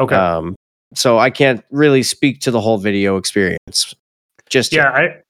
Okay. 0.00 0.14
Um, 0.14 0.54
so 0.94 1.18
I 1.18 1.30
can't 1.30 1.64
really 1.70 2.02
speak 2.02 2.40
to 2.40 2.50
the 2.50 2.60
whole 2.60 2.76
video 2.76 3.16
experience. 3.16 3.94
Just 4.50 4.70
Yeah, 4.72 5.00
yet. 5.00 5.24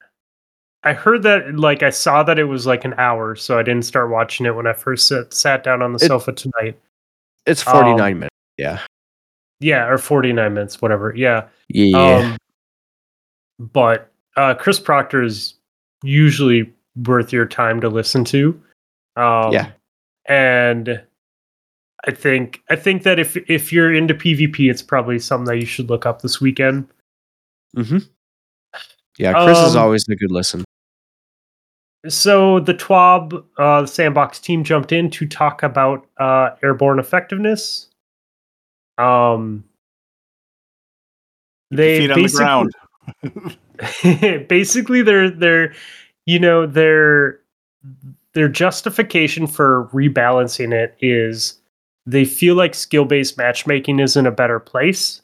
I 0.83 0.89
I 0.91 0.93
heard 0.93 1.23
that 1.23 1.55
like 1.55 1.81
I 1.81 1.91
saw 1.91 2.23
that 2.23 2.39
it 2.39 2.45
was 2.45 2.65
like 2.65 2.83
an 2.83 2.93
hour, 2.97 3.37
so 3.37 3.57
I 3.57 3.63
didn't 3.63 3.83
start 3.85 4.09
watching 4.09 4.45
it 4.45 4.55
when 4.55 4.67
I 4.67 4.73
first 4.73 5.07
sat, 5.07 5.33
sat 5.33 5.63
down 5.63 5.81
on 5.81 5.93
the 5.93 6.03
it, 6.03 6.07
sofa 6.07 6.33
tonight. 6.33 6.77
It's 7.45 7.63
49 7.63 7.99
um, 7.99 8.19
minutes. 8.19 8.35
Yeah. 8.57 8.79
Yeah, 9.61 9.87
or 9.87 9.97
49 9.97 10.53
minutes, 10.53 10.81
whatever. 10.81 11.13
Yeah. 11.15 11.47
Yeah. 11.69 12.17
Um, 12.17 12.37
but 13.59 14.11
uh, 14.35 14.55
Chris 14.55 14.79
Proctor 14.79 15.21
is 15.21 15.55
usually 16.03 16.71
worth 17.05 17.31
your 17.33 17.45
time 17.45 17.81
to 17.81 17.89
listen 17.89 18.23
to. 18.25 18.59
Um, 19.15 19.51
yeah, 19.51 19.71
and 20.25 21.01
I 22.05 22.11
think 22.11 22.63
I 22.69 22.75
think 22.75 23.03
that 23.03 23.19
if 23.19 23.37
if 23.49 23.73
you're 23.73 23.93
into 23.93 24.13
PvP, 24.13 24.69
it's 24.69 24.81
probably 24.81 25.19
something 25.19 25.45
that 25.45 25.59
you 25.59 25.65
should 25.65 25.89
look 25.89 26.05
up 26.05 26.21
this 26.21 26.39
weekend. 26.39 26.87
Hmm. 27.75 27.99
Yeah, 29.17 29.33
Chris 29.43 29.57
um, 29.57 29.65
is 29.65 29.75
always 29.75 30.07
a 30.09 30.15
good 30.15 30.31
listen. 30.31 30.63
So 32.07 32.61
the 32.61 32.73
TWAB, 32.73 33.43
uh, 33.57 33.81
the 33.81 33.87
sandbox 33.87 34.39
team, 34.39 34.63
jumped 34.63 34.93
in 34.93 35.09
to 35.11 35.27
talk 35.27 35.63
about 35.63 36.07
uh, 36.17 36.51
airborne 36.63 36.99
effectiveness. 36.99 37.87
Um, 38.97 39.65
they 41.71 41.99
feet 41.99 42.11
on 42.11 42.21
the 42.21 42.29
ground. 42.29 42.71
basically, 44.47 45.01
they're 45.01 45.29
they're 45.29 45.73
you 46.25 46.39
know 46.39 46.65
their 46.65 47.39
their 48.33 48.49
justification 48.49 49.47
for 49.47 49.89
rebalancing 49.93 50.73
it 50.73 50.95
is 51.01 51.59
they 52.05 52.25
feel 52.25 52.55
like 52.55 52.73
skill-based 52.73 53.37
matchmaking 53.37 53.99
is 53.99 54.15
in 54.15 54.25
a 54.25 54.31
better 54.31 54.59
place. 54.59 55.21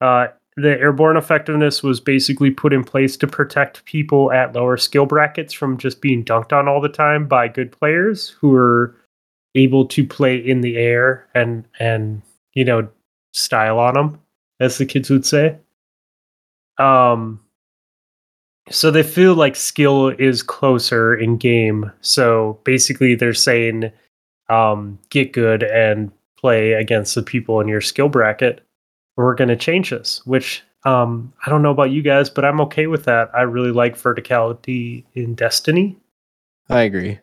Uh, 0.00 0.28
the 0.56 0.78
airborne 0.78 1.16
effectiveness 1.16 1.82
was 1.82 2.00
basically 2.00 2.50
put 2.50 2.72
in 2.72 2.84
place 2.84 3.16
to 3.16 3.26
protect 3.26 3.84
people 3.84 4.30
at 4.32 4.52
lower 4.52 4.76
skill 4.76 5.06
brackets 5.06 5.52
from 5.52 5.78
just 5.78 6.00
being 6.00 6.24
dunked 6.24 6.52
on 6.52 6.68
all 6.68 6.80
the 6.80 6.88
time 6.88 7.26
by 7.26 7.48
good 7.48 7.72
players 7.72 8.28
who 8.28 8.54
are 8.54 8.94
able 9.54 9.86
to 9.86 10.06
play 10.06 10.36
in 10.36 10.60
the 10.60 10.76
air 10.76 11.26
and 11.34 11.64
and 11.78 12.22
you 12.54 12.64
know 12.64 12.86
style 13.32 13.78
on 13.78 13.94
them 13.94 14.20
as 14.60 14.78
the 14.78 14.86
kids 14.86 15.10
would 15.10 15.26
say 15.26 15.56
um 16.78 17.40
so 18.70 18.90
they 18.90 19.02
feel 19.02 19.34
like 19.34 19.56
skill 19.56 20.08
is 20.08 20.42
closer 20.42 21.14
in 21.14 21.36
game. 21.36 21.90
So 22.00 22.60
basically, 22.64 23.14
they're 23.14 23.34
saying 23.34 23.90
um, 24.48 24.98
get 25.10 25.32
good 25.32 25.62
and 25.62 26.12
play 26.38 26.72
against 26.72 27.14
the 27.14 27.22
people 27.22 27.60
in 27.60 27.68
your 27.68 27.80
skill 27.80 28.08
bracket. 28.08 28.64
We're 29.16 29.34
going 29.34 29.48
to 29.48 29.56
change 29.56 29.90
this, 29.90 30.24
which 30.26 30.62
um, 30.84 31.32
I 31.44 31.50
don't 31.50 31.62
know 31.62 31.70
about 31.70 31.90
you 31.90 32.02
guys, 32.02 32.30
but 32.30 32.44
I'm 32.44 32.60
okay 32.62 32.86
with 32.86 33.04
that. 33.04 33.30
I 33.34 33.42
really 33.42 33.72
like 33.72 33.96
verticality 33.96 35.04
in 35.14 35.34
Destiny. 35.34 35.96
I 36.68 36.82
agree. 36.82 37.18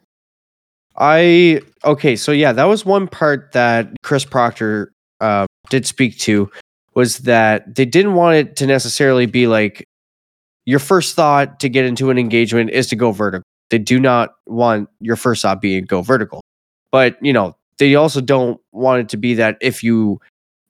I 0.97 1.61
okay, 1.85 2.15
so 2.15 2.31
yeah, 2.31 2.51
that 2.51 2.65
was 2.65 2.85
one 2.85 3.07
part 3.07 3.53
that 3.53 3.89
Chris 4.03 4.25
Proctor 4.25 4.91
uh, 5.21 5.45
did 5.69 5.85
speak 5.85 6.17
to 6.19 6.51
was 6.99 7.19
that 7.19 7.75
they 7.75 7.85
didn't 7.85 8.13
want 8.15 8.35
it 8.35 8.57
to 8.57 8.67
necessarily 8.67 9.25
be 9.25 9.47
like 9.47 9.85
your 10.65 10.79
first 10.79 11.15
thought 11.15 11.61
to 11.61 11.69
get 11.69 11.85
into 11.85 12.09
an 12.09 12.17
engagement 12.17 12.71
is 12.71 12.87
to 12.87 12.97
go 12.97 13.13
vertical. 13.13 13.45
They 13.69 13.77
do 13.77 14.01
not 14.01 14.31
want 14.47 14.89
your 14.99 15.15
first 15.15 15.41
thought 15.43 15.61
being 15.61 15.85
go 15.85 16.01
vertical. 16.01 16.41
But, 16.91 17.15
you 17.21 17.31
know, 17.31 17.55
they 17.77 17.95
also 17.95 18.19
don't 18.19 18.59
want 18.73 18.99
it 18.99 19.09
to 19.09 19.17
be 19.17 19.35
that 19.35 19.57
if 19.61 19.81
you 19.81 20.19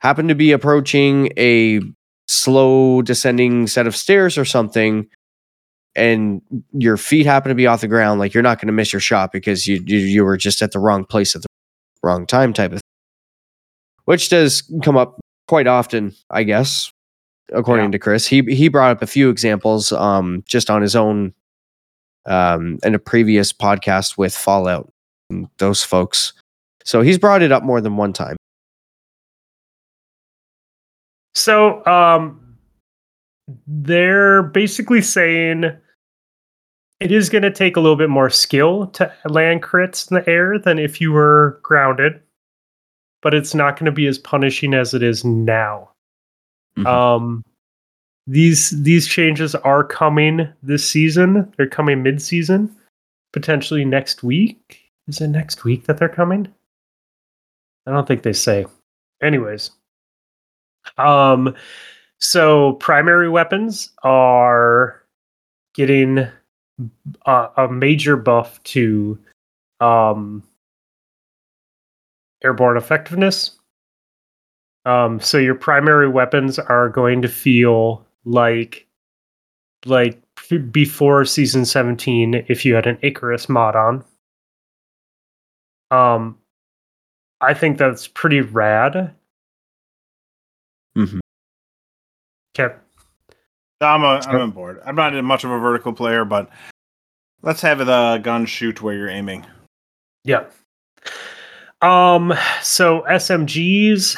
happen 0.01 0.27
to 0.27 0.35
be 0.35 0.51
approaching 0.51 1.31
a 1.35 1.81
slow 2.27 3.01
descending 3.01 3.65
set 3.65 3.87
of 3.87 3.95
stairs 3.95 4.37
or 4.37 4.45
something 4.45 5.07
and 5.95 6.43
your 6.73 6.95
feet 6.95 7.25
happen 7.25 7.49
to 7.49 7.55
be 7.55 7.65
off 7.65 7.81
the 7.81 7.87
ground 7.87 8.19
like 8.19 8.35
you're 8.35 8.43
not 8.43 8.59
going 8.59 8.67
to 8.67 8.73
miss 8.73 8.93
your 8.93 8.99
shot 8.99 9.31
because 9.31 9.65
you, 9.65 9.81
you 9.87 9.97
you 9.97 10.23
were 10.23 10.37
just 10.37 10.61
at 10.61 10.71
the 10.73 10.77
wrong 10.79 11.03
place 11.03 11.35
at 11.35 11.41
the 11.41 11.47
wrong 12.03 12.27
time 12.27 12.53
type 12.53 12.71
of 12.71 12.75
thing. 12.75 12.91
which 14.05 14.29
does 14.29 14.71
come 14.83 14.95
up 14.95 15.19
quite 15.49 15.67
often 15.67 16.15
i 16.29 16.43
guess 16.43 16.93
according 17.51 17.85
yeah. 17.85 17.91
to 17.91 17.99
chris. 17.99 18.27
He 18.27 18.41
he 18.43 18.67
brought 18.67 18.91
up 18.91 19.01
a 19.01 19.07
few 19.07 19.29
examples 19.29 19.91
um 19.91 20.43
just 20.47 20.69
on 20.69 20.81
his 20.81 20.95
own 20.95 21.33
um 22.25 22.77
in 22.83 22.95
a 22.95 22.99
previous 22.99 23.51
podcast 23.51 24.17
with 24.17 24.35
fallout 24.35 24.91
those 25.57 25.83
folks. 25.83 26.33
So 26.83 27.01
he's 27.01 27.17
brought 27.17 27.41
it 27.41 27.51
up 27.51 27.63
more 27.63 27.81
than 27.81 27.97
one 27.97 28.13
time. 28.13 28.35
So 31.35 31.85
um, 31.85 32.57
they're 33.67 34.43
basically 34.43 35.01
saying 35.01 35.65
it 36.99 37.11
is 37.11 37.29
going 37.29 37.43
to 37.43 37.51
take 37.51 37.77
a 37.77 37.79
little 37.79 37.95
bit 37.95 38.09
more 38.09 38.29
skill 38.29 38.87
to 38.87 39.13
land 39.25 39.61
crits 39.61 40.09
in 40.09 40.15
the 40.15 40.29
air 40.29 40.57
than 40.57 40.79
if 40.79 40.99
you 40.99 41.11
were 41.11 41.59
grounded, 41.63 42.21
but 43.21 43.33
it's 43.33 43.53
not 43.53 43.77
going 43.77 43.85
to 43.85 43.91
be 43.91 44.07
as 44.07 44.17
punishing 44.17 44.73
as 44.73 44.93
it 44.93 45.03
is 45.03 45.25
now. 45.25 45.89
Mm-hmm. 46.77 46.87
Um, 46.87 47.43
these 48.27 48.69
these 48.81 49.07
changes 49.07 49.55
are 49.55 49.83
coming 49.83 50.47
this 50.61 50.87
season. 50.87 51.51
They're 51.57 51.67
coming 51.67 52.03
mid 52.03 52.21
season, 52.21 52.73
potentially 53.33 53.85
next 53.85 54.23
week. 54.23 54.79
Is 55.07 55.19
it 55.19 55.29
next 55.29 55.63
week 55.63 55.85
that 55.85 55.97
they're 55.97 56.09
coming? 56.09 56.47
I 57.87 57.91
don't 57.91 58.07
think 58.07 58.21
they 58.21 58.33
say. 58.33 58.67
Anyways, 59.21 59.71
um, 60.97 61.55
so 62.19 62.73
primary 62.73 63.29
weapons 63.29 63.89
are 64.03 65.01
getting 65.73 66.27
a, 67.25 67.47
a 67.57 67.67
major 67.67 68.15
buff 68.15 68.61
to 68.63 69.17
um, 69.79 70.43
airborne 72.43 72.77
effectiveness. 72.77 73.51
Um, 74.85 75.19
so 75.19 75.37
your 75.37 75.55
primary 75.55 76.07
weapons 76.07 76.57
are 76.57 76.89
going 76.89 77.21
to 77.21 77.27
feel 77.27 78.05
like 78.25 78.87
like 79.85 80.21
before 80.71 81.25
season 81.25 81.65
17 81.65 82.45
if 82.47 82.65
you 82.65 82.73
had 82.75 82.87
an 82.87 82.97
Icarus 83.01 83.47
mod 83.49 83.75
on. 83.75 84.03
Um 85.91 86.37
I 87.41 87.53
think 87.53 87.77
that's 87.77 88.07
pretty 88.07 88.41
rad 88.41 89.13
Mm-hmm. 90.99 91.19
Okay. 92.57 92.75
I'm 93.81 94.03
a, 94.03 94.21
I'm 94.27 94.41
on 94.41 94.51
board. 94.51 94.81
I'm 94.85 94.95
not 94.95 95.13
much 95.23 95.45
of 95.45 95.51
a 95.51 95.59
vertical 95.59 95.93
player, 95.93 96.25
but 96.25 96.49
let's 97.41 97.61
have 97.61 97.79
the 97.79 98.19
gun 98.21 98.45
shoot 98.45 98.81
where 98.81 98.95
you're 98.95 99.09
aiming. 99.09 99.45
Yeah. 100.25 100.45
Um. 101.81 102.33
So 102.61 103.03
SMGs, 103.09 104.17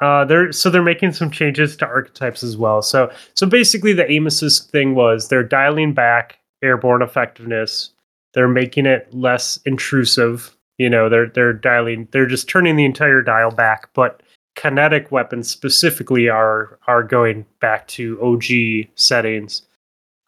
uh, 0.00 0.24
they're 0.24 0.52
so 0.52 0.70
they're 0.70 0.82
making 0.82 1.12
some 1.12 1.30
changes 1.30 1.76
to 1.76 1.86
archetypes 1.86 2.42
as 2.42 2.56
well. 2.56 2.82
So 2.82 3.10
so 3.34 3.46
basically, 3.46 3.92
the 3.92 4.26
assist 4.26 4.70
thing 4.70 4.94
was 4.94 5.28
they're 5.28 5.42
dialing 5.42 5.92
back 5.92 6.38
airborne 6.62 7.02
effectiveness. 7.02 7.90
They're 8.34 8.48
making 8.48 8.86
it 8.86 9.12
less 9.12 9.58
intrusive. 9.64 10.54
You 10.78 10.90
know, 10.90 11.08
they're 11.08 11.28
they're 11.28 11.52
dialing. 11.52 12.08
They're 12.12 12.26
just 12.26 12.48
turning 12.48 12.76
the 12.76 12.84
entire 12.84 13.22
dial 13.22 13.50
back, 13.50 13.90
but 13.94 14.22
kinetic 14.54 15.10
weapons 15.10 15.50
specifically 15.50 16.28
are 16.28 16.78
are 16.86 17.02
going 17.02 17.46
back 17.60 17.86
to 17.88 18.20
OG 18.22 18.88
settings. 18.94 19.62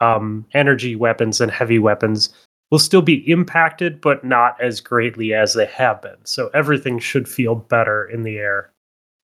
Um, 0.01 0.47
energy 0.55 0.97
weapons 0.97 1.43
and 1.43 1.51
heavy 1.51 1.79
weapons 1.79 2.31
will 2.71 2.79
still 2.79 3.03
be 3.03 3.29
impacted, 3.31 4.01
but 4.01 4.25
not 4.25 4.61
as 4.61 4.81
greatly 4.81 5.35
as 5.35 5.55
they 5.55 5.67
have 5.67 6.01
been. 6.03 6.17
So 6.25 6.51
everything 6.55 6.99
should 6.99 7.29
feel 7.29 7.55
better 7.55 8.05
in 8.05 8.23
the 8.23 8.39
air. 8.39 8.71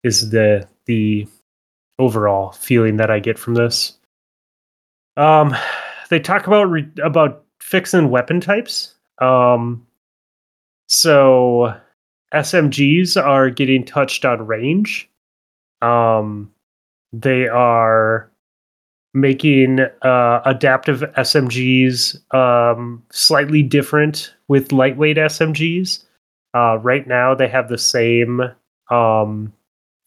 Is 0.03 0.31
the 0.31 0.69
the 0.85 1.27
overall 1.99 2.53
feeling 2.53 2.97
that 2.97 3.11
I 3.11 3.19
get 3.19 3.39
from 3.39 3.55
this. 3.55 3.99
Um, 5.17 5.57
they 6.11 6.21
talk 6.21 6.47
about 6.47 6.65
re- 6.65 6.89
about 7.03 7.45
fixing 7.61 8.11
weapon 8.11 8.41
types. 8.41 8.95
Um, 9.19 9.87
so 10.89 11.75
SMGs 12.35 13.23
are 13.23 13.51
getting 13.51 13.85
touched 13.85 14.25
on 14.25 14.47
range. 14.47 15.09
Um, 15.83 16.53
they 17.13 17.49
are 17.49 18.31
making 19.17 19.81
uh, 20.03 20.43
adaptive 20.45 21.01
SMGs 21.17 22.35
um, 22.35 23.03
slightly 23.11 23.63
different 23.63 24.35
with 24.49 24.73
lightweight 24.73 25.17
SMGs. 25.17 26.05
Uh, 26.55 26.79
right 26.83 27.07
now, 27.07 27.35
they 27.35 27.49
have 27.49 27.69
the 27.69 27.79
same 27.79 28.43
um, 28.91 29.53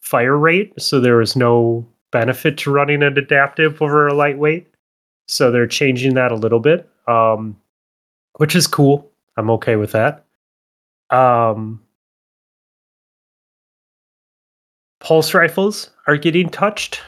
fire 0.00 0.38
rate, 0.38 0.72
so 0.80 1.00
there 1.00 1.20
is 1.20 1.34
no 1.34 1.86
benefit 2.12 2.56
to 2.58 2.70
running 2.70 3.02
an 3.02 3.18
adaptive 3.18 3.82
over 3.82 4.06
a 4.06 4.14
lightweight. 4.14 4.68
So 5.26 5.50
they're 5.50 5.66
changing 5.66 6.14
that 6.14 6.32
a 6.32 6.36
little 6.36 6.60
bit, 6.60 6.88
um, 7.08 7.56
which 8.36 8.54
is 8.54 8.68
cool. 8.68 9.10
I'm 9.36 9.50
okay 9.50 9.74
with 9.74 9.92
that. 9.92 10.24
Um, 11.10 11.82
pulse 15.00 15.34
rifles 15.34 15.90
are 16.06 16.16
getting 16.16 16.48
touched. 16.48 17.00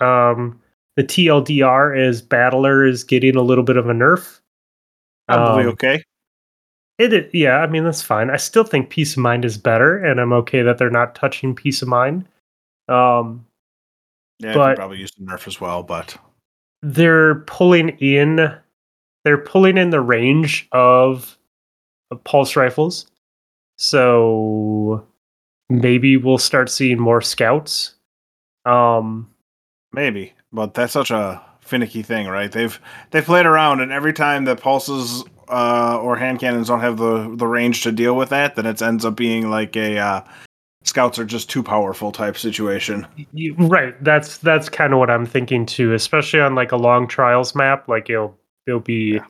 Um, 0.00 0.61
the 0.96 1.04
TLDR 1.04 1.98
is 1.98 2.22
Battler 2.22 2.84
is 2.84 3.04
getting 3.04 3.36
a 3.36 3.42
little 3.42 3.64
bit 3.64 3.76
of 3.76 3.88
a 3.88 3.92
nerf. 3.92 4.40
Probably 5.28 5.64
um, 5.64 5.70
okay. 5.70 6.04
It 6.98 7.30
yeah, 7.34 7.58
I 7.58 7.66
mean 7.66 7.84
that's 7.84 8.02
fine. 8.02 8.30
I 8.30 8.36
still 8.36 8.64
think 8.64 8.90
Peace 8.90 9.12
of 9.12 9.18
Mind 9.18 9.44
is 9.44 9.56
better, 9.56 9.98
and 9.98 10.20
I'm 10.20 10.32
okay 10.34 10.62
that 10.62 10.78
they're 10.78 10.90
not 10.90 11.14
touching 11.14 11.54
Peace 11.54 11.82
of 11.82 11.88
Mind. 11.88 12.26
Um, 12.88 13.46
yeah, 14.38 14.54
but 14.54 14.76
probably 14.76 14.98
use 14.98 15.12
the 15.12 15.24
nerf 15.24 15.46
as 15.46 15.60
well, 15.60 15.82
but 15.82 16.16
they're 16.82 17.36
pulling 17.46 17.90
in, 18.00 18.54
they're 19.24 19.38
pulling 19.38 19.78
in 19.78 19.90
the 19.90 20.00
range 20.00 20.68
of, 20.72 21.38
of 22.10 22.22
pulse 22.24 22.56
rifles. 22.56 23.06
So 23.78 25.06
maybe 25.70 26.16
we'll 26.16 26.38
start 26.38 26.70
seeing 26.70 26.98
more 26.98 27.22
scouts. 27.22 27.94
Um, 28.66 29.30
maybe, 29.92 30.32
but 30.52 30.74
that's 30.74 30.92
such 30.92 31.10
a 31.10 31.42
finicky 31.60 32.02
thing, 32.02 32.28
right? 32.28 32.50
They've 32.50 32.78
they've 33.10 33.24
played 33.24 33.46
around, 33.46 33.80
and 33.80 33.92
every 33.92 34.12
time 34.12 34.44
the 34.44 34.56
pulses 34.56 35.24
uh, 35.48 35.98
or 36.00 36.16
hand 36.16 36.38
cannons 36.40 36.68
don't 36.68 36.80
have 36.80 36.98
the 36.98 37.34
the 37.36 37.46
range 37.46 37.82
to 37.82 37.92
deal 37.92 38.16
with 38.16 38.30
that, 38.30 38.56
then 38.56 38.66
it 38.66 38.82
ends 38.82 39.04
up 39.04 39.16
being 39.16 39.50
like 39.50 39.76
a 39.76 39.98
uh, 39.98 40.24
scouts 40.84 41.18
are 41.18 41.24
just 41.24 41.48
too 41.48 41.62
powerful 41.62 42.12
type 42.12 42.36
situation. 42.36 43.06
Right. 43.58 43.94
That's 44.02 44.38
that's 44.38 44.68
kind 44.68 44.92
of 44.92 44.98
what 44.98 45.10
I'm 45.10 45.26
thinking 45.26 45.66
too, 45.66 45.94
especially 45.94 46.40
on 46.40 46.54
like 46.54 46.72
a 46.72 46.76
long 46.76 47.06
trials 47.06 47.54
map. 47.54 47.88
Like 47.88 48.10
it'll 48.10 48.36
it'll 48.66 48.80
be, 48.80 49.14
yeah. 49.14 49.26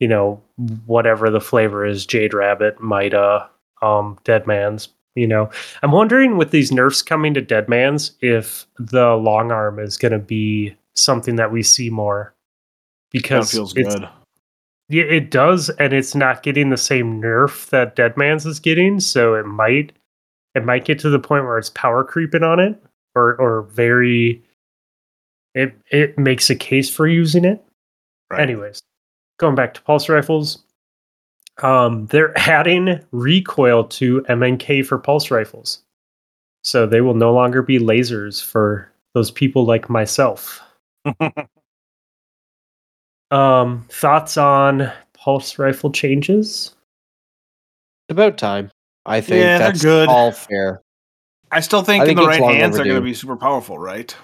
you 0.00 0.08
know, 0.08 0.40
whatever 0.86 1.30
the 1.30 1.40
flavor 1.40 1.84
is, 1.84 2.06
Jade 2.06 2.34
Rabbit, 2.34 2.82
Mida, 2.82 3.48
um, 3.82 4.18
Dead 4.24 4.46
Man's 4.46 4.88
you 5.14 5.26
know, 5.26 5.50
I'm 5.82 5.92
wondering 5.92 6.36
with 6.36 6.50
these 6.50 6.72
nerfs 6.72 7.02
coming 7.02 7.34
to 7.34 7.40
Deadman's 7.40 8.12
if 8.20 8.66
the 8.78 9.14
long 9.14 9.52
arm 9.52 9.78
is 9.78 9.96
going 9.96 10.12
to 10.12 10.18
be 10.18 10.74
something 10.94 11.36
that 11.36 11.52
we 11.52 11.62
see 11.62 11.90
more 11.90 12.34
because 13.10 13.50
that 13.50 13.56
feels 13.56 13.72
good. 13.72 14.08
Yeah, 14.88 15.04
it 15.04 15.30
does, 15.30 15.70
and 15.70 15.92
it's 15.92 16.14
not 16.14 16.42
getting 16.42 16.68
the 16.68 16.76
same 16.76 17.20
nerf 17.20 17.70
that 17.70 17.96
Deadman's 17.96 18.44
is 18.44 18.60
getting. 18.60 19.00
So 19.00 19.34
it 19.34 19.46
might, 19.46 19.92
it 20.54 20.64
might 20.64 20.84
get 20.84 20.98
to 21.00 21.10
the 21.10 21.18
point 21.18 21.44
where 21.44 21.58
it's 21.58 21.70
power 21.70 22.04
creeping 22.04 22.42
on 22.42 22.60
it, 22.60 22.82
or 23.14 23.34
or 23.40 23.62
very. 23.62 24.42
It 25.54 25.74
it 25.90 26.18
makes 26.18 26.50
a 26.50 26.56
case 26.56 26.90
for 26.90 27.06
using 27.06 27.44
it. 27.44 27.64
Right. 28.30 28.40
Anyways, 28.40 28.82
going 29.38 29.54
back 29.54 29.72
to 29.74 29.82
pulse 29.82 30.08
rifles, 30.08 30.63
um, 31.62 32.06
they're 32.06 32.36
adding 32.48 33.00
recoil 33.12 33.84
to 33.84 34.22
MNK 34.22 34.86
for 34.86 34.98
pulse 34.98 35.30
rifles. 35.30 35.82
So 36.62 36.86
they 36.86 37.00
will 37.00 37.14
no 37.14 37.32
longer 37.32 37.62
be 37.62 37.78
lasers 37.78 38.42
for 38.42 38.90
those 39.12 39.30
people 39.30 39.64
like 39.64 39.90
myself. 39.90 40.62
um, 43.30 43.86
thoughts 43.90 44.36
on 44.36 44.90
pulse 45.12 45.58
rifle 45.58 45.90
changes? 45.90 46.74
It's 48.08 48.14
About 48.14 48.38
time. 48.38 48.70
I 49.06 49.20
think 49.20 49.42
yeah, 49.42 49.58
that's 49.58 49.82
good. 49.82 50.08
all 50.08 50.32
fair. 50.32 50.80
I 51.50 51.60
still 51.60 51.82
think, 51.82 52.02
I 52.02 52.06
think 52.06 52.18
in 52.18 52.24
the 52.24 52.28
right 52.28 52.42
hands 52.42 52.76
they're 52.76 52.84
going 52.84 52.96
to 52.96 53.02
be 53.02 53.14
super 53.14 53.36
powerful, 53.36 53.78
right? 53.78 54.14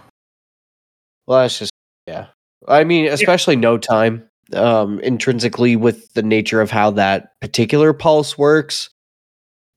Well, 1.27 1.43
that's 1.43 1.59
just 1.59 1.73
yeah. 2.07 2.27
I 2.66 2.85
mean, 2.85 3.07
especially 3.07 3.55
yeah. 3.55 3.61
no 3.61 3.78
time. 3.78 4.30
Um, 4.52 4.98
intrinsically 5.01 5.77
with 5.77 6.12
the 6.14 6.22
nature 6.22 6.60
of 6.60 6.72
how 6.72 6.90
that 6.93 7.39
particular 7.40 7.93
pulse 7.93 8.36
works, 8.36 8.90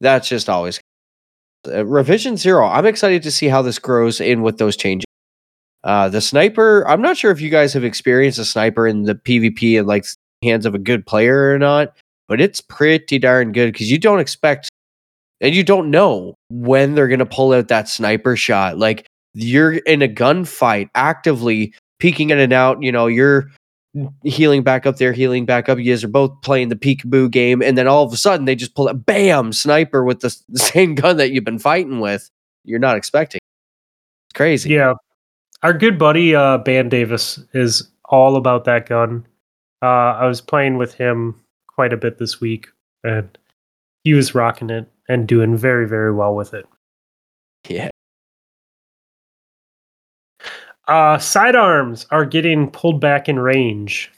that's 0.01 0.27
just 0.27 0.49
always 0.49 0.81
uh, 1.67 1.85
revision 1.85 2.37
zero. 2.37 2.67
I'm 2.67 2.85
excited 2.85 3.23
to 3.23 3.31
see 3.31 3.47
how 3.47 3.61
this 3.61 3.79
grows 3.79 4.19
in 4.19 4.41
with 4.41 4.57
those 4.57 4.75
changes. 4.75 5.05
Uh, 5.83 6.09
the 6.09 6.21
sniper, 6.21 6.87
I'm 6.87 7.01
not 7.01 7.17
sure 7.17 7.31
if 7.31 7.41
you 7.41 7.49
guys 7.49 7.73
have 7.73 7.83
experienced 7.83 8.39
a 8.39 8.45
sniper 8.45 8.87
in 8.87 9.03
the 9.03 9.15
PvP 9.15 9.77
and 9.77 9.87
like 9.87 10.05
hands 10.41 10.65
of 10.65 10.75
a 10.75 10.79
good 10.79 11.05
player 11.05 11.51
or 11.53 11.59
not, 11.59 11.95
but 12.27 12.41
it's 12.41 12.61
pretty 12.61 13.19
darn 13.19 13.51
good 13.51 13.73
because 13.73 13.91
you 13.91 13.97
don't 13.97 14.19
expect 14.19 14.69
and 15.41 15.53
you 15.53 15.63
don't 15.63 15.91
know 15.91 16.35
when 16.49 16.95
they're 16.95 17.09
going 17.09 17.19
to 17.19 17.25
pull 17.25 17.53
out 17.53 17.67
that 17.67 17.89
sniper 17.89 18.35
shot. 18.35 18.77
Like 18.77 19.05
you're 19.33 19.73
in 19.73 20.01
a 20.01 20.07
gunfight 20.07 20.89
actively 20.95 21.73
peeking 21.99 22.29
in 22.29 22.39
and 22.39 22.53
out, 22.53 22.81
you 22.81 22.91
know, 22.91 23.07
you're 23.07 23.49
healing 24.23 24.63
back 24.63 24.85
up 24.85 24.97
there, 24.97 25.13
healing 25.13 25.45
back 25.45 25.69
up. 25.69 25.77
You 25.77 25.91
guys 25.91 26.03
are 26.03 26.09
both 26.09 26.41
playing 26.41 26.69
the 26.69 26.75
peekaboo 26.75 27.31
game, 27.31 27.61
and 27.61 27.77
then 27.77 27.87
all 27.87 28.03
of 28.03 28.13
a 28.13 28.17
sudden 28.17 28.45
they 28.45 28.55
just 28.55 28.75
pull 28.75 28.87
a 28.87 28.93
bam 28.93 29.53
sniper 29.53 30.03
with 30.03 30.21
the, 30.21 30.35
the 30.49 30.59
same 30.59 30.95
gun 30.95 31.17
that 31.17 31.31
you've 31.31 31.43
been 31.43 31.59
fighting 31.59 31.99
with. 31.99 32.29
You're 32.63 32.79
not 32.79 32.97
expecting. 32.97 33.39
It's 34.27 34.37
crazy. 34.37 34.71
Yeah. 34.71 34.93
Our 35.61 35.73
good 35.73 35.97
buddy 35.97 36.35
uh 36.35 36.57
Ban 36.59 36.89
Davis 36.89 37.39
is 37.53 37.89
all 38.05 38.35
about 38.35 38.65
that 38.65 38.87
gun. 38.87 39.25
Uh 39.81 40.15
I 40.15 40.27
was 40.27 40.41
playing 40.41 40.77
with 40.77 40.93
him 40.93 41.39
quite 41.67 41.93
a 41.93 41.97
bit 41.97 42.17
this 42.17 42.39
week 42.41 42.67
and 43.03 43.37
he 44.03 44.13
was 44.13 44.35
rocking 44.35 44.69
it 44.69 44.89
and 45.07 45.27
doing 45.27 45.55
very, 45.55 45.87
very 45.87 46.13
well 46.13 46.35
with 46.35 46.53
it. 46.53 46.65
Yeah. 47.67 47.89
Uh, 50.87 51.17
sidearms 51.17 52.05
are 52.11 52.25
getting 52.25 52.69
pulled 52.69 52.99
back 52.99 53.29
in 53.29 53.39
range. 53.39 54.11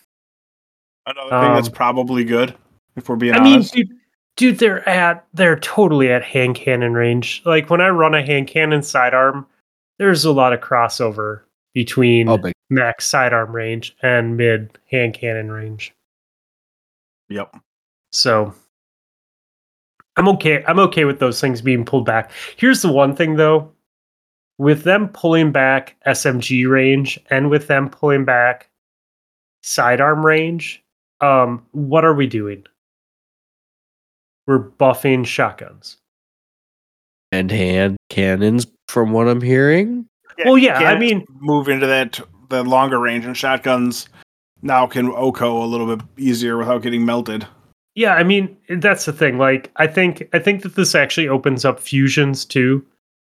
Another 1.05 1.29
thing 1.29 1.49
um, 1.49 1.55
that's 1.55 1.69
probably 1.69 2.23
good, 2.23 2.55
if 2.95 3.07
we're 3.07 3.15
being 3.15 3.35
I 3.35 3.39
honest. 3.39 3.75
mean, 3.75 3.85
dude, 3.85 3.97
dude, 4.35 4.59
they're 4.59 4.87
at 4.89 5.25
they're 5.33 5.59
totally 5.59 6.11
at 6.11 6.23
hand 6.23 6.55
cannon 6.55 6.93
range. 6.93 7.43
Like 7.45 7.69
when 7.69 7.81
I 7.81 7.89
run 7.89 8.15
a 8.15 8.25
hand 8.25 8.47
cannon 8.47 8.81
sidearm, 8.81 9.45
there's 9.99 10.25
a 10.25 10.31
lot 10.31 10.53
of 10.53 10.61
crossover 10.61 11.41
between 11.73 12.29
oh, 12.29 12.39
max 12.71 13.05
sidearm 13.05 13.55
range 13.55 13.95
and 14.01 14.35
mid 14.35 14.77
hand 14.89 15.13
cannon 15.13 15.51
range. 15.51 15.93
Yep. 17.29 17.55
So 18.11 18.53
I'm 20.17 20.27
okay. 20.29 20.63
I'm 20.67 20.79
okay 20.79 21.05
with 21.05 21.19
those 21.19 21.39
things 21.39 21.61
being 21.61 21.85
pulled 21.85 22.05
back. 22.05 22.31
Here's 22.55 22.81
the 22.81 22.91
one 22.91 23.15
thing 23.15 23.35
though, 23.35 23.71
with 24.57 24.83
them 24.83 25.09
pulling 25.09 25.51
back 25.51 25.95
SMG 26.07 26.69
range 26.69 27.19
and 27.29 27.49
with 27.49 27.67
them 27.67 27.89
pulling 27.89 28.25
back 28.25 28.69
sidearm 29.63 30.25
range, 30.25 30.83
um, 31.21 31.65
what 31.71 32.05
are 32.05 32.13
we 32.13 32.27
doing? 32.27 32.63
We're 34.47 34.69
buffing 34.69 35.25
shotguns 35.25 35.97
and 37.31 37.49
hand 37.51 37.97
cannons, 38.09 38.67
from 38.87 39.11
what 39.11 39.27
I'm 39.27 39.41
hearing. 39.41 40.07
Yeah, 40.37 40.45
well, 40.45 40.57
yeah, 40.57 40.77
I 40.79 40.97
mean, 40.97 41.25
move 41.39 41.67
into 41.67 41.87
that 41.87 42.19
the 42.49 42.63
longer 42.63 42.99
range 42.99 43.25
and 43.25 43.35
shotguns 43.35 44.07
now 44.61 44.85
can 44.85 45.11
OHKO 45.11 45.63
a 45.63 45.65
little 45.65 45.95
bit 45.95 46.05
easier 46.17 46.57
without 46.57 46.81
getting 46.81 47.05
melted. 47.05 47.47
Yeah, 47.95 48.13
I 48.15 48.23
mean 48.23 48.55
that's 48.69 49.05
the 49.05 49.13
thing. 49.13 49.37
Like, 49.37 49.71
I 49.77 49.87
think 49.87 50.27
I 50.33 50.39
think 50.39 50.63
that 50.63 50.75
this 50.75 50.95
actually 50.95 51.27
opens 51.27 51.65
up 51.65 51.79
fusions 51.79 52.45
too. 52.45 52.85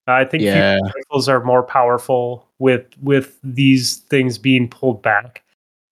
I 0.06 0.24
think 0.24 0.42
yeah. 0.42 0.78
rifles 0.94 1.28
are 1.28 1.42
more 1.42 1.62
powerful 1.62 2.46
with 2.58 2.86
with 3.02 3.38
these 3.42 3.96
things 3.96 4.38
being 4.38 4.68
pulled 4.68 5.02
back, 5.02 5.42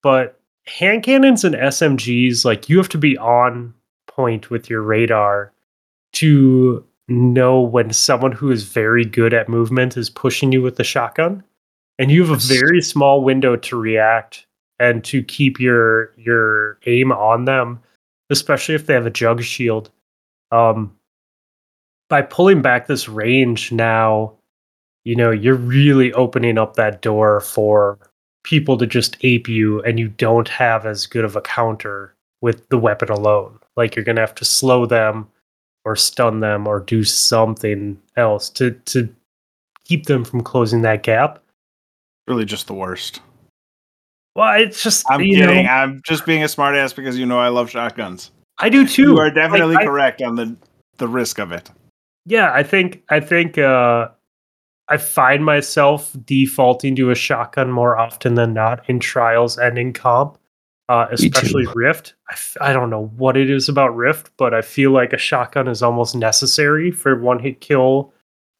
but 0.02 0.40
hand 0.66 1.02
cannons 1.02 1.44
and 1.44 1.54
SMGs, 1.54 2.44
like 2.44 2.68
you 2.68 2.78
have 2.78 2.88
to 2.90 2.98
be 2.98 3.18
on 3.18 3.74
point 4.06 4.50
with 4.50 4.70
your 4.70 4.82
radar 4.82 5.52
to 6.14 6.84
know 7.08 7.60
when 7.60 7.92
someone 7.92 8.32
who 8.32 8.50
is 8.50 8.62
very 8.62 9.04
good 9.04 9.34
at 9.34 9.48
movement 9.48 9.96
is 9.96 10.08
pushing 10.08 10.52
you 10.52 10.62
with 10.62 10.76
the 10.76 10.84
shotgun, 10.84 11.42
and 11.98 12.10
you 12.10 12.24
have 12.24 12.30
a 12.30 12.54
very 12.54 12.80
small 12.80 13.22
window 13.22 13.56
to 13.56 13.76
react 13.76 14.46
and 14.78 15.02
to 15.04 15.22
keep 15.22 15.58
your 15.58 16.12
your 16.16 16.78
aim 16.86 17.10
on 17.10 17.44
them 17.44 17.80
especially 18.30 18.74
if 18.74 18.86
they 18.86 18.94
have 18.94 19.06
a 19.06 19.10
jug 19.10 19.42
shield. 19.42 19.90
Um, 20.50 20.96
by 22.08 22.22
pulling 22.22 22.62
back 22.62 22.86
this 22.86 23.08
range 23.08 23.72
now, 23.72 24.32
you 25.04 25.16
know, 25.16 25.30
you're 25.30 25.54
really 25.54 26.12
opening 26.12 26.58
up 26.58 26.76
that 26.76 27.02
door 27.02 27.40
for 27.40 27.98
people 28.42 28.76
to 28.78 28.86
just 28.86 29.16
ape 29.22 29.48
you, 29.48 29.82
and 29.82 29.98
you 29.98 30.08
don't 30.08 30.48
have 30.48 30.86
as 30.86 31.06
good 31.06 31.24
of 31.24 31.36
a 31.36 31.40
counter 31.40 32.14
with 32.40 32.68
the 32.68 32.78
weapon 32.78 33.10
alone. 33.10 33.58
Like 33.76 33.96
you're 33.96 34.04
gonna 34.04 34.20
have 34.20 34.34
to 34.36 34.44
slow 34.44 34.86
them 34.86 35.28
or 35.84 35.96
stun 35.96 36.40
them 36.40 36.66
or 36.66 36.80
do 36.80 37.04
something 37.04 38.00
else 38.16 38.48
to 38.50 38.72
to 38.86 39.08
keep 39.84 40.06
them 40.06 40.24
from 40.24 40.42
closing 40.42 40.82
that 40.82 41.02
gap. 41.02 41.42
Really 42.26 42.44
just 42.44 42.66
the 42.66 42.74
worst. 42.74 43.20
Well, 44.34 44.60
it's 44.60 44.82
just 44.82 45.04
I'm 45.10 45.20
kidding. 45.20 45.66
Know, 45.66 45.70
I'm 45.70 46.00
just 46.04 46.26
being 46.26 46.42
a 46.42 46.46
smartass 46.46 46.94
because 46.94 47.18
you 47.18 47.26
know 47.26 47.38
I 47.38 47.48
love 47.48 47.70
shotguns. 47.70 48.30
I 48.58 48.68
do 48.68 48.86
too. 48.86 49.12
You 49.12 49.18
are 49.18 49.30
definitely 49.30 49.74
like, 49.76 49.86
correct 49.86 50.22
I, 50.22 50.26
on 50.26 50.36
the 50.36 50.56
the 50.98 51.08
risk 51.08 51.38
of 51.38 51.52
it. 51.52 51.70
Yeah, 52.26 52.52
I 52.52 52.62
think 52.62 53.02
I 53.10 53.20
think 53.20 53.58
uh 53.58 54.08
I 54.88 54.96
find 54.98 55.44
myself 55.44 56.14
defaulting 56.24 56.94
to 56.96 57.10
a 57.10 57.14
shotgun 57.14 57.70
more 57.70 57.98
often 57.98 58.34
than 58.34 58.52
not 58.52 58.88
in 58.88 59.00
trials 59.00 59.56
and 59.56 59.78
in 59.78 59.94
comp, 59.94 60.36
uh, 60.90 61.06
especially 61.10 61.66
Rift. 61.74 62.14
I 62.28 62.32
f- 62.34 62.56
I 62.60 62.72
don't 62.72 62.90
know 62.90 63.06
what 63.16 63.36
it 63.36 63.48
is 63.48 63.68
about 63.68 63.96
Rift, 63.96 64.30
but 64.36 64.52
I 64.52 64.60
feel 64.60 64.90
like 64.90 65.12
a 65.12 65.18
shotgun 65.18 65.68
is 65.68 65.82
almost 65.82 66.14
necessary 66.14 66.90
for 66.90 67.18
one 67.18 67.38
hit 67.38 67.60
kill 67.60 68.12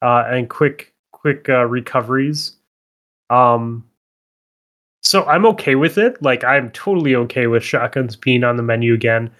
uh, 0.02 0.24
and 0.28 0.48
quick 0.48 0.94
quick 1.12 1.48
uh, 1.48 1.66
recoveries. 1.66 2.56
Um, 3.30 3.84
so 5.02 5.24
I'm 5.24 5.46
okay 5.46 5.74
with 5.74 5.98
it. 5.98 6.22
Like 6.22 6.44
I'm 6.44 6.70
totally 6.70 7.14
okay 7.16 7.46
with 7.46 7.62
shotguns 7.62 8.16
being 8.16 8.44
on 8.44 8.56
the 8.56 8.62
menu 8.62 8.94
again. 8.94 9.30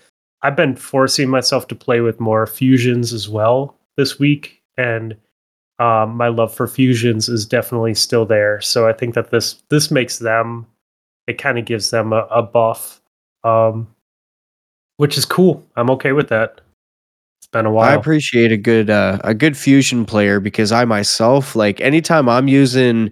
I've 0.43 0.57
been 0.57 0.77
forcing 0.77 1.31
myself 1.31 1.69
to 1.69 1.75
play 1.75 2.01
with 2.01 2.21
more 2.21 2.47
fusions 2.47 3.15
as 3.15 3.29
well 3.29 3.79
this 3.97 4.19
week, 4.19 4.63
and 4.77 5.17
um, 5.79 6.17
my 6.17 6.29
love 6.29 6.55
for 6.55 6.67
fusions 6.67 7.29
is 7.29 7.47
definitely 7.47 7.95
still 7.95 8.25
there. 8.25 8.61
So 8.61 8.89
I 8.89 8.93
think 8.93 9.15
that 9.15 9.31
this 9.31 9.63
this 9.71 9.91
makes 9.91 10.19
them 10.19 10.67
it 11.27 11.39
kind 11.39 11.59
of 11.59 11.65
gives 11.65 11.91
them 11.91 12.13
a, 12.13 12.27
a 12.31 12.43
buff, 12.43 13.01
um, 13.45 13.89
which 14.97 15.17
is 15.17 15.25
cool. 15.25 15.67
I'm 15.77 15.91
okay 15.91 16.13
with 16.13 16.29
that. 16.29 16.61
It's 17.41 17.47
been 17.49 17.67
a 17.67 17.71
while. 17.73 17.91
I 17.91 17.95
appreciate 17.95 18.53
a 18.53 18.57
good 18.57 18.91
uh, 18.91 19.19
a 19.25 19.35
good 19.35 19.57
fusion 19.57 20.05
player 20.05 20.41
because 20.41 20.73
I 20.73 20.85
myself 20.85 21.57
like 21.57 21.81
anytime 21.81 22.29
I'm 22.29 22.49
using 22.49 23.11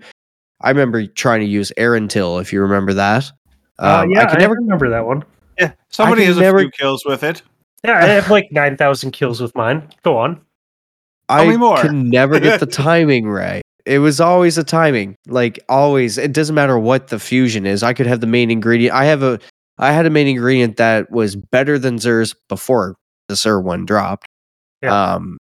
I 0.61 0.69
remember 0.71 1.07
trying 1.07 1.41
to 1.41 1.47
use 1.47 1.73
Erentil, 1.77 2.41
if 2.41 2.53
you 2.53 2.61
remember 2.63 2.95
that. 2.95 3.31
Uh, 3.79 4.03
um, 4.05 4.11
uh, 4.11 4.13
yeah, 4.13 4.23
I, 4.23 4.25
can 4.27 4.37
I 4.37 4.41
never 4.41 4.55
remember 4.55 4.89
that 4.91 5.07
one. 5.07 5.25
Yeah, 5.59 5.73
somebody 5.89 6.25
has 6.25 6.39
never... 6.39 6.59
a 6.59 6.61
few 6.63 6.71
kills 6.71 7.05
with 7.05 7.23
it. 7.23 7.43
Yeah, 7.85 7.99
I 7.99 8.07
have 8.07 8.31
like 8.31 8.53
nine 8.53 8.77
thousand 8.77 9.11
kills 9.11 9.41
with 9.41 9.55
mine. 9.57 9.89
Go 10.03 10.17
on. 10.17 10.41
I 11.29 11.57
can 11.81 12.11
never 12.11 12.39
get 12.41 12.61
the 12.61 12.67
timing 12.87 13.29
right. 13.29 13.63
It 13.85 13.99
was 13.99 14.21
always 14.21 14.57
the 14.57 14.65
timing, 14.65 15.17
like 15.27 15.59
always. 15.69 16.19
It 16.19 16.33
doesn't 16.33 16.55
matter 16.55 16.79
what 16.79 17.09
the 17.09 17.19
fusion 17.19 17.67
is. 17.67 17.83
I 17.83 17.95
could 17.95 18.07
have 18.07 18.21
the 18.21 18.27
main 18.27 18.51
ingredient. 18.51 18.95
I 18.95 19.07
have 19.07 19.23
a, 19.23 19.41
I 19.79 19.93
had 19.93 20.07
a 20.07 20.11
main 20.11 20.29
ingredient 20.29 20.77
that 20.77 21.11
was 21.11 21.35
better 21.35 21.79
than 21.79 21.97
Xur's 21.97 22.35
before 22.49 22.97
the 23.29 23.35
Xur 23.35 23.63
one 23.63 23.85
dropped. 23.85 24.27
Yeah. 24.83 25.15
Um, 25.15 25.39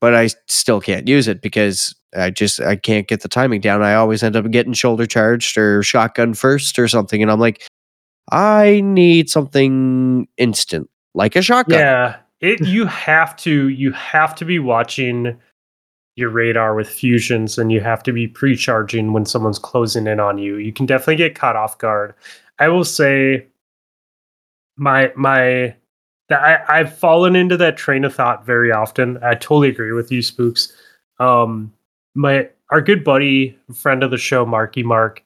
but 0.00 0.14
I 0.14 0.28
still 0.48 0.80
can't 0.80 1.06
use 1.08 1.28
it 1.28 1.40
because 1.40 1.94
I 2.16 2.30
just 2.30 2.60
I 2.60 2.76
can't 2.76 3.08
get 3.08 3.22
the 3.22 3.28
timing 3.28 3.60
down. 3.60 3.82
I 3.82 3.94
always 3.94 4.22
end 4.22 4.36
up 4.36 4.50
getting 4.50 4.72
shoulder 4.72 5.06
charged 5.06 5.56
or 5.56 5.82
shotgun 5.82 6.34
first 6.34 6.78
or 6.78 6.88
something, 6.88 7.22
and 7.22 7.30
I'm 7.30 7.40
like, 7.40 7.66
I 8.30 8.80
need 8.84 9.30
something 9.30 10.26
instant, 10.36 10.90
like 11.14 11.36
a 11.36 11.42
shotgun. 11.42 11.78
Yeah, 11.78 12.16
it 12.46 12.66
you 12.66 12.86
have 12.86 13.36
to 13.36 13.68
you 13.68 13.92
have 13.92 14.34
to 14.36 14.44
be 14.44 14.58
watching 14.58 15.36
your 16.16 16.30
radar 16.30 16.74
with 16.74 16.88
fusions, 16.88 17.58
and 17.58 17.70
you 17.70 17.80
have 17.80 18.02
to 18.04 18.12
be 18.12 18.26
pre-charging 18.26 19.12
when 19.12 19.26
someone's 19.26 19.58
closing 19.58 20.06
in 20.06 20.18
on 20.18 20.38
you. 20.38 20.56
You 20.56 20.72
can 20.72 20.86
definitely 20.86 21.16
get 21.16 21.34
caught 21.34 21.56
off 21.56 21.76
guard. 21.78 22.14
I 22.58 22.68
will 22.68 22.84
say, 22.84 23.46
my 24.76 25.12
my 25.16 25.74
I, 26.30 26.58
I've 26.68 26.96
fallen 26.96 27.36
into 27.36 27.56
that 27.58 27.76
train 27.76 28.04
of 28.04 28.14
thought 28.14 28.46
very 28.46 28.72
often. 28.72 29.18
I 29.22 29.34
totally 29.34 29.68
agree 29.68 29.92
with 29.92 30.10
you, 30.10 30.22
Spooks. 30.22 30.72
Um, 31.18 31.72
my 32.14 32.48
our 32.70 32.80
good 32.80 33.04
buddy, 33.04 33.56
friend 33.74 34.02
of 34.02 34.10
the 34.10 34.18
show, 34.18 34.46
Marky 34.46 34.82
Mark, 34.82 35.22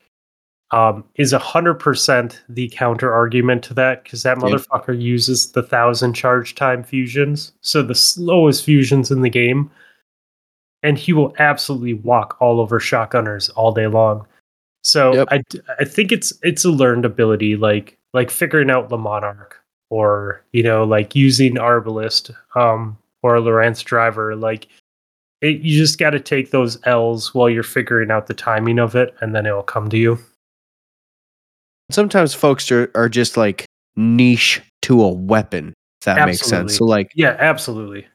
um, 0.73 1.05
is 1.17 1.33
a 1.33 1.39
hundred 1.39 1.75
percent 1.75 2.43
the 2.49 2.69
counter 2.69 3.13
argument 3.13 3.63
to 3.65 3.75
that 3.75 4.05
because 4.05 4.23
that 4.23 4.39
motherfucker 4.39 5.01
uses 5.01 5.51
the 5.53 5.63
thousand 5.63 6.15
charge 6.15 6.55
time 6.55 6.85
fusions, 6.85 7.53
so 7.61 7.83
the 7.83 7.95
slowest 7.95 8.65
fusions 8.65 9.11
in 9.11 9.23
the 9.23 9.31
game, 9.31 9.71
and 10.83 10.97
he 10.97 11.13
will 11.13 11.35
absolutely 11.39 11.95
walk 11.95 12.37
all 12.41 12.61
over 12.61 12.79
shotgunners 12.79 13.51
all 13.57 13.73
day 13.73 13.89
long. 13.89 14.27
So 14.85 15.15
yep. 15.15 15.29
I 15.31 15.43
I 15.81 15.85
think 15.85 16.13
it's 16.13 16.33
it's 16.43 16.65
a 16.65 16.71
learned 16.71 17.05
ability, 17.05 17.57
like 17.57 17.99
like 18.15 18.31
figuring 18.31 18.71
out 18.71 18.89
the 18.89 18.99
monarch 18.99 19.61
or 19.91 20.45
you 20.53 20.63
know 20.63 20.85
like 20.85 21.17
using 21.17 21.55
Arbalest 21.57 22.33
um, 22.55 22.97
or 23.23 23.35
a 23.35 23.41
Lorentz 23.41 23.83
Driver, 23.83 24.37
like. 24.37 24.69
It, 25.43 25.63
you 25.63 25.79
just 25.79 25.99
got 25.99 26.11
to 26.11 26.21
take 26.21 26.51
those 26.51 26.79
L's 26.85 27.33
while 27.33 27.49
you're 27.49 27.63
figuring 27.63 28.11
out 28.11 28.27
the 28.27 28.35
timing 28.35 28.79
of 28.79 28.95
it, 28.95 29.15
and 29.23 29.35
then 29.35 29.47
it 29.47 29.53
will 29.53 29.63
come 29.63 29.89
to 29.89 29.97
you 29.97 30.19
sometimes 31.93 32.35
folks 32.35 32.71
are, 32.71 32.91
are 32.95 33.09
just 33.09 33.37
like 33.37 33.67
niche 33.97 34.63
to 34.83 35.03
a 35.03 35.09
weapon 35.09 35.75
if 36.01 36.05
that 36.07 36.19
absolutely. 36.19 36.31
makes 36.31 36.47
sense. 36.47 36.77
So 36.77 36.85
like 36.85 37.13
yeah 37.15 37.37
absolutely. 37.39 38.07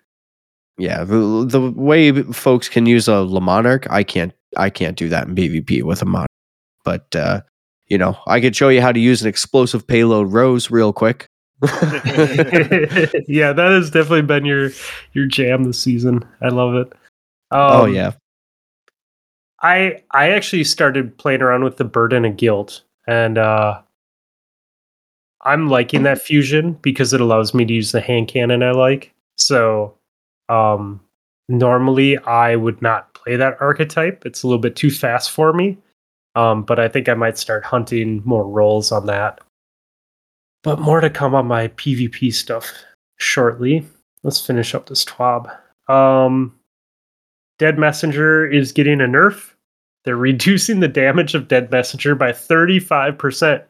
Yeah 0.77 1.03
the, 1.03 1.45
the 1.47 1.71
way 1.71 2.23
folks 2.23 2.67
can 2.67 2.85
use 2.85 3.07
a 3.07 3.21
Le 3.21 3.39
Monarque 3.39 3.87
i 3.89 4.03
can't 4.03 4.33
i 4.57 4.69
can't 4.69 4.97
do 4.97 5.09
that 5.09 5.27
in 5.27 5.35
pvp 5.35 5.83
with 5.83 6.01
a 6.01 6.05
monarch 6.05 6.27
but 6.83 7.15
uh 7.15 7.41
you 7.87 7.97
know 7.97 8.17
i 8.27 8.41
could 8.41 8.55
show 8.55 8.69
you 8.69 8.81
how 8.81 8.91
to 8.91 8.99
use 8.99 9.21
an 9.21 9.27
explosive 9.27 9.85
payload 9.87 10.31
rose 10.31 10.71
real 10.71 10.91
quick. 10.93 11.27
Yeah 13.27 13.53
that 13.53 13.71
has 13.71 13.89
definitely 13.89 14.23
been 14.23 14.45
your 14.45 14.71
your 15.13 15.25
jam 15.25 15.63
this 15.63 15.79
season. 15.79 16.25
I 16.41 16.49
love 16.49 16.75
it. 16.75 16.91
Oh, 17.51 17.67
um, 17.67 17.81
oh 17.81 17.85
yeah. 17.85 18.11
I 19.61 20.01
i 20.11 20.31
actually 20.31 20.65
started 20.65 21.17
playing 21.17 21.41
around 21.41 21.63
with 21.63 21.77
the 21.77 21.85
burden 21.85 22.25
of 22.25 22.35
guilt 22.35 22.83
and 23.07 23.37
uh, 23.37 23.81
I'm 25.41 25.69
liking 25.69 26.03
that 26.03 26.21
fusion 26.21 26.73
because 26.81 27.13
it 27.13 27.21
allows 27.21 27.53
me 27.53 27.65
to 27.65 27.73
use 27.73 27.91
the 27.91 28.01
hand 28.01 28.27
cannon 28.27 28.63
I 28.63 28.71
like. 28.71 29.13
So 29.37 29.95
um, 30.49 30.99
normally 31.47 32.17
I 32.17 32.55
would 32.55 32.81
not 32.81 33.13
play 33.13 33.35
that 33.35 33.57
archetype. 33.61 34.25
It's 34.25 34.43
a 34.43 34.47
little 34.47 34.61
bit 34.61 34.75
too 34.75 34.91
fast 34.91 35.31
for 35.31 35.53
me. 35.53 35.77
Um, 36.35 36.63
but 36.63 36.79
I 36.79 36.87
think 36.87 37.07
I 37.07 37.13
might 37.13 37.37
start 37.37 37.63
hunting 37.63 38.21
more 38.25 38.45
rolls 38.45 38.91
on 38.91 39.05
that. 39.05 39.39
But 40.63 40.79
more 40.79 40.99
to 40.99 41.09
come 41.09 41.35
on 41.35 41.45
my 41.45 41.69
PvP 41.69 42.33
stuff 42.33 42.73
shortly. 43.17 43.85
Let's 44.23 44.45
finish 44.45 44.73
up 44.73 44.87
this 44.87 45.05
twab. 45.05 45.55
Um, 45.87 46.55
Dead 47.59 47.77
Messenger 47.77 48.47
is 48.47 48.71
getting 48.71 48.99
a 48.99 49.05
nerf. 49.05 49.51
They're 50.05 50.15
reducing 50.15 50.79
the 50.79 50.87
damage 50.87 51.33
of 51.35 51.47
Dead 51.47 51.71
Messenger 51.71 52.15
by 52.15 52.31
35%. 52.31 53.59
Um, 53.59 53.65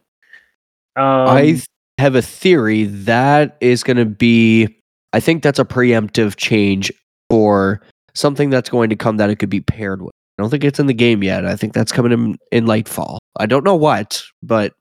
I 0.97 1.61
have 1.97 2.15
a 2.15 2.21
theory 2.21 2.83
that 2.83 3.57
is 3.61 3.83
going 3.83 3.97
to 3.97 4.05
be, 4.05 4.67
I 5.13 5.19
think 5.19 5.43
that's 5.43 5.59
a 5.59 5.65
preemptive 5.65 6.35
change 6.35 6.91
for 7.29 7.81
something 8.13 8.49
that's 8.49 8.69
going 8.69 8.89
to 8.89 8.95
come 8.95 9.17
that 9.17 9.29
it 9.29 9.37
could 9.37 9.49
be 9.49 9.61
paired 9.61 10.01
with. 10.01 10.11
I 10.37 10.43
don't 10.43 10.49
think 10.49 10.65
it's 10.65 10.79
in 10.79 10.87
the 10.87 10.93
game 10.93 11.23
yet. 11.23 11.45
I 11.45 11.55
think 11.55 11.73
that's 11.73 11.93
coming 11.93 12.11
in, 12.11 12.37
in 12.51 12.65
Lightfall. 12.65 13.17
I 13.37 13.45
don't 13.45 13.63
know 13.63 13.75
what, 13.75 14.21
but 14.43 14.73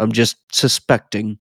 I'm 0.00 0.10
just 0.10 0.36
suspecting. 0.52 1.38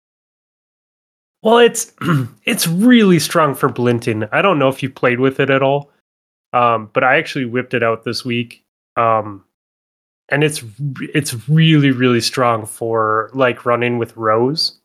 Well, 1.43 1.59
it's 1.59 1.93
it's 2.45 2.67
really 2.67 3.19
strong 3.19 3.53
for 3.53 3.69
Blinton. 3.69 4.27
I 4.31 4.41
don't 4.41 4.59
know 4.59 4.69
if 4.69 4.81
you 4.81 4.89
played 4.89 5.19
with 5.19 5.39
it 5.39 5.51
at 5.51 5.61
all, 5.61 5.91
um, 6.53 6.89
but 6.93 7.03
I 7.03 7.17
actually 7.17 7.45
whipped 7.45 7.75
it 7.75 7.83
out 7.83 8.03
this 8.03 8.25
week. 8.25 8.63
Um, 8.97 9.43
and 10.31 10.43
it's 10.43 10.63
it's 11.13 11.47
really 11.47 11.91
really 11.91 12.21
strong 12.21 12.65
for 12.65 13.29
like 13.33 13.65
running 13.65 13.97
with 13.97 14.15
Rose. 14.15 14.77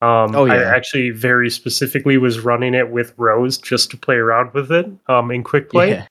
Um, 0.00 0.34
oh, 0.34 0.46
yeah. 0.46 0.54
I 0.54 0.76
actually 0.76 1.10
very 1.10 1.48
specifically 1.48 2.18
was 2.18 2.40
running 2.40 2.74
it 2.74 2.90
with 2.90 3.14
Rose 3.16 3.56
just 3.56 3.88
to 3.92 3.96
play 3.96 4.16
around 4.16 4.52
with 4.52 4.72
it 4.72 4.90
um, 5.08 5.30
in 5.30 5.44
quick 5.44 5.70
play, 5.70 5.90
yeah. 5.90 6.06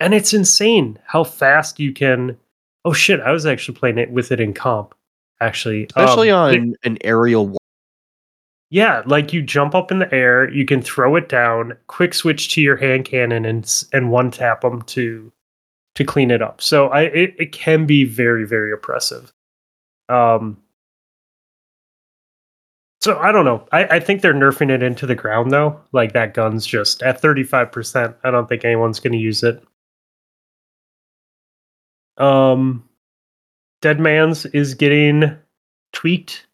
and 0.00 0.14
it's 0.14 0.32
insane 0.32 0.98
how 1.06 1.22
fast 1.22 1.78
you 1.78 1.92
can. 1.92 2.36
Oh 2.84 2.92
shit! 2.92 3.20
I 3.20 3.32
was 3.32 3.46
actually 3.46 3.78
playing 3.78 3.98
it 3.98 4.10
with 4.10 4.32
it 4.32 4.40
in 4.40 4.54
comp, 4.54 4.94
actually, 5.40 5.84
especially 5.84 6.30
um, 6.30 6.38
on 6.38 6.54
it, 6.54 6.78
an 6.84 6.98
aerial. 7.02 7.56
Yeah, 8.70 9.02
like 9.06 9.32
you 9.32 9.42
jump 9.42 9.76
up 9.76 9.92
in 9.92 10.00
the 10.00 10.12
air, 10.12 10.50
you 10.52 10.66
can 10.66 10.82
throw 10.82 11.14
it 11.14 11.28
down, 11.28 11.74
quick 11.86 12.14
switch 12.14 12.52
to 12.54 12.60
your 12.60 12.76
hand 12.76 13.04
cannon, 13.04 13.44
and 13.44 13.84
and 13.92 14.10
one 14.10 14.32
tap 14.32 14.62
them 14.62 14.82
to 14.82 15.32
to 15.96 16.04
clean 16.04 16.30
it 16.30 16.40
up. 16.40 16.62
So 16.62 16.88
I 16.88 17.02
it, 17.02 17.34
it 17.38 17.52
can 17.52 17.86
be 17.86 18.04
very 18.04 18.44
very 18.46 18.72
oppressive. 18.72 19.32
Um. 20.08 20.58
So 23.02 23.18
I 23.18 23.30
don't 23.30 23.44
know. 23.44 23.66
I, 23.72 23.84
I 23.84 24.00
think 24.00 24.20
they're 24.20 24.34
nerfing 24.34 24.70
it 24.70 24.82
into 24.82 25.06
the 25.06 25.14
ground 25.14 25.50
though. 25.50 25.80
Like 25.92 26.12
that 26.12 26.34
gun's 26.34 26.64
just 26.64 27.02
at 27.02 27.20
thirty 27.20 27.44
five 27.44 27.72
percent. 27.72 28.16
I 28.24 28.30
don't 28.30 28.48
think 28.48 28.64
anyone's 28.64 29.00
going 29.00 29.12
to 29.12 29.18
use 29.18 29.42
it. 29.42 29.62
Um, 32.18 32.88
Dead 33.82 34.00
Man's 34.00 34.46
is 34.46 34.74
getting 34.74 35.36
tweaked. 35.92 36.46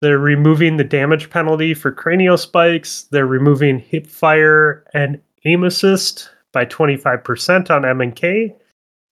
They're 0.00 0.18
removing 0.18 0.76
the 0.76 0.84
damage 0.84 1.30
penalty 1.30 1.74
for 1.74 1.90
cranial 1.90 2.36
spikes. 2.36 3.04
They're 3.04 3.26
removing 3.26 3.78
hip 3.78 4.06
fire 4.06 4.84
and 4.94 5.20
aim 5.44 5.64
assist 5.64 6.30
by 6.52 6.64
25% 6.64 7.70
on 7.70 7.84
M&K. 7.84 8.54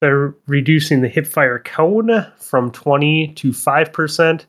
They're 0.01 0.35
reducing 0.47 1.01
the 1.01 1.09
hipfire 1.09 1.65
cone 1.65 2.27
from 2.39 2.71
20 2.71 3.33
to 3.35 3.51
5%. 3.51 4.45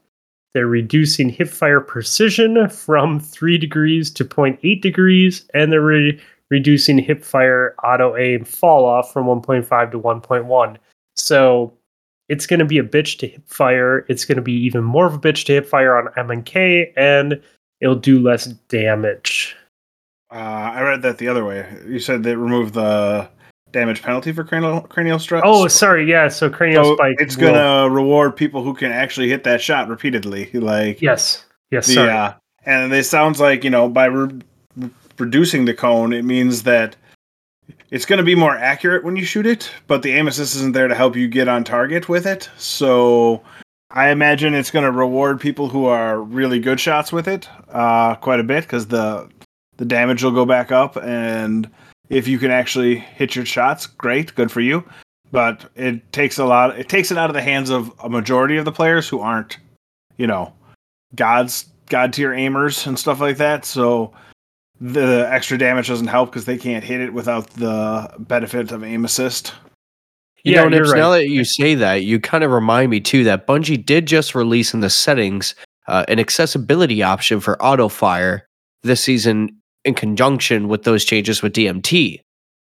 They're 0.54 0.68
reducing 0.68 1.32
hipfire 1.32 1.86
precision 1.86 2.70
from 2.70 3.20
3 3.20 3.58
degrees 3.58 4.10
to 4.12 4.26
0.8 4.26 4.82
degrees, 4.82 5.46
and 5.54 5.72
they're 5.72 5.82
re- 5.82 6.20
reducing 6.50 7.04
hipfire 7.04 7.74
auto 7.84 8.16
aim 8.18 8.46
fall 8.46 8.86
off 8.86 9.12
from 9.12 9.26
1.5 9.26 9.92
to 9.92 10.00
1.1. 10.00 10.78
So 11.16 11.74
it's 12.30 12.46
going 12.46 12.60
to 12.60 12.66
be 12.66 12.78
a 12.78 12.84
bitch 12.84 13.18
to 13.20 13.30
hipfire. 13.30 14.04
It's 14.08 14.26
going 14.26 14.36
to 14.38 14.42
be 14.42 14.54
even 14.54 14.84
more 14.84 15.06
of 15.06 15.16
a 15.16 15.20
bitch 15.20 15.46
to 15.46 15.62
hipfire 15.62 15.98
on 15.98 16.12
M&K, 16.18 16.94
and 16.96 17.42
it'll 17.82 17.96
do 17.96 18.20
less 18.20 18.46
damage. 18.70 19.56
Uh, 20.32 20.36
I 20.74 20.82
read 20.82 21.02
that 21.04 21.18
the 21.18 21.28
other 21.28 21.46
way. 21.46 21.66
You 21.88 22.00
said 22.00 22.24
they 22.24 22.36
removed 22.36 22.74
the 22.74 23.30
damage 23.72 24.02
penalty 24.02 24.32
for 24.32 24.44
cranial 24.44 24.82
cranial 24.82 25.20
strike. 25.20 25.44
Oh, 25.46 25.68
sorry. 25.68 26.10
Yeah. 26.10 26.28
So 26.28 26.50
cranial 26.50 26.84
so 26.84 26.96
spike. 26.96 27.16
It's 27.20 27.38
will... 27.38 27.54
gonna 27.54 27.90
reward 27.90 28.36
people 28.36 28.64
who 28.64 28.74
can 28.74 28.92
actually 28.92 29.30
hit 29.30 29.44
that 29.46 29.62
shot 29.62 29.88
repeatedly. 29.88 30.50
Like 30.54 31.02
yes, 31.02 31.46
yes. 31.72 31.88
The, 31.88 32.12
uh, 32.12 32.34
and 32.66 32.94
it 32.94 33.06
sounds 33.06 33.40
like 33.40 33.64
you 33.64 33.70
know 33.70 33.88
by 33.88 34.06
re- 34.06 34.42
reducing 35.18 35.66
the 35.66 35.74
cone, 35.74 36.14
it 36.14 36.24
means 36.24 36.64
that 36.64 36.96
it's 37.92 38.06
going 38.06 38.18
to 38.18 38.24
be 38.24 38.36
more 38.36 38.56
accurate 38.56 39.04
when 39.04 39.16
you 39.16 39.26
shoot 39.26 39.46
it, 39.46 39.72
but 39.88 40.02
the 40.02 40.12
aim 40.12 40.28
assist 40.28 40.56
isn't 40.56 40.74
there 40.74 40.88
to 40.88 40.96
help 40.96 41.16
you 41.16 41.28
get 41.28 41.48
on 41.48 41.64
target 41.64 42.10
with 42.10 42.26
it. 42.26 42.50
So 42.58 43.42
I 43.92 44.10
imagine 44.10 44.54
it's 44.54 44.72
going 44.72 44.86
to 44.86 44.92
reward 44.92 45.40
people 45.40 45.70
who 45.70 45.86
are 45.86 46.22
really 46.22 46.60
good 46.60 46.80
shots 46.80 47.12
with 47.12 47.28
it 47.28 47.50
uh, 47.70 48.16
quite 48.16 48.40
a 48.40 48.44
bit 48.44 48.64
because 48.64 48.88
the 48.88 49.30
the 49.78 49.86
damage 49.86 50.24
will 50.24 50.32
go 50.32 50.46
back 50.46 50.72
up 50.72 50.98
and 50.98 51.70
if 52.10 52.28
you 52.28 52.40
can 52.40 52.52
actually 52.52 52.98
hit 52.98 53.36
your 53.36 53.46
shots 53.46 53.86
great 53.86 54.34
good 54.36 54.52
for 54.52 54.62
you. 54.62 54.84
But 55.32 55.70
it 55.76 56.12
takes 56.14 56.38
a 56.38 56.46
lot 56.46 56.78
it 56.80 56.90
takes 56.90 57.12
it 57.12 57.18
out 57.18 57.30
of 57.30 57.34
the 57.34 57.42
hands 57.42 57.70
of 57.70 57.92
a 58.00 58.10
majority 58.10 58.58
of 58.58 58.66
the 58.66 58.72
players 58.72 59.08
who 59.08 59.20
aren't 59.20 59.58
you 60.18 60.28
know 60.28 60.54
gods 61.16 61.66
god 61.90 62.14
tier 62.14 62.32
aimers 62.32 62.88
and 62.88 62.98
stuff 62.98 63.20
like 63.20 63.38
that. 63.38 63.66
So 63.66 64.14
the 64.80 65.28
extra 65.32 65.58
damage 65.58 65.88
doesn't 65.88 66.08
help 66.08 66.30
because 66.30 66.46
they 66.46 66.58
can't 66.58 66.84
hit 66.84 67.02
it 67.02 67.14
without 67.14 67.50
the 67.52 68.10
benefit 68.20 68.72
of 68.72 68.84
aim 68.84 69.06
assist. 69.06 69.54
You 70.44 70.54
yeah, 70.54 70.64
know, 70.64 70.70
Nips, 70.70 70.92
right. 70.92 71.00
now 71.00 71.10
that 71.12 71.30
you 71.30 71.44
say 71.44 71.76
that, 71.76 72.04
you 72.04 72.20
kind 72.20 72.44
of 72.44 72.52
remind 72.52 72.92
me 72.92 73.02
too 73.02 73.24
that 73.26 73.48
Bungie 73.48 73.84
did 73.84 74.06
just 74.06 74.36
release 74.36 74.74
in 74.74 74.80
the 74.80 74.90
settings 74.90 75.56
uh, 75.88 76.06
an 76.08 76.20
accessibility 76.20 77.02
option 77.02 77.40
for 77.40 77.62
auto 77.62 77.90
fire 77.90 78.48
this 78.84 79.02
season 79.02 79.50
in 79.88 79.94
conjunction 79.94 80.68
with 80.68 80.84
those 80.84 81.06
changes 81.06 81.42
with 81.42 81.54
DMT. 81.54 82.20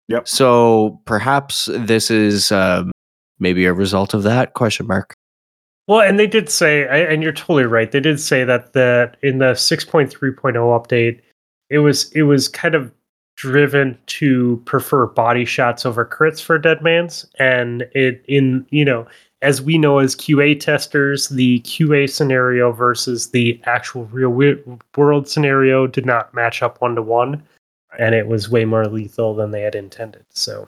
Yep. 0.08 0.28
So 0.28 1.00
perhaps 1.06 1.68
this 1.72 2.10
is 2.10 2.52
um, 2.52 2.92
maybe 3.38 3.64
a 3.64 3.72
result 3.72 4.12
of 4.12 4.22
that 4.24 4.54
question 4.54 4.86
mark. 4.86 5.14
Well, 5.86 6.00
and 6.00 6.18
they 6.18 6.26
did 6.26 6.48
say, 6.48 6.86
and 6.88 7.22
you're 7.22 7.32
totally 7.32 7.64
right. 7.64 7.90
They 7.90 8.00
did 8.00 8.20
say 8.20 8.44
that 8.44 8.72
that 8.72 9.16
in 9.22 9.38
the 9.38 9.52
6.3.0 9.52 10.12
update, 10.34 11.20
it 11.70 11.78
was 11.78 12.10
it 12.12 12.22
was 12.22 12.48
kind 12.48 12.74
of 12.74 12.90
driven 13.36 13.98
to 14.06 14.62
prefer 14.64 15.06
body 15.06 15.44
shots 15.44 15.84
over 15.84 16.04
crits 16.04 16.42
for 16.42 16.58
Deadman's, 16.58 17.26
and 17.38 17.82
it 17.92 18.24
in 18.28 18.66
you 18.70 18.84
know 18.84 19.06
as 19.44 19.60
we 19.60 19.76
know 19.76 19.98
as 19.98 20.16
QA 20.16 20.58
testers, 20.58 21.28
the 21.28 21.60
QA 21.60 22.08
scenario 22.08 22.72
versus 22.72 23.30
the 23.30 23.60
actual 23.64 24.06
real 24.06 24.30
world 24.96 25.28
scenario 25.28 25.86
did 25.86 26.06
not 26.06 26.32
match 26.32 26.62
up 26.62 26.80
one 26.80 26.94
to 26.94 27.02
one, 27.02 27.42
and 27.98 28.14
it 28.14 28.26
was 28.26 28.48
way 28.48 28.64
more 28.64 28.86
lethal 28.86 29.34
than 29.34 29.50
they 29.50 29.60
had 29.60 29.74
intended. 29.74 30.24
So, 30.30 30.66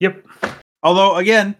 Yep. 0.00 0.26
Although, 0.82 1.16
again, 1.16 1.56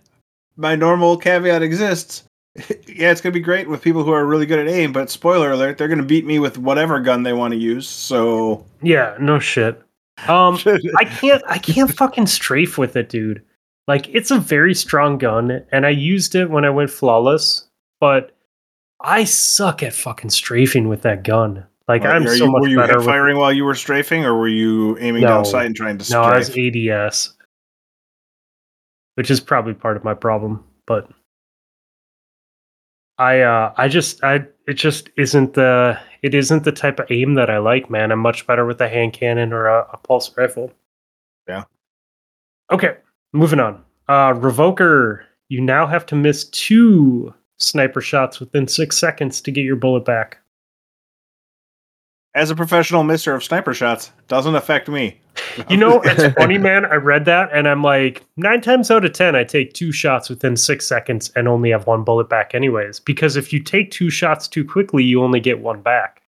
my 0.59 0.77
normal 0.77 1.17
caveat 1.17 1.63
exists. 1.63 2.25
yeah, 2.87 3.11
it's 3.11 3.23
gonna 3.23 3.33
be 3.33 3.41
great 3.41 3.67
with 3.67 3.81
people 3.81 4.05
who 4.05 4.13
are 4.13 4.27
really 4.27 4.45
good 4.45 4.59
at 4.59 4.69
aim, 4.69 4.93
but 4.93 5.09
spoiler 5.09 5.53
alert, 5.53 5.79
they're 5.79 5.89
gonna 5.89 6.03
beat 6.03 6.27
me 6.27 6.39
with 6.39 6.59
whatever 6.59 7.01
gun 7.01 7.23
they 7.23 7.33
want 7.33 7.53
to 7.53 7.59
use. 7.59 7.89
So 7.89 8.63
yeah, 8.83 9.17
no 9.19 9.39
shit. 9.39 9.83
Um, 10.29 10.59
I 10.99 11.05
can't, 11.05 11.43
I 11.47 11.57
can't 11.57 11.95
fucking 11.95 12.27
strafe 12.27 12.77
with 12.77 12.95
it, 12.97 13.09
dude. 13.09 13.43
Like, 13.87 14.09
it's 14.09 14.31
a 14.31 14.39
very 14.39 14.75
strong 14.75 15.19
gun, 15.19 15.65
and 15.71 15.87
I 15.87 15.91
used 15.91 16.35
it 16.35 16.51
when 16.51 16.65
I 16.65 16.71
went 16.71 16.91
flawless, 16.91 17.69
but 18.01 18.37
I 19.01 19.25
suck 19.25 19.83
at 19.83 19.95
fucking 19.95 20.31
strafing 20.31 20.89
with 20.89 21.03
that 21.03 21.23
gun. 21.23 21.65
Like, 21.87 22.03
I'm 22.03 22.27
so 22.27 22.33
you, 22.33 22.51
much 22.51 22.63
were 22.63 22.69
you 22.69 22.79
better. 22.79 23.01
firing 23.01 23.37
while 23.37 23.53
you 23.53 23.65
were 23.65 23.77
strafing, 23.77 24.25
or 24.25 24.35
were 24.37 24.49
you 24.49 24.99
aiming 24.99 25.23
no, 25.23 25.29
down 25.29 25.45
sight 25.45 25.67
and 25.67 25.77
trying 25.77 25.99
to? 25.99 26.05
Strafe? 26.05 26.21
No, 26.21 26.23
I 26.23 26.37
was 26.37 26.51
ADS, 26.51 27.37
which 29.15 29.31
is 29.31 29.39
probably 29.39 29.75
part 29.75 29.97
of 29.97 30.05
my 30.05 30.15
problem, 30.15 30.65
but. 30.87 31.09
I 33.19 33.41
uh 33.41 33.73
I 33.79 33.89
just 33.89 34.23
I 34.23 34.45
it 34.69 34.75
just 34.75 35.09
isn't 35.17 35.55
the 35.55 35.99
it 36.23 36.35
isn't 36.35 36.65
the 36.65 36.73
type 36.73 36.99
of 36.99 37.11
aim 37.11 37.33
that 37.35 37.49
I 37.49 37.57
like, 37.57 37.89
man. 37.89 38.13
I'm 38.13 38.19
much 38.19 38.47
better 38.47 38.67
with 38.67 38.79
a 38.83 38.89
hand 38.91 39.15
cannon 39.15 39.55
or 39.55 39.69
a, 39.69 39.87
a 39.93 39.97
pulse 39.97 40.37
rifle. 40.37 40.71
Yeah. 41.49 41.65
Okay, 42.71 42.97
moving 43.37 43.61
on. 43.61 43.83
Uh 44.09 44.33
Revoker, 44.33 45.23
you 45.49 45.61
now 45.61 45.87
have 45.87 46.07
to 46.07 46.15
miss 46.15 46.45
two 46.45 47.33
sniper 47.59 48.01
shots 48.01 48.41
within 48.41 48.69
six 48.69 48.99
seconds 48.99 49.41
to 49.41 49.51
get 49.51 49.65
your 49.65 49.77
bullet 49.77 50.05
back 50.05 50.39
as 52.37 52.51
a 52.51 52.55
professional 52.55 53.03
mister 53.03 53.35
of 53.35 53.43
sniper 53.43 53.75
shots, 53.75 54.13
doesn't 54.29 54.55
affect 54.55 54.89
me. 54.89 55.19
You 55.71 55.79
know, 55.79 56.03
it's 56.05 56.35
funny, 56.39 56.59
man. 56.59 56.85
I 56.85 56.97
read 56.97 57.25
that 57.25 57.49
and 57.51 57.67
I'm 57.67 57.83
like, 57.83 58.23
nine 58.37 58.61
times 58.61 58.91
out 58.91 59.07
of 59.07 59.15
10, 59.15 59.35
I 59.35 59.43
take 59.43 59.73
two 59.73 59.91
shots 59.91 60.29
within 60.29 60.55
six 60.55 60.87
seconds 60.87 61.33
and 61.35 61.49
only 61.49 61.71
have 61.71 61.87
one 61.87 62.05
bullet 62.05 62.29
back, 62.29 62.55
anyways. 62.55 63.01
Because 63.01 63.37
if 63.37 63.55
you 63.55 63.63
take 63.63 63.91
two 63.91 64.11
shots 64.11 64.49
too 64.49 64.67
quickly, 64.67 65.03
you 65.03 65.23
only 65.23 65.41
get 65.41 65.61
one 65.61 65.81
back. 65.81 66.23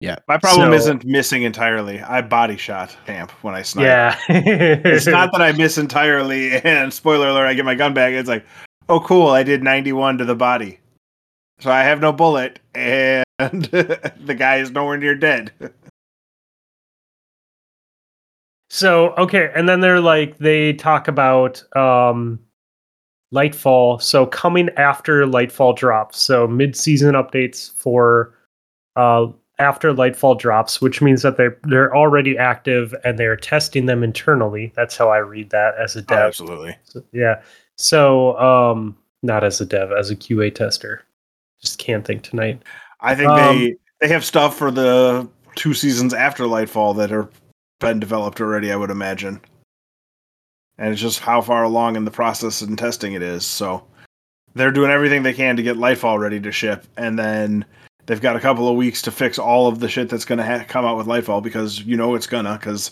Yeah. 0.00 0.10
Yeah. 0.10 0.16
My 0.28 0.38
problem 0.38 0.70
so, 0.70 0.74
isn't 0.74 1.04
missing 1.04 1.42
entirely. 1.42 2.00
I 2.00 2.22
body 2.22 2.56
shot 2.56 2.96
camp 3.06 3.30
when 3.42 3.54
I 3.54 3.62
snipe. 3.62 3.84
Yeah. 3.84 4.16
it's 4.28 5.06
not 5.08 5.32
that 5.32 5.42
I 5.42 5.52
miss 5.52 5.76
entirely 5.76 6.52
and 6.52 6.92
spoiler 6.92 7.28
alert, 7.28 7.46
I 7.46 7.54
get 7.54 7.64
my 7.64 7.74
gun 7.74 7.94
back. 7.94 8.12
It's 8.12 8.28
like, 8.28 8.46
oh, 8.88 9.00
cool. 9.00 9.28
I 9.28 9.42
did 9.42 9.62
91 9.62 10.18
to 10.18 10.24
the 10.24 10.36
body. 10.36 10.78
So 11.60 11.72
I 11.72 11.82
have 11.82 12.00
no 12.00 12.12
bullet 12.12 12.60
and 12.74 13.24
and 13.38 13.64
the 13.64 14.34
guy 14.36 14.56
is 14.56 14.70
nowhere 14.70 14.96
near 14.96 15.14
dead. 15.14 15.52
so 18.68 19.10
okay, 19.14 19.50
and 19.54 19.68
then 19.68 19.80
they're 19.80 20.00
like 20.00 20.38
they 20.38 20.72
talk 20.72 21.08
about 21.08 21.62
um 21.76 22.38
Lightfall. 23.32 24.00
So 24.00 24.26
coming 24.26 24.70
after 24.76 25.26
Lightfall 25.26 25.76
drops, 25.76 26.18
so 26.18 26.46
mid-season 26.46 27.14
updates 27.14 27.72
for 27.74 28.34
uh 28.96 29.26
after 29.58 29.92
Lightfall 29.92 30.38
drops, 30.38 30.80
which 30.80 31.02
means 31.02 31.22
that 31.22 31.36
they're 31.36 31.58
they're 31.64 31.94
already 31.94 32.38
active 32.38 32.94
and 33.04 33.18
they're 33.18 33.36
testing 33.36 33.86
them 33.86 34.02
internally. 34.02 34.72
That's 34.76 34.96
how 34.96 35.10
I 35.10 35.18
read 35.18 35.50
that 35.50 35.74
as 35.78 35.96
a 35.96 36.02
dev. 36.02 36.18
Oh, 36.18 36.26
absolutely. 36.26 36.76
So, 36.84 37.02
yeah. 37.12 37.42
So 37.76 38.38
um 38.38 38.96
not 39.22 39.44
as 39.44 39.60
a 39.60 39.66
dev, 39.66 39.90
as 39.92 40.10
a 40.10 40.16
QA 40.16 40.54
tester. 40.54 41.04
Just 41.60 41.78
can't 41.78 42.06
think 42.06 42.22
tonight. 42.22 42.62
I 43.00 43.14
think 43.14 43.30
um, 43.30 43.58
they 43.58 43.74
they 44.00 44.08
have 44.08 44.24
stuff 44.24 44.56
for 44.56 44.70
the 44.70 45.28
two 45.56 45.74
seasons 45.74 46.14
after 46.14 46.44
Lightfall 46.44 46.96
that 46.96 47.12
are 47.12 47.28
been 47.80 48.00
developed 48.00 48.40
already. 48.40 48.72
I 48.72 48.76
would 48.76 48.90
imagine, 48.90 49.40
and 50.78 50.92
it's 50.92 51.00
just 51.00 51.20
how 51.20 51.40
far 51.40 51.64
along 51.64 51.96
in 51.96 52.04
the 52.04 52.10
process 52.10 52.60
and 52.60 52.78
testing 52.78 53.14
it 53.14 53.22
is. 53.22 53.44
So 53.44 53.84
they're 54.54 54.70
doing 54.70 54.90
everything 54.90 55.22
they 55.24 55.32
can 55.32 55.56
to 55.56 55.62
get 55.62 55.76
Lightfall 55.76 56.18
ready 56.20 56.38
to 56.40 56.52
ship, 56.52 56.86
and 56.96 57.18
then 57.18 57.64
they've 58.08 58.20
got 58.20 58.34
a 58.34 58.40
couple 58.40 58.68
of 58.68 58.74
weeks 58.74 59.00
to 59.02 59.12
fix 59.12 59.38
all 59.38 59.68
of 59.68 59.78
the 59.78 59.88
shit 59.88 60.08
that's 60.08 60.24
going 60.24 60.38
to 60.38 60.44
ha- 60.44 60.64
come 60.66 60.84
out 60.84 60.96
with 60.96 61.06
Lightfall 61.06 61.42
because 61.42 61.80
you 61.82 61.96
know 61.96 62.16
it's 62.16 62.26
gonna 62.26 62.54
because. 62.54 62.90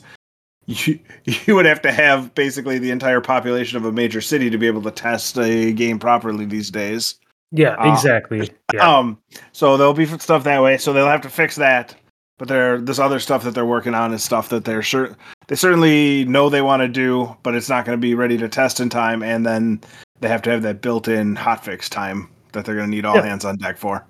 You, 0.69 0.99
you 1.25 1.55
would 1.55 1.67
have 1.67 1.81
to 1.83 1.93
have 1.93 2.35
basically 2.35 2.81
the 2.81 2.91
entire 2.91 3.21
population 3.21 3.77
of 3.77 3.85
a 3.85 3.93
major 3.93 4.21
city 4.21 4.51
to 4.51 4.59
be 4.59 4.67
able 4.67 4.83
to 4.83 4.91
test 4.91 5.39
a 5.39 5.71
game 5.73 6.01
properly 6.01 6.45
these 6.45 6.73
days. 6.73 7.21
Yeah, 7.53 7.75
uh, 7.75 7.93
exactly. 7.93 8.51
Yeah. 8.75 8.99
Um, 8.99 9.17
so 9.53 9.77
there'll 9.77 9.95
be 9.95 10.07
stuff 10.07 10.43
that 10.43 10.61
way. 10.61 10.77
So 10.77 10.93
they'll 10.93 11.07
have 11.07 11.21
to 11.21 11.29
fix 11.29 11.55
that. 11.55 11.95
But 12.37 12.49
there, 12.49 12.81
this 12.81 12.99
other 12.99 13.21
stuff 13.21 13.45
that 13.45 13.55
they're 13.55 13.65
working 13.65 13.95
on 13.95 14.13
is 14.13 14.25
stuff 14.25 14.49
that 14.49 14.65
they're 14.65 14.83
sure 14.83 15.17
they 15.47 15.55
certainly 15.55 16.25
know 16.25 16.49
they 16.49 16.63
want 16.63 16.81
to 16.81 16.89
do, 16.89 17.35
but 17.45 17.55
it's 17.55 17.69
not 17.69 17.85
going 17.85 17.97
to 17.97 18.01
be 18.01 18.15
ready 18.15 18.37
to 18.39 18.49
test 18.49 18.81
in 18.81 18.91
time. 18.91 19.23
And 19.23 19.47
then 19.47 19.81
they 20.21 20.29
have 20.29 20.43
to 20.43 20.51
have 20.51 20.63
that 20.63 20.83
built-in 20.83 21.37
hotfix 21.37 21.89
time 21.89 22.29
that 22.53 22.65
they're 22.65 22.75
going 22.75 22.91
to 22.91 22.95
need 22.95 23.05
all 23.05 23.17
yeah. 23.17 23.25
hands 23.25 23.45
on 23.45 23.57
deck 23.57 23.79
for. 23.79 24.05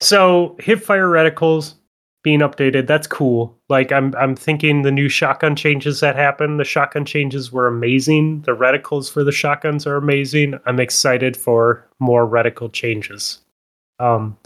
So 0.00 0.56
hipfire 0.60 1.10
reticles 1.10 1.74
being 2.22 2.40
updated. 2.40 2.86
That's 2.86 3.06
cool. 3.06 3.56
Like 3.68 3.92
I'm 3.92 4.14
I'm 4.16 4.36
thinking 4.36 4.82
the 4.82 4.90
new 4.90 5.08
shotgun 5.08 5.56
changes 5.56 6.00
that 6.00 6.16
happen. 6.16 6.56
The 6.56 6.64
shotgun 6.64 7.04
changes 7.04 7.52
were 7.52 7.66
amazing. 7.66 8.42
The 8.42 8.52
reticles 8.56 9.10
for 9.10 9.24
the 9.24 9.32
shotguns 9.32 9.86
are 9.86 9.96
amazing. 9.96 10.58
I'm 10.66 10.80
excited 10.80 11.36
for 11.36 11.86
more 11.98 12.26
reticle 12.26 12.72
changes. 12.72 13.40
Um 13.98 14.36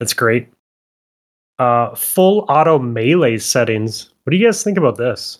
that's 0.00 0.14
great. 0.14 0.48
Uh 1.58 1.94
full 1.94 2.44
auto 2.48 2.78
melee 2.78 3.38
settings. 3.38 4.10
What 4.24 4.30
do 4.32 4.36
you 4.36 4.46
guys 4.46 4.62
think 4.62 4.78
about 4.78 4.96
this? 4.96 5.38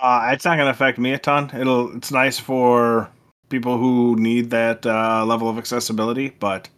Uh, 0.00 0.28
it's 0.30 0.44
not 0.44 0.56
going 0.56 0.66
to 0.66 0.70
affect 0.70 0.98
me 0.98 1.12
a 1.14 1.18
ton. 1.18 1.50
It'll. 1.58 1.96
It's 1.96 2.12
nice 2.12 2.38
for 2.38 3.10
people 3.48 3.78
who 3.78 4.16
need 4.16 4.50
that 4.50 4.84
uh, 4.86 5.24
level 5.24 5.48
of 5.48 5.58
accessibility, 5.58 6.30
but 6.30 6.68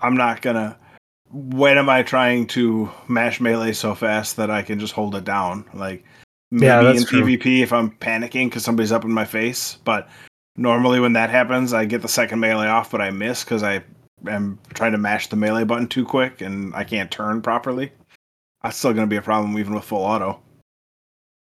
I'm 0.00 0.16
not 0.16 0.42
gonna. 0.42 0.78
When 1.30 1.78
am 1.78 1.88
I 1.88 2.02
trying 2.02 2.46
to 2.48 2.90
mash 3.06 3.40
melee 3.40 3.72
so 3.72 3.94
fast 3.94 4.36
that 4.36 4.50
I 4.50 4.62
can 4.62 4.80
just 4.80 4.94
hold 4.94 5.14
it 5.14 5.24
down? 5.24 5.64
Like 5.72 6.04
maybe 6.50 6.66
yeah, 6.66 6.90
in 6.90 7.04
true. 7.04 7.22
PvP 7.22 7.62
if 7.62 7.72
I'm 7.72 7.90
panicking 7.90 8.46
because 8.46 8.64
somebody's 8.64 8.92
up 8.92 9.04
in 9.04 9.12
my 9.12 9.24
face. 9.24 9.78
But 9.84 10.08
normally 10.56 10.98
when 11.00 11.12
that 11.12 11.30
happens, 11.30 11.72
I 11.72 11.84
get 11.84 12.02
the 12.02 12.08
second 12.08 12.40
melee 12.40 12.66
off, 12.66 12.90
but 12.90 13.00
I 13.00 13.10
miss 13.10 13.44
because 13.44 13.62
I 13.62 13.84
am 14.28 14.58
trying 14.74 14.92
to 14.92 14.98
mash 14.98 15.28
the 15.28 15.36
melee 15.36 15.64
button 15.64 15.86
too 15.86 16.04
quick 16.04 16.40
and 16.40 16.74
I 16.74 16.84
can't 16.84 17.10
turn 17.10 17.42
properly. 17.42 17.92
That's 18.62 18.76
still 18.76 18.92
going 18.92 19.06
to 19.06 19.10
be 19.10 19.16
a 19.16 19.22
problem 19.22 19.58
even 19.58 19.74
with 19.74 19.84
full 19.84 20.02
auto. 20.02 20.40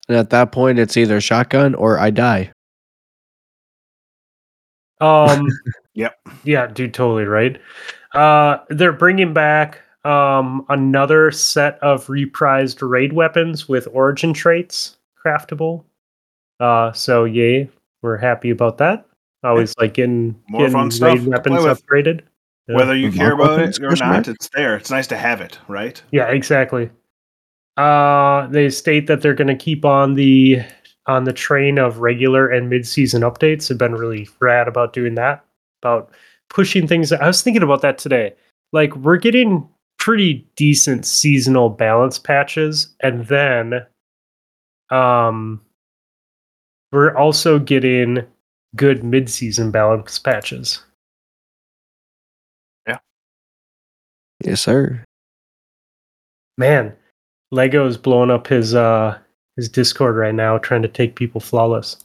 And 0.07 0.17
at 0.17 0.29
that 0.29 0.51
point, 0.51 0.79
it's 0.79 0.95
either 0.95 1.19
shotgun 1.19 1.75
or 1.75 1.99
I 1.99 2.11
die. 2.11 2.51
Um. 5.01 5.47
yep. 5.93 6.19
Yeah, 6.43 6.67
dude, 6.67 6.93
totally 6.93 7.25
right. 7.25 7.59
Uh, 8.13 8.59
they're 8.69 8.93
bringing 8.93 9.33
back 9.33 9.81
um, 10.05 10.65
another 10.69 11.31
set 11.31 11.77
of 11.79 12.07
reprised 12.07 12.87
raid 12.87 13.13
weapons 13.13 13.67
with 13.67 13.87
origin 13.91 14.33
traits 14.33 14.97
craftable. 15.23 15.83
Uh, 16.59 16.91
so 16.93 17.25
yay, 17.25 17.69
we're 18.01 18.17
happy 18.17 18.49
about 18.49 18.77
that. 18.77 19.05
Always 19.43 19.75
like 19.77 19.93
getting, 19.93 20.41
more 20.49 20.61
getting 20.61 20.73
fun 20.73 20.91
stuff 20.91 21.21
weapons 21.21 21.59
upgraded. 21.59 22.21
Yeah. 22.67 22.75
Whether 22.75 22.95
you 22.95 23.11
care 23.11 23.33
about 23.33 23.59
it 23.59 23.79
or 23.81 23.95
not, 23.95 24.27
it's 24.27 24.49
there. 24.49 24.75
It's 24.75 24.89
nice 24.89 25.07
to 25.07 25.17
have 25.17 25.39
it, 25.39 25.57
right? 25.67 26.01
Yeah, 26.11 26.27
exactly. 26.29 26.89
Uh, 27.77 28.47
they 28.47 28.69
state 28.69 29.07
that 29.07 29.21
they're 29.21 29.35
going 29.35 29.47
to 29.47 29.55
keep 29.55 29.85
on 29.85 30.15
the 30.15 30.63
on 31.07 31.23
the 31.23 31.33
train 31.33 31.77
of 31.79 31.99
regular 31.99 32.47
and 32.49 32.69
mid-season 32.69 33.21
updates. 33.21 33.71
I've 33.71 33.77
been 33.77 33.95
really 33.95 34.27
rad 34.39 34.67
about 34.67 34.93
doing 34.93 35.15
that. 35.15 35.43
About 35.81 36.11
pushing 36.49 36.87
things. 36.87 37.11
I 37.11 37.27
was 37.27 37.41
thinking 37.41 37.63
about 37.63 37.81
that 37.81 37.97
today. 37.97 38.33
Like 38.73 38.95
we're 38.95 39.17
getting 39.17 39.67
pretty 39.99 40.47
decent 40.55 41.05
seasonal 41.05 41.69
balance 41.69 42.19
patches, 42.19 42.95
and 43.01 43.25
then 43.27 43.85
um, 44.89 45.61
we're 46.91 47.15
also 47.15 47.59
getting 47.59 48.25
good 48.75 49.03
mid-season 49.03 49.71
balance 49.71 50.19
patches. 50.19 50.81
Yeah. 52.87 52.99
Yes, 54.43 54.61
sir. 54.61 55.03
Man, 56.57 56.95
Lego's 57.51 57.97
blowing 57.97 58.31
up 58.31 58.47
his 58.47 58.73
uh 58.73 59.17
his 59.57 59.67
Discord 59.67 60.15
right 60.15 60.33
now, 60.33 60.57
trying 60.59 60.83
to 60.83 60.87
take 60.87 61.15
people 61.15 61.41
flawless. 61.41 61.97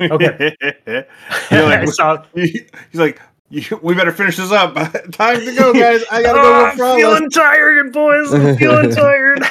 Okay. 0.00 0.54
like, 1.50 1.88
saw, 1.92 2.22
he's 2.34 2.70
like, 2.94 3.20
you, 3.50 3.64
we 3.82 3.94
better 3.94 4.12
finish 4.12 4.36
this 4.36 4.52
up. 4.52 4.74
Time 5.10 5.40
to 5.40 5.54
go, 5.56 5.72
guys. 5.72 6.04
I 6.12 6.22
gotta 6.22 6.40
go. 6.40 6.64
I'm 6.66 6.98
feeling 6.98 7.30
tired, 7.30 7.92
boys. 7.94 8.32
I'm 8.32 8.56
feeling 8.58 8.90
tired. 8.90 9.42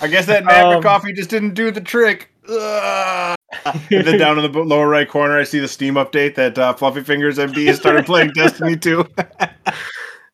I 0.00 0.08
guess 0.08 0.26
that 0.26 0.44
Maverick 0.44 0.76
um, 0.76 0.82
coffee 0.82 1.12
just 1.12 1.30
didn't 1.30 1.54
do 1.54 1.72
the 1.72 1.80
trick. 1.80 2.30
and 2.48 3.36
then 3.90 4.18
down 4.20 4.38
in 4.38 4.52
the 4.52 4.58
lower 4.60 4.88
right 4.88 5.08
corner, 5.08 5.36
I 5.36 5.42
see 5.42 5.58
the 5.58 5.66
Steam 5.66 5.94
update 5.94 6.36
that 6.36 6.56
uh, 6.56 6.74
Fluffy 6.74 7.02
Fingers 7.02 7.38
MD 7.38 7.66
has 7.66 7.76
started 7.76 8.06
playing 8.06 8.30
Destiny 8.34 8.76
2. 8.76 9.04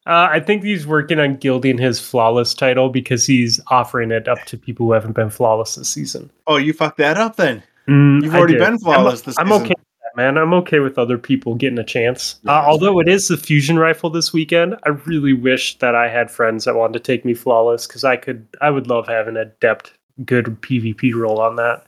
Uh, 0.05 0.29
I 0.31 0.41
think 0.41 0.65
he's 0.65 0.87
working 0.87 1.21
on 1.21 1.37
gilding 1.37 1.79
his 1.79 2.01
flawless 2.01 2.55
title 2.55 2.89
because 2.89 3.25
he's 3.25 3.61
offering 3.69 4.11
it 4.11 4.27
up 4.27 4.45
to 4.47 4.59
people 4.59 4.87
who 4.87 4.93
haven't 4.93 5.13
been 5.13 5.31
flawless 5.31 5.77
this 5.77 5.89
season. 5.89 6.29
Oh, 6.49 6.57
you 6.57 6.73
fucked 6.73 6.99
that 6.99 7.17
up 7.19 7.37
then. 7.37 7.63
Mm, 7.87 8.25
You've 8.25 8.35
already 8.35 8.59
been 8.59 8.79
flawless 8.79 9.21
I'm, 9.21 9.27
this 9.27 9.39
I'm 9.39 9.47
season. 9.47 9.63
okay 9.63 9.75
with 9.79 10.03
that, 10.03 10.17
man. 10.17 10.39
I'm 10.39 10.53
okay 10.55 10.81
with 10.81 10.99
other 10.99 11.19
people 11.19 11.55
getting 11.55 11.79
a 11.79 11.85
chance. 11.85 12.41
Uh, 12.49 12.65
although 12.67 12.99
it 12.99 13.07
is 13.09 13.29
the 13.29 13.37
fusion 13.37 13.79
rifle 13.79 14.11
this 14.11 14.33
weekend, 14.33 14.75
I 14.85 14.91
really 14.91 15.35
wish 15.35 15.79
that 15.79 15.95
I 15.95 16.09
had 16.09 16.33
friends 16.33 16.65
that 16.65 16.75
wanted 16.75 16.95
to 16.95 17.01
take 17.01 17.25
me 17.25 17.35
flawless 17.35 17.87
because 17.87 18.03
I 18.03 18.17
could. 18.17 18.45
I 18.61 18.71
would 18.71 18.89
love 18.89 19.07
having 19.07 19.37
adept 19.37 19.93
good 20.25 20.47
PvP 20.63 21.15
roll 21.15 21.41
on 21.41 21.55
that. 21.57 21.87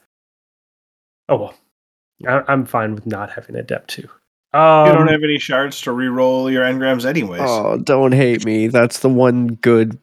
Oh 1.28 1.36
well, 1.36 1.54
I, 2.28 2.42
I'm 2.46 2.64
fine 2.64 2.94
with 2.94 3.06
not 3.06 3.30
having 3.30 3.56
adept 3.56 3.90
too. 3.90 4.08
Um, 4.54 4.86
you 4.86 4.92
don't 4.92 5.08
have 5.08 5.24
any 5.24 5.38
shards 5.38 5.80
to 5.82 5.92
re-roll 5.92 6.48
your 6.48 6.62
engrams 6.62 7.04
anyways. 7.04 7.42
Oh, 7.44 7.76
don't 7.78 8.12
hate 8.12 8.44
me. 8.44 8.68
That's 8.68 9.00
the 9.00 9.08
one 9.08 9.56
good 9.56 9.98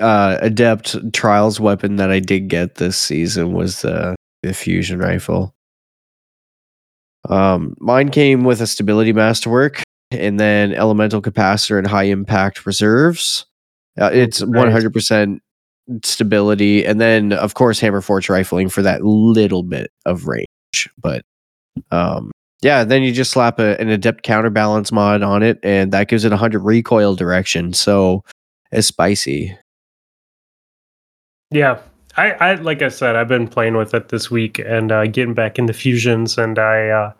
uh, 0.00 0.38
adept 0.40 1.12
trials 1.12 1.60
weapon 1.60 1.96
that 1.96 2.10
I 2.10 2.18
did 2.18 2.48
get 2.48 2.76
this 2.76 2.96
season 2.96 3.52
was 3.52 3.82
the 3.82 4.16
the 4.42 4.54
fusion 4.54 4.98
rifle. 4.98 5.54
Um, 7.28 7.76
mine 7.78 8.08
came 8.08 8.44
with 8.44 8.60
a 8.60 8.66
stability 8.66 9.12
masterwork 9.12 9.82
and 10.10 10.40
then 10.40 10.72
elemental 10.72 11.22
capacitor 11.22 11.78
and 11.78 11.86
high 11.86 12.04
impact 12.04 12.66
reserves. 12.66 13.46
Uh, 14.00 14.10
it's 14.12 14.42
one 14.42 14.70
hundred 14.70 14.94
percent 14.94 15.42
stability, 16.02 16.84
and 16.86 16.98
then 16.98 17.34
of 17.34 17.52
course 17.52 17.78
hammer 17.78 18.00
forge 18.00 18.30
rifling 18.30 18.70
for 18.70 18.80
that 18.80 19.04
little 19.04 19.62
bit 19.62 19.92
of 20.06 20.26
range. 20.26 20.48
But 20.98 21.22
um, 21.90 22.31
yeah, 22.62 22.84
then 22.84 23.02
you 23.02 23.12
just 23.12 23.32
slap 23.32 23.58
a, 23.58 23.80
an 23.80 23.88
adept 23.88 24.22
counterbalance 24.22 24.92
mod 24.92 25.22
on 25.22 25.42
it, 25.42 25.58
and 25.62 25.92
that 25.92 26.08
gives 26.08 26.24
it 26.24 26.30
100 26.30 26.60
recoil 26.60 27.14
direction. 27.14 27.72
So 27.72 28.24
it's 28.70 28.86
spicy. 28.86 29.56
Yeah, 31.50 31.80
I, 32.16 32.32
I 32.32 32.54
like 32.54 32.80
I 32.80 32.88
said, 32.88 33.16
I've 33.16 33.28
been 33.28 33.48
playing 33.48 33.76
with 33.76 33.94
it 33.94 34.08
this 34.08 34.30
week 34.30 34.58
and 34.58 34.90
uh, 34.90 35.06
getting 35.06 35.34
back 35.34 35.58
into 35.58 35.72
fusions, 35.72 36.38
and 36.38 36.58
I 36.58 36.88
uh, 36.88 37.12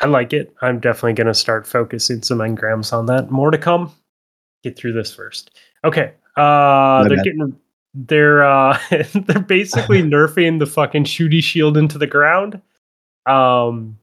I 0.00 0.06
like 0.06 0.32
it. 0.32 0.54
I'm 0.60 0.80
definitely 0.80 1.14
going 1.14 1.28
to 1.28 1.34
start 1.34 1.66
focusing 1.66 2.22
some 2.22 2.38
engrams 2.38 2.92
on 2.92 3.06
that. 3.06 3.30
More 3.30 3.50
to 3.50 3.58
come. 3.58 3.92
Get 4.64 4.76
through 4.76 4.92
this 4.92 5.14
first. 5.14 5.56
Okay. 5.84 6.12
Uh, 6.36 7.04
they're 7.04 7.16
bad. 7.16 7.24
getting 7.24 7.56
they're 7.94 8.44
uh 8.44 8.78
they're 8.90 9.40
basically 9.40 10.02
nerfing 10.02 10.58
the 10.58 10.66
fucking 10.66 11.04
shooty 11.04 11.42
shield 11.42 11.76
into 11.76 11.98
the 11.98 12.06
ground. 12.06 12.60
Um, 13.26 13.98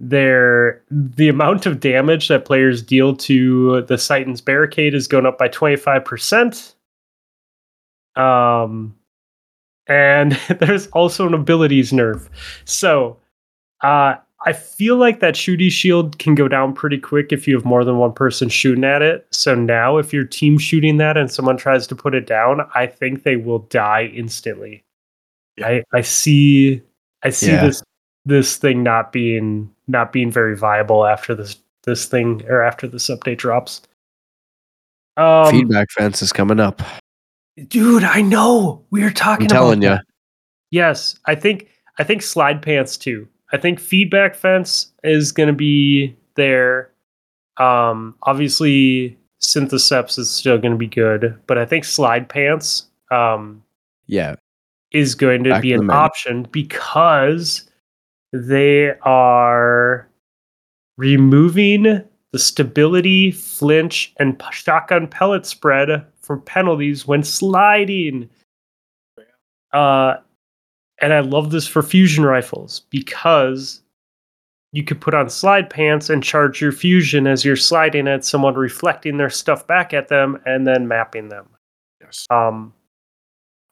they're 0.00 0.82
the 0.90 1.28
amount 1.28 1.66
of 1.66 1.78
damage 1.80 2.28
that 2.28 2.46
players 2.46 2.82
deal 2.82 3.14
to 3.16 3.82
the 3.82 3.96
Titan's 3.98 4.40
barricade 4.40 4.94
is 4.94 5.06
going 5.06 5.26
up 5.26 5.36
by 5.38 5.48
25%. 5.48 6.74
Um, 8.16 8.96
and 9.86 10.32
there's 10.60 10.86
also 10.88 11.26
an 11.26 11.34
abilities 11.34 11.92
nerf. 11.92 12.28
So, 12.64 13.18
uh, 13.82 14.16
I 14.46 14.54
feel 14.54 14.96
like 14.96 15.20
that 15.20 15.34
shooty 15.34 15.70
shield 15.70 16.18
can 16.18 16.34
go 16.34 16.48
down 16.48 16.72
pretty 16.72 16.96
quick 16.96 17.30
if 17.30 17.46
you 17.46 17.54
have 17.54 17.66
more 17.66 17.84
than 17.84 17.98
one 17.98 18.14
person 18.14 18.48
shooting 18.48 18.84
at 18.84 19.02
it. 19.02 19.26
So 19.30 19.54
now, 19.54 19.98
if 19.98 20.14
your 20.14 20.24
team 20.24 20.56
shooting 20.56 20.96
that 20.96 21.18
and 21.18 21.30
someone 21.30 21.58
tries 21.58 21.86
to 21.88 21.94
put 21.94 22.14
it 22.14 22.26
down, 22.26 22.62
I 22.74 22.86
think 22.86 23.22
they 23.22 23.36
will 23.36 23.58
die 23.58 24.04
instantly. 24.14 24.82
Yeah. 25.58 25.66
I 25.66 25.84
I 25.92 26.00
see 26.00 26.80
I 27.22 27.28
see 27.28 27.48
Yeah. 27.48 27.66
this 27.66 27.82
this 28.24 28.56
thing 28.56 28.82
not 28.82 29.12
being 29.12 29.70
not 29.88 30.12
being 30.12 30.30
very 30.30 30.56
viable 30.56 31.06
after 31.06 31.34
this 31.34 31.56
this 31.84 32.04
thing 32.06 32.42
or 32.48 32.62
after 32.62 32.86
this 32.86 33.08
update 33.08 33.38
drops. 33.38 33.82
Um, 35.16 35.50
Feedback 35.50 35.90
fence 35.90 36.22
is 36.22 36.32
coming 36.32 36.60
up. 36.60 36.82
dude, 37.68 38.04
I 38.04 38.22
know 38.22 38.84
we 38.90 39.02
are 39.02 39.10
talking. 39.10 39.44
I'm 39.46 39.48
telling 39.48 39.82
you. 39.82 39.98
Yes, 40.70 41.18
I 41.26 41.34
think 41.34 41.68
I 41.98 42.04
think 42.04 42.22
slide 42.22 42.62
pants 42.62 42.96
too. 42.96 43.28
I 43.52 43.56
think 43.56 43.80
feedback 43.80 44.34
fence 44.36 44.92
is 45.02 45.32
going 45.32 45.48
to 45.48 45.52
be 45.52 46.16
there. 46.36 46.90
Um, 47.56 48.14
obviously, 48.22 49.18
Synthoceps 49.42 50.18
is 50.18 50.30
still 50.30 50.56
going 50.58 50.72
to 50.72 50.78
be 50.78 50.86
good, 50.86 51.38
but 51.46 51.58
I 51.58 51.64
think 51.66 51.84
slide 51.84 52.28
pants 52.28 52.86
um, 53.10 53.62
Yeah. 54.06 54.36
is 54.92 55.16
going 55.16 55.42
to 55.44 55.50
Back 55.50 55.62
be 55.62 55.70
to 55.70 55.80
an 55.80 55.90
option 55.90 56.44
because 56.52 57.68
they 58.32 58.90
are 59.02 60.08
removing 60.96 62.02
the 62.32 62.38
stability, 62.38 63.32
flinch, 63.32 64.12
and 64.18 64.40
shotgun 64.52 65.08
pellet 65.08 65.46
spread 65.46 66.06
for 66.20 66.36
penalties 66.36 67.06
when 67.06 67.24
sliding. 67.24 68.28
Uh, 69.72 70.14
and 71.00 71.12
I 71.12 71.20
love 71.20 71.50
this 71.50 71.66
for 71.66 71.82
fusion 71.82 72.24
rifles 72.24 72.82
because 72.90 73.82
you 74.72 74.84
could 74.84 75.00
put 75.00 75.14
on 75.14 75.28
slide 75.28 75.68
pants 75.68 76.10
and 76.10 76.22
charge 76.22 76.60
your 76.60 76.72
fusion 76.72 77.26
as 77.26 77.44
you're 77.44 77.56
sliding 77.56 78.06
at 78.06 78.24
someone 78.24 78.54
reflecting 78.54 79.16
their 79.16 79.30
stuff 79.30 79.66
back 79.66 79.92
at 79.92 80.08
them 80.08 80.40
and 80.46 80.66
then 80.66 80.86
mapping 80.86 81.28
them. 81.28 81.48
Yes. 82.00 82.26
Um, 82.30 82.72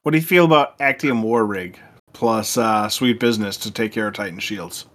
What 0.03 0.13
do 0.13 0.19
you 0.19 0.25
feel 0.25 0.45
about 0.45 0.75
Actium 0.81 1.23
War 1.23 1.45
Rig 1.45 1.79
plus 2.13 2.57
uh, 2.59 2.89
Sweet 2.89 3.21
Business 3.21 3.57
to 3.59 3.71
take 3.71 3.93
care 3.93 4.09
of 4.09 4.15
Titan 4.15 4.39
shields? 4.39 4.87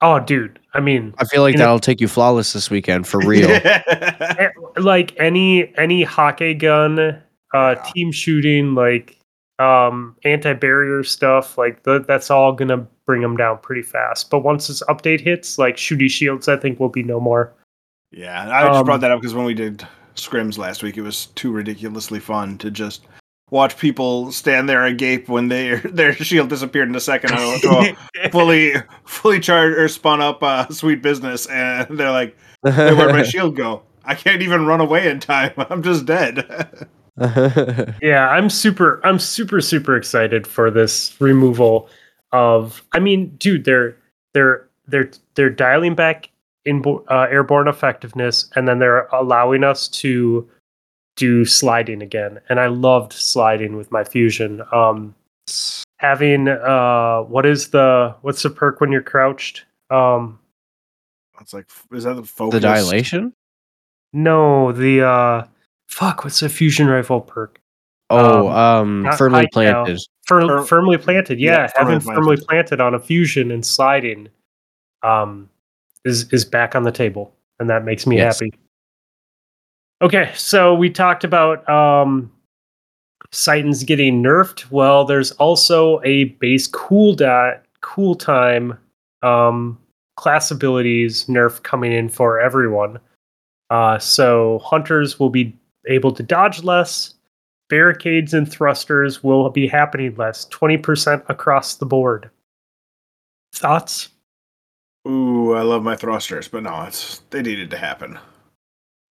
oh, 0.00 0.20
dude, 0.20 0.60
I 0.74 0.80
mean, 0.80 1.12
I 1.18 1.24
feel 1.24 1.42
like 1.42 1.56
that'll 1.56 1.80
take 1.80 2.00
you 2.00 2.06
flawless 2.06 2.52
this 2.52 2.70
weekend 2.70 3.08
for 3.08 3.18
real. 3.20 3.50
eh, 3.64 4.48
like 4.76 5.12
any 5.18 5.76
any 5.76 6.04
hockey 6.04 6.54
gun, 6.54 6.98
uh, 7.00 7.18
Yeah. 7.52 7.74
team 7.92 8.12
shooting, 8.12 8.74
like 8.76 9.18
um, 9.58 10.14
anti-barrier 10.24 11.02
stuff, 11.02 11.58
like 11.58 11.82
th- 11.82 12.02
that's 12.06 12.30
all 12.30 12.52
gonna 12.52 12.86
bring 13.06 13.22
them 13.22 13.36
down 13.36 13.58
pretty 13.58 13.82
fast. 13.82 14.30
But 14.30 14.40
once 14.44 14.68
this 14.68 14.84
update 14.88 15.20
hits, 15.20 15.58
like 15.58 15.74
shooty 15.76 16.08
shields, 16.08 16.46
I 16.46 16.56
think 16.56 16.78
will 16.78 16.88
be 16.90 17.02
no 17.02 17.18
more. 17.18 17.52
yeah, 18.12 18.48
I 18.52 18.68
just 18.68 18.78
Um, 18.78 18.86
brought 18.86 19.00
that 19.00 19.10
up 19.10 19.20
because 19.20 19.34
when 19.34 19.46
we 19.46 19.54
did 19.54 19.84
scrims 20.14 20.58
last 20.58 20.84
week, 20.84 20.96
it 20.96 21.02
was 21.02 21.26
too 21.34 21.50
ridiculously 21.50 22.20
fun 22.20 22.56
to 22.58 22.70
just 22.70 23.04
watch 23.50 23.76
people 23.78 24.30
stand 24.32 24.68
there 24.68 24.84
agape 24.84 25.28
when 25.28 25.48
their 25.48 25.78
their 25.84 26.12
shield 26.12 26.48
disappeared 26.48 26.88
in 26.88 26.94
a 26.94 27.00
second 27.00 27.30
fully 28.32 28.74
fully 29.04 29.40
charged 29.40 29.78
or 29.78 29.88
spun 29.88 30.20
up 30.20 30.42
uh, 30.42 30.68
Sweet 30.70 31.02
Business, 31.02 31.46
and 31.46 31.98
they're 31.98 32.10
like, 32.10 32.36
hey, 32.64 32.94
"Where'd 32.94 33.14
my 33.14 33.22
shield 33.22 33.56
go? 33.56 33.82
I 34.04 34.14
can't 34.14 34.42
even 34.42 34.66
run 34.66 34.80
away 34.80 35.08
in 35.08 35.20
time. 35.20 35.52
I'm 35.56 35.82
just 35.82 36.06
dead." 36.06 36.88
yeah 38.00 38.28
i'm 38.28 38.48
super 38.48 39.00
i'm 39.04 39.18
super 39.18 39.60
super 39.60 39.96
excited 39.96 40.46
for 40.46 40.70
this 40.70 41.20
removal 41.20 41.88
of 42.30 42.84
i 42.92 43.00
mean 43.00 43.34
dude 43.38 43.64
they're 43.64 43.96
they're 44.34 44.68
they're 44.86 45.10
they're 45.34 45.50
dialing 45.50 45.96
back 45.96 46.30
in 46.64 46.80
uh, 47.10 47.26
airborne 47.30 47.66
effectiveness 47.66 48.48
and 48.54 48.68
then 48.68 48.78
they're 48.78 49.06
allowing 49.06 49.64
us 49.64 49.88
to 49.88 50.48
do 51.18 51.44
sliding 51.44 52.00
again 52.00 52.38
and 52.48 52.60
i 52.60 52.66
loved 52.68 53.12
sliding 53.12 53.76
with 53.76 53.90
my 53.90 54.04
fusion 54.04 54.62
um 54.72 55.14
having 55.98 56.46
uh 56.48 57.20
what 57.22 57.44
is 57.44 57.68
the 57.70 58.14
what's 58.22 58.42
the 58.42 58.50
perk 58.50 58.80
when 58.80 58.92
you're 58.92 59.02
crouched 59.02 59.64
um 59.90 60.38
it's 61.40 61.52
like, 61.52 61.66
is 61.92 62.04
that 62.04 62.14
the 62.14 62.22
focus? 62.24 62.54
the 62.54 62.60
dilation? 62.60 63.32
no 64.12 64.72
the 64.72 65.02
uh 65.06 65.44
fuck 65.88 66.24
what's 66.24 66.40
the 66.40 66.48
fusion 66.48 66.86
rifle 66.86 67.20
perk 67.20 67.60
Oh, 68.10 68.48
Um, 68.48 69.04
um, 69.04 69.16
firmly 69.18 69.46
planted. 69.52 69.98
Fir- 70.26 70.46
Fir- 70.46 70.62
firmly 70.64 70.96
planted, 70.96 71.38
yeah, 71.38 71.64
yeah, 71.64 71.70
having 71.76 72.00
firmly 72.00 72.36
planted. 72.38 72.46
planted 72.46 72.80
on 72.80 72.94
a 72.94 72.98
fusion 72.98 73.50
and 73.50 73.66
sliding, 73.66 74.28
um, 75.02 75.50
is 76.06 76.32
is 76.32 76.46
back 76.46 76.74
on 76.74 76.84
the 76.84 76.90
table, 76.90 77.34
and 77.60 77.68
that 77.68 77.84
makes 77.84 78.06
me 78.06 78.16
Yes. 78.16 78.38
happy. 78.40 78.54
Okay, 80.00 80.30
so 80.36 80.74
we 80.74 80.90
talked 80.90 81.24
about 81.24 81.68
um, 81.68 82.30
Titans 83.32 83.82
getting 83.82 84.22
nerfed. 84.22 84.70
Well, 84.70 85.04
there's 85.04 85.32
also 85.32 86.00
a 86.04 86.24
base 86.24 86.66
cool 86.68 87.14
dot 87.14 87.64
cool 87.80 88.14
time 88.14 88.78
um, 89.22 89.78
class 90.16 90.50
abilities 90.50 91.26
nerf 91.26 91.62
coming 91.62 91.92
in 91.92 92.08
for 92.08 92.38
everyone. 92.40 92.98
Uh, 93.70 93.98
so 93.98 94.60
hunters 94.64 95.18
will 95.18 95.30
be 95.30 95.56
able 95.86 96.12
to 96.12 96.22
dodge 96.22 96.62
less. 96.62 97.14
Barricades 97.68 98.32
and 98.32 98.50
thrusters 98.50 99.22
will 99.22 99.50
be 99.50 99.66
happening 99.66 100.14
less, 100.16 100.46
20% 100.46 101.22
across 101.28 101.74
the 101.74 101.84
board. 101.84 102.30
Thoughts? 103.52 104.08
Ooh, 105.06 105.54
I 105.54 105.62
love 105.62 105.82
my 105.82 105.96
thrusters, 105.96 106.48
but 106.48 106.62
no, 106.62 106.82
it's 106.82 107.18
they 107.30 107.42
needed 107.42 107.70
to 107.70 107.78
happen. 107.78 108.18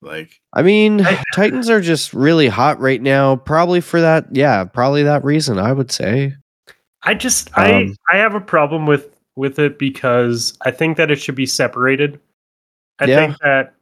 Like, 0.07 0.41
I 0.55 0.62
mean, 0.62 1.05
I- 1.05 1.23
Titans 1.35 1.69
are 1.69 1.81
just 1.81 2.15
really 2.15 2.49
hot 2.49 2.81
right 2.81 3.03
now. 3.03 3.37
Probably 3.37 3.81
for 3.81 4.01
that, 4.01 4.27
yeah, 4.33 4.65
probably 4.65 5.03
that 5.03 5.24
reason. 5.24 5.59
I 5.59 5.73
would 5.73 5.91
say. 5.91 6.35
I 7.03 7.15
just 7.15 7.57
I 7.59 7.83
Um, 7.83 7.97
I 8.11 8.16
have 8.16 8.35
a 8.35 8.41
problem 8.41 8.87
with 8.87 9.11
with 9.37 9.59
it 9.59 9.78
because 9.78 10.57
I 10.62 10.70
think 10.70 10.97
that 10.97 11.11
it 11.11 11.16
should 11.16 11.35
be 11.35 11.45
separated. 11.47 12.19
I 13.01 13.05
Yeah. 13.05 13.16
think 13.27 13.39
that 13.41 13.74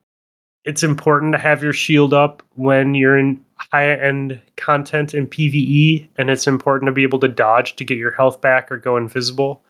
it's 0.64 0.82
important 0.82 1.32
to 1.32 1.38
have 1.38 1.62
your 1.62 1.72
shield 1.72 2.12
up 2.12 2.42
when 2.55 2.94
you're 2.94 3.16
in 3.18 3.44
high 3.56 3.92
end 3.92 4.40
content 4.56 5.14
in 5.14 5.26
PvE, 5.28 6.09
and 6.16 6.28
it's 6.30 6.46
important 6.46 6.88
to 6.88 6.92
be 6.92 7.02
able 7.05 7.20
to 7.20 7.28
dodge 7.28 7.76
to 7.76 7.84
get 7.84 7.98
your 7.98 8.10
health 8.10 8.40
back 8.40 8.72
or 8.72 8.78
go 8.78 8.96
invisible. 8.96 9.62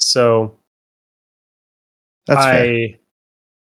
So 0.00 0.56
that's 2.26 2.40
I, 2.40 2.52
fair. 2.52 2.88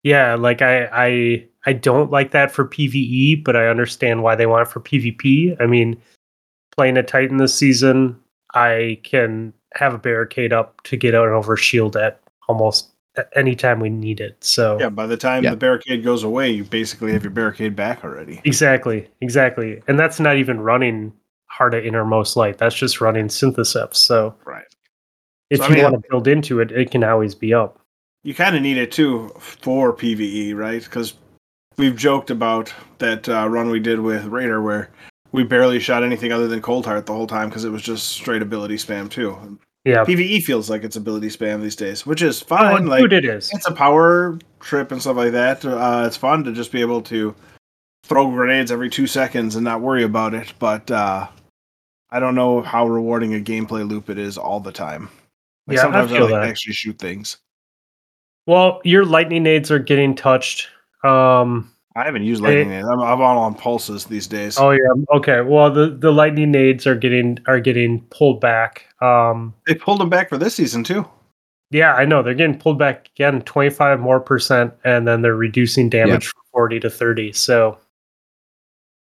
yeah, 0.02 0.34
like 0.36 0.62
I 0.62 0.84
I 0.92 1.44
I 1.66 1.72
don't 1.72 2.10
like 2.10 2.30
that 2.30 2.50
for 2.50 2.66
PvE, 2.66 3.44
but 3.44 3.56
I 3.56 3.68
understand 3.68 4.22
why 4.22 4.34
they 4.34 4.46
want 4.46 4.66
it 4.66 4.72
for 4.72 4.80
PvP. 4.80 5.56
I 5.60 5.66
mean, 5.66 6.00
playing 6.74 6.96
a 6.96 7.02
Titan 7.02 7.36
this 7.36 7.54
season, 7.54 8.18
I 8.54 8.98
can 9.02 9.52
have 9.74 9.94
a 9.94 9.98
barricade 9.98 10.52
up 10.52 10.82
to 10.84 10.96
get 10.96 11.14
out 11.14 11.26
and 11.26 11.36
over 11.36 11.56
shield 11.56 11.96
at 11.96 12.20
almost 12.48 12.90
any 13.34 13.54
time 13.54 13.80
we 13.80 13.90
need 13.90 14.20
it. 14.20 14.42
So 14.42 14.78
yeah, 14.80 14.88
by 14.88 15.06
the 15.06 15.16
time 15.16 15.44
yeah. 15.44 15.50
the 15.50 15.56
barricade 15.56 16.02
goes 16.02 16.22
away, 16.22 16.50
you 16.50 16.64
basically 16.64 17.12
have 17.12 17.22
your 17.22 17.30
barricade 17.30 17.76
back 17.76 18.04
already. 18.04 18.40
Exactly, 18.44 19.08
exactly, 19.20 19.82
and 19.88 19.98
that's 19.98 20.20
not 20.20 20.36
even 20.36 20.60
running 20.60 21.12
Heart 21.46 21.74
of 21.74 21.84
Inmost 21.84 22.36
Light. 22.36 22.58
That's 22.58 22.74
just 22.74 23.00
running 23.00 23.26
Synthoceps. 23.26 23.96
So 23.96 24.34
right, 24.44 24.64
if 25.50 25.58
so, 25.58 25.64
you 25.66 25.70
I 25.70 25.74
mean, 25.74 25.84
want 25.84 26.02
to 26.02 26.08
build 26.08 26.28
into 26.28 26.60
it, 26.60 26.72
it 26.72 26.90
can 26.90 27.04
always 27.04 27.34
be 27.34 27.52
up. 27.52 27.80
You 28.22 28.34
kind 28.34 28.54
of 28.54 28.62
need 28.62 28.76
it 28.76 28.92
too 28.92 29.32
for 29.38 29.94
PVE, 29.94 30.54
right? 30.54 30.82
Because 30.82 31.14
we've 31.80 31.96
joked 31.96 32.30
about 32.30 32.72
that 32.98 33.28
uh, 33.28 33.48
run 33.48 33.70
we 33.70 33.80
did 33.80 33.98
with 33.98 34.26
Raider 34.26 34.62
where 34.62 34.90
we 35.32 35.42
barely 35.42 35.80
shot 35.80 36.04
anything 36.04 36.30
other 36.30 36.46
than 36.46 36.60
Cold 36.60 36.84
Heart 36.84 37.06
the 37.06 37.14
whole 37.14 37.26
time 37.26 37.48
because 37.48 37.64
it 37.64 37.70
was 37.70 37.82
just 37.82 38.08
straight 38.08 38.42
ability 38.42 38.76
spam 38.76 39.10
too. 39.10 39.58
Yeah, 39.84 40.04
PVE 40.04 40.42
feels 40.42 40.68
like 40.68 40.84
it's 40.84 40.96
ability 40.96 41.28
spam 41.28 41.62
these 41.62 41.74
days, 41.74 42.04
which 42.04 42.20
is 42.20 42.42
fine. 42.42 42.84
Oh, 42.84 42.90
like 42.90 43.10
it 43.10 43.24
is. 43.24 43.50
It's 43.54 43.66
a 43.66 43.72
power 43.72 44.38
trip 44.60 44.92
and 44.92 45.00
stuff 45.00 45.16
like 45.16 45.32
that. 45.32 45.64
Uh, 45.64 46.04
it's 46.06 46.18
fun 46.18 46.44
to 46.44 46.52
just 46.52 46.70
be 46.70 46.82
able 46.82 47.00
to 47.02 47.34
throw 48.04 48.30
grenades 48.30 48.70
every 48.70 48.90
two 48.90 49.06
seconds 49.06 49.56
and 49.56 49.64
not 49.64 49.80
worry 49.80 50.02
about 50.04 50.34
it. 50.34 50.52
But 50.58 50.90
uh, 50.90 51.28
I 52.10 52.20
don't 52.20 52.34
know 52.34 52.60
how 52.60 52.86
rewarding 52.86 53.34
a 53.34 53.40
gameplay 53.40 53.88
loop 53.88 54.10
it 54.10 54.18
is 54.18 54.36
all 54.36 54.60
the 54.60 54.72
time. 54.72 55.08
Like 55.66 55.76
yeah, 55.76 55.82
sometimes 55.82 56.12
I, 56.12 56.16
I 56.16 56.20
like 56.20 56.30
that. 56.30 56.42
actually 56.42 56.74
shoot 56.74 56.98
things. 56.98 57.38
Well, 58.46 58.82
your 58.84 59.06
lightning 59.06 59.44
nades 59.44 59.70
are 59.70 59.78
getting 59.78 60.14
touched. 60.14 60.68
Um, 61.02 61.72
I 61.96 62.04
haven't 62.04 62.22
used 62.22 62.42
lightning 62.42 62.68
nades. 62.68 62.86
I'm, 62.88 63.00
I'm 63.00 63.20
all 63.20 63.38
on 63.38 63.54
pulses 63.54 64.04
these 64.04 64.26
days. 64.26 64.58
Oh 64.58 64.70
yeah. 64.70 64.92
Okay. 65.12 65.40
Well, 65.40 65.70
the, 65.72 65.90
the 65.90 66.12
lightning 66.12 66.50
nades 66.50 66.86
are 66.86 66.94
getting 66.94 67.38
are 67.46 67.60
getting 67.60 68.02
pulled 68.10 68.40
back. 68.40 68.86
Um, 69.02 69.54
they 69.66 69.74
pulled 69.74 70.00
them 70.00 70.08
back 70.08 70.28
for 70.28 70.38
this 70.38 70.54
season 70.54 70.84
too. 70.84 71.06
Yeah, 71.72 71.94
I 71.94 72.04
know 72.04 72.22
they're 72.22 72.34
getting 72.34 72.58
pulled 72.58 72.78
back 72.78 73.10
again, 73.14 73.42
twenty 73.42 73.70
five 73.70 74.00
more 74.00 74.20
percent, 74.20 74.72
and 74.84 75.06
then 75.06 75.22
they're 75.22 75.36
reducing 75.36 75.88
damage 75.88 76.24
yep. 76.24 76.32
from 76.32 76.42
forty 76.52 76.80
to 76.80 76.90
thirty. 76.90 77.32
So 77.32 77.78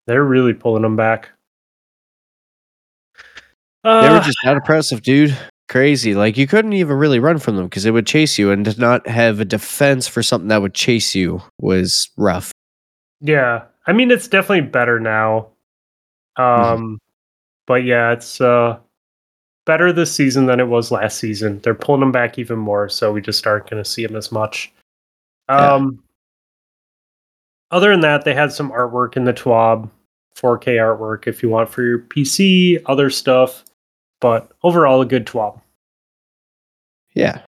they're 0.06 0.24
really 0.24 0.54
pulling 0.54 0.82
them 0.82 0.96
back. 0.96 1.30
Uh, 3.84 4.02
they 4.02 4.10
were 4.10 4.20
just 4.20 4.38
that 4.44 4.56
impressive, 4.56 5.02
dude. 5.02 5.36
Crazy. 5.68 6.14
Like 6.14 6.36
you 6.38 6.46
couldn't 6.46 6.72
even 6.72 6.96
really 6.96 7.18
run 7.18 7.38
from 7.38 7.56
them 7.56 7.66
because 7.66 7.84
it 7.84 7.90
would 7.90 8.06
chase 8.06 8.38
you, 8.38 8.50
and 8.50 8.64
to 8.64 8.80
not 8.80 9.06
have 9.06 9.40
a 9.40 9.44
defense 9.44 10.08
for 10.08 10.22
something 10.22 10.48
that 10.48 10.62
would 10.62 10.74
chase 10.74 11.14
you 11.14 11.42
was 11.60 12.10
rough. 12.16 12.52
Yeah, 13.20 13.64
I 13.86 13.92
mean 13.92 14.10
it's 14.10 14.28
definitely 14.28 14.70
better 14.70 14.98
now. 14.98 15.48
Mm-hmm. 16.38 16.42
Um, 16.42 16.78
mm-hmm. 16.78 16.94
but 17.66 17.84
yeah, 17.84 18.12
it's 18.12 18.40
uh 18.40 18.78
better 19.68 19.92
this 19.92 20.10
season 20.10 20.46
than 20.46 20.58
it 20.58 20.68
was 20.68 20.90
last 20.90 21.18
season. 21.18 21.60
They're 21.62 21.74
pulling 21.74 22.00
them 22.00 22.12
back 22.12 22.38
even 22.38 22.58
more, 22.58 22.88
so 22.88 23.12
we 23.12 23.20
just 23.20 23.46
aren't 23.46 23.68
going 23.68 23.82
to 23.82 23.88
see 23.88 24.06
them 24.06 24.16
as 24.16 24.32
much. 24.32 24.72
Um, 25.50 26.00
yeah. 27.70 27.76
other 27.76 27.90
than 27.90 28.00
that, 28.00 28.24
they 28.24 28.32
had 28.32 28.50
some 28.50 28.70
artwork 28.70 29.14
in 29.18 29.24
the 29.24 29.34
TWAB, 29.34 29.90
4K 30.34 30.76
artwork 30.76 31.26
if 31.26 31.42
you 31.42 31.50
want 31.50 31.68
for 31.68 31.82
your 31.82 31.98
PC, 31.98 32.80
other 32.86 33.10
stuff, 33.10 33.62
but 34.20 34.50
overall 34.62 35.00
a 35.00 35.06
good 35.06 35.26
TWAB. 35.26 35.60
Yeah. 37.14 37.42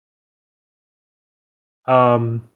Um, 1.86 2.48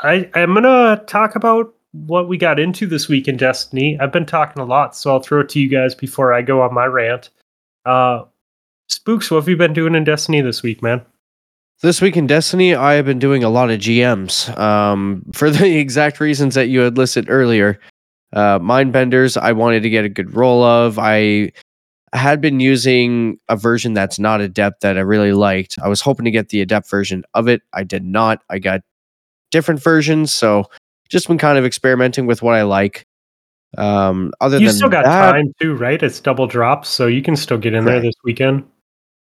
I 0.00 0.30
I'm 0.34 0.54
gonna 0.54 1.02
talk 1.06 1.36
about 1.36 1.74
what 1.92 2.28
we 2.28 2.38
got 2.38 2.58
into 2.58 2.86
this 2.86 3.08
week 3.08 3.28
in 3.28 3.36
Destiny. 3.36 3.98
I've 3.98 4.12
been 4.12 4.26
talking 4.26 4.62
a 4.62 4.66
lot, 4.66 4.96
so 4.96 5.10
I'll 5.10 5.20
throw 5.20 5.40
it 5.40 5.48
to 5.50 5.60
you 5.60 5.68
guys 5.68 5.94
before 5.94 6.32
I 6.32 6.42
go 6.42 6.62
on 6.62 6.72
my 6.72 6.86
rant. 6.86 7.30
Uh, 7.84 8.24
Spooks, 8.88 9.30
what 9.30 9.38
have 9.38 9.48
you 9.48 9.56
been 9.56 9.72
doing 9.72 9.94
in 9.94 10.04
Destiny 10.04 10.40
this 10.40 10.62
week, 10.62 10.82
man? 10.82 11.02
This 11.82 12.02
week 12.02 12.16
in 12.16 12.26
Destiny, 12.26 12.74
I 12.74 12.94
have 12.94 13.06
been 13.06 13.18
doing 13.18 13.42
a 13.42 13.48
lot 13.48 13.70
of 13.70 13.80
GMs 13.80 14.56
um, 14.58 15.24
for 15.32 15.50
the 15.50 15.78
exact 15.78 16.20
reasons 16.20 16.54
that 16.54 16.68
you 16.68 16.80
had 16.80 16.96
listed 16.96 17.26
earlier. 17.28 17.80
Uh, 18.32 18.58
Mindbenders, 18.58 19.36
I 19.36 19.52
wanted 19.52 19.82
to 19.82 19.90
get 19.90 20.04
a 20.04 20.08
good 20.08 20.34
roll 20.34 20.62
of. 20.62 20.98
I 20.98 21.52
had 22.12 22.40
been 22.40 22.60
using 22.60 23.38
a 23.48 23.56
version 23.56 23.94
that's 23.94 24.18
not 24.18 24.40
adept 24.40 24.80
that 24.82 24.96
I 24.96 25.00
really 25.00 25.32
liked. 25.32 25.78
I 25.82 25.88
was 25.88 26.00
hoping 26.00 26.24
to 26.24 26.30
get 26.30 26.48
the 26.48 26.60
adept 26.60 26.88
version 26.90 27.24
of 27.34 27.48
it. 27.48 27.62
I 27.72 27.84
did 27.84 28.04
not. 28.04 28.42
I 28.50 28.58
got 28.58 28.80
different 29.50 29.82
versions, 29.82 30.32
so 30.32 30.64
just 31.08 31.28
been 31.28 31.38
kind 31.38 31.58
of 31.58 31.64
experimenting 31.64 32.26
with 32.26 32.42
what 32.42 32.54
I 32.54 32.62
like. 32.62 33.06
Um, 33.78 34.32
other 34.40 34.58
you 34.58 34.66
than 34.66 34.76
still 34.76 34.88
got 34.88 35.04
that, 35.04 35.32
time 35.32 35.52
too, 35.60 35.74
right? 35.74 36.02
It's 36.02 36.18
double 36.18 36.46
drops, 36.46 36.88
so 36.88 37.06
you 37.06 37.22
can 37.22 37.36
still 37.36 37.58
get 37.58 37.74
in 37.74 37.84
right. 37.84 37.92
there 37.92 38.02
this 38.02 38.14
weekend. 38.24 38.64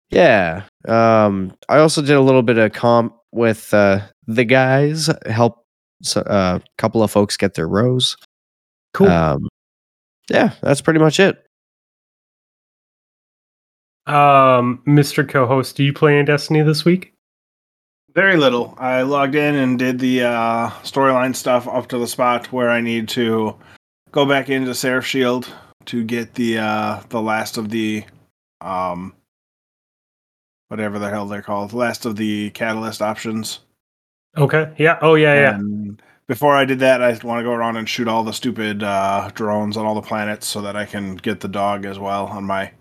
Yeah. 0.09 0.63
Um, 0.87 1.55
I 1.69 1.77
also 1.77 2.01
did 2.01 2.15
a 2.15 2.21
little 2.21 2.43
bit 2.43 2.57
of 2.57 2.71
comp 2.73 3.15
with 3.31 3.73
uh, 3.73 4.01
the 4.27 4.45
guys, 4.45 5.09
help 5.27 5.65
a 6.15 6.29
uh, 6.29 6.59
couple 6.77 7.03
of 7.03 7.11
folks 7.11 7.37
get 7.37 7.53
their 7.53 7.67
rows. 7.67 8.17
Cool. 8.93 9.07
Um, 9.07 9.47
yeah, 10.29 10.53
that's 10.61 10.81
pretty 10.81 10.99
much 10.99 11.19
it. 11.19 11.43
Um, 14.05 14.81
Mr. 14.85 15.27
Co-host, 15.27 15.75
do 15.77 15.83
you 15.83 15.93
play 15.93 16.19
in 16.19 16.25
Destiny 16.25 16.61
this 16.61 16.83
week? 16.83 17.13
Very 18.13 18.37
little. 18.37 18.75
I 18.77 19.01
logged 19.01 19.35
in 19.35 19.55
and 19.55 19.79
did 19.79 19.99
the 19.99 20.23
uh, 20.23 20.69
storyline 20.83 21.35
stuff 21.35 21.67
up 21.67 21.87
to 21.87 21.97
the 21.97 22.07
spot 22.07 22.51
where 22.51 22.69
I 22.69 22.79
need 22.79 23.07
to 23.09 23.55
go 24.11 24.25
back 24.25 24.49
into 24.49 24.75
Seraph 24.75 25.05
Shield 25.05 25.51
to 25.85 26.03
get 26.03 26.35
the 26.35 26.59
uh, 26.59 27.01
the 27.09 27.21
last 27.21 27.57
of 27.57 27.69
the 27.69 28.05
um 28.61 29.13
whatever 30.67 30.99
the 30.99 31.09
hell 31.09 31.27
they're 31.27 31.41
called, 31.41 31.73
last 31.73 32.05
of 32.05 32.15
the 32.15 32.51
catalyst 32.51 33.01
options. 33.01 33.59
Okay. 34.37 34.73
Yeah. 34.77 34.97
Oh 35.01 35.15
yeah. 35.15 35.55
And 35.55 35.97
yeah. 35.99 36.05
Before 36.27 36.55
I 36.55 36.65
did 36.65 36.79
that, 36.79 37.01
I 37.01 37.09
want 37.23 37.39
to 37.39 37.43
go 37.43 37.51
around 37.51 37.77
and 37.77 37.87
shoot 37.87 38.07
all 38.07 38.23
the 38.23 38.31
stupid 38.31 38.81
uh, 38.81 39.29
drones 39.33 39.75
on 39.75 39.85
all 39.85 39.93
the 39.93 40.01
planets 40.01 40.47
so 40.47 40.61
that 40.61 40.75
I 40.75 40.85
can 40.85 41.15
get 41.17 41.41
the 41.41 41.47
dog 41.47 41.85
as 41.85 41.99
well 41.99 42.27
on 42.27 42.45
my 42.45 42.71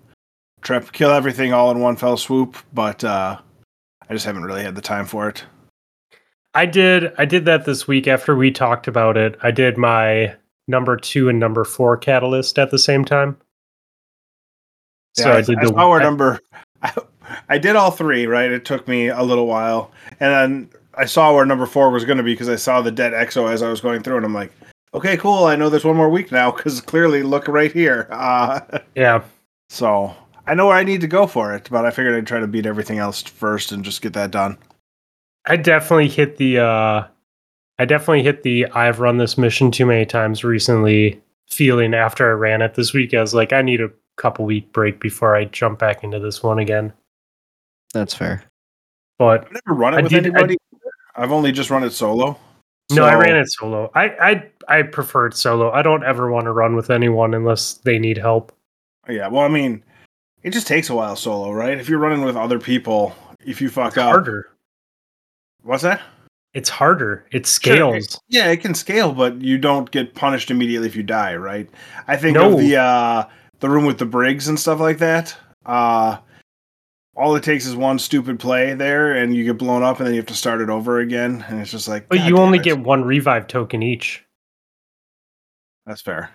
trip. 0.63 0.93
Kill 0.93 1.11
everything 1.11 1.53
all 1.53 1.71
in 1.71 1.81
one 1.81 1.97
fell 1.97 2.17
swoop, 2.17 2.57
but 2.73 3.03
uh, 3.05 3.39
I 4.09 4.15
just 4.15 4.27
haven't 4.27 4.45
really 4.45 4.63
had 4.63 4.75
the 4.75 4.81
time 4.81 5.07
for 5.07 5.29
it. 5.29 5.45
I 6.55 6.67
did 6.67 7.13
I 7.19 7.25
did 7.25 7.45
that 7.47 7.65
this 7.65 7.89
week 7.89 8.07
after 8.07 8.37
we 8.37 8.51
talked 8.51 8.87
about 8.87 9.17
it. 9.17 9.39
I 9.43 9.51
did 9.51 9.79
my 9.79 10.35
number 10.69 10.97
two 10.97 11.29
and 11.29 11.39
number 11.39 11.65
four 11.65 11.97
catalyst 11.97 12.59
at 12.59 12.71
the 12.71 12.79
same 12.79 13.05
time. 13.05 13.37
So 15.15 15.29
yeah, 15.29 15.35
I, 15.35 15.39
I 15.39 15.43
did 15.43 15.59
I 15.59 15.63
the 15.63 15.69
saw 15.69 15.99
number 15.99 16.41
I, 16.83 16.93
I 17.49 17.59
did 17.59 17.77
all 17.77 17.91
three, 17.91 18.27
right? 18.27 18.51
It 18.51 18.65
took 18.65 18.87
me 18.89 19.09
a 19.09 19.23
little 19.23 19.47
while. 19.47 19.91
And 20.21 20.33
then 20.33 20.71
I 20.95 21.05
saw 21.07 21.35
where 21.35 21.47
number 21.47 21.67
four 21.67 21.91
was 21.91 22.05
going 22.05 22.19
to 22.19 22.25
be 22.25 22.35
because 22.35 22.49
I 22.49 22.57
saw 22.57 22.81
the 22.83 22.91
dead 22.91 23.13
EXO 23.13 23.51
as 23.51 23.63
I 23.63 23.71
was 23.71 23.81
going 23.81 24.03
through, 24.03 24.19
and 24.19 24.27
I'm 24.27 24.35
like, 24.35 24.53
okay, 24.95 25.17
cool. 25.17 25.45
I 25.45 25.57
know 25.57 25.69
there's 25.71 25.85
one 25.85 25.97
more 25.97 26.11
week 26.11 26.33
now 26.33 26.51
because 26.51 26.81
clearly, 26.81 27.23
look 27.23 27.49
right 27.49 27.73
here. 27.73 28.09
Uh, 28.23 28.61
yeah. 28.95 29.23
So 29.69 30.15
I 30.53 30.55
know 30.55 30.67
where 30.67 30.77
I 30.77 30.85
need 30.85 31.01
to 31.01 31.07
go 31.07 31.27
for 31.27 31.55
it, 31.55 31.71
but 31.71 31.87
I 31.87 31.91
figured 31.91 32.15
I'd 32.15 32.27
try 32.27 32.39
to 32.39 32.47
beat 32.47 32.67
everything 32.67 32.99
else 32.99 33.23
first 33.23 33.73
and 33.73 33.83
just 33.83 34.03
get 34.03 34.13
that 34.13 34.33
done. 34.33 34.59
I 35.47 35.57
definitely 35.57 36.09
hit 36.09 36.37
the 36.37 36.59
uh 36.59 37.07
I 37.79 37.85
definitely 37.87 38.23
hit 38.23 38.43
the 38.43 38.67
I've 38.67 39.01
run 39.01 39.17
this 39.17 39.39
mission 39.39 39.71
too 39.71 39.87
many 39.87 40.05
times 40.05 40.45
recently 40.45 41.23
feeling 41.49 41.95
after 41.95 42.29
I 42.29 42.35
ran 42.35 42.61
it 42.61 42.75
this 42.75 42.93
week. 42.93 43.15
I 43.15 43.23
was 43.23 43.33
like, 43.33 43.55
I 43.55 43.63
need 43.63 43.81
a 43.81 43.89
couple 44.17 44.45
week 44.45 44.71
break 44.75 45.01
before 45.01 45.35
I 45.35 45.47
jump 45.47 45.79
back 45.79 46.05
into 46.05 46.21
this 46.21 46.43
one 46.43 46.59
again. 46.59 46.93
That's 47.95 48.13
fair. 48.13 48.45
But 49.19 49.47
I've 49.47 49.53
never 49.53 49.81
run 49.81 49.95
it 49.95 49.97
I 49.97 50.03
with 50.03 50.13
did, 50.13 50.27
anybody. 50.27 50.59
I, 51.17 51.23
have 51.23 51.33
only 51.33 51.53
just 51.53 51.71
run 51.71 51.83
it 51.83 51.93
solo. 51.93 52.39
So. 52.91 52.97
No, 52.97 53.05
I 53.05 53.15
ran 53.15 53.37
it 53.37 53.51
solo. 53.51 53.91
I 53.95 54.05
I 54.21 54.51
I 54.69 54.83
prefer 54.83 55.29
it 55.29 55.35
solo. 55.35 55.71
I 55.71 55.81
don't 55.81 56.05
ever 56.05 56.31
want 56.31 56.45
to 56.45 56.53
run 56.53 56.77
with 56.77 56.91
anyone 56.91 57.33
unless 57.33 57.73
they 57.73 57.99
need 57.99 58.19
help. 58.19 58.55
Yeah, 59.09 59.29
well, 59.29 59.45
I 59.45 59.49
mean, 59.49 59.83
it 60.43 60.53
just 60.53 60.67
takes 60.67 60.91
a 60.91 60.95
while 60.95 61.17
solo, 61.17 61.53
right? 61.53 61.79
If 61.79 61.89
you're 61.89 61.99
running 61.99 62.23
with 62.25 62.37
other 62.37 62.59
people, 62.59 63.15
if 63.45 63.61
you 63.61 63.69
fuck 63.69 63.89
it's 63.89 63.99
up, 63.99 64.11
harder. 64.11 64.51
What's 65.63 65.83
that? 65.83 66.01
It's 66.55 66.69
harder. 66.69 67.25
It 67.33 67.47
scales. 67.47 68.11
Sure. 68.13 68.21
Yeah, 68.29 68.51
it 68.51 68.59
can 68.59 68.75
scale, 68.75 69.13
but 69.13 69.41
you 69.41 69.57
don't 69.57 69.91
get 69.91 70.15
punished 70.15 70.51
immediately 70.51 70.89
if 70.89 70.97
you 70.97 71.03
die, 71.03 71.35
right? 71.37 71.69
I 72.09 72.17
think 72.17 72.37
no. 72.37 72.53
of 72.53 72.59
the 72.59 72.77
uh 72.77 73.25
the 73.61 73.71
room 73.71 73.87
with 73.87 73.99
the 73.99 74.05
Briggs 74.05 74.49
and 74.49 74.59
stuff 74.59 74.81
like 74.81 74.99
that. 74.99 75.35
Uh 75.65 76.19
all 77.15 77.37
it 77.37 77.43
takes 77.43 77.67
is 77.67 77.77
one 77.77 77.99
stupid 77.99 78.39
play 78.41 78.75
there 78.75 79.13
and 79.17 79.35
you 79.37 79.45
get 79.45 79.59
blown 79.59 79.83
up 79.83 79.99
and 79.99 80.07
then 80.07 80.15
you 80.15 80.21
have 80.21 80.27
to 80.27 80.35
start 80.35 80.61
it 80.61 80.71
over 80.71 81.01
again 81.01 81.45
and 81.49 81.61
it's 81.61 81.71
just 81.71 81.87
like 81.87 82.09
But 82.09 82.25
you 82.25 82.39
only 82.39 82.59
it. 82.59 82.65
get 82.65 82.79
one 82.79 83.05
revive 83.05 83.47
token 83.47 83.83
each. 83.83 84.25
That's 85.87 86.01
fair. 86.01 86.31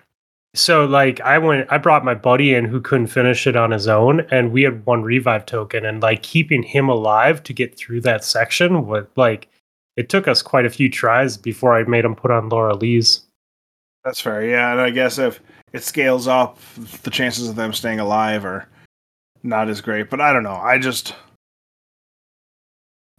So 0.54 0.86
like 0.86 1.20
I 1.20 1.38
went 1.38 1.70
I 1.70 1.78
brought 1.78 2.04
my 2.04 2.14
buddy 2.14 2.54
in 2.54 2.64
who 2.64 2.80
couldn't 2.80 3.08
finish 3.08 3.46
it 3.46 3.56
on 3.56 3.70
his 3.70 3.86
own 3.86 4.20
and 4.30 4.50
we 4.50 4.62
had 4.62 4.84
one 4.86 5.02
revive 5.02 5.46
token 5.46 5.84
and 5.84 6.02
like 6.02 6.22
keeping 6.22 6.62
him 6.62 6.88
alive 6.88 7.42
to 7.44 7.52
get 7.52 7.76
through 7.76 8.00
that 8.02 8.24
section 8.24 8.86
was 8.86 9.06
like 9.16 9.48
it 9.98 10.08
took 10.08 10.28
us 10.28 10.42
quite 10.42 10.64
a 10.64 10.70
few 10.70 10.88
tries 10.88 11.36
before 11.36 11.76
I 11.76 11.82
made 11.82 12.04
him 12.04 12.14
put 12.14 12.30
on 12.30 12.48
Loreley's. 12.48 13.22
That's 14.04 14.20
fair. 14.20 14.44
Yeah, 14.48 14.70
and 14.70 14.80
I 14.80 14.90
guess 14.90 15.18
if 15.18 15.40
it 15.72 15.82
scales 15.82 16.28
up, 16.28 16.56
the 17.02 17.10
chances 17.10 17.48
of 17.48 17.56
them 17.56 17.72
staying 17.72 17.98
alive 17.98 18.44
are 18.44 18.68
not 19.42 19.68
as 19.68 19.80
great. 19.80 20.08
But 20.08 20.20
I 20.20 20.32
don't 20.32 20.44
know. 20.44 20.54
I 20.54 20.78
just 20.78 21.14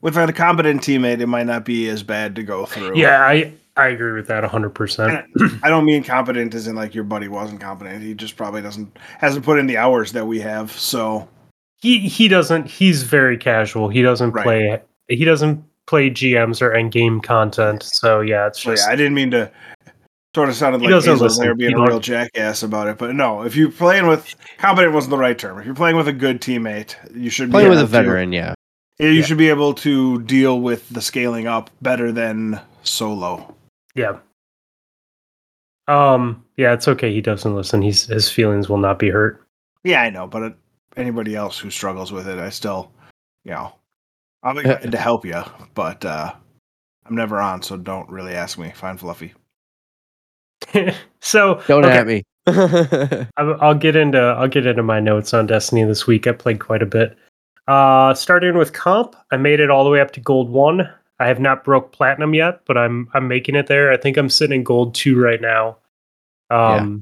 with 0.01 0.15
a 0.15 0.31
competent 0.31 0.81
teammate, 0.81 1.19
it 1.19 1.27
might 1.27 1.47
not 1.47 1.65
be 1.65 1.89
as 1.89 2.01
bad 2.01 2.35
to 2.37 2.43
go 2.43 2.65
through. 2.65 2.97
Yeah, 2.97 3.25
I 3.25 3.53
I 3.79 3.89
agree 3.89 4.13
with 4.13 4.27
that 4.27 4.43
100%. 4.43 5.59
I 5.63 5.69
don't 5.69 5.85
mean 5.85 6.03
competent 6.03 6.53
as 6.53 6.67
in 6.67 6.75
like 6.75 6.93
your 6.93 7.03
buddy 7.03 7.27
wasn't 7.27 7.61
competent. 7.61 8.03
He 8.03 8.13
just 8.13 8.35
probably 8.35 8.61
doesn't 8.61 8.97
hasn't 9.19 9.45
put 9.45 9.59
in 9.59 9.67
the 9.67 9.77
hours 9.77 10.11
that 10.13 10.25
we 10.25 10.39
have. 10.41 10.71
So 10.71 11.27
he 11.77 11.99
he 11.99 12.27
doesn't 12.27 12.67
he's 12.67 13.03
very 13.03 13.37
casual. 13.37 13.89
He 13.89 14.01
doesn't 14.01 14.31
right. 14.31 14.43
play 14.43 14.81
he 15.07 15.23
doesn't 15.25 15.63
play 15.87 16.09
GMs 16.09 16.61
or 16.61 16.73
end 16.73 16.91
game 16.91 17.21
content. 17.21 17.83
So 17.83 18.21
yeah, 18.21 18.47
it's 18.47 18.61
just 18.61 18.85
yeah, 18.85 18.93
I 18.93 18.95
didn't 18.95 19.13
mean 19.13 19.31
to 19.31 19.51
sort 20.35 20.49
of 20.49 20.55
sounded 20.55 20.81
like 20.81 20.91
Hazel 20.91 21.29
there 21.39 21.55
being 21.55 21.73
a 21.73 21.81
real 21.81 21.99
jackass 21.99 22.63
about 22.63 22.87
it. 22.87 22.97
But 22.97 23.15
no, 23.15 23.41
if 23.43 23.55
you're 23.55 23.71
playing 23.71 24.07
with 24.07 24.35
competent 24.57 24.93
wasn't 24.93 25.11
the 25.11 25.17
right 25.17 25.37
term. 25.37 25.59
If 25.59 25.65
you're 25.65 25.75
playing 25.75 25.95
with 25.95 26.07
a 26.07 26.13
good 26.13 26.41
teammate, 26.41 26.95
you 27.15 27.29
should 27.29 27.51
play 27.51 27.67
with 27.67 27.79
a 27.79 27.85
veteran, 27.85 28.31
to, 28.31 28.37
yeah. 28.37 28.53
You 28.99 29.09
yeah. 29.09 29.25
should 29.25 29.37
be 29.37 29.49
able 29.49 29.73
to 29.75 30.21
deal 30.23 30.59
with 30.59 30.87
the 30.89 31.01
scaling 31.01 31.47
up 31.47 31.69
better 31.81 32.11
than 32.11 32.59
solo. 32.83 33.55
Yeah. 33.95 34.19
Um. 35.87 36.43
Yeah, 36.57 36.73
it's 36.73 36.87
okay. 36.87 37.13
He 37.13 37.21
doesn't 37.21 37.55
listen. 37.55 37.81
He's 37.81 38.05
his 38.05 38.29
feelings 38.29 38.69
will 38.69 38.77
not 38.77 38.99
be 38.99 39.09
hurt. 39.09 39.45
Yeah, 39.83 40.01
I 40.01 40.09
know. 40.09 40.27
But 40.27 40.43
uh, 40.43 40.51
anybody 40.97 41.35
else 41.35 41.57
who 41.57 41.69
struggles 41.69 42.11
with 42.11 42.27
it, 42.27 42.37
I 42.37 42.49
still, 42.49 42.91
you 43.43 43.51
know, 43.51 43.73
I'll 44.43 44.55
be 44.55 44.63
glad 44.63 44.91
to 44.91 44.97
help 44.97 45.25
you. 45.25 45.41
But 45.73 46.05
uh 46.05 46.33
I'm 47.05 47.15
never 47.15 47.39
on, 47.39 47.63
so 47.63 47.75
don't 47.75 48.09
really 48.09 48.35
ask 48.35 48.59
me. 48.59 48.71
Fine, 48.75 48.97
Fluffy. 48.97 49.33
so 51.21 51.61
don't 51.67 51.85
okay. 51.85 51.97
at 51.97 52.07
me. 52.07 52.23
I'll 53.37 53.75
get 53.75 53.95
into 53.95 54.19
I'll 54.19 54.47
get 54.47 54.67
into 54.67 54.83
my 54.83 54.99
notes 54.99 55.33
on 55.33 55.47
Destiny 55.47 55.83
this 55.83 56.05
week. 56.05 56.27
I 56.27 56.33
played 56.33 56.59
quite 56.59 56.83
a 56.83 56.87
bit. 56.87 57.17
Uh, 57.67 58.13
starting 58.13 58.57
with 58.57 58.73
comp, 58.73 59.15
I 59.31 59.37
made 59.37 59.59
it 59.59 59.69
all 59.69 59.83
the 59.83 59.89
way 59.89 60.01
up 60.01 60.11
to 60.11 60.19
gold 60.19 60.49
one. 60.49 60.89
I 61.19 61.27
have 61.27 61.39
not 61.39 61.63
broke 61.63 61.91
platinum 61.91 62.33
yet, 62.33 62.61
but 62.65 62.77
I'm 62.77 63.09
I'm 63.13 63.27
making 63.27 63.55
it 63.55 63.67
there. 63.67 63.91
I 63.91 63.97
think 63.97 64.17
I'm 64.17 64.29
sitting 64.29 64.59
in 64.59 64.63
gold 64.63 64.95
two 64.95 65.19
right 65.19 65.41
now. 65.41 65.77
Um, 66.49 66.95
yeah. 66.95 66.99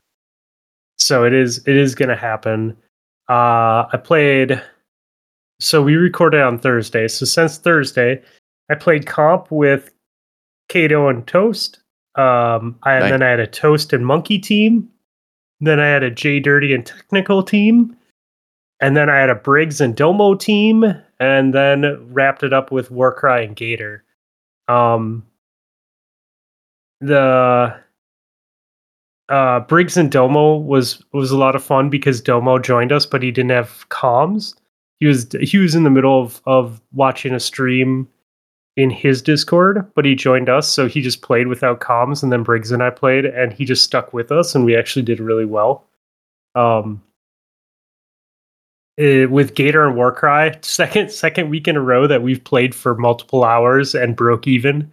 so 0.97 1.23
it 1.23 1.33
is 1.33 1.59
it 1.67 1.75
is 1.75 1.95
gonna 1.95 2.15
happen. 2.15 2.75
Uh, 3.29 3.85
I 3.91 3.99
played. 4.03 4.61
So 5.59 5.81
we 5.81 5.95
recorded 5.95 6.41
on 6.41 6.59
Thursday. 6.59 7.07
So 7.07 7.25
since 7.25 7.57
Thursday, 7.57 8.21
I 8.69 8.75
played 8.75 9.07
comp 9.07 9.49
with 9.51 9.91
Kato 10.69 11.07
and 11.09 11.25
Toast. 11.25 11.79
Um, 12.15 12.77
I 12.83 12.99
nice. 12.99 13.11
then 13.11 13.23
I 13.23 13.29
had 13.29 13.39
a 13.39 13.47
Toast 13.47 13.93
and 13.93 14.05
Monkey 14.05 14.39
team. 14.39 14.89
Then 15.59 15.79
I 15.79 15.87
had 15.87 16.03
a 16.03 16.11
J 16.11 16.39
Dirty 16.39 16.73
and 16.73 16.85
Technical 16.85 17.43
team. 17.43 17.95
And 18.79 18.95
then 18.95 19.09
I 19.09 19.17
had 19.17 19.31
a 19.31 19.35
Briggs 19.35 19.81
and 19.81 19.95
Domo 19.95 20.35
team, 20.35 20.85
and 21.19 21.51
then 21.51 22.13
wrapped 22.13 22.43
it 22.43 22.53
up 22.53 22.71
with 22.71 22.91
Warcry 22.91 23.43
and 23.43 23.55
Gator. 23.55 24.03
Um, 24.67 25.25
the 26.99 27.75
uh, 29.29 29.59
Briggs 29.61 29.97
and 29.97 30.11
Domo 30.11 30.57
was 30.57 31.03
was 31.13 31.31
a 31.31 31.37
lot 31.37 31.55
of 31.55 31.63
fun 31.63 31.89
because 31.89 32.21
Domo 32.21 32.59
joined 32.59 32.91
us, 32.91 33.05
but 33.05 33.21
he 33.23 33.31
didn't 33.31 33.51
have 33.51 33.87
comms. 33.89 34.55
He 34.99 35.05
was 35.05 35.27
he 35.41 35.57
was 35.57 35.75
in 35.75 35.83
the 35.83 35.89
middle 35.89 36.21
of 36.21 36.41
of 36.45 36.81
watching 36.93 37.33
a 37.33 37.39
stream 37.39 38.07
in 38.77 38.89
his 38.89 39.21
Discord, 39.21 39.91
but 39.95 40.05
he 40.05 40.15
joined 40.15 40.49
us, 40.49 40.67
so 40.67 40.87
he 40.87 41.01
just 41.01 41.23
played 41.23 41.47
without 41.47 41.81
comms, 41.81 42.21
and 42.21 42.31
then 42.31 42.43
Briggs 42.43 42.71
and 42.71 42.83
I 42.83 42.91
played, 42.91 43.25
and 43.25 43.51
he 43.51 43.65
just 43.65 43.83
stuck 43.83 44.13
with 44.13 44.31
us, 44.31 44.53
and 44.53 44.63
we 44.63 44.77
actually 44.77 45.01
did 45.01 45.19
really 45.19 45.45
well. 45.45 45.83
Um, 46.53 47.01
uh, 48.99 49.27
with 49.29 49.53
Gator 49.53 49.85
and 49.85 49.95
Warcry, 49.95 50.53
second 50.61 51.11
second 51.11 51.49
week 51.49 51.67
in 51.67 51.75
a 51.75 51.81
row 51.81 52.07
that 52.07 52.23
we've 52.23 52.43
played 52.43 52.73
for 52.73 52.95
multiple 52.95 53.43
hours 53.43 53.93
and 53.93 54.15
broke 54.15 54.47
even. 54.47 54.91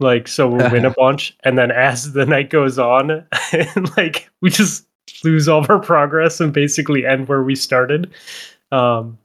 Like 0.00 0.28
so 0.28 0.48
we'll 0.48 0.70
win 0.70 0.84
a 0.84 0.90
bunch, 0.96 1.36
and 1.44 1.58
then 1.58 1.70
as 1.70 2.12
the 2.12 2.26
night 2.26 2.50
goes 2.50 2.78
on, 2.78 3.10
and 3.52 3.96
like 3.96 4.30
we 4.40 4.50
just 4.50 4.86
lose 5.24 5.48
all 5.48 5.60
of 5.60 5.70
our 5.70 5.80
progress 5.80 6.40
and 6.40 6.52
basically 6.52 7.06
end 7.06 7.28
where 7.28 7.42
we 7.42 7.54
started. 7.54 8.12
Um, 8.70 9.18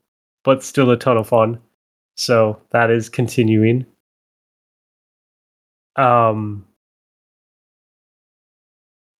but 0.43 0.63
still 0.63 0.91
a 0.91 0.97
ton 0.97 1.17
of 1.17 1.27
fun. 1.27 1.59
So 2.15 2.61
that 2.71 2.89
is 2.91 3.09
continuing. 3.09 3.85
Um, 5.95 6.65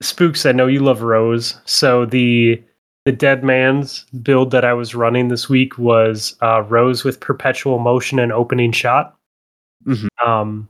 Spooks, 0.02 0.46
I 0.46 0.52
know 0.52 0.68
you 0.68 0.80
love 0.80 1.02
Rose. 1.02 1.60
So 1.66 2.06
the 2.06 2.62
the 3.06 3.12
dead 3.12 3.44
man's 3.44 4.06
build 4.22 4.52
that 4.52 4.64
I 4.64 4.74
was 4.74 4.96
running 4.96 5.28
this 5.28 5.50
week 5.50 5.78
was 5.78 6.36
uh, 6.42 6.62
Rose 6.62 7.04
with 7.04 7.20
perpetual 7.20 7.80
motion 7.80 8.20
and 8.20 8.32
opening 8.32 8.72
shot. 8.72 9.16
Mm-hmm. 9.86 10.28
Um, 10.28 10.70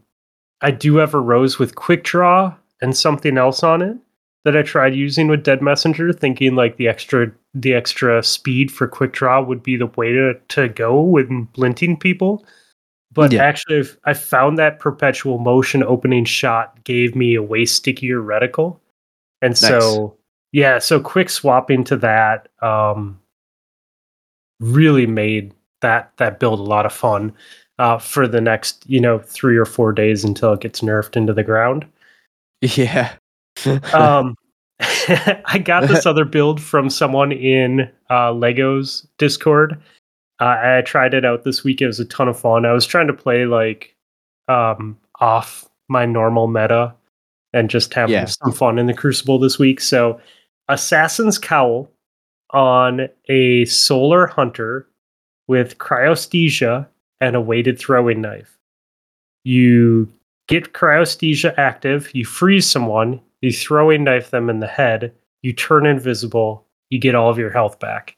I 0.61 0.72
do 0.72 0.95
have 0.95 1.14
a 1.14 1.19
Rose 1.19 1.60
with 1.60 1.76
quick 1.76 2.03
draw 2.03 2.55
and 2.81 2.97
something 2.97 3.38
else 3.38 3.64
on 3.64 3.81
it 3.81 3.97
that 4.45 4.57
I 4.57 4.64
tried 4.64 4.95
using 4.95 5.27
with 5.27 5.43
Dead 5.43 5.61
Messenger, 5.61 6.11
thinking 6.14 6.55
like 6.55 6.77
the 6.77 6.88
extra 6.88 7.31
the 7.53 7.73
extra 7.73 8.23
speed 8.23 8.72
for 8.72 8.88
quick 8.88 9.14
draw 9.14 9.41
would 9.41 9.61
be 9.61 9.77
the 9.77 9.85
way 9.85 10.11
to, 10.11 10.34
to 10.49 10.69
go 10.69 11.01
when 11.01 11.43
blinting 11.53 11.97
people. 11.97 12.43
But 13.11 13.31
yeah. 13.31 13.43
actually, 13.43 13.88
I 14.05 14.15
found 14.15 14.57
that 14.57 14.80
perpetual 14.80 15.38
motion 15.38 15.84
opening 15.84 16.26
shot 16.26 16.84
gave 16.84 17.15
me 17.15 17.35
a 17.35 17.43
way 17.43 17.65
stickier 17.65 18.19
reticle. 18.19 18.80
And 19.43 19.51
nice. 19.51 19.60
so 19.60 20.18
yeah, 20.53 20.77
so 20.80 20.99
quick 20.99 21.30
swapping 21.30 21.84
to 21.85 21.97
that 21.97 22.47
um, 22.61 23.19
really 24.59 25.07
made 25.07 25.53
that 25.81 26.13
that 26.17 26.39
build 26.39 26.59
a 26.59 26.63
lot 26.63 26.85
of 26.85 26.93
fun 26.93 27.34
uh, 27.80 27.97
for 27.97 28.27
the 28.27 28.39
next 28.39 28.85
you 28.88 29.01
know 29.01 29.19
three 29.19 29.57
or 29.57 29.65
four 29.65 29.91
days 29.91 30.23
until 30.23 30.53
it 30.53 30.61
gets 30.61 30.80
nerfed 30.81 31.17
into 31.17 31.34
the 31.34 31.43
ground. 31.43 31.85
Yeah. 32.61 33.13
um, 33.93 34.35
I 34.80 35.61
got 35.63 35.88
this 35.88 36.05
other 36.05 36.23
build 36.23 36.61
from 36.61 36.89
someone 36.89 37.31
in 37.31 37.81
uh, 38.09 38.31
Legos 38.31 39.05
Discord. 39.17 39.81
Uh, 40.39 40.57
I 40.61 40.81
tried 40.85 41.13
it 41.13 41.25
out 41.25 41.43
this 41.43 41.63
week. 41.63 41.81
It 41.81 41.88
was 41.88 41.99
a 41.99 42.05
ton 42.05 42.27
of 42.27 42.39
fun. 42.39 42.65
I 42.65 42.73
was 42.73 42.85
trying 42.85 43.07
to 43.07 43.13
play 43.13 43.45
like 43.45 43.95
um, 44.47 44.97
off 45.19 45.67
my 45.89 46.05
normal 46.05 46.47
meta 46.47 46.93
and 47.53 47.69
just 47.69 47.93
have 47.93 48.09
yeah. 48.09 48.25
some 48.25 48.51
fun 48.51 48.77
in 48.77 48.85
the 48.85 48.93
Crucible 48.93 49.39
this 49.39 49.57
week. 49.57 49.80
So 49.80 50.19
Assassin's 50.69 51.38
Cowl 51.38 51.90
on 52.52 53.10
a 53.30 53.65
Solar 53.65 54.27
Hunter 54.27 54.88
with 55.48 55.77
Cryosthesia 55.77 56.88
and 57.19 57.35
a 57.35 57.41
weighted 57.41 57.80
throwing 57.80 58.22
knife. 58.22 58.57
You 59.44 60.11
get 60.48 60.73
Cryosthesia 60.73 61.57
active, 61.57 62.14
you 62.14 62.26
freeze 62.26 62.69
someone, 62.69 63.19
you 63.41 63.52
throwing 63.52 64.03
knife 64.03 64.30
them 64.30 64.49
in 64.49 64.60
the 64.60 64.68
head, 64.68 65.14
you 65.41 65.52
turn 65.53 65.85
invisible, 65.85 66.65
you 66.90 66.99
get 66.99 67.15
all 67.15 67.30
of 67.30 67.38
your 67.38 67.52
health 67.52 67.80
back. 67.80 68.15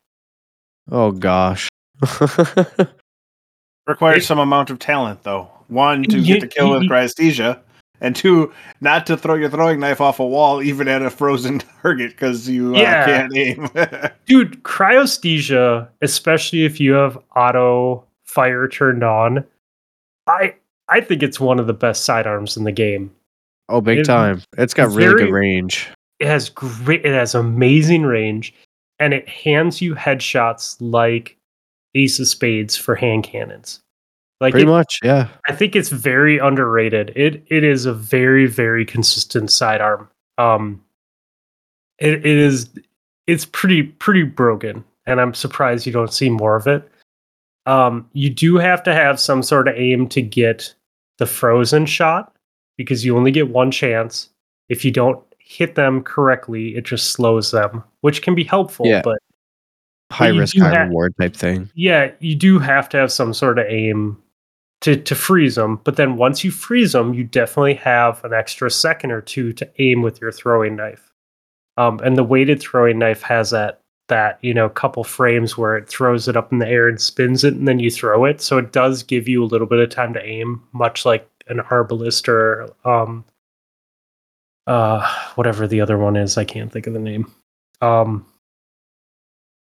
Oh 0.92 1.12
gosh. 1.12 1.70
Requires 3.88 4.24
it, 4.24 4.26
some 4.26 4.40
amount 4.40 4.70
of 4.70 4.80
talent 4.80 5.24
though. 5.24 5.50
One 5.68 6.04
to 6.04 6.20
you, 6.20 6.34
get 6.36 6.42
the 6.42 6.48
kill 6.48 6.68
you, 6.68 6.74
with 6.74 6.90
Cryosthesia, 6.90 7.60
and 8.06 8.16
two, 8.16 8.54
not 8.82 9.08
to 9.08 9.18
throw 9.18 9.34
your 9.34 9.50
throwing 9.50 9.80
knife 9.80 10.00
off 10.00 10.20
a 10.20 10.26
wall 10.26 10.62
even 10.62 10.88
at 10.88 11.02
a 11.02 11.10
frozen 11.10 11.60
target 11.82 12.12
because 12.12 12.48
you 12.48 12.76
uh, 12.76 12.80
yeah. 12.80 13.02
uh, 13.02 13.06
can't 13.06 13.36
aim. 13.36 14.12
Dude, 14.26 14.64
cryosthesia, 14.64 15.90
especially 16.02 16.66
if 16.66 16.80
you 16.80 16.94
have 16.94 17.18
auto 17.36 18.04
fire 18.24 18.68
turned 18.68 19.04
on, 19.04 19.44
I 20.28 20.56
I 20.88 21.02
think 21.02 21.24
it's 21.24 21.40
one 21.40 21.60
of 21.60 21.68
the 21.68 21.74
best 21.74 22.06
sidearms 22.06 22.56
in 22.56 22.64
the 22.64 22.72
game. 22.72 23.14
Oh, 23.68 23.82
big 23.82 24.00
it, 24.00 24.06
time! 24.06 24.44
It's 24.58 24.76
got 24.76 24.92
very, 24.92 25.14
really 25.14 25.26
good 25.26 25.34
range. 25.34 25.90
It 26.20 26.28
has 26.28 26.50
great. 26.50 27.04
It 27.04 27.14
has 27.14 27.34
amazing 27.34 28.04
range, 28.04 28.54
and 29.00 29.14
it 29.14 29.28
hands 29.28 29.82
you 29.82 29.96
headshots 29.96 30.78
like 30.80 31.36
Ace 31.96 32.20
of 32.20 32.28
Spades 32.28 32.78
for 32.78 32.96
hand 32.96 33.24
cannons. 33.24 33.82
Like 34.42 34.52
pretty 34.52 34.68
it, 34.68 34.70
much, 34.70 35.00
yeah. 35.04 35.30
I 35.48 35.54
think 35.54 35.76
it's 35.76 35.90
very 35.90 36.40
underrated. 36.40 37.14
It 37.16 37.46
it 37.48 37.64
is 37.64 37.86
a 37.86 37.94
very 37.94 38.48
very 38.48 38.86
consistent 38.86 39.50
sidearm. 39.50 40.10
Um, 40.38 40.84
it, 42.00 42.14
it 42.14 42.26
is 42.26 42.70
it's 43.28 43.46
pretty 43.46 43.84
pretty 43.84 44.24
broken, 44.24 44.84
and 45.06 45.22
I'm 45.22 45.34
surprised 45.34 45.86
you 45.86 45.94
don't 45.94 46.14
see 46.14 46.30
more 46.30 46.56
of 46.56 46.68
it. 46.68 46.90
Um, 47.66 48.10
you 48.14 48.30
do 48.30 48.58
have 48.58 48.84
to 48.84 48.94
have 48.94 49.20
some 49.20 49.42
sort 49.42 49.68
of 49.68 49.76
aim 49.76 50.08
to 50.10 50.22
get 50.22 50.74
the 51.18 51.26
frozen 51.26 51.86
shot 51.86 52.36
because 52.78 53.06
you 53.06 53.18
only 53.18 53.32
get 53.32 53.50
one 53.50 53.72
chance. 53.72 54.30
If 54.68 54.84
you 54.84 54.92
don't 54.92 55.24
hit 55.40 55.76
them 55.76 56.04
correctly, 56.04 56.76
it 56.76 56.84
just 56.86 57.12
slows 57.12 57.52
them, 57.52 57.84
which 58.02 58.22
can 58.22 58.36
be 58.36 58.44
helpful. 58.44 58.86
Yeah. 58.86 59.02
But 59.02 59.20
high 60.12 60.28
risk, 60.28 60.58
high 60.58 60.74
have, 60.74 60.88
reward 60.90 61.16
type 61.20 61.36
thing. 61.36 61.70
Yeah, 61.74 62.12
you 62.20 62.36
do 62.36 62.60
have 62.60 62.90
to 62.90 62.98
have 62.98 63.12
some 63.12 63.34
sort 63.34 63.60
of 63.60 63.66
aim 63.68 64.22
to 64.86 64.96
to 64.96 65.16
freeze 65.16 65.56
them. 65.56 65.82
But 65.84 65.96
then 65.96 66.16
once 66.16 66.44
you 66.44 66.52
freeze 66.52 66.92
them, 66.92 67.16
you 67.16 67.24
definitely 67.24 67.74
have 67.74 68.24
an 68.24 68.34
extra 68.34 68.70
second 68.70 69.12
or 69.12 69.20
two 69.20 69.52
to 69.54 69.68
aim 69.80 70.04
with 70.04 70.22
your 70.22 70.32
throwing 70.32 70.76
knife. 70.76 71.12
Um, 71.78 72.00
and 72.04 72.16
the 72.16 72.24
weighted 72.24 72.62
throwing 72.62 73.00
knife 73.00 73.24
has 73.24 73.50
that 73.50 73.82
that 74.10 74.38
you 74.44 74.54
know 74.54 74.70
couple 74.70 75.04
frames 75.04 75.58
where 75.58 75.76
it 75.76 75.90
throws 75.90 76.28
it 76.28 76.38
up 76.38 76.52
in 76.52 76.60
the 76.60 76.68
air 76.68 76.88
and 76.88 77.02
spins 77.02 77.44
it, 77.44 77.56
and 77.56 77.68
then 77.68 77.80
you 77.80 77.90
throw 77.90 78.26
it. 78.26 78.42
So 78.42 78.60
it 78.60 78.72
does 78.72 79.02
give 79.02 79.28
you 79.28 79.44
a 79.44 79.48
little 79.48 79.66
bit 79.66 79.80
of 79.80 79.90
time 79.90 80.14
to 80.14 80.24
aim, 80.24 80.62
much 80.72 81.04
like 81.04 81.28
an 81.48 81.58
Arbalest 81.58 82.28
or 82.28 82.70
um, 82.86 83.26
uh, 84.68 85.12
whatever 85.34 85.68
the 85.68 85.82
other 85.82 85.98
one 85.98 86.16
is. 86.16 86.38
I 86.38 86.46
can't 86.46 86.72
think 86.72 86.86
of 86.86 86.94
the 86.94 87.00
name. 87.00 87.34
Um, 87.82 88.24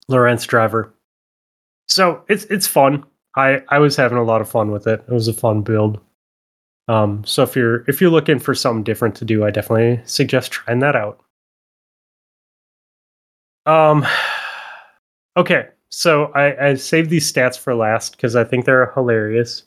Lorentz 0.09 0.45
driver. 0.45 0.93
So 1.87 2.25
it's 2.27 2.43
it's 2.45 2.67
fun. 2.67 3.05
I 3.35 3.61
I 3.69 3.79
was 3.79 3.95
having 3.95 4.17
a 4.17 4.23
lot 4.23 4.41
of 4.41 4.49
fun 4.49 4.71
with 4.71 4.87
it. 4.87 5.03
It 5.07 5.13
was 5.13 5.27
a 5.27 5.33
fun 5.33 5.61
build. 5.61 5.99
Um, 6.87 7.23
so 7.25 7.43
if 7.43 7.55
you're 7.55 7.83
if 7.87 8.01
you're 8.01 8.11
looking 8.11 8.39
for 8.39 8.53
something 8.53 8.83
different 8.83 9.15
to 9.15 9.25
do, 9.25 9.45
I 9.45 9.51
definitely 9.51 10.01
suggest 10.05 10.51
trying 10.51 10.79
that 10.79 10.95
out. 10.95 11.21
Um, 13.65 14.05
okay, 15.37 15.67
so 15.89 16.25
I, 16.33 16.69
I 16.69 16.73
saved 16.75 17.09
these 17.09 17.31
stats 17.31 17.57
for 17.57 17.73
last 17.75 18.17
because 18.17 18.35
I 18.35 18.43
think 18.43 18.65
they're 18.65 18.91
hilarious. 18.93 19.63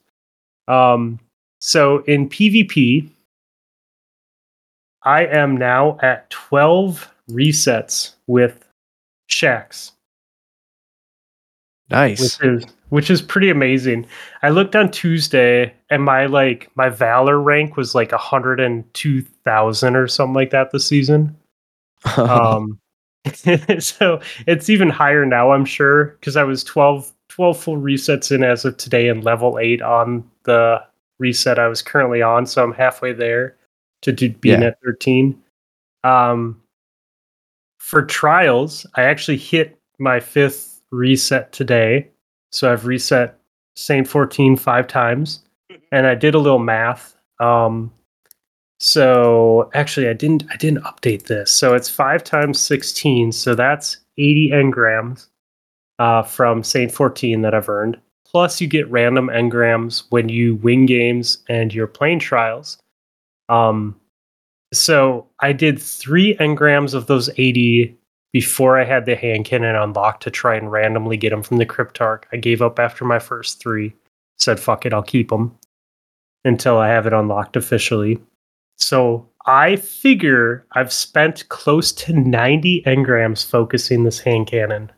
Um, 0.68 1.18
so 1.60 2.02
in 2.04 2.28
PvP, 2.28 3.08
I 5.04 5.24
am 5.26 5.56
now 5.56 5.98
at 6.02 6.28
12 6.30 7.14
resets 7.30 8.14
with 8.26 8.64
Shaxx. 9.30 9.92
Nice. 11.88 12.20
Which 12.20 12.48
is 12.48 12.64
which 12.88 13.10
is 13.10 13.22
pretty 13.22 13.50
amazing. 13.50 14.06
I 14.42 14.50
looked 14.50 14.76
on 14.76 14.90
Tuesday 14.90 15.74
and 15.90 16.02
my 16.02 16.26
like 16.26 16.70
my 16.76 16.88
Valor 16.88 17.40
rank 17.40 17.76
was 17.76 17.94
like 17.94 18.12
102,000 18.12 19.96
or 19.96 20.08
something 20.08 20.34
like 20.34 20.50
that 20.50 20.70
this 20.70 20.86
season. 20.86 21.36
um 22.16 22.78
so 23.78 24.20
it's 24.46 24.70
even 24.70 24.88
higher 24.88 25.24
now, 25.24 25.52
I'm 25.52 25.64
sure, 25.64 26.16
because 26.20 26.36
I 26.36 26.44
was 26.44 26.62
12, 26.64 27.12
12 27.28 27.58
full 27.58 27.76
resets 27.76 28.30
in 28.30 28.44
as 28.44 28.64
of 28.64 28.76
today 28.76 29.08
and 29.08 29.24
level 29.24 29.58
8 29.58 29.82
on 29.82 30.28
the 30.44 30.80
reset 31.18 31.58
I 31.58 31.68
was 31.68 31.82
currently 31.82 32.22
on. 32.22 32.46
So 32.46 32.62
I'm 32.62 32.72
halfway 32.72 33.12
there 33.12 33.56
to 34.02 34.12
do, 34.12 34.30
being 34.30 34.62
yeah. 34.62 34.68
at 34.68 34.80
13. 34.84 35.40
Um, 36.04 36.60
for 37.78 38.04
trials, 38.04 38.86
I 38.94 39.02
actually 39.02 39.38
hit 39.38 39.78
my 39.98 40.20
fifth 40.20 40.82
reset 40.90 41.52
today. 41.52 42.08
So 42.56 42.72
I've 42.72 42.86
reset 42.86 43.38
Saint 43.76 44.08
14 44.08 44.56
five 44.56 44.86
times. 44.86 45.42
And 45.92 46.06
I 46.06 46.14
did 46.14 46.34
a 46.34 46.38
little 46.38 46.58
math. 46.58 47.14
Um, 47.38 47.92
so 48.78 49.70
actually, 49.74 50.08
I 50.08 50.12
didn't 50.12 50.44
I 50.50 50.56
didn't 50.56 50.82
update 50.84 51.24
this. 51.24 51.50
So 51.50 51.74
it's 51.74 51.88
five 51.88 52.22
times 52.24 52.58
sixteen. 52.60 53.32
So 53.32 53.54
that's 53.54 53.98
eighty 54.18 54.50
engrams 54.52 55.28
uh, 55.98 56.22
from 56.22 56.62
Saint 56.62 56.92
fourteen 56.92 57.42
that 57.42 57.54
I've 57.54 57.68
earned. 57.68 57.98
Plus, 58.26 58.60
you 58.60 58.66
get 58.66 58.90
random 58.90 59.28
engrams 59.28 60.04
when 60.10 60.28
you 60.28 60.56
win 60.56 60.84
games 60.84 61.38
and 61.48 61.72
you're 61.72 61.86
playing 61.86 62.18
trials. 62.18 62.78
Um, 63.48 63.98
so 64.74 65.26
I 65.40 65.52
did 65.52 65.80
three 65.80 66.36
engrams 66.36 66.92
of 66.92 67.06
those 67.06 67.30
eighty 67.38 67.96
before 68.36 68.78
I 68.78 68.84
had 68.84 69.06
the 69.06 69.16
hand 69.16 69.46
cannon 69.46 69.74
unlocked 69.74 70.22
to 70.24 70.30
try 70.30 70.56
and 70.56 70.70
randomly 70.70 71.16
get 71.16 71.30
them 71.30 71.42
from 71.42 71.56
the 71.56 71.64
Cryptarch. 71.64 72.24
I 72.34 72.36
gave 72.36 72.60
up 72.60 72.78
after 72.78 73.02
my 73.02 73.18
first 73.18 73.60
three. 73.60 73.94
Said 74.36 74.60
fuck 74.60 74.84
it, 74.84 74.92
I'll 74.92 75.02
keep 75.02 75.30
them 75.30 75.58
until 76.44 76.76
I 76.76 76.88
have 76.88 77.06
it 77.06 77.14
unlocked 77.14 77.56
officially. 77.56 78.20
So 78.76 79.26
I 79.46 79.76
figure 79.76 80.66
I've 80.72 80.92
spent 80.92 81.48
close 81.48 81.92
to 81.92 82.12
90 82.12 82.82
engrams 82.82 83.42
focusing 83.42 84.04
this 84.04 84.20
hand 84.20 84.48
cannon. 84.48 84.92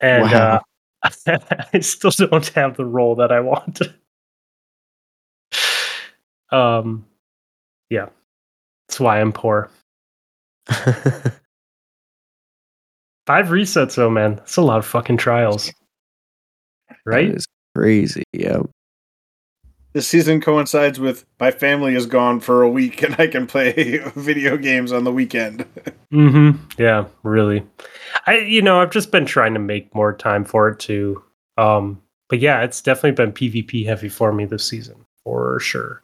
And 0.00 0.22
wow. 0.22 0.62
uh, 1.02 1.38
I 1.74 1.80
still 1.80 2.12
don't 2.12 2.48
have 2.54 2.78
the 2.78 2.86
roll 2.86 3.14
that 3.16 3.30
I 3.30 3.40
want. 3.40 3.82
um, 6.50 7.04
yeah, 7.90 8.08
that's 8.88 9.00
why 9.00 9.20
I'm 9.20 9.34
poor. 9.34 9.68
Five 13.30 13.46
resets, 13.46 13.94
though, 13.94 14.10
man. 14.10 14.34
That's 14.34 14.56
a 14.56 14.62
lot 14.62 14.78
of 14.78 14.86
fucking 14.86 15.18
trials. 15.18 15.72
Right? 17.06 17.28
It's 17.28 17.46
crazy. 17.76 18.24
Yeah 18.32 18.62
this 19.92 20.06
season 20.06 20.40
coincides 20.40 21.00
with 21.00 21.24
my 21.38 21.50
family 21.50 21.94
is 21.94 22.06
gone 22.06 22.40
for 22.40 22.62
a 22.62 22.70
week 22.70 23.02
and 23.02 23.16
I 23.18 23.26
can 23.26 23.46
play 23.46 23.98
video 24.14 24.56
games 24.56 24.92
on 24.92 25.04
the 25.04 25.12
weekend. 25.12 25.64
mm-hmm. 26.12 26.58
Yeah, 26.78 27.06
really. 27.22 27.66
I 28.26 28.38
you 28.38 28.62
know, 28.62 28.80
I've 28.80 28.90
just 28.90 29.10
been 29.10 29.26
trying 29.26 29.54
to 29.54 29.60
make 29.60 29.94
more 29.94 30.12
time 30.12 30.44
for 30.44 30.68
it 30.68 30.78
too. 30.78 31.22
Um, 31.58 32.00
but 32.28 32.38
yeah, 32.38 32.62
it's 32.62 32.80
definitely 32.80 33.12
been 33.12 33.32
PvP 33.32 33.84
heavy 33.84 34.08
for 34.08 34.32
me 34.32 34.44
this 34.44 34.64
season, 34.64 35.04
for 35.24 35.58
sure. 35.60 36.02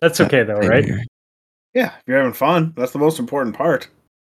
That's 0.00 0.20
okay 0.20 0.42
though, 0.42 0.58
right? 0.58 0.84
Yeah, 1.74 1.94
if 1.94 2.02
you're 2.06 2.18
having 2.18 2.32
fun, 2.32 2.72
that's 2.76 2.92
the 2.92 2.98
most 2.98 3.20
important 3.20 3.56
part. 3.56 3.88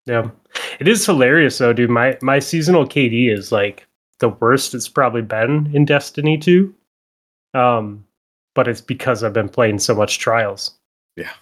Yeah. 0.07 0.31
It 0.79 0.89
is 0.89 1.05
hilarious 1.05 1.59
though, 1.59 1.73
dude. 1.73 1.91
My 1.91 2.17
my 2.23 2.39
seasonal 2.39 2.87
KD 2.87 3.33
is 3.33 3.53
like 3.53 3.87
the 4.19 4.29
worst 4.29 4.75
it's 4.75 4.89
probably 4.89 5.23
been 5.23 5.71
in 5.75 5.85
Destiny 5.85 6.39
2 6.39 6.75
um, 7.57 8.05
but 8.55 8.69
it's 8.69 8.81
because 8.81 9.25
I've 9.25 9.33
been 9.33 9.49
playing 9.49 9.79
so 9.79 9.95
much 9.95 10.19
trials. 10.19 10.73
Yeah. 11.17 11.33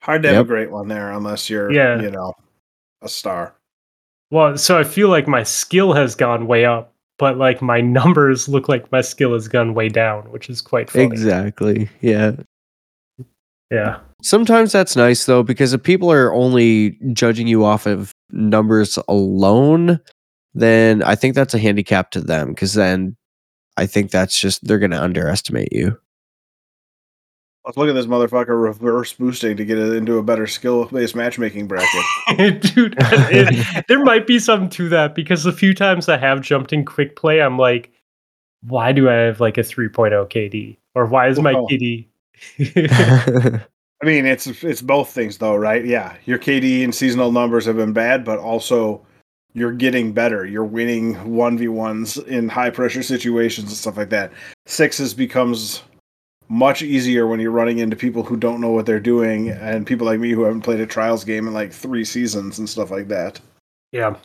Hard 0.00 0.22
to 0.22 0.28
yep. 0.28 0.36
have 0.36 0.46
a 0.46 0.48
great 0.48 0.70
one 0.70 0.88
there 0.88 1.12
unless 1.12 1.50
you're, 1.50 1.70
yeah. 1.70 2.00
you 2.00 2.10
know, 2.10 2.32
a 3.02 3.08
star. 3.08 3.54
Well, 4.30 4.56
so 4.56 4.78
I 4.78 4.84
feel 4.84 5.08
like 5.08 5.26
my 5.26 5.42
skill 5.42 5.92
has 5.92 6.14
gone 6.14 6.46
way 6.46 6.64
up, 6.64 6.94
but 7.18 7.36
like 7.36 7.60
my 7.60 7.80
numbers 7.82 8.48
look 8.48 8.68
like 8.68 8.90
my 8.90 9.00
skill 9.00 9.34
has 9.34 9.48
gone 9.48 9.74
way 9.74 9.88
down, 9.88 10.30
which 10.30 10.48
is 10.48 10.60
quite 10.60 10.90
funny. 10.90 11.04
Exactly. 11.04 11.88
Yeah. 12.00 12.32
Yeah. 13.70 14.00
Sometimes 14.22 14.72
that's 14.72 14.96
nice 14.96 15.26
though, 15.26 15.42
because 15.42 15.72
if 15.72 15.82
people 15.82 16.10
are 16.10 16.32
only 16.32 16.98
judging 17.12 17.46
you 17.46 17.64
off 17.64 17.86
of 17.86 18.12
numbers 18.30 18.98
alone, 19.08 20.00
then 20.54 21.02
I 21.02 21.14
think 21.14 21.34
that's 21.34 21.54
a 21.54 21.58
handicap 21.58 22.10
to 22.12 22.20
them 22.20 22.48
because 22.48 22.74
then 22.74 23.16
I 23.76 23.86
think 23.86 24.10
that's 24.10 24.38
just 24.38 24.66
they're 24.66 24.80
going 24.80 24.90
to 24.90 25.02
underestimate 25.02 25.72
you. 25.72 25.98
Let's 27.64 27.76
look 27.76 27.88
at 27.88 27.94
this 27.94 28.06
motherfucker 28.06 28.60
reverse 28.60 29.12
boosting 29.12 29.56
to 29.58 29.64
get 29.64 29.78
it 29.78 29.92
into 29.92 30.16
a 30.16 30.22
better 30.22 30.46
skill 30.46 30.86
based 30.86 31.14
matchmaking 31.14 31.68
bracket. 31.68 32.04
Dude, 32.62 32.96
it, 32.98 33.84
there 33.88 34.02
might 34.02 34.26
be 34.26 34.38
something 34.38 34.70
to 34.70 34.88
that 34.88 35.14
because 35.14 35.46
a 35.46 35.52
few 35.52 35.74
times 35.74 36.08
I 36.08 36.16
have 36.16 36.40
jumped 36.40 36.72
in 36.72 36.84
quick 36.84 37.14
play, 37.14 37.40
I'm 37.42 37.58
like, 37.58 37.92
why 38.62 38.92
do 38.92 39.08
I 39.08 39.14
have 39.14 39.40
like 39.40 39.58
a 39.58 39.62
3.0 39.62 40.12
KD? 40.30 40.78
Or 40.94 41.06
why 41.06 41.28
is 41.28 41.38
my 41.40 41.52
oh. 41.52 41.66
KD? 41.66 42.06
I 44.02 44.06
mean, 44.06 44.26
it's 44.26 44.46
it's 44.46 44.82
both 44.82 45.10
things 45.10 45.38
though, 45.38 45.56
right? 45.56 45.84
Yeah, 45.84 46.16
your 46.24 46.38
KD 46.38 46.84
and 46.84 46.94
seasonal 46.94 47.32
numbers 47.32 47.64
have 47.66 47.76
been 47.76 47.92
bad, 47.92 48.24
but 48.24 48.38
also 48.38 49.04
you're 49.54 49.72
getting 49.72 50.12
better. 50.12 50.46
You're 50.46 50.64
winning 50.64 51.14
1v1s 51.14 52.26
in 52.26 52.48
high 52.48 52.70
pressure 52.70 53.02
situations 53.02 53.68
and 53.68 53.76
stuff 53.76 53.96
like 53.96 54.10
that. 54.10 54.32
Sixes 54.66 55.14
becomes 55.14 55.82
much 56.48 56.82
easier 56.82 57.26
when 57.26 57.40
you're 57.40 57.50
running 57.50 57.78
into 57.78 57.96
people 57.96 58.22
who 58.22 58.36
don't 58.36 58.60
know 58.60 58.70
what 58.70 58.86
they're 58.86 59.00
doing 59.00 59.50
and 59.50 59.86
people 59.86 60.06
like 60.06 60.20
me 60.20 60.30
who 60.30 60.44
haven't 60.44 60.62
played 60.62 60.80
a 60.80 60.86
trials 60.86 61.24
game 61.24 61.46
in 61.46 61.54
like 61.54 61.72
three 61.72 62.04
seasons 62.04 62.58
and 62.58 62.68
stuff 62.68 62.90
like 62.90 63.08
that. 63.08 63.40
Yeah. 63.92 64.16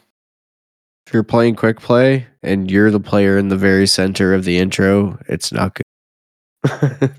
If 1.07 1.13
you're 1.13 1.23
playing 1.23 1.55
quick 1.55 1.81
play 1.81 2.27
and 2.43 2.71
you're 2.71 2.91
the 2.91 2.99
player 2.99 3.37
in 3.37 3.49
the 3.49 3.57
very 3.57 3.87
center 3.87 4.33
of 4.33 4.45
the 4.45 4.57
intro, 4.57 5.19
it's 5.27 5.51
not 5.51 5.75
good. 5.75 5.83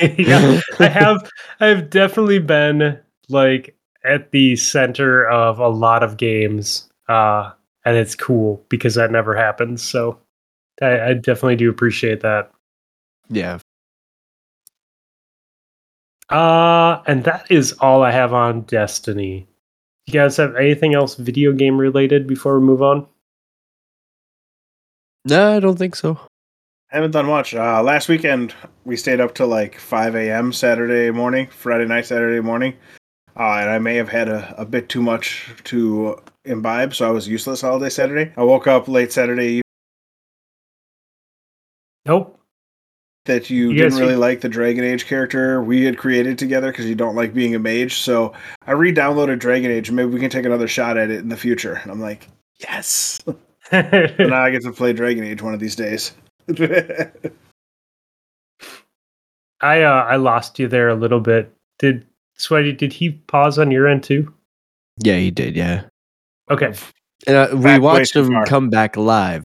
yeah, 0.00 0.60
I 0.78 0.88
have 0.88 1.30
I've 1.60 1.90
definitely 1.90 2.38
been 2.38 2.98
like 3.28 3.76
at 4.04 4.30
the 4.30 4.56
center 4.56 5.26
of 5.28 5.58
a 5.58 5.68
lot 5.68 6.02
of 6.02 6.16
games 6.16 6.88
uh, 7.08 7.50
and 7.84 7.96
it's 7.96 8.14
cool 8.14 8.64
because 8.68 8.94
that 8.94 9.10
never 9.10 9.34
happens. 9.36 9.82
So 9.82 10.18
I, 10.80 11.00
I 11.00 11.14
definitely 11.14 11.56
do 11.56 11.70
appreciate 11.70 12.20
that. 12.20 12.50
Yeah. 13.28 13.58
Uh, 16.30 17.02
and 17.06 17.24
that 17.24 17.46
is 17.50 17.72
all 17.74 18.02
I 18.02 18.10
have 18.10 18.32
on 18.32 18.62
Destiny. 18.62 19.46
You 20.06 20.12
guys 20.12 20.36
have 20.38 20.56
anything 20.56 20.94
else 20.94 21.16
video 21.16 21.52
game 21.52 21.78
related 21.78 22.26
before 22.26 22.58
we 22.58 22.66
move 22.66 22.82
on? 22.82 23.06
No, 25.26 25.56
I 25.56 25.60
don't 25.60 25.78
think 25.78 25.96
so. 25.96 26.18
I 26.94 26.98
haven't 26.98 27.10
done 27.10 27.26
much. 27.26 27.56
Uh, 27.56 27.82
last 27.82 28.08
weekend 28.08 28.54
we 28.84 28.96
stayed 28.96 29.20
up 29.20 29.34
till 29.34 29.48
like 29.48 29.80
5 29.80 30.14
a.m. 30.14 30.52
Saturday 30.52 31.10
morning, 31.10 31.48
Friday 31.48 31.86
night, 31.86 32.06
Saturday 32.06 32.40
morning, 32.40 32.72
uh, 33.36 33.54
and 33.54 33.68
I 33.68 33.80
may 33.80 33.96
have 33.96 34.08
had 34.08 34.28
a, 34.28 34.54
a 34.56 34.64
bit 34.64 34.88
too 34.88 35.02
much 35.02 35.52
to 35.64 36.22
imbibe, 36.44 36.94
so 36.94 37.08
I 37.08 37.10
was 37.10 37.26
useless 37.26 37.64
all 37.64 37.80
day 37.80 37.88
Saturday. 37.88 38.32
I 38.36 38.44
woke 38.44 38.68
up 38.68 38.86
late 38.86 39.10
Saturday. 39.10 39.60
Nope. 42.06 42.38
That 43.24 43.50
you, 43.50 43.72
you 43.72 43.78
didn't 43.78 43.98
really 43.98 44.14
like 44.14 44.40
the 44.40 44.48
Dragon 44.48 44.84
Age 44.84 45.06
character 45.06 45.60
we 45.64 45.84
had 45.84 45.98
created 45.98 46.38
together 46.38 46.70
because 46.70 46.86
you 46.86 46.94
don't 46.94 47.16
like 47.16 47.34
being 47.34 47.56
a 47.56 47.58
mage. 47.58 47.96
So 47.96 48.34
I 48.68 48.72
re-downloaded 48.72 49.40
Dragon 49.40 49.72
Age, 49.72 49.90
maybe 49.90 50.10
we 50.10 50.20
can 50.20 50.30
take 50.30 50.46
another 50.46 50.68
shot 50.68 50.96
at 50.96 51.10
it 51.10 51.18
in 51.18 51.28
the 51.28 51.36
future. 51.36 51.74
And 51.82 51.90
I'm 51.90 52.00
like, 52.00 52.28
yes. 52.60 53.20
now 53.72 54.42
I 54.42 54.50
get 54.50 54.62
to 54.62 54.70
play 54.70 54.92
Dragon 54.92 55.24
Age 55.24 55.42
one 55.42 55.54
of 55.54 55.58
these 55.58 55.74
days. 55.74 56.12
I 59.60 59.82
uh, 59.82 60.04
I 60.04 60.16
lost 60.16 60.58
you 60.58 60.68
there 60.68 60.88
a 60.88 60.94
little 60.94 61.20
bit. 61.20 61.52
Did 61.78 62.06
Sweaty? 62.36 62.72
Did 62.72 62.92
he 62.92 63.10
pause 63.10 63.58
on 63.58 63.70
your 63.70 63.88
end 63.88 64.02
too? 64.02 64.32
Yeah, 64.98 65.16
he 65.16 65.30
did. 65.30 65.56
Yeah. 65.56 65.84
Okay. 66.50 66.74
And 67.26 67.36
uh, 67.36 67.48
we 67.54 67.78
watched 67.78 68.14
him 68.14 68.28
far. 68.28 68.44
come 68.46 68.68
back 68.68 68.96
live. 68.96 69.42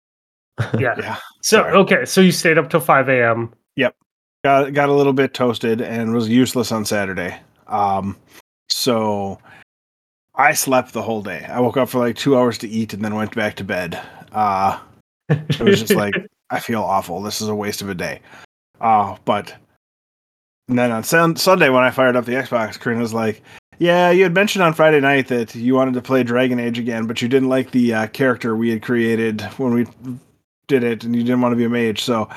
yeah. 0.79 0.95
yeah. 0.97 1.17
So 1.43 1.59
Sorry. 1.61 1.73
okay, 1.73 2.03
so 2.03 2.19
you 2.19 2.33
stayed 2.33 2.57
up 2.57 2.69
till 2.69 2.81
five 2.81 3.07
a.m. 3.07 3.53
Yep. 3.77 3.95
Got 4.43 4.73
got 4.73 4.89
a 4.89 4.93
little 4.93 5.13
bit 5.13 5.33
toasted 5.33 5.81
and 5.81 6.13
was 6.13 6.27
useless 6.27 6.73
on 6.73 6.83
Saturday. 6.83 7.39
Um, 7.67 8.17
so 8.67 9.39
I 10.35 10.53
slept 10.53 10.91
the 10.91 11.01
whole 11.01 11.21
day. 11.21 11.45
I 11.45 11.61
woke 11.61 11.77
up 11.77 11.87
for 11.87 11.99
like 11.99 12.17
two 12.17 12.37
hours 12.37 12.57
to 12.59 12.67
eat 12.67 12.93
and 12.93 13.05
then 13.05 13.15
went 13.15 13.33
back 13.33 13.55
to 13.57 13.63
bed. 13.63 14.01
Uh, 14.33 14.79
it 15.29 15.59
was 15.59 15.79
just 15.79 15.93
like 15.93 16.13
I 16.49 16.59
feel 16.59 16.81
awful. 16.81 17.21
This 17.21 17.41
is 17.41 17.47
a 17.47 17.55
waste 17.55 17.81
of 17.81 17.89
a 17.89 17.95
day. 17.95 18.21
Uh, 18.79 19.17
but 19.25 19.53
and 20.69 20.77
then 20.77 20.91
on 20.91 21.03
sun- 21.03 21.35
Sunday 21.35 21.69
when 21.69 21.83
I 21.83 21.91
fired 21.91 22.15
up 22.15 22.25
the 22.25 22.33
Xbox, 22.33 22.79
Corinne 22.79 22.99
was 22.99 23.13
like, 23.13 23.41
"Yeah, 23.79 24.11
you 24.11 24.23
had 24.23 24.33
mentioned 24.33 24.63
on 24.63 24.73
Friday 24.73 24.99
night 24.99 25.27
that 25.27 25.55
you 25.55 25.75
wanted 25.75 25.93
to 25.95 26.01
play 26.01 26.23
Dragon 26.23 26.59
Age 26.59 26.77
again, 26.79 27.07
but 27.07 27.21
you 27.21 27.27
didn't 27.27 27.49
like 27.49 27.71
the 27.71 27.93
uh, 27.93 28.07
character 28.07 28.55
we 28.55 28.69
had 28.69 28.81
created 28.81 29.41
when 29.57 29.73
we 29.73 29.87
did 30.67 30.83
it, 30.83 31.03
and 31.03 31.15
you 31.15 31.23
didn't 31.23 31.41
want 31.41 31.53
to 31.53 31.57
be 31.57 31.63
a 31.63 31.69
mage. 31.69 32.03
So 32.03 32.29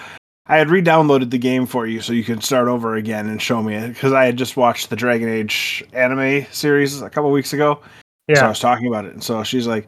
I 0.46 0.56
had 0.56 0.70
re-downloaded 0.70 1.30
the 1.30 1.38
game 1.38 1.66
for 1.66 1.86
you 1.86 2.00
so 2.00 2.12
you 2.12 2.24
could 2.24 2.42
start 2.44 2.68
over 2.68 2.94
again 2.94 3.28
and 3.28 3.42
show 3.42 3.62
me 3.62 3.74
it 3.74 3.88
because 3.88 4.12
I 4.12 4.24
had 4.24 4.36
just 4.36 4.56
watched 4.56 4.90
the 4.90 4.96
Dragon 4.96 5.28
Age 5.28 5.84
anime 5.92 6.46
series 6.52 7.02
a 7.02 7.10
couple 7.10 7.30
weeks 7.30 7.52
ago. 7.52 7.80
Yeah, 8.28 8.36
so 8.36 8.46
I 8.46 8.48
was 8.48 8.60
talking 8.60 8.86
about 8.86 9.04
it, 9.04 9.12
and 9.12 9.22
so 9.22 9.42
she's 9.44 9.66
like." 9.66 9.86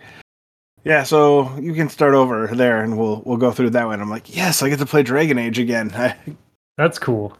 Yeah, 0.84 1.04
so 1.04 1.56
you 1.58 1.74
can 1.74 1.88
start 1.88 2.14
over 2.14 2.48
there, 2.48 2.82
and 2.82 2.98
we'll 2.98 3.22
we'll 3.24 3.36
go 3.36 3.52
through 3.52 3.70
that 3.70 3.86
one. 3.86 4.00
I'm 4.00 4.10
like, 4.10 4.34
yes, 4.34 4.62
I 4.62 4.68
get 4.68 4.78
to 4.80 4.86
play 4.86 5.02
Dragon 5.02 5.38
Age 5.38 5.58
again. 5.58 5.88
That's 6.76 6.98
cool. 6.98 7.36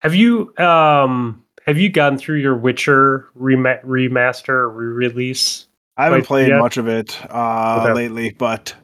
Have 0.00 0.14
you 0.14 0.56
um 0.58 1.44
have 1.66 1.78
you 1.78 1.88
gone 1.88 2.18
through 2.18 2.38
your 2.38 2.56
Witcher 2.56 3.28
remaster 3.38 4.74
re-release? 4.74 5.66
I 5.96 6.04
haven't 6.04 6.26
played 6.26 6.48
yet? 6.48 6.58
much 6.58 6.76
of 6.76 6.88
it 6.88 7.18
uh, 7.30 7.82
okay. 7.82 7.92
lately, 7.92 8.30
but 8.30 8.74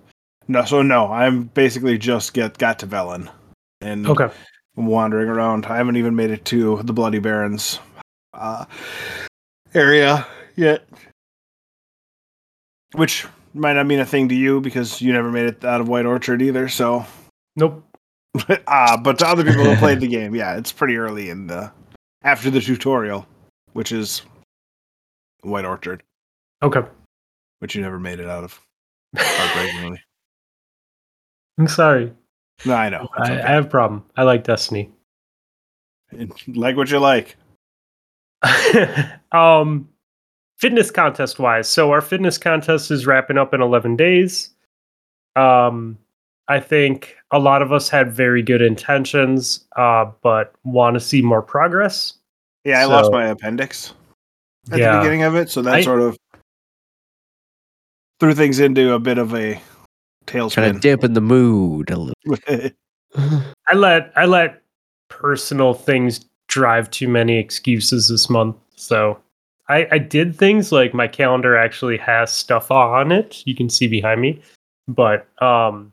no. 0.47 0.65
So 0.65 0.83
no, 0.83 1.11
I'm 1.11 1.45
basically 1.45 1.99
just 1.99 2.35
get 2.35 2.59
got 2.59 2.79
to 2.81 2.87
Velen 2.87 3.31
and 3.81 4.07
okay. 4.07 4.29
I'm 4.77 4.87
wandering 4.87 5.29
around. 5.29 5.67
I 5.67 5.77
haven't 5.77 5.97
even 5.97 6.15
made 6.15 6.31
it 6.31 6.45
to 6.47 6.83
the 6.83 6.93
Bloody 6.93 7.19
Barons 7.19 7.81
uh, 8.35 8.65
area 9.75 10.27
yet, 10.57 10.87
which 12.93 13.27
might 13.55 13.75
not 13.75 13.87
mean 13.87 14.01
a 14.01 14.07
thing 14.07 14.29
to 14.29 14.35
you 14.35 14.61
because 14.61 15.01
you 15.01 15.13
never 15.13 15.31
made 15.31 15.47
it 15.47 15.65
out 15.65 15.81
of 15.81 15.89
White 15.89 16.07
Orchard 16.07 16.43
either. 16.43 16.69
So 16.69 17.07
nope. 17.57 17.85
ah, 18.67 19.01
but 19.03 19.19
to 19.19 19.27
other 19.27 19.45
people 19.45 19.65
who 19.65 19.77
played 19.79 20.01
the 20.01 20.09
game, 20.09 20.35
yeah, 20.35 20.57
it's 20.57 20.73
pretty 20.73 20.97
early 20.97 21.31
in 21.31 21.47
the 21.47 21.71
after 22.23 22.51
the 22.51 22.61
tutorial, 22.61 23.27
which 23.73 23.93
is 23.93 24.23
White 25.43 25.65
Orchard. 25.65 26.03
Okay. 26.63 26.83
Which 27.61 27.75
you 27.75 27.83
never 27.83 27.99
made 27.99 28.21
it 28.21 28.29
out 28.29 28.45
of. 28.45 28.61
I'm 31.59 31.67
sorry. 31.67 32.13
No, 32.65 32.75
I 32.75 32.89
know. 32.89 33.09
I, 33.17 33.23
okay. 33.23 33.43
I, 33.43 33.51
have 33.53 33.67
a 33.67 33.69
problem. 33.69 34.05
I 34.17 34.23
like 34.23 34.45
Destiny. 34.45 34.91
Like 36.47 36.77
what 36.77 36.91
you 36.91 36.99
like. 36.99 37.37
um 39.33 39.89
fitness 40.59 40.91
contest 40.91 41.39
wise. 41.39 41.69
So 41.69 41.91
our 41.91 42.01
fitness 42.01 42.39
contest 42.39 42.91
is 42.91 43.07
wrapping 43.07 43.39
up 43.39 43.55
in 43.55 43.61
11 43.61 43.97
days. 43.97 44.51
Um 45.37 45.99
I 46.49 46.61
think 46.61 47.17
a 47.31 47.39
lot 47.39 47.61
of 47.61 47.73
us 47.73 47.91
had 47.91 48.11
very 48.11 48.43
good 48.43 48.63
intentions, 48.63 49.67
uh, 49.77 50.07
but 50.23 50.55
want 50.65 50.95
to 50.95 51.01
see 51.01 51.21
more 51.21 51.43
progress. 51.43 52.15
Yeah, 52.65 52.81
I 52.81 52.85
so, 52.85 52.89
lost 52.89 53.13
my 53.13 53.27
appendix 53.27 53.93
at 54.73 54.79
yeah, 54.79 54.93
the 54.93 54.99
beginning 55.01 55.23
of 55.23 55.37
it, 55.37 55.51
so 55.51 55.61
that 55.63 55.75
I, 55.75 55.83
sort 55.83 56.01
of 56.01 56.17
threw 58.19 58.35
things 58.35 58.59
into 58.59 58.95
a 58.95 58.99
bit 58.99 59.19
of 59.19 59.35
a 59.35 59.61
tailspin. 60.27 60.55
Kind 60.55 60.77
of 60.77 60.81
dampen 60.81 61.13
the 61.13 61.21
mood 61.21 61.91
a 61.91 61.99
little. 61.99 62.73
I 63.67 63.75
let 63.75 64.11
I 64.17 64.25
let 64.25 64.63
personal 65.11 65.75
things 65.75 66.25
drive 66.49 66.91
too 66.91 67.09
many 67.09 67.37
excuses 67.37 68.09
this 68.09 68.31
month, 68.31 68.57
so 68.75 69.19
I, 69.69 69.87
I 69.93 69.99
did 69.99 70.35
things 70.35 70.73
like 70.73 70.95
my 70.95 71.09
calendar 71.09 71.57
actually 71.57 71.99
has 71.99 72.33
stuff 72.33 72.71
on 72.71 73.13
it. 73.13 73.43
You 73.47 73.55
can 73.55 73.69
see 73.69 73.87
behind 73.87 74.21
me, 74.21 74.41
but 74.87 75.27
um 75.43 75.93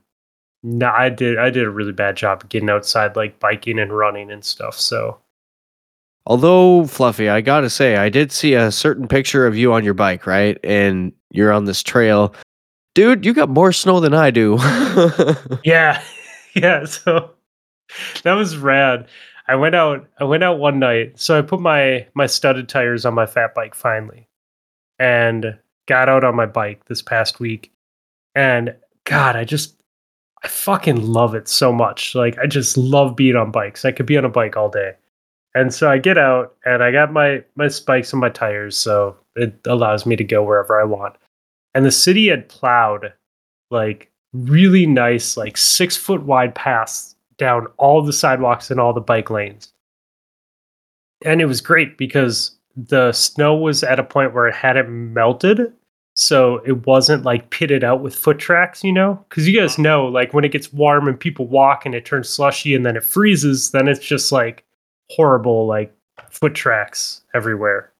no, 0.68 0.90
I 0.90 1.10
did. 1.10 1.38
I 1.38 1.52
did 1.52 1.64
a 1.64 1.70
really 1.70 1.92
bad 1.92 2.18
job 2.18 2.50
getting 2.50 2.72
outside, 2.72 3.16
like 3.16 3.40
biking 3.40 3.78
and 3.78 3.96
running 3.96 4.32
and 4.32 4.44
stuff. 4.44 4.76
So, 4.80 5.20
although 6.26 6.88
Fluffy, 6.88 7.30
I 7.30 7.42
gotta 7.42 7.70
say, 7.70 7.98
I 7.98 8.10
did 8.10 8.32
see 8.32 8.56
a 8.56 8.72
certain 8.72 9.08
picture 9.08 9.46
of 9.46 9.56
you 9.56 9.74
on 9.74 9.84
your 9.84 9.94
bike, 9.94 10.26
right? 10.26 10.58
And 10.64 11.14
you're 11.30 11.52
on 11.52 11.66
this 11.66 11.84
trail, 11.84 12.34
dude. 12.96 13.24
You 13.28 13.36
got 13.36 13.48
more 13.48 13.72
snow 13.72 14.00
than 14.00 14.16
I 14.16 14.32
do. 14.32 14.58
yeah, 15.64 16.02
yeah. 16.56 16.86
So 16.86 17.30
that 18.24 18.34
was 18.34 18.58
rad. 18.58 19.08
I 19.48 19.56
went 19.56 19.76
out. 19.76 20.08
I 20.20 20.24
went 20.24 20.44
out 20.44 20.60
one 20.60 20.80
night. 20.80 21.20
So 21.20 21.38
I 21.38 21.42
put 21.42 21.60
my 21.60 22.08
my 22.14 22.26
studded 22.26 22.70
tires 22.70 23.06
on 23.06 23.14
my 23.14 23.26
fat 23.26 23.54
bike 23.54 23.76
finally, 23.76 24.28
and 25.00 25.58
got 25.88 26.10
out 26.10 26.24
on 26.24 26.36
my 26.36 26.46
bike 26.46 26.86
this 26.86 27.02
past 27.02 27.40
week. 27.40 27.72
And 28.34 28.76
God, 29.06 29.36
I 29.36 29.44
just 29.44 29.76
I 30.44 30.48
fucking 30.48 31.02
love 31.02 31.36
it 31.36 31.48
so 31.48 31.72
much. 31.72 32.16
Like 32.16 32.38
I 32.38 32.48
just 32.48 32.78
love 32.78 33.16
being 33.16 33.36
on 33.36 33.52
bikes. 33.52 33.86
I 33.86 33.92
could 33.92 34.06
be 34.06 34.18
on 34.18 34.26
a 34.26 34.30
bike 34.30 34.58
all 34.58 34.70
day. 34.70 34.94
And 35.54 35.74
so 35.74 35.90
I 35.90 35.98
get 36.00 36.18
out 36.18 36.56
and 36.66 36.84
I 36.84 36.92
got 36.92 37.14
my 37.14 37.44
my 37.56 37.68
spikes 37.68 38.14
on 38.14 38.20
my 38.20 38.30
tires, 38.30 38.76
so 38.76 39.16
it 39.36 39.60
allows 39.66 40.06
me 40.06 40.16
to 40.16 40.24
go 40.24 40.44
wherever 40.44 40.80
I 40.80 40.84
want. 40.84 41.16
And 41.74 41.86
the 41.86 41.92
city 41.92 42.28
had 42.28 42.50
plowed 42.50 43.14
like 43.72 44.12
really 44.34 44.86
nice, 44.86 45.38
like 45.38 45.58
six 45.58 45.96
foot 45.96 46.24
wide 46.24 46.56
paths 46.56 47.15
down 47.38 47.68
all 47.78 48.02
the 48.02 48.14
sidewalks 48.14 48.72
and 48.72 48.80
all 48.80 48.94
the 48.94 49.02
bike 49.02 49.30
lanes. 49.30 49.74
And 51.24 51.42
it 51.42 51.46
was 51.46 51.62
great 51.62 51.98
because 51.98 52.52
the 52.76 53.12
snow 53.12 53.56
was 53.56 53.84
at 53.84 54.00
a 54.00 54.04
point 54.04 54.34
where 54.34 54.48
it 54.48 54.56
hadn't 54.56 54.90
melted 55.14 55.74
so 56.16 56.62
it 56.66 56.88
wasn't 56.88 57.24
like 57.24 57.50
pitted 57.50 57.84
out 57.84 58.02
with 58.02 58.16
foot 58.16 58.40
tracks, 58.40 58.84
you 58.84 58.94
know? 58.94 59.24
Because 59.30 59.48
you 59.48 59.60
guys 59.60 59.74
uh-huh. 59.74 59.82
know, 59.82 60.06
like 60.06 60.34
when 60.34 60.46
it 60.46 60.52
gets 60.52 60.72
warm 60.72 61.08
and 61.08 61.20
people 61.20 61.46
walk 61.46 61.86
and 61.86 61.94
it 61.94 62.06
turns 62.06 62.30
slushy 62.30 62.74
and 62.74 62.86
then 62.86 62.96
it 62.96 63.04
freezes, 63.04 63.72
then 63.72 63.88
it's 63.88 64.06
just 64.06 64.32
like 64.32 64.64
horrible, 65.10 65.68
like 65.68 65.94
foot 66.30 66.56
tracks 66.56 67.22
everywhere. 67.34 67.92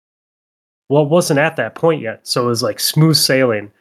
Well, 0.88 1.04
it 1.04 1.10
wasn't 1.10 1.40
at 1.40 1.58
that 1.58 1.76
point 1.76 2.02
yet, 2.02 2.26
so 2.26 2.46
it 2.46 2.48
was 2.48 2.64
like 2.64 2.80
smooth 2.80 3.18
sailing. 3.18 3.72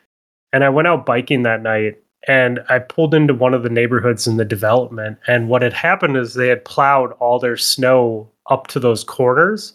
And 0.53 0.65
I 0.65 0.69
went 0.69 0.89
out 0.89 1.07
biking 1.07 1.43
that 1.43 1.63
night 1.63 2.01
and 2.27 2.61
I 2.69 2.79
pulled 2.79 3.15
into 3.15 3.35
one 3.35 3.55
of 3.55 3.63
the 3.63 3.69
neighborhoods 3.69 4.27
in 4.27 4.37
the 4.37 4.45
development. 4.45 5.19
And 5.27 5.49
what 5.49 5.63
had 5.63 5.73
happened 5.73 6.17
is 6.17 6.35
they 6.35 6.49
had 6.49 6.65
plowed 6.65 7.13
all 7.21 7.39
their 7.39 7.57
snow 7.57 8.31
up 8.51 8.67
to 8.69 8.81
those 8.81 9.05
corners 9.05 9.75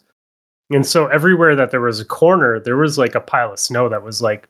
and 0.71 0.85
so 0.85 1.07
everywhere 1.07 1.55
that 1.55 1.71
there 1.71 1.81
was 1.81 1.99
a 1.99 2.05
corner, 2.05 2.59
there 2.59 2.77
was 2.77 2.97
like 2.97 3.15
a 3.15 3.21
pile 3.21 3.53
of 3.53 3.59
snow 3.59 3.89
that 3.89 4.03
was 4.03 4.21
like, 4.21 4.47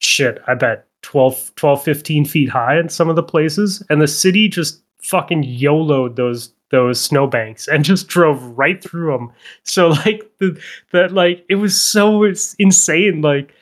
shit, 0.00 0.42
I 0.46 0.54
bet 0.54 0.86
12, 1.02 1.54
12 1.54 1.82
15 1.82 2.24
feet 2.24 2.48
high 2.48 2.78
in 2.78 2.88
some 2.88 3.08
of 3.08 3.16
the 3.16 3.22
places. 3.22 3.82
And 3.88 4.00
the 4.00 4.08
city 4.08 4.48
just 4.48 4.82
fucking 5.02 5.44
YOLO'd 5.44 6.16
those 6.16 6.52
those 6.70 6.98
snowbanks 6.98 7.68
and 7.68 7.84
just 7.84 8.08
drove 8.08 8.42
right 8.56 8.82
through 8.82 9.12
them. 9.12 9.30
So 9.64 9.88
like 9.88 10.30
the 10.38 10.58
that 10.92 11.12
like 11.12 11.44
it 11.48 11.56
was 11.56 11.80
so 11.80 12.24
insane. 12.58 13.20
Like 13.20 13.54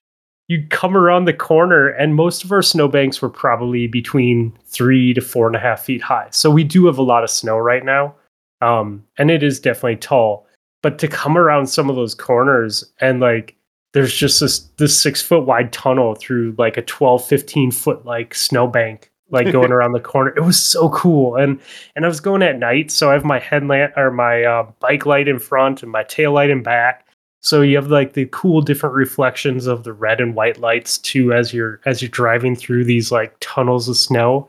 you'd 0.50 0.70
come 0.70 0.96
around 0.96 1.26
the 1.26 1.32
corner 1.32 1.88
and 1.88 2.16
most 2.16 2.42
of 2.42 2.50
our 2.50 2.62
snowbanks 2.62 3.22
were 3.22 3.30
probably 3.30 3.86
between 3.86 4.52
three 4.66 5.14
to 5.14 5.20
four 5.20 5.46
and 5.46 5.54
a 5.54 5.60
half 5.60 5.80
feet 5.80 6.02
high. 6.02 6.26
So 6.30 6.50
we 6.50 6.64
do 6.64 6.86
have 6.86 6.98
a 6.98 7.02
lot 7.02 7.22
of 7.22 7.30
snow 7.30 7.56
right 7.56 7.84
now. 7.84 8.14
Um, 8.60 9.04
and 9.16 9.30
it 9.30 9.42
is 9.42 9.60
definitely 9.60 9.96
tall 9.96 10.46
but 10.82 10.98
to 10.98 11.08
come 11.08 11.36
around 11.36 11.66
some 11.66 11.90
of 11.90 11.96
those 11.96 12.14
corners 12.14 12.84
and 13.00 13.20
like 13.20 13.56
there's 13.92 14.14
just 14.14 14.40
this 14.40 14.60
this 14.78 15.00
six 15.00 15.20
foot 15.20 15.46
wide 15.46 15.72
tunnel 15.72 16.14
through 16.14 16.54
like 16.58 16.76
a 16.76 16.82
12 16.82 17.24
15 17.24 17.70
foot 17.70 18.04
like 18.04 18.34
snowbank 18.34 19.10
like 19.30 19.50
going 19.52 19.72
around 19.72 19.92
the 19.92 20.00
corner 20.00 20.32
it 20.36 20.42
was 20.42 20.60
so 20.60 20.88
cool 20.90 21.36
and 21.36 21.60
and 21.96 22.04
i 22.04 22.08
was 22.08 22.20
going 22.20 22.42
at 22.42 22.58
night 22.58 22.90
so 22.90 23.10
i 23.10 23.12
have 23.12 23.24
my 23.24 23.38
headlamp 23.38 23.92
or 23.96 24.10
my 24.10 24.42
uh, 24.44 24.70
bike 24.80 25.06
light 25.06 25.28
in 25.28 25.38
front 25.38 25.82
and 25.82 25.92
my 25.92 26.02
tail 26.04 26.32
light 26.32 26.50
in 26.50 26.62
back 26.62 27.06
So 27.40 27.62
you 27.62 27.76
have 27.76 27.90
like 27.90 28.12
the 28.12 28.28
cool 28.32 28.60
different 28.60 28.94
reflections 28.94 29.66
of 29.66 29.84
the 29.84 29.92
red 29.92 30.20
and 30.20 30.34
white 30.34 30.58
lights 30.58 30.98
too 30.98 31.32
as 31.32 31.54
you're 31.54 31.80
as 31.86 32.02
you're 32.02 32.10
driving 32.10 32.54
through 32.54 32.84
these 32.84 33.10
like 33.10 33.34
tunnels 33.40 33.88
of 33.88 33.96
snow. 33.96 34.48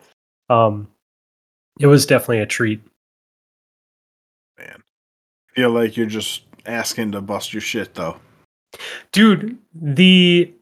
Um 0.49 0.87
it 1.79 1.87
was 1.87 2.05
definitely 2.05 2.39
a 2.39 2.45
treat. 2.45 2.81
Man. 4.59 4.83
Feel 5.55 5.69
like 5.69 5.95
you're 5.95 6.05
just 6.05 6.43
asking 6.65 7.13
to 7.13 7.21
bust 7.21 7.53
your 7.53 7.61
shit 7.61 7.95
though. 7.95 8.17
Dude, 9.11 9.57
the 9.73 10.53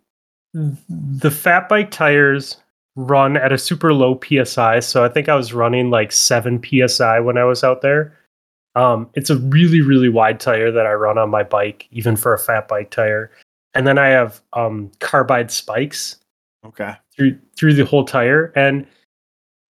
the 0.53 1.31
fat 1.31 1.69
bike 1.69 1.91
tires 1.91 2.57
run 2.95 3.38
at 3.38 3.51
a 3.51 3.57
super 3.57 3.93
low 3.93 4.19
psi, 4.19 4.80
so 4.80 5.03
I 5.03 5.10
think 5.10 5.30
I 5.30 5.35
was 5.35 5.53
running 5.53 5.89
like 5.89 6.11
7 6.11 6.61
psi 6.64 7.19
when 7.19 7.38
I 7.38 7.43
was 7.43 7.64
out 7.64 7.81
there. 7.81 8.18
Um, 8.75 9.09
it's 9.15 9.29
a 9.29 9.37
really, 9.37 9.81
really 9.81 10.09
wide 10.09 10.39
tire 10.39 10.71
that 10.71 10.85
I 10.85 10.93
run 10.93 11.17
on 11.17 11.29
my 11.29 11.43
bike, 11.43 11.87
even 11.91 12.15
for 12.15 12.33
a 12.33 12.39
fat 12.39 12.67
bike 12.67 12.91
tire. 12.91 13.31
And 13.73 13.85
then 13.85 13.97
I 13.97 14.07
have 14.07 14.41
um, 14.53 14.91
carbide 14.99 15.51
spikes. 15.51 16.17
Okay. 16.65 16.93
Through 17.15 17.37
through 17.57 17.73
the 17.73 17.85
whole 17.85 18.05
tire, 18.05 18.51
and 18.55 18.85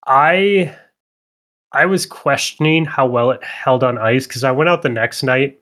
I 0.08 0.76
I 1.72 1.86
was 1.86 2.06
questioning 2.06 2.86
how 2.86 3.06
well 3.06 3.32
it 3.32 3.44
held 3.44 3.84
on 3.84 3.98
ice 3.98 4.26
because 4.26 4.44
I 4.44 4.52
went 4.52 4.70
out 4.70 4.82
the 4.82 4.90
next 4.90 5.22
night, 5.24 5.60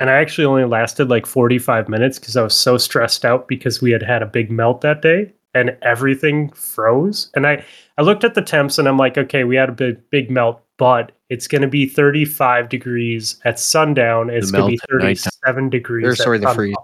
and 0.00 0.10
I 0.10 0.14
actually 0.14 0.44
only 0.44 0.64
lasted 0.64 1.08
like 1.08 1.26
45 1.26 1.88
minutes 1.88 2.18
because 2.18 2.36
I 2.36 2.42
was 2.42 2.54
so 2.54 2.78
stressed 2.78 3.24
out 3.24 3.46
because 3.46 3.80
we 3.80 3.92
had 3.92 4.02
had 4.02 4.22
a 4.22 4.26
big 4.26 4.50
melt 4.50 4.80
that 4.80 5.02
day 5.02 5.32
and 5.54 5.76
everything 5.82 6.50
froze. 6.50 7.30
And 7.34 7.46
I 7.46 7.64
I 7.96 8.02
looked 8.02 8.24
at 8.24 8.34
the 8.34 8.42
temps 8.42 8.78
and 8.78 8.88
I'm 8.88 8.98
like, 8.98 9.16
okay, 9.16 9.44
we 9.44 9.56
had 9.56 9.68
a 9.68 9.72
big 9.72 10.10
big 10.10 10.30
melt, 10.30 10.60
but 10.78 11.12
it's 11.30 11.46
going 11.46 11.62
to 11.62 11.68
be 11.68 11.86
35 11.86 12.68
degrees 12.68 13.40
at 13.44 13.58
sundown. 13.58 14.30
It's 14.30 14.50
going 14.50 14.76
to 14.78 14.86
be 14.88 14.98
37 14.98 15.70
degrees. 15.70 16.06
Or, 16.06 16.16
sorry, 16.16 16.38
the 16.38 16.52
freeze. 16.52 16.76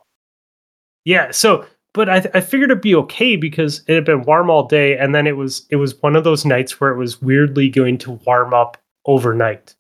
Yeah. 1.05 1.31
So, 1.31 1.67
but 1.93 2.09
I, 2.09 2.17
I 2.35 2.41
figured 2.41 2.71
it'd 2.71 2.83
be 2.83 2.95
okay 2.95 3.37
because 3.37 3.83
it 3.87 3.95
had 3.95 4.05
been 4.05 4.23
warm 4.23 4.49
all 4.49 4.67
day, 4.67 4.97
and 4.97 5.15
then 5.15 5.27
it 5.27 5.37
was 5.37 5.67
it 5.71 5.77
was 5.77 6.01
one 6.03 6.17
of 6.17 6.25
those 6.25 6.45
nights 6.45 6.81
where 6.81 6.91
it 6.91 6.97
was 6.97 7.21
weirdly 7.21 7.69
going 7.69 7.99
to 7.99 8.13
warm 8.27 8.55
up 8.55 8.79
overnight. 9.07 9.75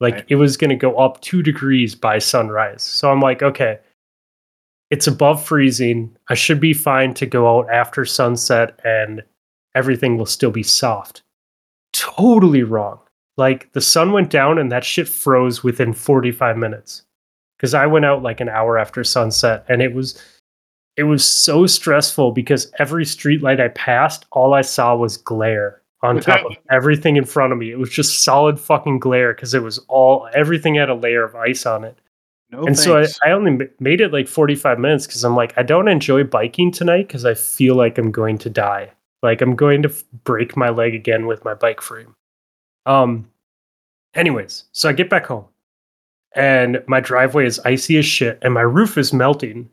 Like 0.00 0.14
right. 0.14 0.24
it 0.28 0.36
was 0.36 0.56
going 0.56 0.70
to 0.70 0.76
go 0.76 0.96
up 0.96 1.20
two 1.20 1.42
degrees 1.42 1.94
by 1.94 2.18
sunrise. 2.18 2.82
So 2.82 3.10
I'm 3.10 3.20
like, 3.20 3.42
okay, 3.42 3.78
it's 4.90 5.06
above 5.06 5.42
freezing. 5.42 6.16
I 6.28 6.34
should 6.34 6.60
be 6.60 6.72
fine 6.72 7.14
to 7.14 7.26
go 7.26 7.48
out 7.48 7.70
after 7.70 8.04
sunset, 8.04 8.78
and 8.84 9.22
everything 9.74 10.18
will 10.18 10.26
still 10.26 10.50
be 10.50 10.62
soft. 10.62 11.22
Totally 11.92 12.64
wrong. 12.64 13.00
Like 13.36 13.72
the 13.72 13.80
sun 13.80 14.12
went 14.12 14.30
down 14.30 14.58
and 14.58 14.70
that 14.70 14.84
shit 14.84 15.08
froze 15.08 15.62
within 15.62 15.92
45 15.92 16.56
minutes. 16.56 17.02
Cuz 17.58 17.74
I 17.74 17.86
went 17.86 18.04
out 18.04 18.22
like 18.22 18.40
an 18.40 18.48
hour 18.48 18.78
after 18.78 19.04
sunset 19.04 19.64
and 19.68 19.82
it 19.82 19.94
was 19.94 20.20
it 20.96 21.04
was 21.04 21.24
so 21.24 21.66
stressful 21.66 22.32
because 22.32 22.70
every 22.78 23.04
street 23.04 23.42
light 23.42 23.60
I 23.60 23.68
passed, 23.68 24.26
all 24.30 24.54
I 24.54 24.62
saw 24.62 24.94
was 24.94 25.16
glare 25.16 25.82
on 26.02 26.20
top 26.20 26.44
of 26.44 26.56
everything 26.70 27.16
in 27.16 27.24
front 27.24 27.52
of 27.52 27.58
me. 27.58 27.70
It 27.70 27.78
was 27.78 27.90
just 27.90 28.22
solid 28.22 28.60
fucking 28.60 29.00
glare 29.00 29.34
because 29.34 29.54
it 29.54 29.62
was 29.62 29.78
all 29.88 30.28
everything 30.34 30.76
had 30.76 30.90
a 30.90 30.94
layer 30.94 31.24
of 31.24 31.34
ice 31.34 31.66
on 31.66 31.82
it. 31.82 31.98
No 32.50 32.58
and 32.58 32.76
thanks. 32.76 32.84
so 32.84 32.98
I, 33.24 33.30
I 33.30 33.32
only 33.32 33.68
made 33.80 34.00
it 34.00 34.12
like 34.12 34.28
45 34.28 34.78
minutes 34.78 35.06
because 35.06 35.24
I'm 35.24 35.34
like, 35.34 35.54
I 35.56 35.62
don't 35.62 35.88
enjoy 35.88 36.24
biking 36.24 36.70
tonight 36.70 37.08
because 37.08 37.24
I 37.24 37.34
feel 37.34 37.74
like 37.74 37.98
I'm 37.98 38.12
going 38.12 38.38
to 38.38 38.50
die. 38.50 38.92
Like 39.22 39.40
I'm 39.40 39.56
going 39.56 39.82
to 39.82 39.94
break 40.24 40.56
my 40.56 40.68
leg 40.68 40.94
again 40.94 41.26
with 41.26 41.44
my 41.44 41.54
bike 41.54 41.80
frame. 41.80 42.14
Um, 42.86 43.30
anyways, 44.14 44.64
so 44.72 44.88
I 44.88 44.92
get 44.92 45.10
back 45.10 45.26
home 45.26 45.46
and 46.34 46.82
my 46.86 47.00
driveway 47.00 47.46
is 47.46 47.60
icy 47.60 47.98
as 47.98 48.06
shit 48.06 48.38
and 48.42 48.54
my 48.54 48.62
roof 48.62 48.98
is 48.98 49.12
melting. 49.12 49.70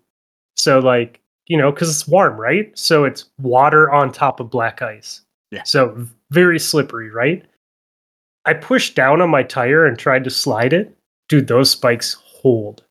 So, 0.55 0.79
like, 0.79 1.19
you 1.47 1.57
know, 1.57 1.71
because 1.71 1.89
it's 1.89 2.07
warm, 2.07 2.39
right? 2.39 2.77
So 2.77 3.03
it's 3.03 3.25
water 3.39 3.91
on 3.91 4.11
top 4.11 4.39
of 4.39 4.49
black 4.49 4.81
ice. 4.81 5.21
Yeah. 5.51 5.63
So 5.63 6.07
very 6.29 6.59
slippery, 6.59 7.09
right? 7.09 7.43
I 8.45 8.53
pushed 8.53 8.95
down 8.95 9.21
on 9.21 9.29
my 9.29 9.43
tire 9.43 9.85
and 9.85 9.97
tried 9.97 10.23
to 10.23 10.29
slide 10.29 10.73
it. 10.73 10.95
Dude, 11.29 11.47
those 11.47 11.71
spikes 11.71 12.13
hold. 12.23 12.83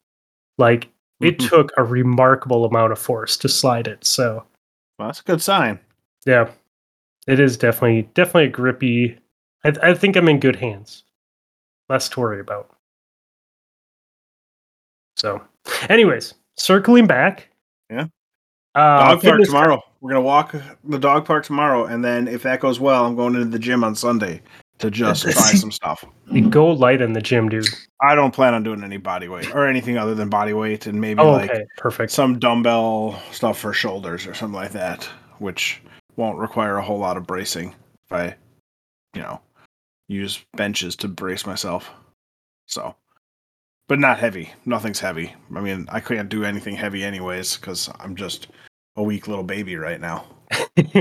Like, 0.58 0.86
mm-hmm. 0.86 1.26
it 1.26 1.38
took 1.38 1.72
a 1.76 1.84
remarkable 1.84 2.64
amount 2.64 2.92
of 2.92 2.98
force 2.98 3.36
to 3.38 3.48
slide 3.48 3.88
it. 3.88 4.04
So, 4.04 4.44
well, 4.98 5.08
that's 5.08 5.20
a 5.20 5.24
good 5.24 5.42
sign. 5.42 5.78
Yeah, 6.26 6.50
it 7.26 7.40
is 7.40 7.56
definitely 7.56 8.10
definitely 8.14 8.44
a 8.44 8.50
grippy 8.50 9.18
I, 9.64 9.72
I 9.82 9.94
think 9.94 10.16
I'm 10.16 10.28
in 10.28 10.40
good 10.40 10.56
hands. 10.56 11.04
Less 11.88 12.08
to 12.10 12.20
worry 12.20 12.40
about. 12.40 12.70
So, 15.16 15.42
anyways, 15.88 16.34
circling 16.56 17.06
back. 17.06 17.48
Yeah. 17.90 18.06
Uh, 18.74 19.14
dog 19.14 19.22
park 19.22 19.42
tomorrow. 19.42 19.82
We're 20.00 20.10
gonna 20.10 20.22
walk 20.22 20.54
the 20.84 20.98
dog 20.98 21.26
park 21.26 21.44
tomorrow, 21.44 21.84
and 21.84 22.04
then 22.04 22.28
if 22.28 22.42
that 22.44 22.60
goes 22.60 22.80
well, 22.80 23.04
I'm 23.04 23.16
going 23.16 23.34
into 23.34 23.46
the 23.46 23.58
gym 23.58 23.84
on 23.84 23.94
Sunday 23.94 24.40
to 24.78 24.90
just 24.90 25.22
try 25.22 25.32
some 25.32 25.72
stuff. 25.72 26.04
go 26.48 26.68
light 26.68 27.02
in 27.02 27.12
the 27.12 27.20
gym, 27.20 27.48
dude. 27.48 27.66
I 28.00 28.14
don't 28.14 28.32
plan 28.32 28.54
on 28.54 28.62
doing 28.62 28.82
any 28.82 28.96
body 28.96 29.28
weight 29.28 29.54
or 29.54 29.66
anything 29.66 29.98
other 29.98 30.14
than 30.14 30.30
body 30.30 30.52
weight, 30.52 30.86
and 30.86 31.00
maybe 31.00 31.20
oh, 31.20 31.32
like 31.32 31.50
okay. 31.50 31.66
perfect 31.76 32.12
some 32.12 32.38
dumbbell 32.38 33.20
stuff 33.32 33.58
for 33.58 33.72
shoulders 33.72 34.26
or 34.26 34.34
something 34.34 34.54
like 34.54 34.72
that, 34.72 35.04
which 35.38 35.82
won't 36.16 36.38
require 36.38 36.76
a 36.76 36.82
whole 36.82 36.98
lot 36.98 37.16
of 37.16 37.26
bracing 37.26 37.74
if 38.06 38.12
I, 38.12 38.36
you 39.14 39.22
know, 39.22 39.40
use 40.10 40.44
benches 40.56 40.96
to 40.96 41.08
brace 41.08 41.46
myself. 41.46 41.90
So, 42.66 42.94
but 43.88 43.98
not 43.98 44.18
heavy. 44.18 44.50
Nothing's 44.66 45.00
heavy. 45.00 45.34
I 45.54 45.60
mean, 45.60 45.86
I 45.90 46.00
can't 46.00 46.28
do 46.28 46.44
anything 46.44 46.76
heavy 46.76 47.04
anyways 47.04 47.56
because 47.56 47.88
I'm 48.00 48.16
just 48.16 48.48
a 48.96 49.02
weak 49.02 49.28
little 49.28 49.44
baby 49.44 49.76
right 49.76 50.00
now. 50.00 50.24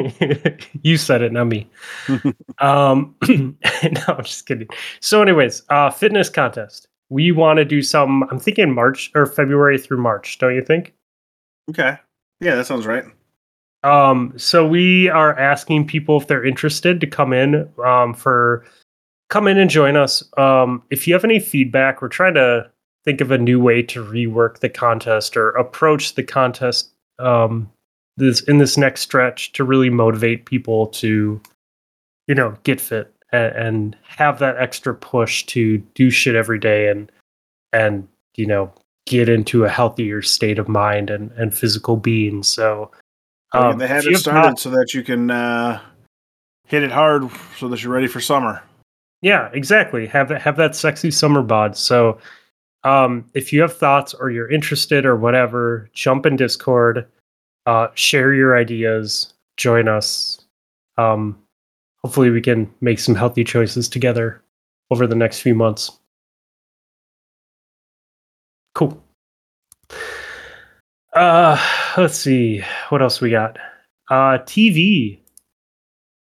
you 0.84 0.98
said 0.98 1.22
it, 1.22 1.32
not 1.32 1.46
me. 1.46 1.70
um, 2.60 3.16
no, 3.28 4.02
I'm 4.08 4.24
just 4.24 4.46
kidding. 4.46 4.68
So, 5.00 5.22
anyways, 5.22 5.64
uh, 5.70 5.90
fitness 5.90 6.30
contest. 6.30 6.88
We 7.10 7.32
want 7.32 7.58
to 7.58 7.66
do 7.66 7.82
some. 7.82 8.24
I'm 8.30 8.40
thinking 8.40 8.74
March 8.74 9.10
or 9.16 9.26
February 9.26 9.80
through 9.80 10.02
March. 10.02 10.38
Don't 10.38 10.54
you 10.54 10.62
think? 10.62 10.94
Okay. 11.72 11.98
Yeah, 12.40 12.56
that 12.56 12.68
sounds 12.68 12.86
right. 12.86 13.06
Um, 13.84 14.34
so 14.38 14.68
we 14.68 15.10
are 15.10 15.38
asking 15.40 15.88
people 15.88 16.18
if 16.18 16.28
they're 16.28 16.46
interested 16.46 17.02
to 17.02 17.08
come 17.08 17.34
in 17.34 17.68
um, 17.84 18.14
for 18.14 18.66
come 19.30 19.48
in 19.48 19.58
and 19.58 19.70
join 19.70 19.96
us. 19.96 20.24
Um, 20.38 20.84
if 20.90 21.08
you 21.08 21.14
have 21.14 21.24
any 21.24 21.40
feedback, 21.40 22.02
we're 22.02 22.10
trying 22.10 22.34
to 22.34 22.70
think 23.06 23.22
of 23.22 23.32
a 23.32 23.38
new 23.38 23.60
way 23.60 23.82
to 23.84 24.04
rework 24.04 24.60
the 24.60 24.70
contest 24.70 25.38
or 25.38 25.52
approach 25.52 26.16
the 26.16 26.24
contest 26.24 26.92
um, 27.20 27.72
this 28.18 28.42
in 28.42 28.58
this 28.58 28.78
next 28.78 29.02
stretch 29.02 29.52
to 29.54 29.64
really 29.64 29.90
motivate 29.90 30.46
people 30.46 30.88
to, 30.88 31.42
you 32.28 32.36
know, 32.36 32.56
get 32.64 32.82
fit 32.82 33.14
and, 33.32 33.56
and 33.56 33.98
have 34.04 34.40
that 34.40 34.58
extra 34.58 34.94
push 34.94 35.46
to 35.46 35.78
do 35.96 36.10
shit 36.10 36.36
every 36.36 36.60
day 36.60 36.90
and 36.90 37.12
and 37.72 38.08
you 38.36 38.46
know 38.46 38.74
get 39.06 39.30
into 39.30 39.64
a 39.64 39.70
healthier 39.70 40.22
state 40.22 40.60
of 40.60 40.68
mind 40.68 41.10
and, 41.10 41.32
and 41.32 41.54
physical 41.54 41.98
being. 41.98 42.44
So 42.44 42.92
um, 43.54 43.80
they 43.80 43.88
have 43.88 44.06
it 44.06 44.18
started 44.18 44.50
not, 44.50 44.60
so 44.60 44.70
that 44.70 44.94
you 44.94 45.02
can 45.04 45.32
uh, 45.32 45.82
hit 46.66 46.84
it 46.84 46.92
hard 46.92 47.30
so 47.58 47.68
that 47.70 47.82
you're 47.82 47.94
ready 47.94 48.08
for 48.08 48.20
summer. 48.20 48.62
Yeah, 49.22 49.50
exactly. 49.54 50.08
Have 50.08 50.30
that 50.30 50.42
have 50.42 50.56
that 50.58 50.76
sexy 50.76 51.12
summer 51.12 51.42
bod. 51.42 51.76
So 51.76 52.20
um, 52.84 53.26
if 53.34 53.52
you 53.52 53.62
have 53.62 53.76
thoughts 53.76 54.14
or 54.14 54.32
you're 54.32 54.50
interested 54.50 55.06
or 55.06 55.16
whatever, 55.16 55.90
jump 55.94 56.26
in 56.26 56.36
Discord, 56.38 57.06
uh, 57.66 57.90
share 57.96 58.34
your 58.34 58.58
ideas, 58.58 59.34
join 59.58 59.88
us. 59.88 60.46
Um, 60.98 61.38
hopefully, 62.04 62.30
we 62.30 62.42
can 62.42 62.74
make 62.82 63.00
some 63.00 63.16
healthy 63.16 63.44
choices 63.44 63.90
together 63.90 64.42
over 64.92 65.06
the 65.06 65.16
next 65.16 65.42
few 65.42 65.56
months. 65.56 65.92
Cool. 68.74 69.04
Uh, 71.14 71.58
let's 71.98 72.16
see 72.18 72.62
what 72.90 73.02
else 73.02 73.20
we 73.20 73.32
got. 73.32 73.58
Uh, 74.10 74.38
TV. 74.46 75.20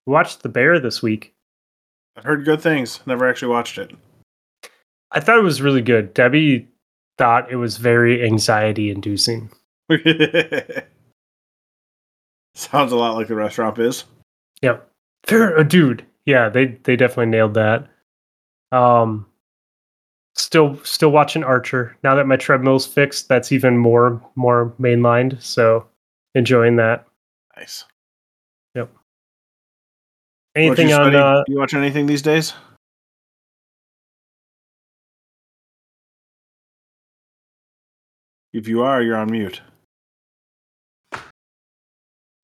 Watched 0.06 0.44
The 0.44 0.50
Bear 0.50 0.80
this 0.80 1.02
week. 1.02 1.33
I've 2.16 2.24
heard 2.24 2.46
good 2.46 2.62
things. 2.62 3.00
Never 3.06 3.28
actually 3.28 3.52
watched 3.52 3.78
it. 3.78 3.92
I 5.12 5.20
thought 5.20 5.40
it 5.40 5.44
was 5.44 5.62
really 5.62 5.82
good. 5.82 6.14
Debbie 6.14 6.68
thought 7.18 7.52
it 7.52 7.58
was 7.58 7.78
very 7.78 8.24
anxiety 8.26 8.90
inducing. 8.90 9.50
Sounds 12.56 12.92
a 12.92 12.96
lot 12.96 13.16
like 13.16 13.28
the 13.28 13.36
restaurant 13.36 13.78
is. 13.80 14.06
Yep. 14.62 14.90
Fair, 15.26 15.58
uh, 15.58 15.64
dude. 15.64 16.06
Yeah, 16.26 16.50
they 16.50 16.66
they 16.84 16.96
definitely 16.96 17.26
nailed 17.28 17.56
that. 17.56 17.90
Um, 18.72 19.26
still 20.36 20.80
still 20.84 21.12
watching 21.12 21.44
Archer 21.44 21.98
now 22.04 22.16
that 22.16 22.28
my 22.28 22.38
treadmill's 22.38 22.88
fixed. 22.88 23.28
That's 23.28 23.52
even 23.52 23.78
more 23.78 24.22
more 24.36 24.74
mainlined. 24.80 25.42
So 25.42 25.86
enjoying 26.36 26.76
that. 26.78 27.06
Nice. 27.58 27.86
Anything 30.56 30.90
you 30.90 30.96
on? 30.96 31.16
Uh, 31.16 31.44
you 31.48 31.58
watch 31.58 31.74
anything 31.74 32.06
these 32.06 32.22
days? 32.22 32.54
If 38.54 38.68
you 38.68 38.84
are, 38.84 39.02
you're 39.02 39.18
on 39.18 39.32
mute. 39.32 39.62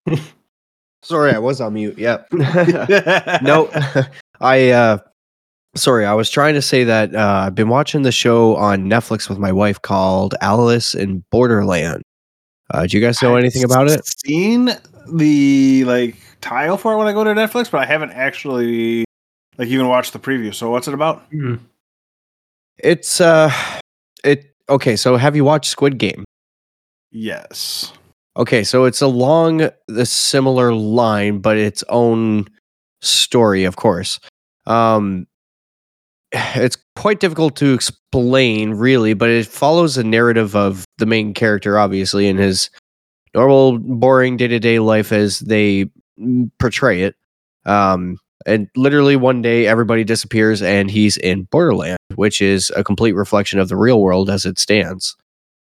sorry, 1.04 1.34
I 1.34 1.38
was 1.38 1.62
on 1.62 1.74
mute. 1.76 2.00
Yeah. 2.00 2.24
no, 3.44 3.70
I 4.42 4.70
uh 4.72 4.98
sorry, 5.76 6.06
I 6.06 6.14
was 6.14 6.32
trying 6.32 6.56
to 6.56 6.62
say 6.64 6.84
that 6.84 7.14
uh, 7.14 7.44
I've 7.46 7.56
been 7.56 7.70
watching 7.70 8.02
the 8.02 8.12
show 8.12 8.56
on 8.56 8.86
Netflix 8.86 9.30
with 9.30 9.38
my 9.38 9.52
wife 9.52 9.80
called 9.82 10.34
Alice 10.42 10.96
in 10.96 11.24
Borderland. 11.32 12.02
Uh, 12.72 12.88
do 12.88 12.98
you 12.98 13.04
guys 13.04 13.22
know 13.22 13.36
I've 13.36 13.44
anything 13.44 13.64
about 13.64 13.88
it? 13.88 14.04
Seen 14.06 14.72
the 15.12 15.84
like 15.86 16.16
tile 16.42 16.78
for 16.78 16.94
it 16.94 16.98
when 16.98 17.08
I 17.08 17.14
go 17.14 17.24
to 17.24 17.32
Netflix, 17.32 17.70
but 17.70 17.82
I 17.82 17.86
haven't 17.86 18.12
actually 18.12 19.06
like 19.58 19.68
even 19.68 19.88
watched 19.88 20.14
the 20.14 20.20
preview. 20.20 20.54
So 20.54 20.70
what's 20.70 20.88
it 20.88 20.94
about? 20.94 21.30
Mm. 21.32 21.60
It's 22.78 23.20
uh, 23.20 23.52
it 24.24 24.54
okay. 24.70 24.96
So 24.96 25.18
have 25.18 25.36
you 25.36 25.44
watched 25.44 25.70
Squid 25.70 25.98
Game? 25.98 26.24
Yes. 27.12 27.94
Okay, 28.38 28.64
so 28.64 28.86
it's 28.86 29.02
along 29.02 29.70
the 29.88 30.06
similar 30.06 30.74
line, 30.74 31.40
but 31.40 31.58
its 31.58 31.84
own 31.90 32.48
story, 33.02 33.66
of 33.66 33.76
course. 33.76 34.20
Um, 34.66 35.28
it's 36.32 36.78
quite 36.96 37.20
difficult 37.20 37.56
to 37.58 37.74
explain, 37.74 38.72
really, 38.72 39.14
but 39.14 39.30
it 39.30 39.48
follows 39.48 39.98
a 39.98 40.04
narrative 40.04 40.56
of 40.56 40.86
the 41.00 41.06
main 41.06 41.34
character, 41.34 41.78
obviously, 41.78 42.28
in 42.28 42.38
his 42.38 42.70
normal, 43.34 43.80
boring 43.80 44.38
day 44.38 44.48
to 44.48 44.60
day 44.60 44.80
life 44.80 45.12
as 45.12 45.40
they 45.40 45.90
portray 46.60 47.04
it. 47.04 47.16
Um, 47.66 48.18
and 48.46 48.70
literally 48.76 49.16
one 49.16 49.42
day, 49.42 49.68
everybody 49.68 50.04
disappears, 50.04 50.62
and 50.62 50.90
he's 50.90 51.18
in 51.18 51.44
Borderland, 51.44 51.98
which 52.16 52.42
is 52.42 52.72
a 52.76 52.84
complete 52.84 53.14
reflection 53.14 53.60
of 53.60 53.68
the 53.68 53.76
real 53.76 54.02
world 54.02 54.30
as 54.30 54.46
it 54.46 54.58
stands. 54.58 55.18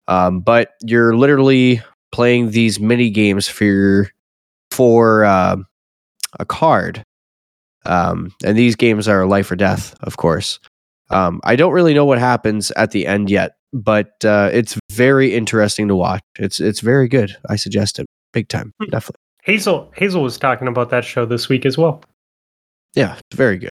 Um, 0.09 0.41
but 0.41 0.73
you're 0.83 1.17
literally 1.17 1.83
playing 2.13 2.51
these 2.51 2.79
mini 2.79 3.11
games 3.11 3.49
for 3.49 4.11
for 4.71 5.25
uh, 5.25 5.57
a 6.39 6.45
card 6.45 7.05
um, 7.87 8.33
and 8.45 8.57
these 8.57 8.77
games 8.77 9.09
are 9.09 9.27
life 9.27 9.51
or 9.51 9.57
death, 9.57 9.95
of 10.01 10.17
course. 10.17 10.61
Um, 11.11 11.41
I 11.45 11.57
don't 11.57 11.73
really 11.73 11.95
know 11.95 12.05
what 12.05 12.19
happens 12.19 12.71
at 12.73 12.93
the 12.93 13.07
end 13.07 13.31
yet, 13.31 13.57
but 13.73 14.25
uh, 14.25 14.51
it's 14.53 14.79
very 14.93 15.35
interesting 15.35 15.89
to 15.89 15.97
watch. 15.97 16.23
It's 16.39 16.61
it's 16.61 16.81
very 16.81 17.09
good. 17.09 17.37
I 17.49 17.57
suggest 17.57 17.99
it 17.99 18.07
big 18.33 18.49
time, 18.49 18.73
hmm. 18.81 18.91
definitely. 18.91 19.21
Hazel 19.43 19.91
Hazel 19.97 20.23
was 20.23 20.39
talking 20.39 20.69
about 20.69 20.91
that 20.91 21.05
show 21.05 21.27
this 21.27 21.49
week 21.49 21.65
as 21.65 21.79
well. 21.79 22.03
Yeah, 22.95 23.19
very 23.35 23.59
good. 23.59 23.71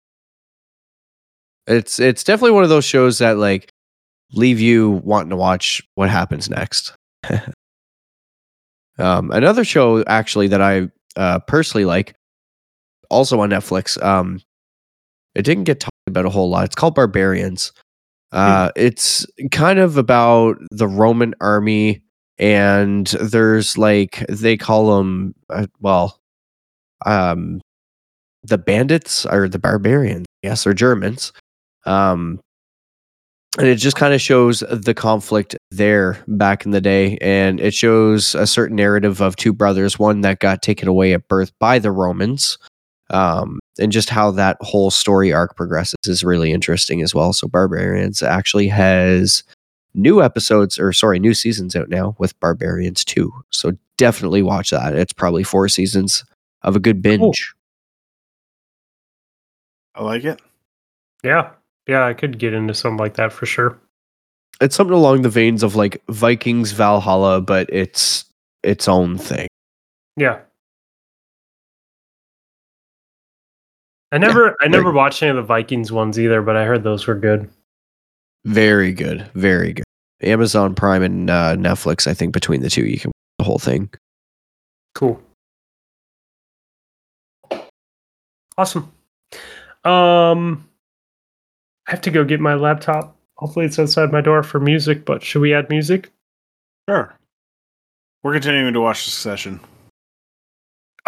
It's 1.66 1.98
it's 1.98 2.24
definitely 2.24 2.52
one 2.52 2.64
of 2.64 2.70
those 2.70 2.84
shows 2.84 3.18
that 3.18 3.36
like 3.36 3.70
leave 4.32 4.60
you 4.60 5.02
wanting 5.04 5.30
to 5.30 5.36
watch 5.36 5.82
what 5.94 6.08
happens 6.10 6.48
next. 6.48 6.94
um, 8.98 9.30
another 9.30 9.64
show 9.64 10.02
actually 10.04 10.48
that 10.48 10.62
I 10.62 10.88
uh, 11.16 11.40
personally 11.40 11.84
like 11.84 12.14
also 13.10 13.40
on 13.40 13.50
Netflix. 13.50 14.02
Um, 14.02 14.40
it 15.34 15.42
didn't 15.42 15.64
get 15.64 15.80
talked 15.80 15.92
about 16.06 16.26
a 16.26 16.30
whole 16.30 16.48
lot. 16.48 16.64
It's 16.64 16.74
called 16.74 16.94
Barbarians. 16.94 17.72
Uh, 18.32 18.66
hmm. 18.66 18.72
It's 18.76 19.26
kind 19.50 19.78
of 19.78 19.96
about 19.96 20.58
the 20.70 20.88
Roman 20.88 21.34
army, 21.40 22.02
and 22.38 23.06
there's 23.06 23.76
like 23.76 24.24
they 24.28 24.56
call 24.56 24.96
them 24.96 25.34
uh, 25.50 25.66
well, 25.80 26.18
um, 27.06 27.60
the 28.42 28.58
bandits 28.58 29.26
or 29.26 29.48
the 29.48 29.58
barbarians. 29.58 30.26
Yes, 30.42 30.66
or 30.66 30.74
Germans. 30.74 31.32
Um, 31.86 32.40
and 33.58 33.66
it 33.66 33.76
just 33.76 33.96
kind 33.96 34.14
of 34.14 34.20
shows 34.20 34.62
the 34.70 34.94
conflict 34.94 35.56
there 35.70 36.22
back 36.28 36.64
in 36.64 36.70
the 36.70 36.80
day 36.80 37.18
and 37.20 37.60
it 37.60 37.74
shows 37.74 38.34
a 38.34 38.46
certain 38.46 38.76
narrative 38.76 39.20
of 39.20 39.36
two 39.36 39.52
brothers 39.52 39.98
one 39.98 40.20
that 40.20 40.38
got 40.38 40.62
taken 40.62 40.86
away 40.86 41.12
at 41.12 41.26
birth 41.28 41.50
by 41.58 41.78
the 41.78 41.90
romans 41.90 42.58
um, 43.10 43.58
and 43.78 43.92
just 43.92 44.10
how 44.10 44.30
that 44.32 44.56
whole 44.60 44.90
story 44.90 45.32
arc 45.32 45.56
progresses 45.56 45.96
is 46.06 46.24
really 46.24 46.52
interesting 46.52 47.02
as 47.02 47.14
well. 47.14 47.32
So 47.32 47.48
Barbarians 47.48 48.22
actually 48.22 48.68
has 48.68 49.42
new 49.94 50.22
episodes 50.22 50.78
or 50.78 50.92
sorry, 50.92 51.18
new 51.18 51.34
seasons 51.34 51.74
out 51.74 51.88
now 51.88 52.14
with 52.18 52.38
Barbarians 52.40 53.04
2. 53.04 53.32
So 53.50 53.72
definitely 53.96 54.42
watch 54.42 54.70
that. 54.70 54.94
It's 54.94 55.12
probably 55.12 55.42
four 55.42 55.68
seasons 55.68 56.24
of 56.62 56.76
a 56.76 56.80
good 56.80 57.02
binge. 57.02 57.54
I 59.94 60.02
like 60.02 60.24
it. 60.24 60.40
Yeah. 61.24 61.50
Yeah, 61.86 62.04
I 62.04 62.14
could 62.14 62.38
get 62.38 62.52
into 62.52 62.74
something 62.74 62.98
like 62.98 63.14
that 63.14 63.32
for 63.32 63.46
sure. 63.46 63.78
It's 64.60 64.76
something 64.76 64.94
along 64.94 65.22
the 65.22 65.28
veins 65.28 65.62
of 65.62 65.76
like 65.76 66.02
Vikings 66.08 66.72
Valhalla, 66.72 67.40
but 67.40 67.68
it's 67.72 68.24
its 68.62 68.88
own 68.88 69.16
thing. 69.16 69.48
Yeah. 70.16 70.40
I 74.10 74.18
never 74.18 74.46
yeah, 74.46 74.52
I 74.60 74.68
never 74.68 74.90
watched 74.90 75.22
any 75.22 75.30
of 75.30 75.36
the 75.36 75.42
Vikings 75.42 75.92
ones 75.92 76.18
either, 76.18 76.42
but 76.42 76.56
I 76.56 76.64
heard 76.64 76.82
those 76.82 77.06
were 77.06 77.14
good. 77.14 77.50
Very 78.48 78.92
good, 78.92 79.30
very 79.34 79.74
good. 79.74 79.84
Amazon 80.22 80.74
Prime 80.74 81.02
and 81.02 81.28
uh, 81.28 81.54
Netflix, 81.56 82.06
I 82.06 82.14
think 82.14 82.32
between 82.32 82.62
the 82.62 82.70
two, 82.70 82.86
you 82.86 82.98
can 82.98 83.12
the 83.38 83.44
whole 83.44 83.58
thing. 83.58 83.90
Cool. 84.94 85.22
Awesome. 88.56 88.90
Um, 89.84 90.66
I 91.86 91.90
have 91.90 92.00
to 92.00 92.10
go 92.10 92.24
get 92.24 92.40
my 92.40 92.54
laptop. 92.54 93.14
Hopefully, 93.36 93.66
it's 93.66 93.78
outside 93.78 94.12
my 94.12 94.22
door 94.22 94.42
for 94.42 94.58
music. 94.58 95.04
But 95.04 95.22
should 95.22 95.42
we 95.42 95.52
add 95.52 95.68
music? 95.68 96.10
Sure. 96.88 97.14
We're 98.22 98.32
continuing 98.32 98.72
to 98.72 98.80
watch 98.80 99.04
the 99.04 99.10
Succession. 99.10 99.60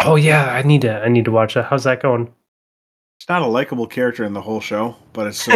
Oh 0.05 0.15
yeah, 0.15 0.53
I 0.53 0.61
need 0.61 0.81
to. 0.81 1.01
I 1.01 1.07
need 1.07 1.25
to 1.25 1.31
watch 1.31 1.55
that. 1.55 1.65
How's 1.65 1.85
that 1.85 2.03
going? 2.03 2.31
It's 3.21 3.29
not 3.29 3.43
a 3.43 3.45
likable 3.45 3.85
character 3.85 4.23
in 4.23 4.33
the 4.33 4.41
whole 4.41 4.59
show, 4.59 4.95
but 5.13 5.27
it's 5.27 5.43
so 5.43 5.53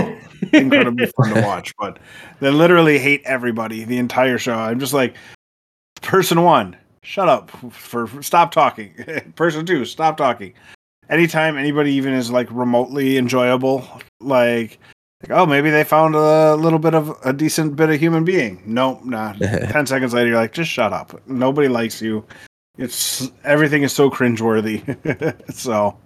incredibly 0.54 1.08
fun 1.08 1.34
to 1.34 1.42
watch. 1.42 1.74
But 1.80 1.98
they 2.40 2.52
literally 2.52 3.00
hate 3.00 3.24
everybody 3.26 3.86
the 3.86 3.98
entire 3.98 4.38
show. 4.38 4.54
I'm 4.54 4.80
just 4.80 4.94
like, 4.94 5.16
person 6.04 6.44
one, 6.44 6.78
shut 7.02 7.28
up 7.28 7.50
for, 7.72 8.06
for 8.06 8.22
stop 8.22 8.52
talking. 8.52 8.94
person 9.36 9.66
two, 9.66 9.84
stop 9.84 10.16
talking. 10.16 10.54
Anytime 11.10 11.58
anybody 11.58 11.94
even 11.94 12.14
is 12.14 12.30
like 12.30 12.48
remotely 12.52 13.18
enjoyable, 13.18 13.80
like, 14.20 14.78
like 15.24 15.32
oh 15.32 15.48
maybe 15.48 15.72
they 15.72 15.84
found 15.84 16.14
a 16.14 16.54
little 16.54 16.78
bit 16.78 16.94
of 16.94 17.18
a 17.26 17.34
decent 17.34 17.76
bit 17.76 17.90
of 17.90 18.00
human 18.00 18.24
being. 18.24 18.62
Nope, 18.68 19.04
nah. 19.06 19.34
Ten 19.40 19.88
seconds 19.88 20.14
later, 20.14 20.28
you're 20.28 20.38
like, 20.38 20.54
just 20.54 20.70
shut 20.70 20.94
up. 20.94 21.20
Nobody 21.28 21.68
likes 21.68 22.00
you. 22.00 22.24
It's 22.78 23.32
everything 23.44 23.82
is 23.82 23.92
so 23.92 24.12
cringeworthy. 24.12 25.52
so 25.52 25.98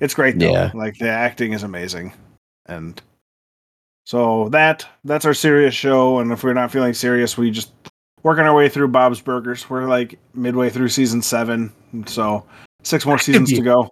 it's 0.00 0.14
great 0.14 0.38
though. 0.38 0.52
Yeah. 0.52 0.70
Like 0.74 0.98
the 0.98 1.08
acting 1.08 1.52
is 1.52 1.62
amazing. 1.62 2.12
And 2.66 3.00
so 4.04 4.48
that 4.50 4.86
that's 5.04 5.24
our 5.24 5.34
serious 5.34 5.74
show 5.74 6.18
and 6.18 6.32
if 6.32 6.42
we're 6.44 6.54
not 6.54 6.70
feeling 6.70 6.94
serious, 6.94 7.36
we 7.36 7.50
just 7.50 7.72
working 8.22 8.44
our 8.44 8.54
way 8.54 8.68
through 8.68 8.88
Bob's 8.88 9.20
Burgers. 9.20 9.68
We're 9.70 9.88
like 9.88 10.18
midway 10.34 10.70
through 10.70 10.88
season 10.88 11.22
7. 11.22 11.72
So 12.06 12.44
six 12.82 13.06
more 13.06 13.18
seasons 13.18 13.50
be, 13.50 13.56
to 13.56 13.62
go. 13.62 13.88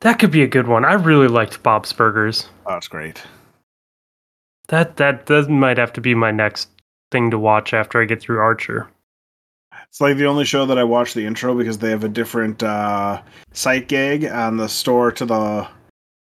That 0.00 0.18
could 0.18 0.30
be 0.30 0.42
a 0.42 0.48
good 0.48 0.68
one. 0.68 0.84
I 0.84 0.94
really 0.94 1.28
liked 1.28 1.62
Bob's 1.62 1.92
Burgers. 1.92 2.48
Oh, 2.66 2.76
it's 2.76 2.88
great. 2.88 3.22
That 4.68 4.96
that 4.96 5.26
that 5.26 5.48
might 5.48 5.78
have 5.78 5.92
to 5.94 6.00
be 6.00 6.14
my 6.14 6.30
next 6.30 6.68
thing 7.10 7.30
to 7.30 7.38
watch 7.38 7.72
after 7.72 8.00
I 8.00 8.04
get 8.04 8.20
through 8.20 8.38
Archer. 8.38 8.88
It's 9.90 10.00
like 10.00 10.16
the 10.16 10.26
only 10.26 10.44
show 10.44 10.66
that 10.66 10.78
I 10.78 10.84
watch 10.84 11.14
the 11.14 11.26
intro 11.26 11.54
because 11.54 11.78
they 11.78 11.90
have 11.90 12.04
a 12.04 12.08
different 12.08 12.62
uh, 12.62 13.22
sight 13.52 13.88
gag 13.88 14.24
on 14.24 14.56
the 14.56 14.68
store 14.68 15.10
to 15.12 15.24
the 15.24 15.68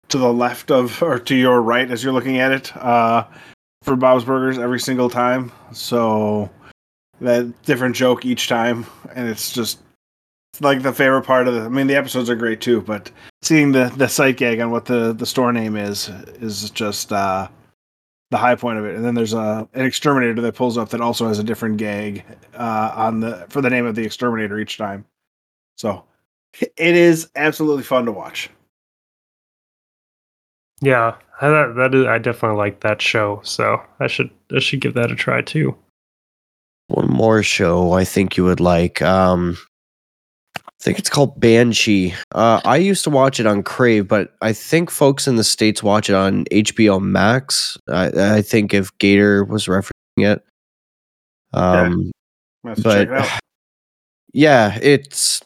to 0.09 0.19
the 0.19 0.33
left 0.33 0.71
of 0.71 1.03
or 1.03 1.19
to 1.19 1.35
your 1.35 1.63
right 1.63 1.91
as 1.91 2.05
you're 2.05 2.13
looking 2.13 2.39
at 2.39 2.53
it 2.53 2.77
uh, 2.77 3.25
for 3.83 3.97
Bob's 3.97 4.25
Burgers 4.25 4.59
every 4.59 4.81
single 4.81 5.09
time. 5.09 5.51
So 5.73 6.51
that 7.21 7.63
different 7.63 7.97
joke 7.97 8.25
each 8.25 8.49
time, 8.49 8.87
and 9.15 9.29
it's 9.29 9.53
just 9.53 9.79
it's 10.53 10.61
like 10.61 10.83
the 10.83 10.93
favorite 10.93 11.23
part 11.23 11.49
of 11.49 11.55
the. 11.55 11.63
I 11.63 11.69
mean, 11.69 11.87
the 11.87 11.97
episodes 11.97 12.29
are 12.31 12.37
great 12.37 12.61
too, 12.61 12.81
but 12.83 13.11
seeing 13.43 13.73
the 13.73 13.93
the 13.97 14.09
sight 14.09 14.37
gag 14.37 14.61
on 14.61 14.71
what 14.71 14.85
the 14.85 15.13
the 15.13 15.27
store 15.27 15.53
name 15.53 15.77
is 15.77 16.09
is 16.41 16.71
just 16.71 17.13
uh, 17.13 17.49
the 18.35 18.39
high 18.39 18.57
point 18.57 18.81
of 18.81 18.85
it. 18.85 18.97
And 18.97 19.05
then 19.05 19.15
there's 19.15 19.33
a 19.33 19.69
an 19.75 19.87
exterminator 19.87 20.41
that 20.43 20.57
pulls 20.57 20.77
up 20.77 20.89
that 20.89 21.01
also 21.01 21.29
has 21.29 21.39
a 21.39 21.45
different 21.45 21.77
gag 21.77 22.25
uh, 22.55 22.91
on 22.97 23.21
the 23.21 23.47
for 23.49 23.61
the 23.61 23.71
name 23.71 23.87
of 23.87 23.95
the 23.95 24.05
exterminator 24.05 24.59
each 24.59 24.77
time. 24.77 25.05
So 25.77 26.03
it 26.61 26.73
is 26.97 27.29
absolutely 27.37 27.85
fun 27.85 28.07
to 28.07 28.13
watch. 28.13 28.51
Yeah, 30.81 31.15
that, 31.41 31.75
that 31.77 31.95
is, 31.95 32.07
I 32.07 32.19
definitely 32.19 32.59
like 32.59 32.81
that 32.81 33.01
show. 33.01 33.41
So 33.45 33.81
I 34.01 34.09
should 34.09 34.31
I 34.53 34.59
should 34.59 34.81
give 34.81 34.95
that 34.95 35.13
a 35.13 35.15
try 35.15 35.41
too. 35.41 35.77
One 36.89 37.07
more 37.07 37.45
show 37.45 37.93
I 37.93 38.05
think 38.05 38.37
you 38.37 38.43
would 38.43 38.59
like. 38.59 39.01
Um, 39.01 39.57
I 39.57 39.74
think 40.85 40.99
it's 40.99 41.09
called 41.09 41.41
Banshee. 41.41 42.13
Uh, 42.35 42.61
I 42.65 42.77
used 42.77 43.05
to 43.05 43.11
watch 43.11 43.41
it 43.41 43.47
on 43.47 43.63
Crave, 43.63 44.07
but 44.07 44.35
I 44.43 44.53
think 44.53 44.91
folks 44.91 45.27
in 45.27 45.37
the 45.37 45.45
states 45.45 45.83
watch 45.83 46.11
it 46.11 46.15
on 46.15 46.45
HBO 46.53 47.01
Max. 47.01 47.79
I, 47.89 48.37
I 48.37 48.43
think 48.43 48.75
if 48.75 48.97
Gator 48.99 49.45
was 49.45 49.65
referencing 49.65 49.91
it, 50.19 50.45
um, 51.55 52.13
but 52.63 53.09
it 53.09 53.41
yeah, 54.35 54.79
it's 54.83 55.41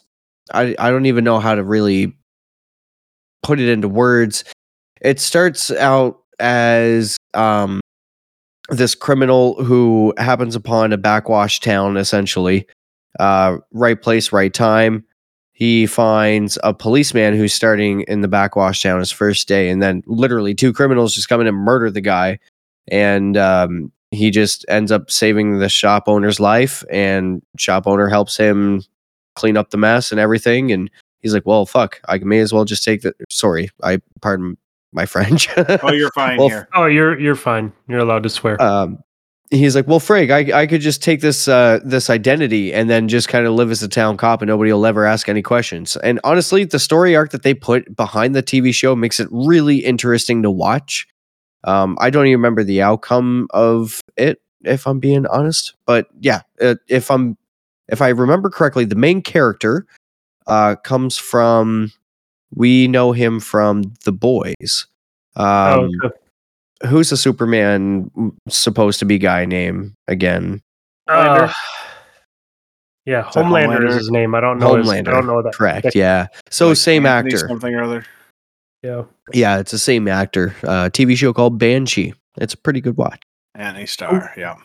I 0.53 0.75
I 0.77 0.91
don't 0.91 1.05
even 1.05 1.23
know 1.23 1.39
how 1.39 1.55
to 1.55 1.63
really 1.63 2.13
put 3.41 3.61
it 3.61 3.69
into 3.69 3.87
words. 3.87 4.43
It 4.99 5.21
starts 5.21 5.71
out 5.71 6.19
as 6.41 7.15
um 7.33 7.79
this 8.69 8.93
criminal 8.93 9.63
who 9.63 10.13
happens 10.17 10.55
upon 10.55 10.91
a 10.91 10.97
backwash 10.97 11.61
town 11.61 11.95
essentially. 11.95 12.67
Uh 13.21 13.57
right 13.71 13.99
place, 14.01 14.33
right 14.33 14.53
time. 14.53 15.05
He 15.59 15.87
finds 15.87 16.57
a 16.63 16.73
policeman 16.73 17.35
who's 17.35 17.53
starting 17.53 18.01
in 18.07 18.21
the 18.21 18.29
backwash 18.29 18.81
town 18.81 18.99
his 18.99 19.11
first 19.11 19.45
day, 19.45 19.69
and 19.69 19.83
then 19.83 20.03
literally 20.07 20.55
two 20.55 20.71
criminals 20.71 21.13
just 21.13 21.27
come 21.27 21.41
in 21.41 21.47
and 21.47 21.57
murder 21.57 21.91
the 21.91 21.99
guy. 21.99 22.39
And 22.89 23.35
um, 23.35 23.91
he 24.11 24.31
just 24.31 24.65
ends 24.69 24.89
up 24.89 25.11
saving 25.11 25.59
the 25.59 25.67
shop 25.67 26.05
owner's 26.07 26.39
life, 26.39 26.85
and 26.89 27.43
shop 27.57 27.87
owner 27.87 28.07
helps 28.07 28.37
him 28.37 28.83
clean 29.35 29.57
up 29.57 29.71
the 29.71 29.77
mess 29.77 30.11
and 30.11 30.19
everything. 30.19 30.71
And 30.71 30.89
he's 31.19 31.33
like, 31.33 31.45
"Well, 31.45 31.65
fuck, 31.65 31.99
I 32.07 32.19
may 32.19 32.39
as 32.39 32.53
well 32.53 32.63
just 32.63 32.85
take 32.85 33.01
the." 33.01 33.13
Sorry, 33.29 33.69
I 33.83 33.99
pardon 34.21 34.57
my 34.93 35.05
French. 35.05 35.49
oh, 35.57 35.91
you're 35.91 36.11
fine 36.15 36.37
well, 36.39 36.47
here. 36.47 36.69
Oh, 36.73 36.85
you're 36.85 37.19
you're 37.19 37.35
fine. 37.35 37.73
You're 37.89 37.99
allowed 37.99 38.23
to 38.23 38.29
swear. 38.29 38.61
Um, 38.61 39.03
he's 39.51 39.75
like, 39.75 39.87
"Well, 39.87 39.99
Frig, 39.99 40.31
I 40.31 40.61
I 40.61 40.67
could 40.67 40.81
just 40.81 41.03
take 41.03 41.21
this 41.21 41.47
uh 41.47 41.79
this 41.83 42.09
identity 42.09 42.73
and 42.73 42.89
then 42.89 43.07
just 43.07 43.27
kind 43.27 43.45
of 43.45 43.53
live 43.53 43.71
as 43.71 43.83
a 43.83 43.87
town 43.87 44.17
cop, 44.17 44.41
and 44.41 44.49
nobody 44.49 44.71
will 44.71 44.85
ever 44.85 45.05
ask 45.05 45.29
any 45.29 45.41
questions." 45.41 45.95
And 45.97 46.19
honestly, 46.23 46.63
the 46.63 46.79
story 46.79 47.15
arc 47.15 47.31
that 47.31 47.43
they 47.43 47.53
put 47.53 47.95
behind 47.95 48.35
the 48.35 48.43
TV 48.43 48.73
show 48.73 48.95
makes 48.95 49.19
it 49.19 49.27
really 49.31 49.77
interesting 49.77 50.43
to 50.43 50.51
watch. 50.51 51.07
Um, 51.63 51.97
I 51.99 52.09
don't 52.09 52.27
even 52.27 52.39
remember 52.39 52.63
the 52.63 52.81
outcome 52.81 53.47
of 53.51 54.01
it, 54.15 54.41
if 54.61 54.87
I'm 54.87 54.99
being 54.99 55.25
honest. 55.27 55.75
But 55.85 56.07
yeah, 56.19 56.41
uh, 56.61 56.75
if 56.87 57.11
I'm 57.11 57.37
if 57.87 58.01
I 58.01 58.09
remember 58.09 58.49
correctly, 58.49 58.85
the 58.85 58.95
main 58.95 59.21
character 59.21 59.85
uh 60.47 60.75
comes 60.75 61.17
from 61.17 61.91
we 62.53 62.87
know 62.87 63.11
him 63.11 63.39
from 63.39 63.93
The 64.05 64.11
Boys. 64.11 64.87
Um, 65.35 65.45
oh, 65.45 66.07
okay 66.07 66.28
who's 66.87 67.09
the 67.09 67.17
Superman 67.17 68.11
supposed 68.47 68.99
to 68.99 69.05
be 69.05 69.17
guy 69.17 69.45
name 69.45 69.93
again? 70.07 70.61
Uh, 71.07 71.51
yeah, 73.05 73.23
Homelander, 73.23 73.79
Homelander, 73.79 73.89
is 73.89 73.95
his 73.95 74.11
name. 74.11 74.35
I 74.35 74.41
don't 74.41 74.59
know. 74.59 74.75
Homelander. 74.75 74.83
His, 74.83 75.07
I 75.07 75.11
don't 75.11 75.27
know 75.27 75.41
that. 75.41 75.53
Correct. 75.53 75.95
Yeah. 75.95 76.27
So 76.49 76.69
like 76.69 76.77
same 76.77 77.05
Anthony 77.05 77.33
actor. 77.35 77.47
Something 77.47 77.73
or 77.73 77.83
other. 77.83 78.05
Yeah. 78.83 79.03
Yeah, 79.33 79.59
it's 79.59 79.71
the 79.71 79.79
same 79.79 80.07
actor. 80.07 80.55
Uh, 80.63 80.89
TV 80.89 81.17
show 81.17 81.33
called 81.33 81.57
Banshee. 81.57 82.13
It's 82.37 82.53
a 82.53 82.57
pretty 82.57 82.81
good 82.81 82.97
watch. 82.97 83.21
Antony 83.55 83.85
Starr. 83.85 84.33
Ooh. 84.37 84.39
Yeah. 84.39 84.55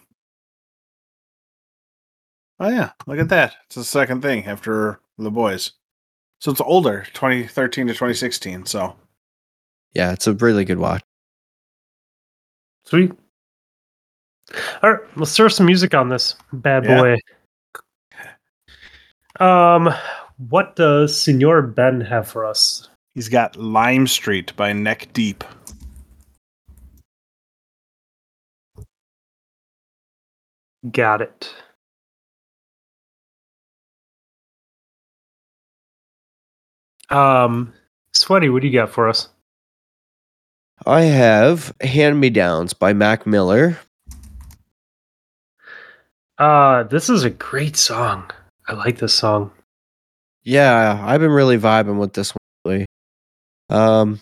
Oh 2.60 2.68
yeah, 2.68 2.92
look 3.06 3.18
at 3.18 3.28
that. 3.30 3.56
It's 3.66 3.74
the 3.74 3.84
second 3.84 4.22
thing 4.22 4.46
after 4.46 5.00
The 5.18 5.30
Boys. 5.30 5.72
So 6.40 6.52
it's 6.52 6.60
older, 6.60 7.06
2013 7.12 7.88
to 7.88 7.92
2016. 7.94 8.66
So. 8.66 8.96
Yeah, 9.94 10.12
it's 10.12 10.26
a 10.26 10.34
really 10.34 10.64
good 10.64 10.78
watch. 10.78 11.02
Sweet. 12.86 13.12
All 14.82 14.92
right, 14.92 15.00
let's 15.16 15.36
throw 15.36 15.48
some 15.48 15.66
music 15.66 15.94
on 15.94 16.08
this 16.08 16.34
bad 16.52 16.84
boy. 16.84 17.16
Yeah. 19.40 19.74
Um, 19.74 19.92
what 20.36 20.76
does 20.76 21.18
Senor 21.18 21.62
Ben 21.62 22.00
have 22.02 22.28
for 22.28 22.44
us? 22.44 22.88
He's 23.14 23.28
got 23.28 23.56
Lime 23.56 24.06
Street 24.06 24.54
by 24.56 24.72
Neck 24.72 25.08
Deep. 25.12 25.44
Got 30.90 31.22
it. 31.22 31.54
Um, 37.08 37.72
Sweaty, 38.12 38.48
what 38.48 38.62
do 38.62 38.68
you 38.68 38.74
got 38.74 38.90
for 38.90 39.08
us? 39.08 39.28
I 40.86 41.02
have 41.02 41.74
Hand 41.80 42.20
Me 42.20 42.28
Downs 42.28 42.74
by 42.74 42.92
Mac 42.92 43.26
Miller. 43.26 43.78
Uh, 46.36 46.82
this 46.82 47.08
is 47.08 47.24
a 47.24 47.30
great 47.30 47.76
song. 47.76 48.30
I 48.68 48.74
like 48.74 48.98
this 48.98 49.14
song. 49.14 49.50
Yeah, 50.42 51.02
I've 51.02 51.20
been 51.20 51.30
really 51.30 51.56
vibing 51.56 51.98
with 51.98 52.12
this 52.12 52.32
one 52.32 52.38
lately. 52.64 52.86
Um, 53.70 54.20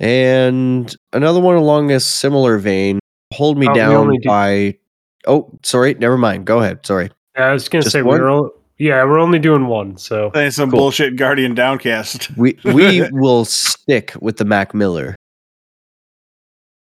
and 0.00 0.92
another 1.12 1.40
one 1.40 1.54
along 1.54 1.92
a 1.92 2.00
similar 2.00 2.58
vein, 2.58 2.98
Hold 3.34 3.56
Me 3.56 3.68
oh, 3.68 3.74
Down 3.74 4.12
by. 4.24 4.78
Oh, 5.26 5.56
sorry. 5.62 5.94
Never 5.94 6.18
mind. 6.18 6.46
Go 6.46 6.60
ahead. 6.60 6.84
Sorry. 6.84 7.10
Yeah, 7.36 7.44
I 7.44 7.52
was 7.52 7.68
gonna 7.68 7.84
say 7.84 8.02
one? 8.02 8.18
we're 8.18 8.28
all, 8.28 8.50
yeah 8.78 9.04
we're 9.04 9.20
only 9.20 9.38
doing 9.38 9.66
one. 9.66 9.98
So 9.98 10.30
Playing 10.30 10.50
some 10.50 10.70
cool. 10.70 10.80
bullshit 10.80 11.16
Guardian 11.16 11.54
Downcast. 11.54 12.36
we 12.36 12.58
we 12.64 13.08
will 13.12 13.44
stick 13.44 14.14
with 14.20 14.38
the 14.38 14.44
Mac 14.44 14.74
Miller. 14.74 15.14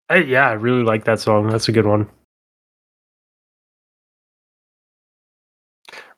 I, 0.10 0.18
yeah, 0.18 0.48
I 0.48 0.53
really 0.53 0.84
like 0.84 1.06
that 1.06 1.19
song. 1.19 1.50
That's 1.50 1.68
a 1.68 1.72
good 1.72 1.86
one. 1.86 2.10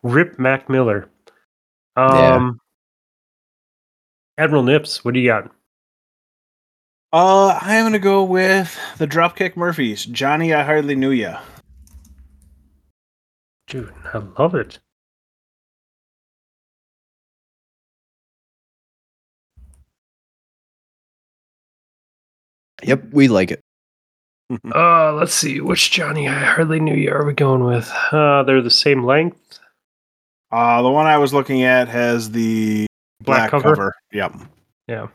Rip 0.03 0.39
Mac 0.39 0.69
Miller. 0.69 1.09
Um, 1.95 2.15
yeah. 2.15 2.51
Admiral 4.43 4.63
Nips, 4.63 5.03
what 5.03 5.13
do 5.13 5.19
you 5.19 5.27
got? 5.29 5.51
Uh, 7.11 7.59
I'm 7.61 7.85
gonna 7.85 7.99
go 7.99 8.23
with 8.23 8.77
the 8.99 9.07
Dropkick 9.07 9.57
Murphys. 9.57 10.05
Johnny, 10.05 10.53
I 10.53 10.63
hardly 10.63 10.95
knew 10.95 11.09
ya. 11.09 11.41
Dude, 13.67 13.93
I 14.13 14.19
love 14.37 14.55
it. 14.55 14.79
Yep, 22.83 23.05
we 23.11 23.27
like 23.27 23.51
it. 23.51 23.61
uh, 24.75 25.13
let's 25.13 25.33
see. 25.33 25.61
Which 25.61 25.91
Johnny 25.91 26.27
I 26.27 26.33
hardly 26.33 26.79
knew 26.79 26.95
you 26.95 27.11
are 27.11 27.25
we 27.25 27.33
going 27.33 27.63
with? 27.63 27.91
Uh, 28.11 28.43
they're 28.43 28.61
the 28.61 28.69
same 28.69 29.03
length. 29.03 29.59
Uh, 30.51 30.81
the 30.81 30.89
one 30.89 31.05
I 31.05 31.17
was 31.17 31.33
looking 31.33 31.63
at 31.63 31.87
has 31.87 32.31
the 32.31 32.87
black, 33.21 33.51
black 33.51 33.61
cover. 33.61 33.75
cover. 33.75 33.95
Yep. 34.11 34.35
Yeah. 34.87 35.07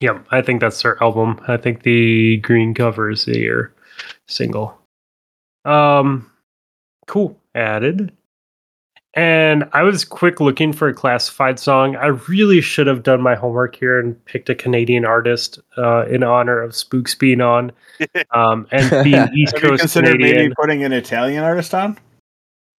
Yep. 0.00 0.26
I 0.30 0.42
think 0.42 0.60
that's 0.60 0.82
their 0.82 1.02
album. 1.02 1.40
I 1.48 1.56
think 1.56 1.82
the 1.82 2.36
green 2.38 2.74
cover 2.74 3.10
is 3.10 3.24
their 3.24 3.72
single. 4.28 4.78
Um, 5.64 6.30
cool. 7.06 7.38
Added. 7.54 8.12
And 9.16 9.68
I 9.72 9.82
was 9.84 10.04
quick 10.04 10.40
looking 10.40 10.72
for 10.72 10.88
a 10.88 10.94
classified 10.94 11.60
song. 11.60 11.94
I 11.94 12.06
really 12.28 12.60
should 12.60 12.88
have 12.88 13.04
done 13.04 13.22
my 13.22 13.36
homework 13.36 13.76
here 13.76 14.00
and 14.00 14.22
picked 14.24 14.50
a 14.50 14.56
Canadian 14.56 15.04
artist 15.04 15.60
uh, 15.78 16.04
in 16.06 16.24
honor 16.24 16.60
of 16.60 16.74
Spooks 16.74 17.14
being 17.14 17.40
on, 17.40 17.70
um, 18.32 18.66
and 18.72 18.90
being 19.04 19.28
East 19.34 19.56
have 19.56 19.62
Coast 19.62 19.92
Canadian. 19.92 20.36
Maybe 20.36 20.54
putting 20.60 20.82
an 20.82 20.92
Italian 20.92 21.44
artist 21.44 21.72
on? 21.74 21.96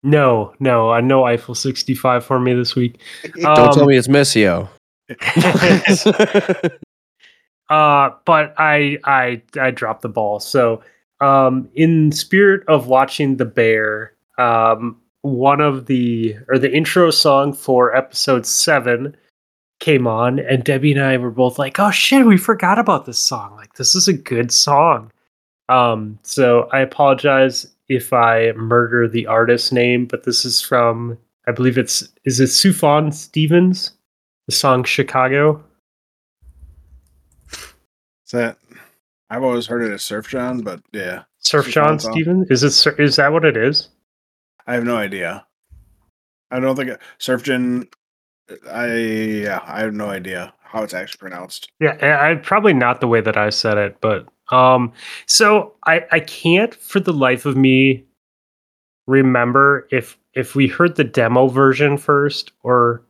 No, 0.02 0.52
no, 0.60 0.90
I 0.90 1.00
know 1.00 1.24
Eiffel 1.24 1.54
65 1.54 2.24
for 2.24 2.38
me 2.38 2.52
this 2.52 2.76
week. 2.76 3.00
Um, 3.24 3.30
Don't 3.54 3.72
tell 3.72 3.86
me 3.86 3.96
it's 3.96 4.06
Messio. 4.06 4.68
uh, 7.70 8.10
but 8.26 8.54
I, 8.58 8.98
I, 9.04 9.42
I 9.58 9.70
dropped 9.70 10.02
the 10.02 10.10
ball. 10.10 10.38
So, 10.40 10.82
um, 11.20 11.70
in 11.74 12.12
spirit 12.12 12.62
of 12.68 12.88
watching 12.88 13.38
the 13.38 13.46
bear, 13.46 14.12
um, 14.38 15.00
one 15.34 15.60
of 15.60 15.86
the 15.86 16.36
or 16.48 16.58
the 16.58 16.72
intro 16.72 17.10
song 17.10 17.52
for 17.52 17.94
episode 17.94 18.46
seven 18.46 19.16
came 19.80 20.06
on, 20.06 20.38
and 20.38 20.64
Debbie 20.64 20.92
and 20.92 21.02
I 21.02 21.16
were 21.16 21.30
both 21.30 21.58
like, 21.58 21.78
"Oh 21.78 21.90
shit, 21.90 22.26
we 22.26 22.36
forgot 22.36 22.78
about 22.78 23.06
this 23.06 23.18
song! 23.18 23.56
Like, 23.56 23.74
this 23.74 23.94
is 23.94 24.08
a 24.08 24.12
good 24.12 24.52
song." 24.52 25.10
Um, 25.68 26.18
so 26.22 26.68
I 26.72 26.80
apologize 26.80 27.66
if 27.88 28.12
I 28.12 28.52
murder 28.52 29.08
the 29.08 29.26
artist 29.26 29.72
name, 29.72 30.06
but 30.06 30.24
this 30.24 30.44
is 30.44 30.60
from 30.60 31.18
I 31.46 31.52
believe 31.52 31.78
it's 31.78 32.08
is 32.24 32.40
it 32.40 32.50
Sufjan 32.50 33.12
Stevens, 33.12 33.92
the 34.46 34.52
song 34.52 34.84
Chicago. 34.84 35.62
Is 37.52 38.32
that 38.32 38.58
I've 39.30 39.44
always 39.44 39.66
heard 39.66 39.82
it 39.82 39.92
as 39.92 40.02
Surf 40.02 40.28
John, 40.28 40.62
but 40.62 40.80
yeah, 40.92 41.22
Surf 41.38 41.68
John 41.68 41.98
Stevens. 41.98 42.50
Is 42.50 42.86
it 42.86 42.98
is 42.98 43.16
that 43.16 43.32
what 43.32 43.44
it 43.44 43.56
is? 43.56 43.88
I 44.66 44.74
have 44.74 44.84
no 44.84 44.96
idea. 44.96 45.46
I 46.50 46.60
don't 46.60 46.76
think 46.76 46.90
Surfgen. 47.18 47.88
I 48.70 48.94
yeah, 48.94 49.60
I 49.66 49.80
have 49.80 49.94
no 49.94 50.06
idea 50.06 50.54
how 50.62 50.82
it's 50.82 50.94
actually 50.94 51.18
pronounced. 51.18 51.70
Yeah, 51.80 51.96
I 52.20 52.34
probably 52.36 52.74
not 52.74 53.00
the 53.00 53.08
way 53.08 53.20
that 53.20 53.36
I 53.36 53.50
said 53.50 53.78
it, 53.78 53.96
but 54.00 54.28
um, 54.50 54.92
so 55.26 55.74
I 55.86 56.04
I 56.12 56.20
can't 56.20 56.74
for 56.74 57.00
the 57.00 57.12
life 57.12 57.46
of 57.46 57.56
me 57.56 58.04
remember 59.06 59.86
if 59.90 60.18
if 60.34 60.54
we 60.54 60.68
heard 60.68 60.96
the 60.96 61.04
demo 61.04 61.48
version 61.48 61.96
first 61.96 62.52
or 62.62 63.02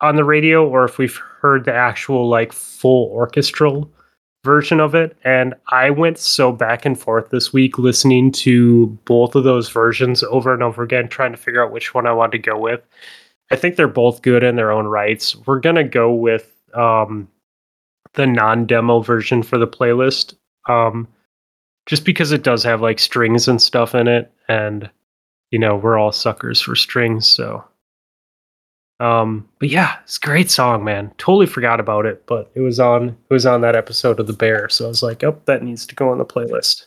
on 0.00 0.16
the 0.16 0.24
radio 0.24 0.66
or 0.68 0.84
if 0.84 0.98
we've 0.98 1.16
heard 1.16 1.64
the 1.64 1.74
actual 1.74 2.28
like 2.28 2.52
full 2.52 3.08
orchestral 3.10 3.90
version 4.44 4.78
of 4.78 4.94
it. 4.94 5.16
And 5.24 5.54
I 5.68 5.90
went 5.90 6.18
so 6.18 6.52
back 6.52 6.84
and 6.84 6.98
forth 6.98 7.30
this 7.30 7.52
week 7.52 7.78
listening 7.78 8.30
to 8.32 8.86
both 9.04 9.34
of 9.34 9.44
those 9.44 9.70
versions 9.70 10.22
over 10.24 10.54
and 10.54 10.62
over 10.62 10.82
again, 10.82 11.08
trying 11.08 11.32
to 11.32 11.38
figure 11.38 11.64
out 11.64 11.72
which 11.72 11.94
one 11.94 12.06
I 12.06 12.12
wanted 12.12 12.32
to 12.32 12.50
go 12.50 12.58
with. 12.58 12.80
I 13.50 13.56
think 13.56 13.76
they're 13.76 13.88
both 13.88 14.22
good 14.22 14.44
in 14.44 14.56
their 14.56 14.70
own 14.70 14.86
rights. 14.86 15.34
We're 15.46 15.60
going 15.60 15.76
to 15.76 15.84
go 15.84 16.14
with 16.14 16.52
um, 16.74 17.28
the 18.12 18.26
non 18.26 18.66
demo 18.66 19.00
version 19.00 19.42
for 19.42 19.58
the 19.58 19.66
playlist. 19.66 20.34
Um, 20.68 21.08
just 21.86 22.04
because 22.04 22.32
it 22.32 22.42
does 22.42 22.62
have 22.62 22.80
like 22.80 22.98
strings 22.98 23.48
and 23.48 23.60
stuff 23.60 23.94
in 23.94 24.08
it. 24.08 24.32
And, 24.48 24.90
you 25.50 25.58
know, 25.58 25.76
we're 25.76 25.98
all 25.98 26.12
suckers 26.12 26.60
for 26.60 26.74
strings. 26.74 27.26
So 27.26 27.64
um, 29.00 29.48
but 29.58 29.68
yeah, 29.68 29.96
it's 30.04 30.18
a 30.18 30.26
great 30.26 30.50
song, 30.50 30.84
man. 30.84 31.12
Totally 31.18 31.46
forgot 31.46 31.80
about 31.80 32.06
it, 32.06 32.24
but 32.26 32.50
it 32.54 32.60
was 32.60 32.78
on 32.78 33.08
it 33.08 33.32
was 33.32 33.46
on 33.46 33.60
that 33.62 33.76
episode 33.76 34.20
of 34.20 34.26
The 34.26 34.32
Bear, 34.32 34.68
so 34.68 34.84
I 34.84 34.88
was 34.88 35.02
like, 35.02 35.24
oh, 35.24 35.40
that 35.46 35.62
needs 35.62 35.86
to 35.86 35.94
go 35.94 36.10
on 36.10 36.18
the 36.18 36.24
playlist. 36.24 36.86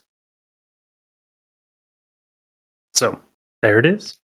So 2.94 3.22
there 3.61 3.77
it 3.80 3.86
is. 3.86 4.18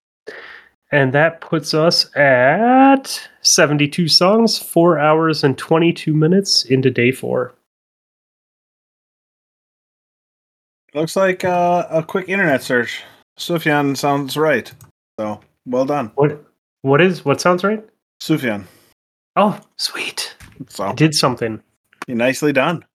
And 0.92 1.12
that 1.14 1.42
puts 1.42 1.74
us 1.74 2.16
at 2.16 3.28
72 3.42 4.08
songs, 4.08 4.60
four 4.60 5.00
hours 5.00 5.44
and 5.44 5.58
22 5.58 6.14
minutes 6.14 6.66
into 6.66 6.92
day 6.92 7.12
four. 7.12 7.56
Looks 10.94 11.16
like 11.16 11.44
uh, 11.44 11.88
a 11.90 12.04
quick 12.04 12.30
internet 12.30 12.62
search. 12.62 13.04
Sufjan 13.40 13.98
sounds 13.98 14.38
right. 14.38 14.72
So 15.20 15.42
well 15.66 15.86
done. 15.86 16.12
What 16.16 16.46
what 16.84 17.02
is 17.02 17.26
what 17.26 17.42
sounds 17.42 17.64
right? 17.64 17.84
Sufjan. 18.22 18.66
Oh, 19.36 19.60
sweet. 19.78 20.36
So 20.68 20.84
I 20.84 20.94
did 20.94 21.16
something. 21.16 21.62
you 22.08 22.14
Nicely 22.16 22.54
done. 22.54 22.86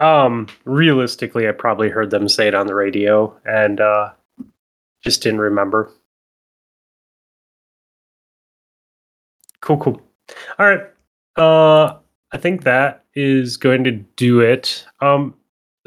Um, 0.00 0.46
realistically, 0.64 1.46
I 1.46 1.52
probably 1.52 1.90
heard 1.90 2.10
them 2.10 2.26
say 2.28 2.48
it 2.48 2.54
on 2.54 2.66
the 2.66 2.74
radio 2.74 3.38
and 3.44 3.80
uh 3.80 4.12
just 5.04 5.22
didn't 5.22 5.40
remember. 5.40 5.90
Cool, 9.60 9.76
cool. 9.78 10.02
All 10.58 10.66
right. 10.66 10.80
Uh 11.36 11.98
I 12.32 12.38
think 12.38 12.62
that 12.62 13.04
is 13.14 13.56
going 13.56 13.84
to 13.84 13.90
do 13.92 14.40
it. 14.40 14.86
Um 15.00 15.34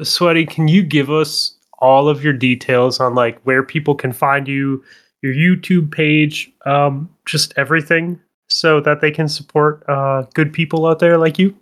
Sweaty, 0.01 0.45
can 0.45 0.67
you 0.67 0.83
give 0.83 1.09
us 1.09 1.57
all 1.83 2.07
of 2.07 2.23
your 2.23 2.31
details 2.31 3.01
on 3.01 3.13
like 3.13 3.39
where 3.41 3.61
people 3.61 3.93
can 3.93 4.13
find 4.13 4.47
you, 4.47 4.81
your 5.21 5.33
YouTube 5.33 5.91
page, 5.91 6.49
um, 6.65 7.09
just 7.25 7.53
everything, 7.57 8.17
so 8.47 8.79
that 8.79 9.01
they 9.01 9.11
can 9.11 9.27
support 9.27 9.83
uh, 9.89 10.23
good 10.33 10.53
people 10.53 10.87
out 10.87 10.99
there 10.99 11.17
like 11.17 11.37
you. 11.37 11.53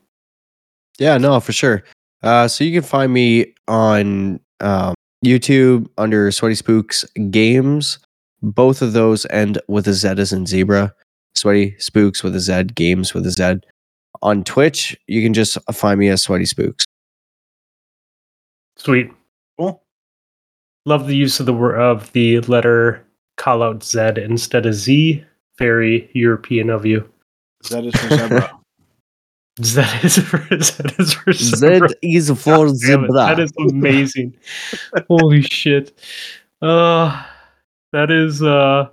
Yeah, 1.00 1.17
no, 1.17 1.40
for 1.40 1.51
sure. 1.51 1.83
Uh, 2.22 2.48
so 2.48 2.64
you 2.64 2.72
can 2.72 2.88
find 2.88 3.11
me 3.11 3.51
on 3.67 4.40
um, 4.59 4.93
YouTube 5.25 5.90
under 5.98 6.32
Sweaty 6.32 6.56
Spooks 6.56 7.03
Games. 7.32 7.98
Both 8.43 8.83
of 8.83 8.93
those 8.93 9.25
end 9.32 9.59
with 9.67 9.88
a 9.88 9.93
Z 9.93 10.09
as 10.19 10.32
in 10.32 10.45
zebra. 10.45 10.93
Sweaty 11.33 11.75
Spooks 11.80 12.22
with 12.24 12.35
a 12.35 12.40
Z, 12.40 12.66
Games 12.75 13.16
with 13.16 13.25
a 13.25 13.32
Z. 13.32 13.67
On 14.22 14.43
Twitch, 14.43 14.95
you 15.08 15.24
can 15.24 15.33
just 15.33 15.58
find 15.72 16.00
me 16.00 16.09
as 16.09 16.22
Sweaty 16.22 16.45
Spooks. 16.45 16.85
Sweet. 18.77 19.09
Cool. 20.85 20.98
Love 20.98 21.08
the 21.08 21.16
use 21.16 21.40
of 21.40 21.45
the 21.45 21.53
word 21.53 21.80
of 21.80 22.11
the 22.14 22.40
letter 22.42 23.06
call 23.38 23.64
out 23.64 23.84
Z 23.84 24.00
instead 24.18 24.66
of 24.66 24.74
Z. 24.74 25.24
Very 25.58 26.10
European 26.14 26.69
of 26.69 26.85
you. 26.85 27.08
Z 27.66 27.88
is 27.88 27.95
for 27.95 28.10
zebra. 28.10 28.58
Z 29.61 29.82
is 30.03 30.18
for 30.18 30.48
Z 30.60 30.84
is 30.98 31.14
for 31.14 31.34
zebra. 31.34 31.90
Z 31.90 31.95
is 32.01 32.32
for 32.42 32.69
zebra. 32.69 33.11
That 33.11 33.40
is 33.40 33.51
amazing. 33.60 34.35
Holy 35.08 35.42
shit. 35.42 36.00
Uh 36.61 37.26
that 37.92 38.10
is 38.10 38.42
uh 38.42 38.88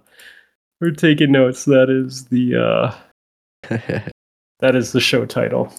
we're 0.81 0.91
taking 0.91 1.33
notes. 1.33 1.65
That 1.65 1.89
is 1.91 2.27
the 2.27 2.57
uh 2.57 2.95
that 4.61 4.75
is 4.75 4.93
the 4.93 5.01
show 5.01 5.25
title. 5.25 5.73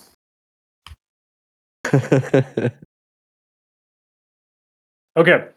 okay. 5.18 5.50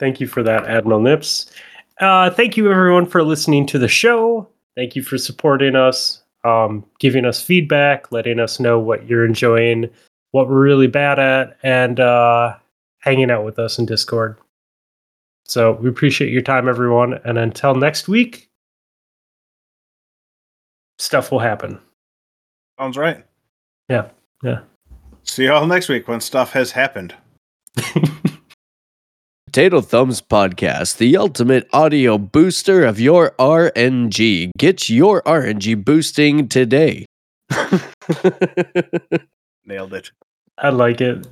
Thank 0.00 0.18
you 0.18 0.26
for 0.26 0.42
that, 0.42 0.66
Admiral 0.66 1.00
Nips. 1.00 1.52
Uh, 2.00 2.30
thank 2.30 2.56
you, 2.56 2.70
everyone, 2.70 3.04
for 3.04 3.22
listening 3.22 3.66
to 3.66 3.78
the 3.78 3.86
show. 3.86 4.48
Thank 4.74 4.96
you 4.96 5.02
for 5.02 5.18
supporting 5.18 5.76
us, 5.76 6.22
um, 6.42 6.86
giving 6.98 7.26
us 7.26 7.42
feedback, 7.42 8.10
letting 8.10 8.40
us 8.40 8.58
know 8.58 8.78
what 8.78 9.06
you're 9.06 9.26
enjoying, 9.26 9.90
what 10.30 10.48
we're 10.48 10.62
really 10.62 10.86
bad 10.86 11.18
at, 11.18 11.58
and 11.62 12.00
uh, 12.00 12.56
hanging 13.00 13.30
out 13.30 13.44
with 13.44 13.58
us 13.58 13.78
in 13.78 13.84
Discord. 13.84 14.38
So 15.44 15.72
we 15.72 15.90
appreciate 15.90 16.32
your 16.32 16.42
time, 16.42 16.66
everyone. 16.66 17.20
And 17.24 17.36
until 17.36 17.74
next 17.74 18.08
week, 18.08 18.48
stuff 20.98 21.30
will 21.30 21.40
happen. 21.40 21.78
Sounds 22.78 22.96
right. 22.96 23.22
Yeah. 23.90 24.08
Yeah. 24.42 24.60
See 25.24 25.44
y'all 25.44 25.66
next 25.66 25.90
week 25.90 26.08
when 26.08 26.20
stuff 26.20 26.52
has 26.52 26.72
happened. 26.72 27.14
Potato 29.50 29.80
Thumbs 29.80 30.20
Podcast, 30.20 30.98
the 30.98 31.16
ultimate 31.16 31.68
audio 31.72 32.18
booster 32.18 32.84
of 32.84 33.00
your 33.00 33.32
RNG. 33.32 34.52
Get 34.56 34.88
your 34.88 35.22
RNG 35.22 35.84
boosting 35.84 36.46
today. 36.46 37.04
Nailed 39.64 39.94
it. 39.94 40.12
I 40.56 40.68
like 40.68 41.00
it. 41.00 41.26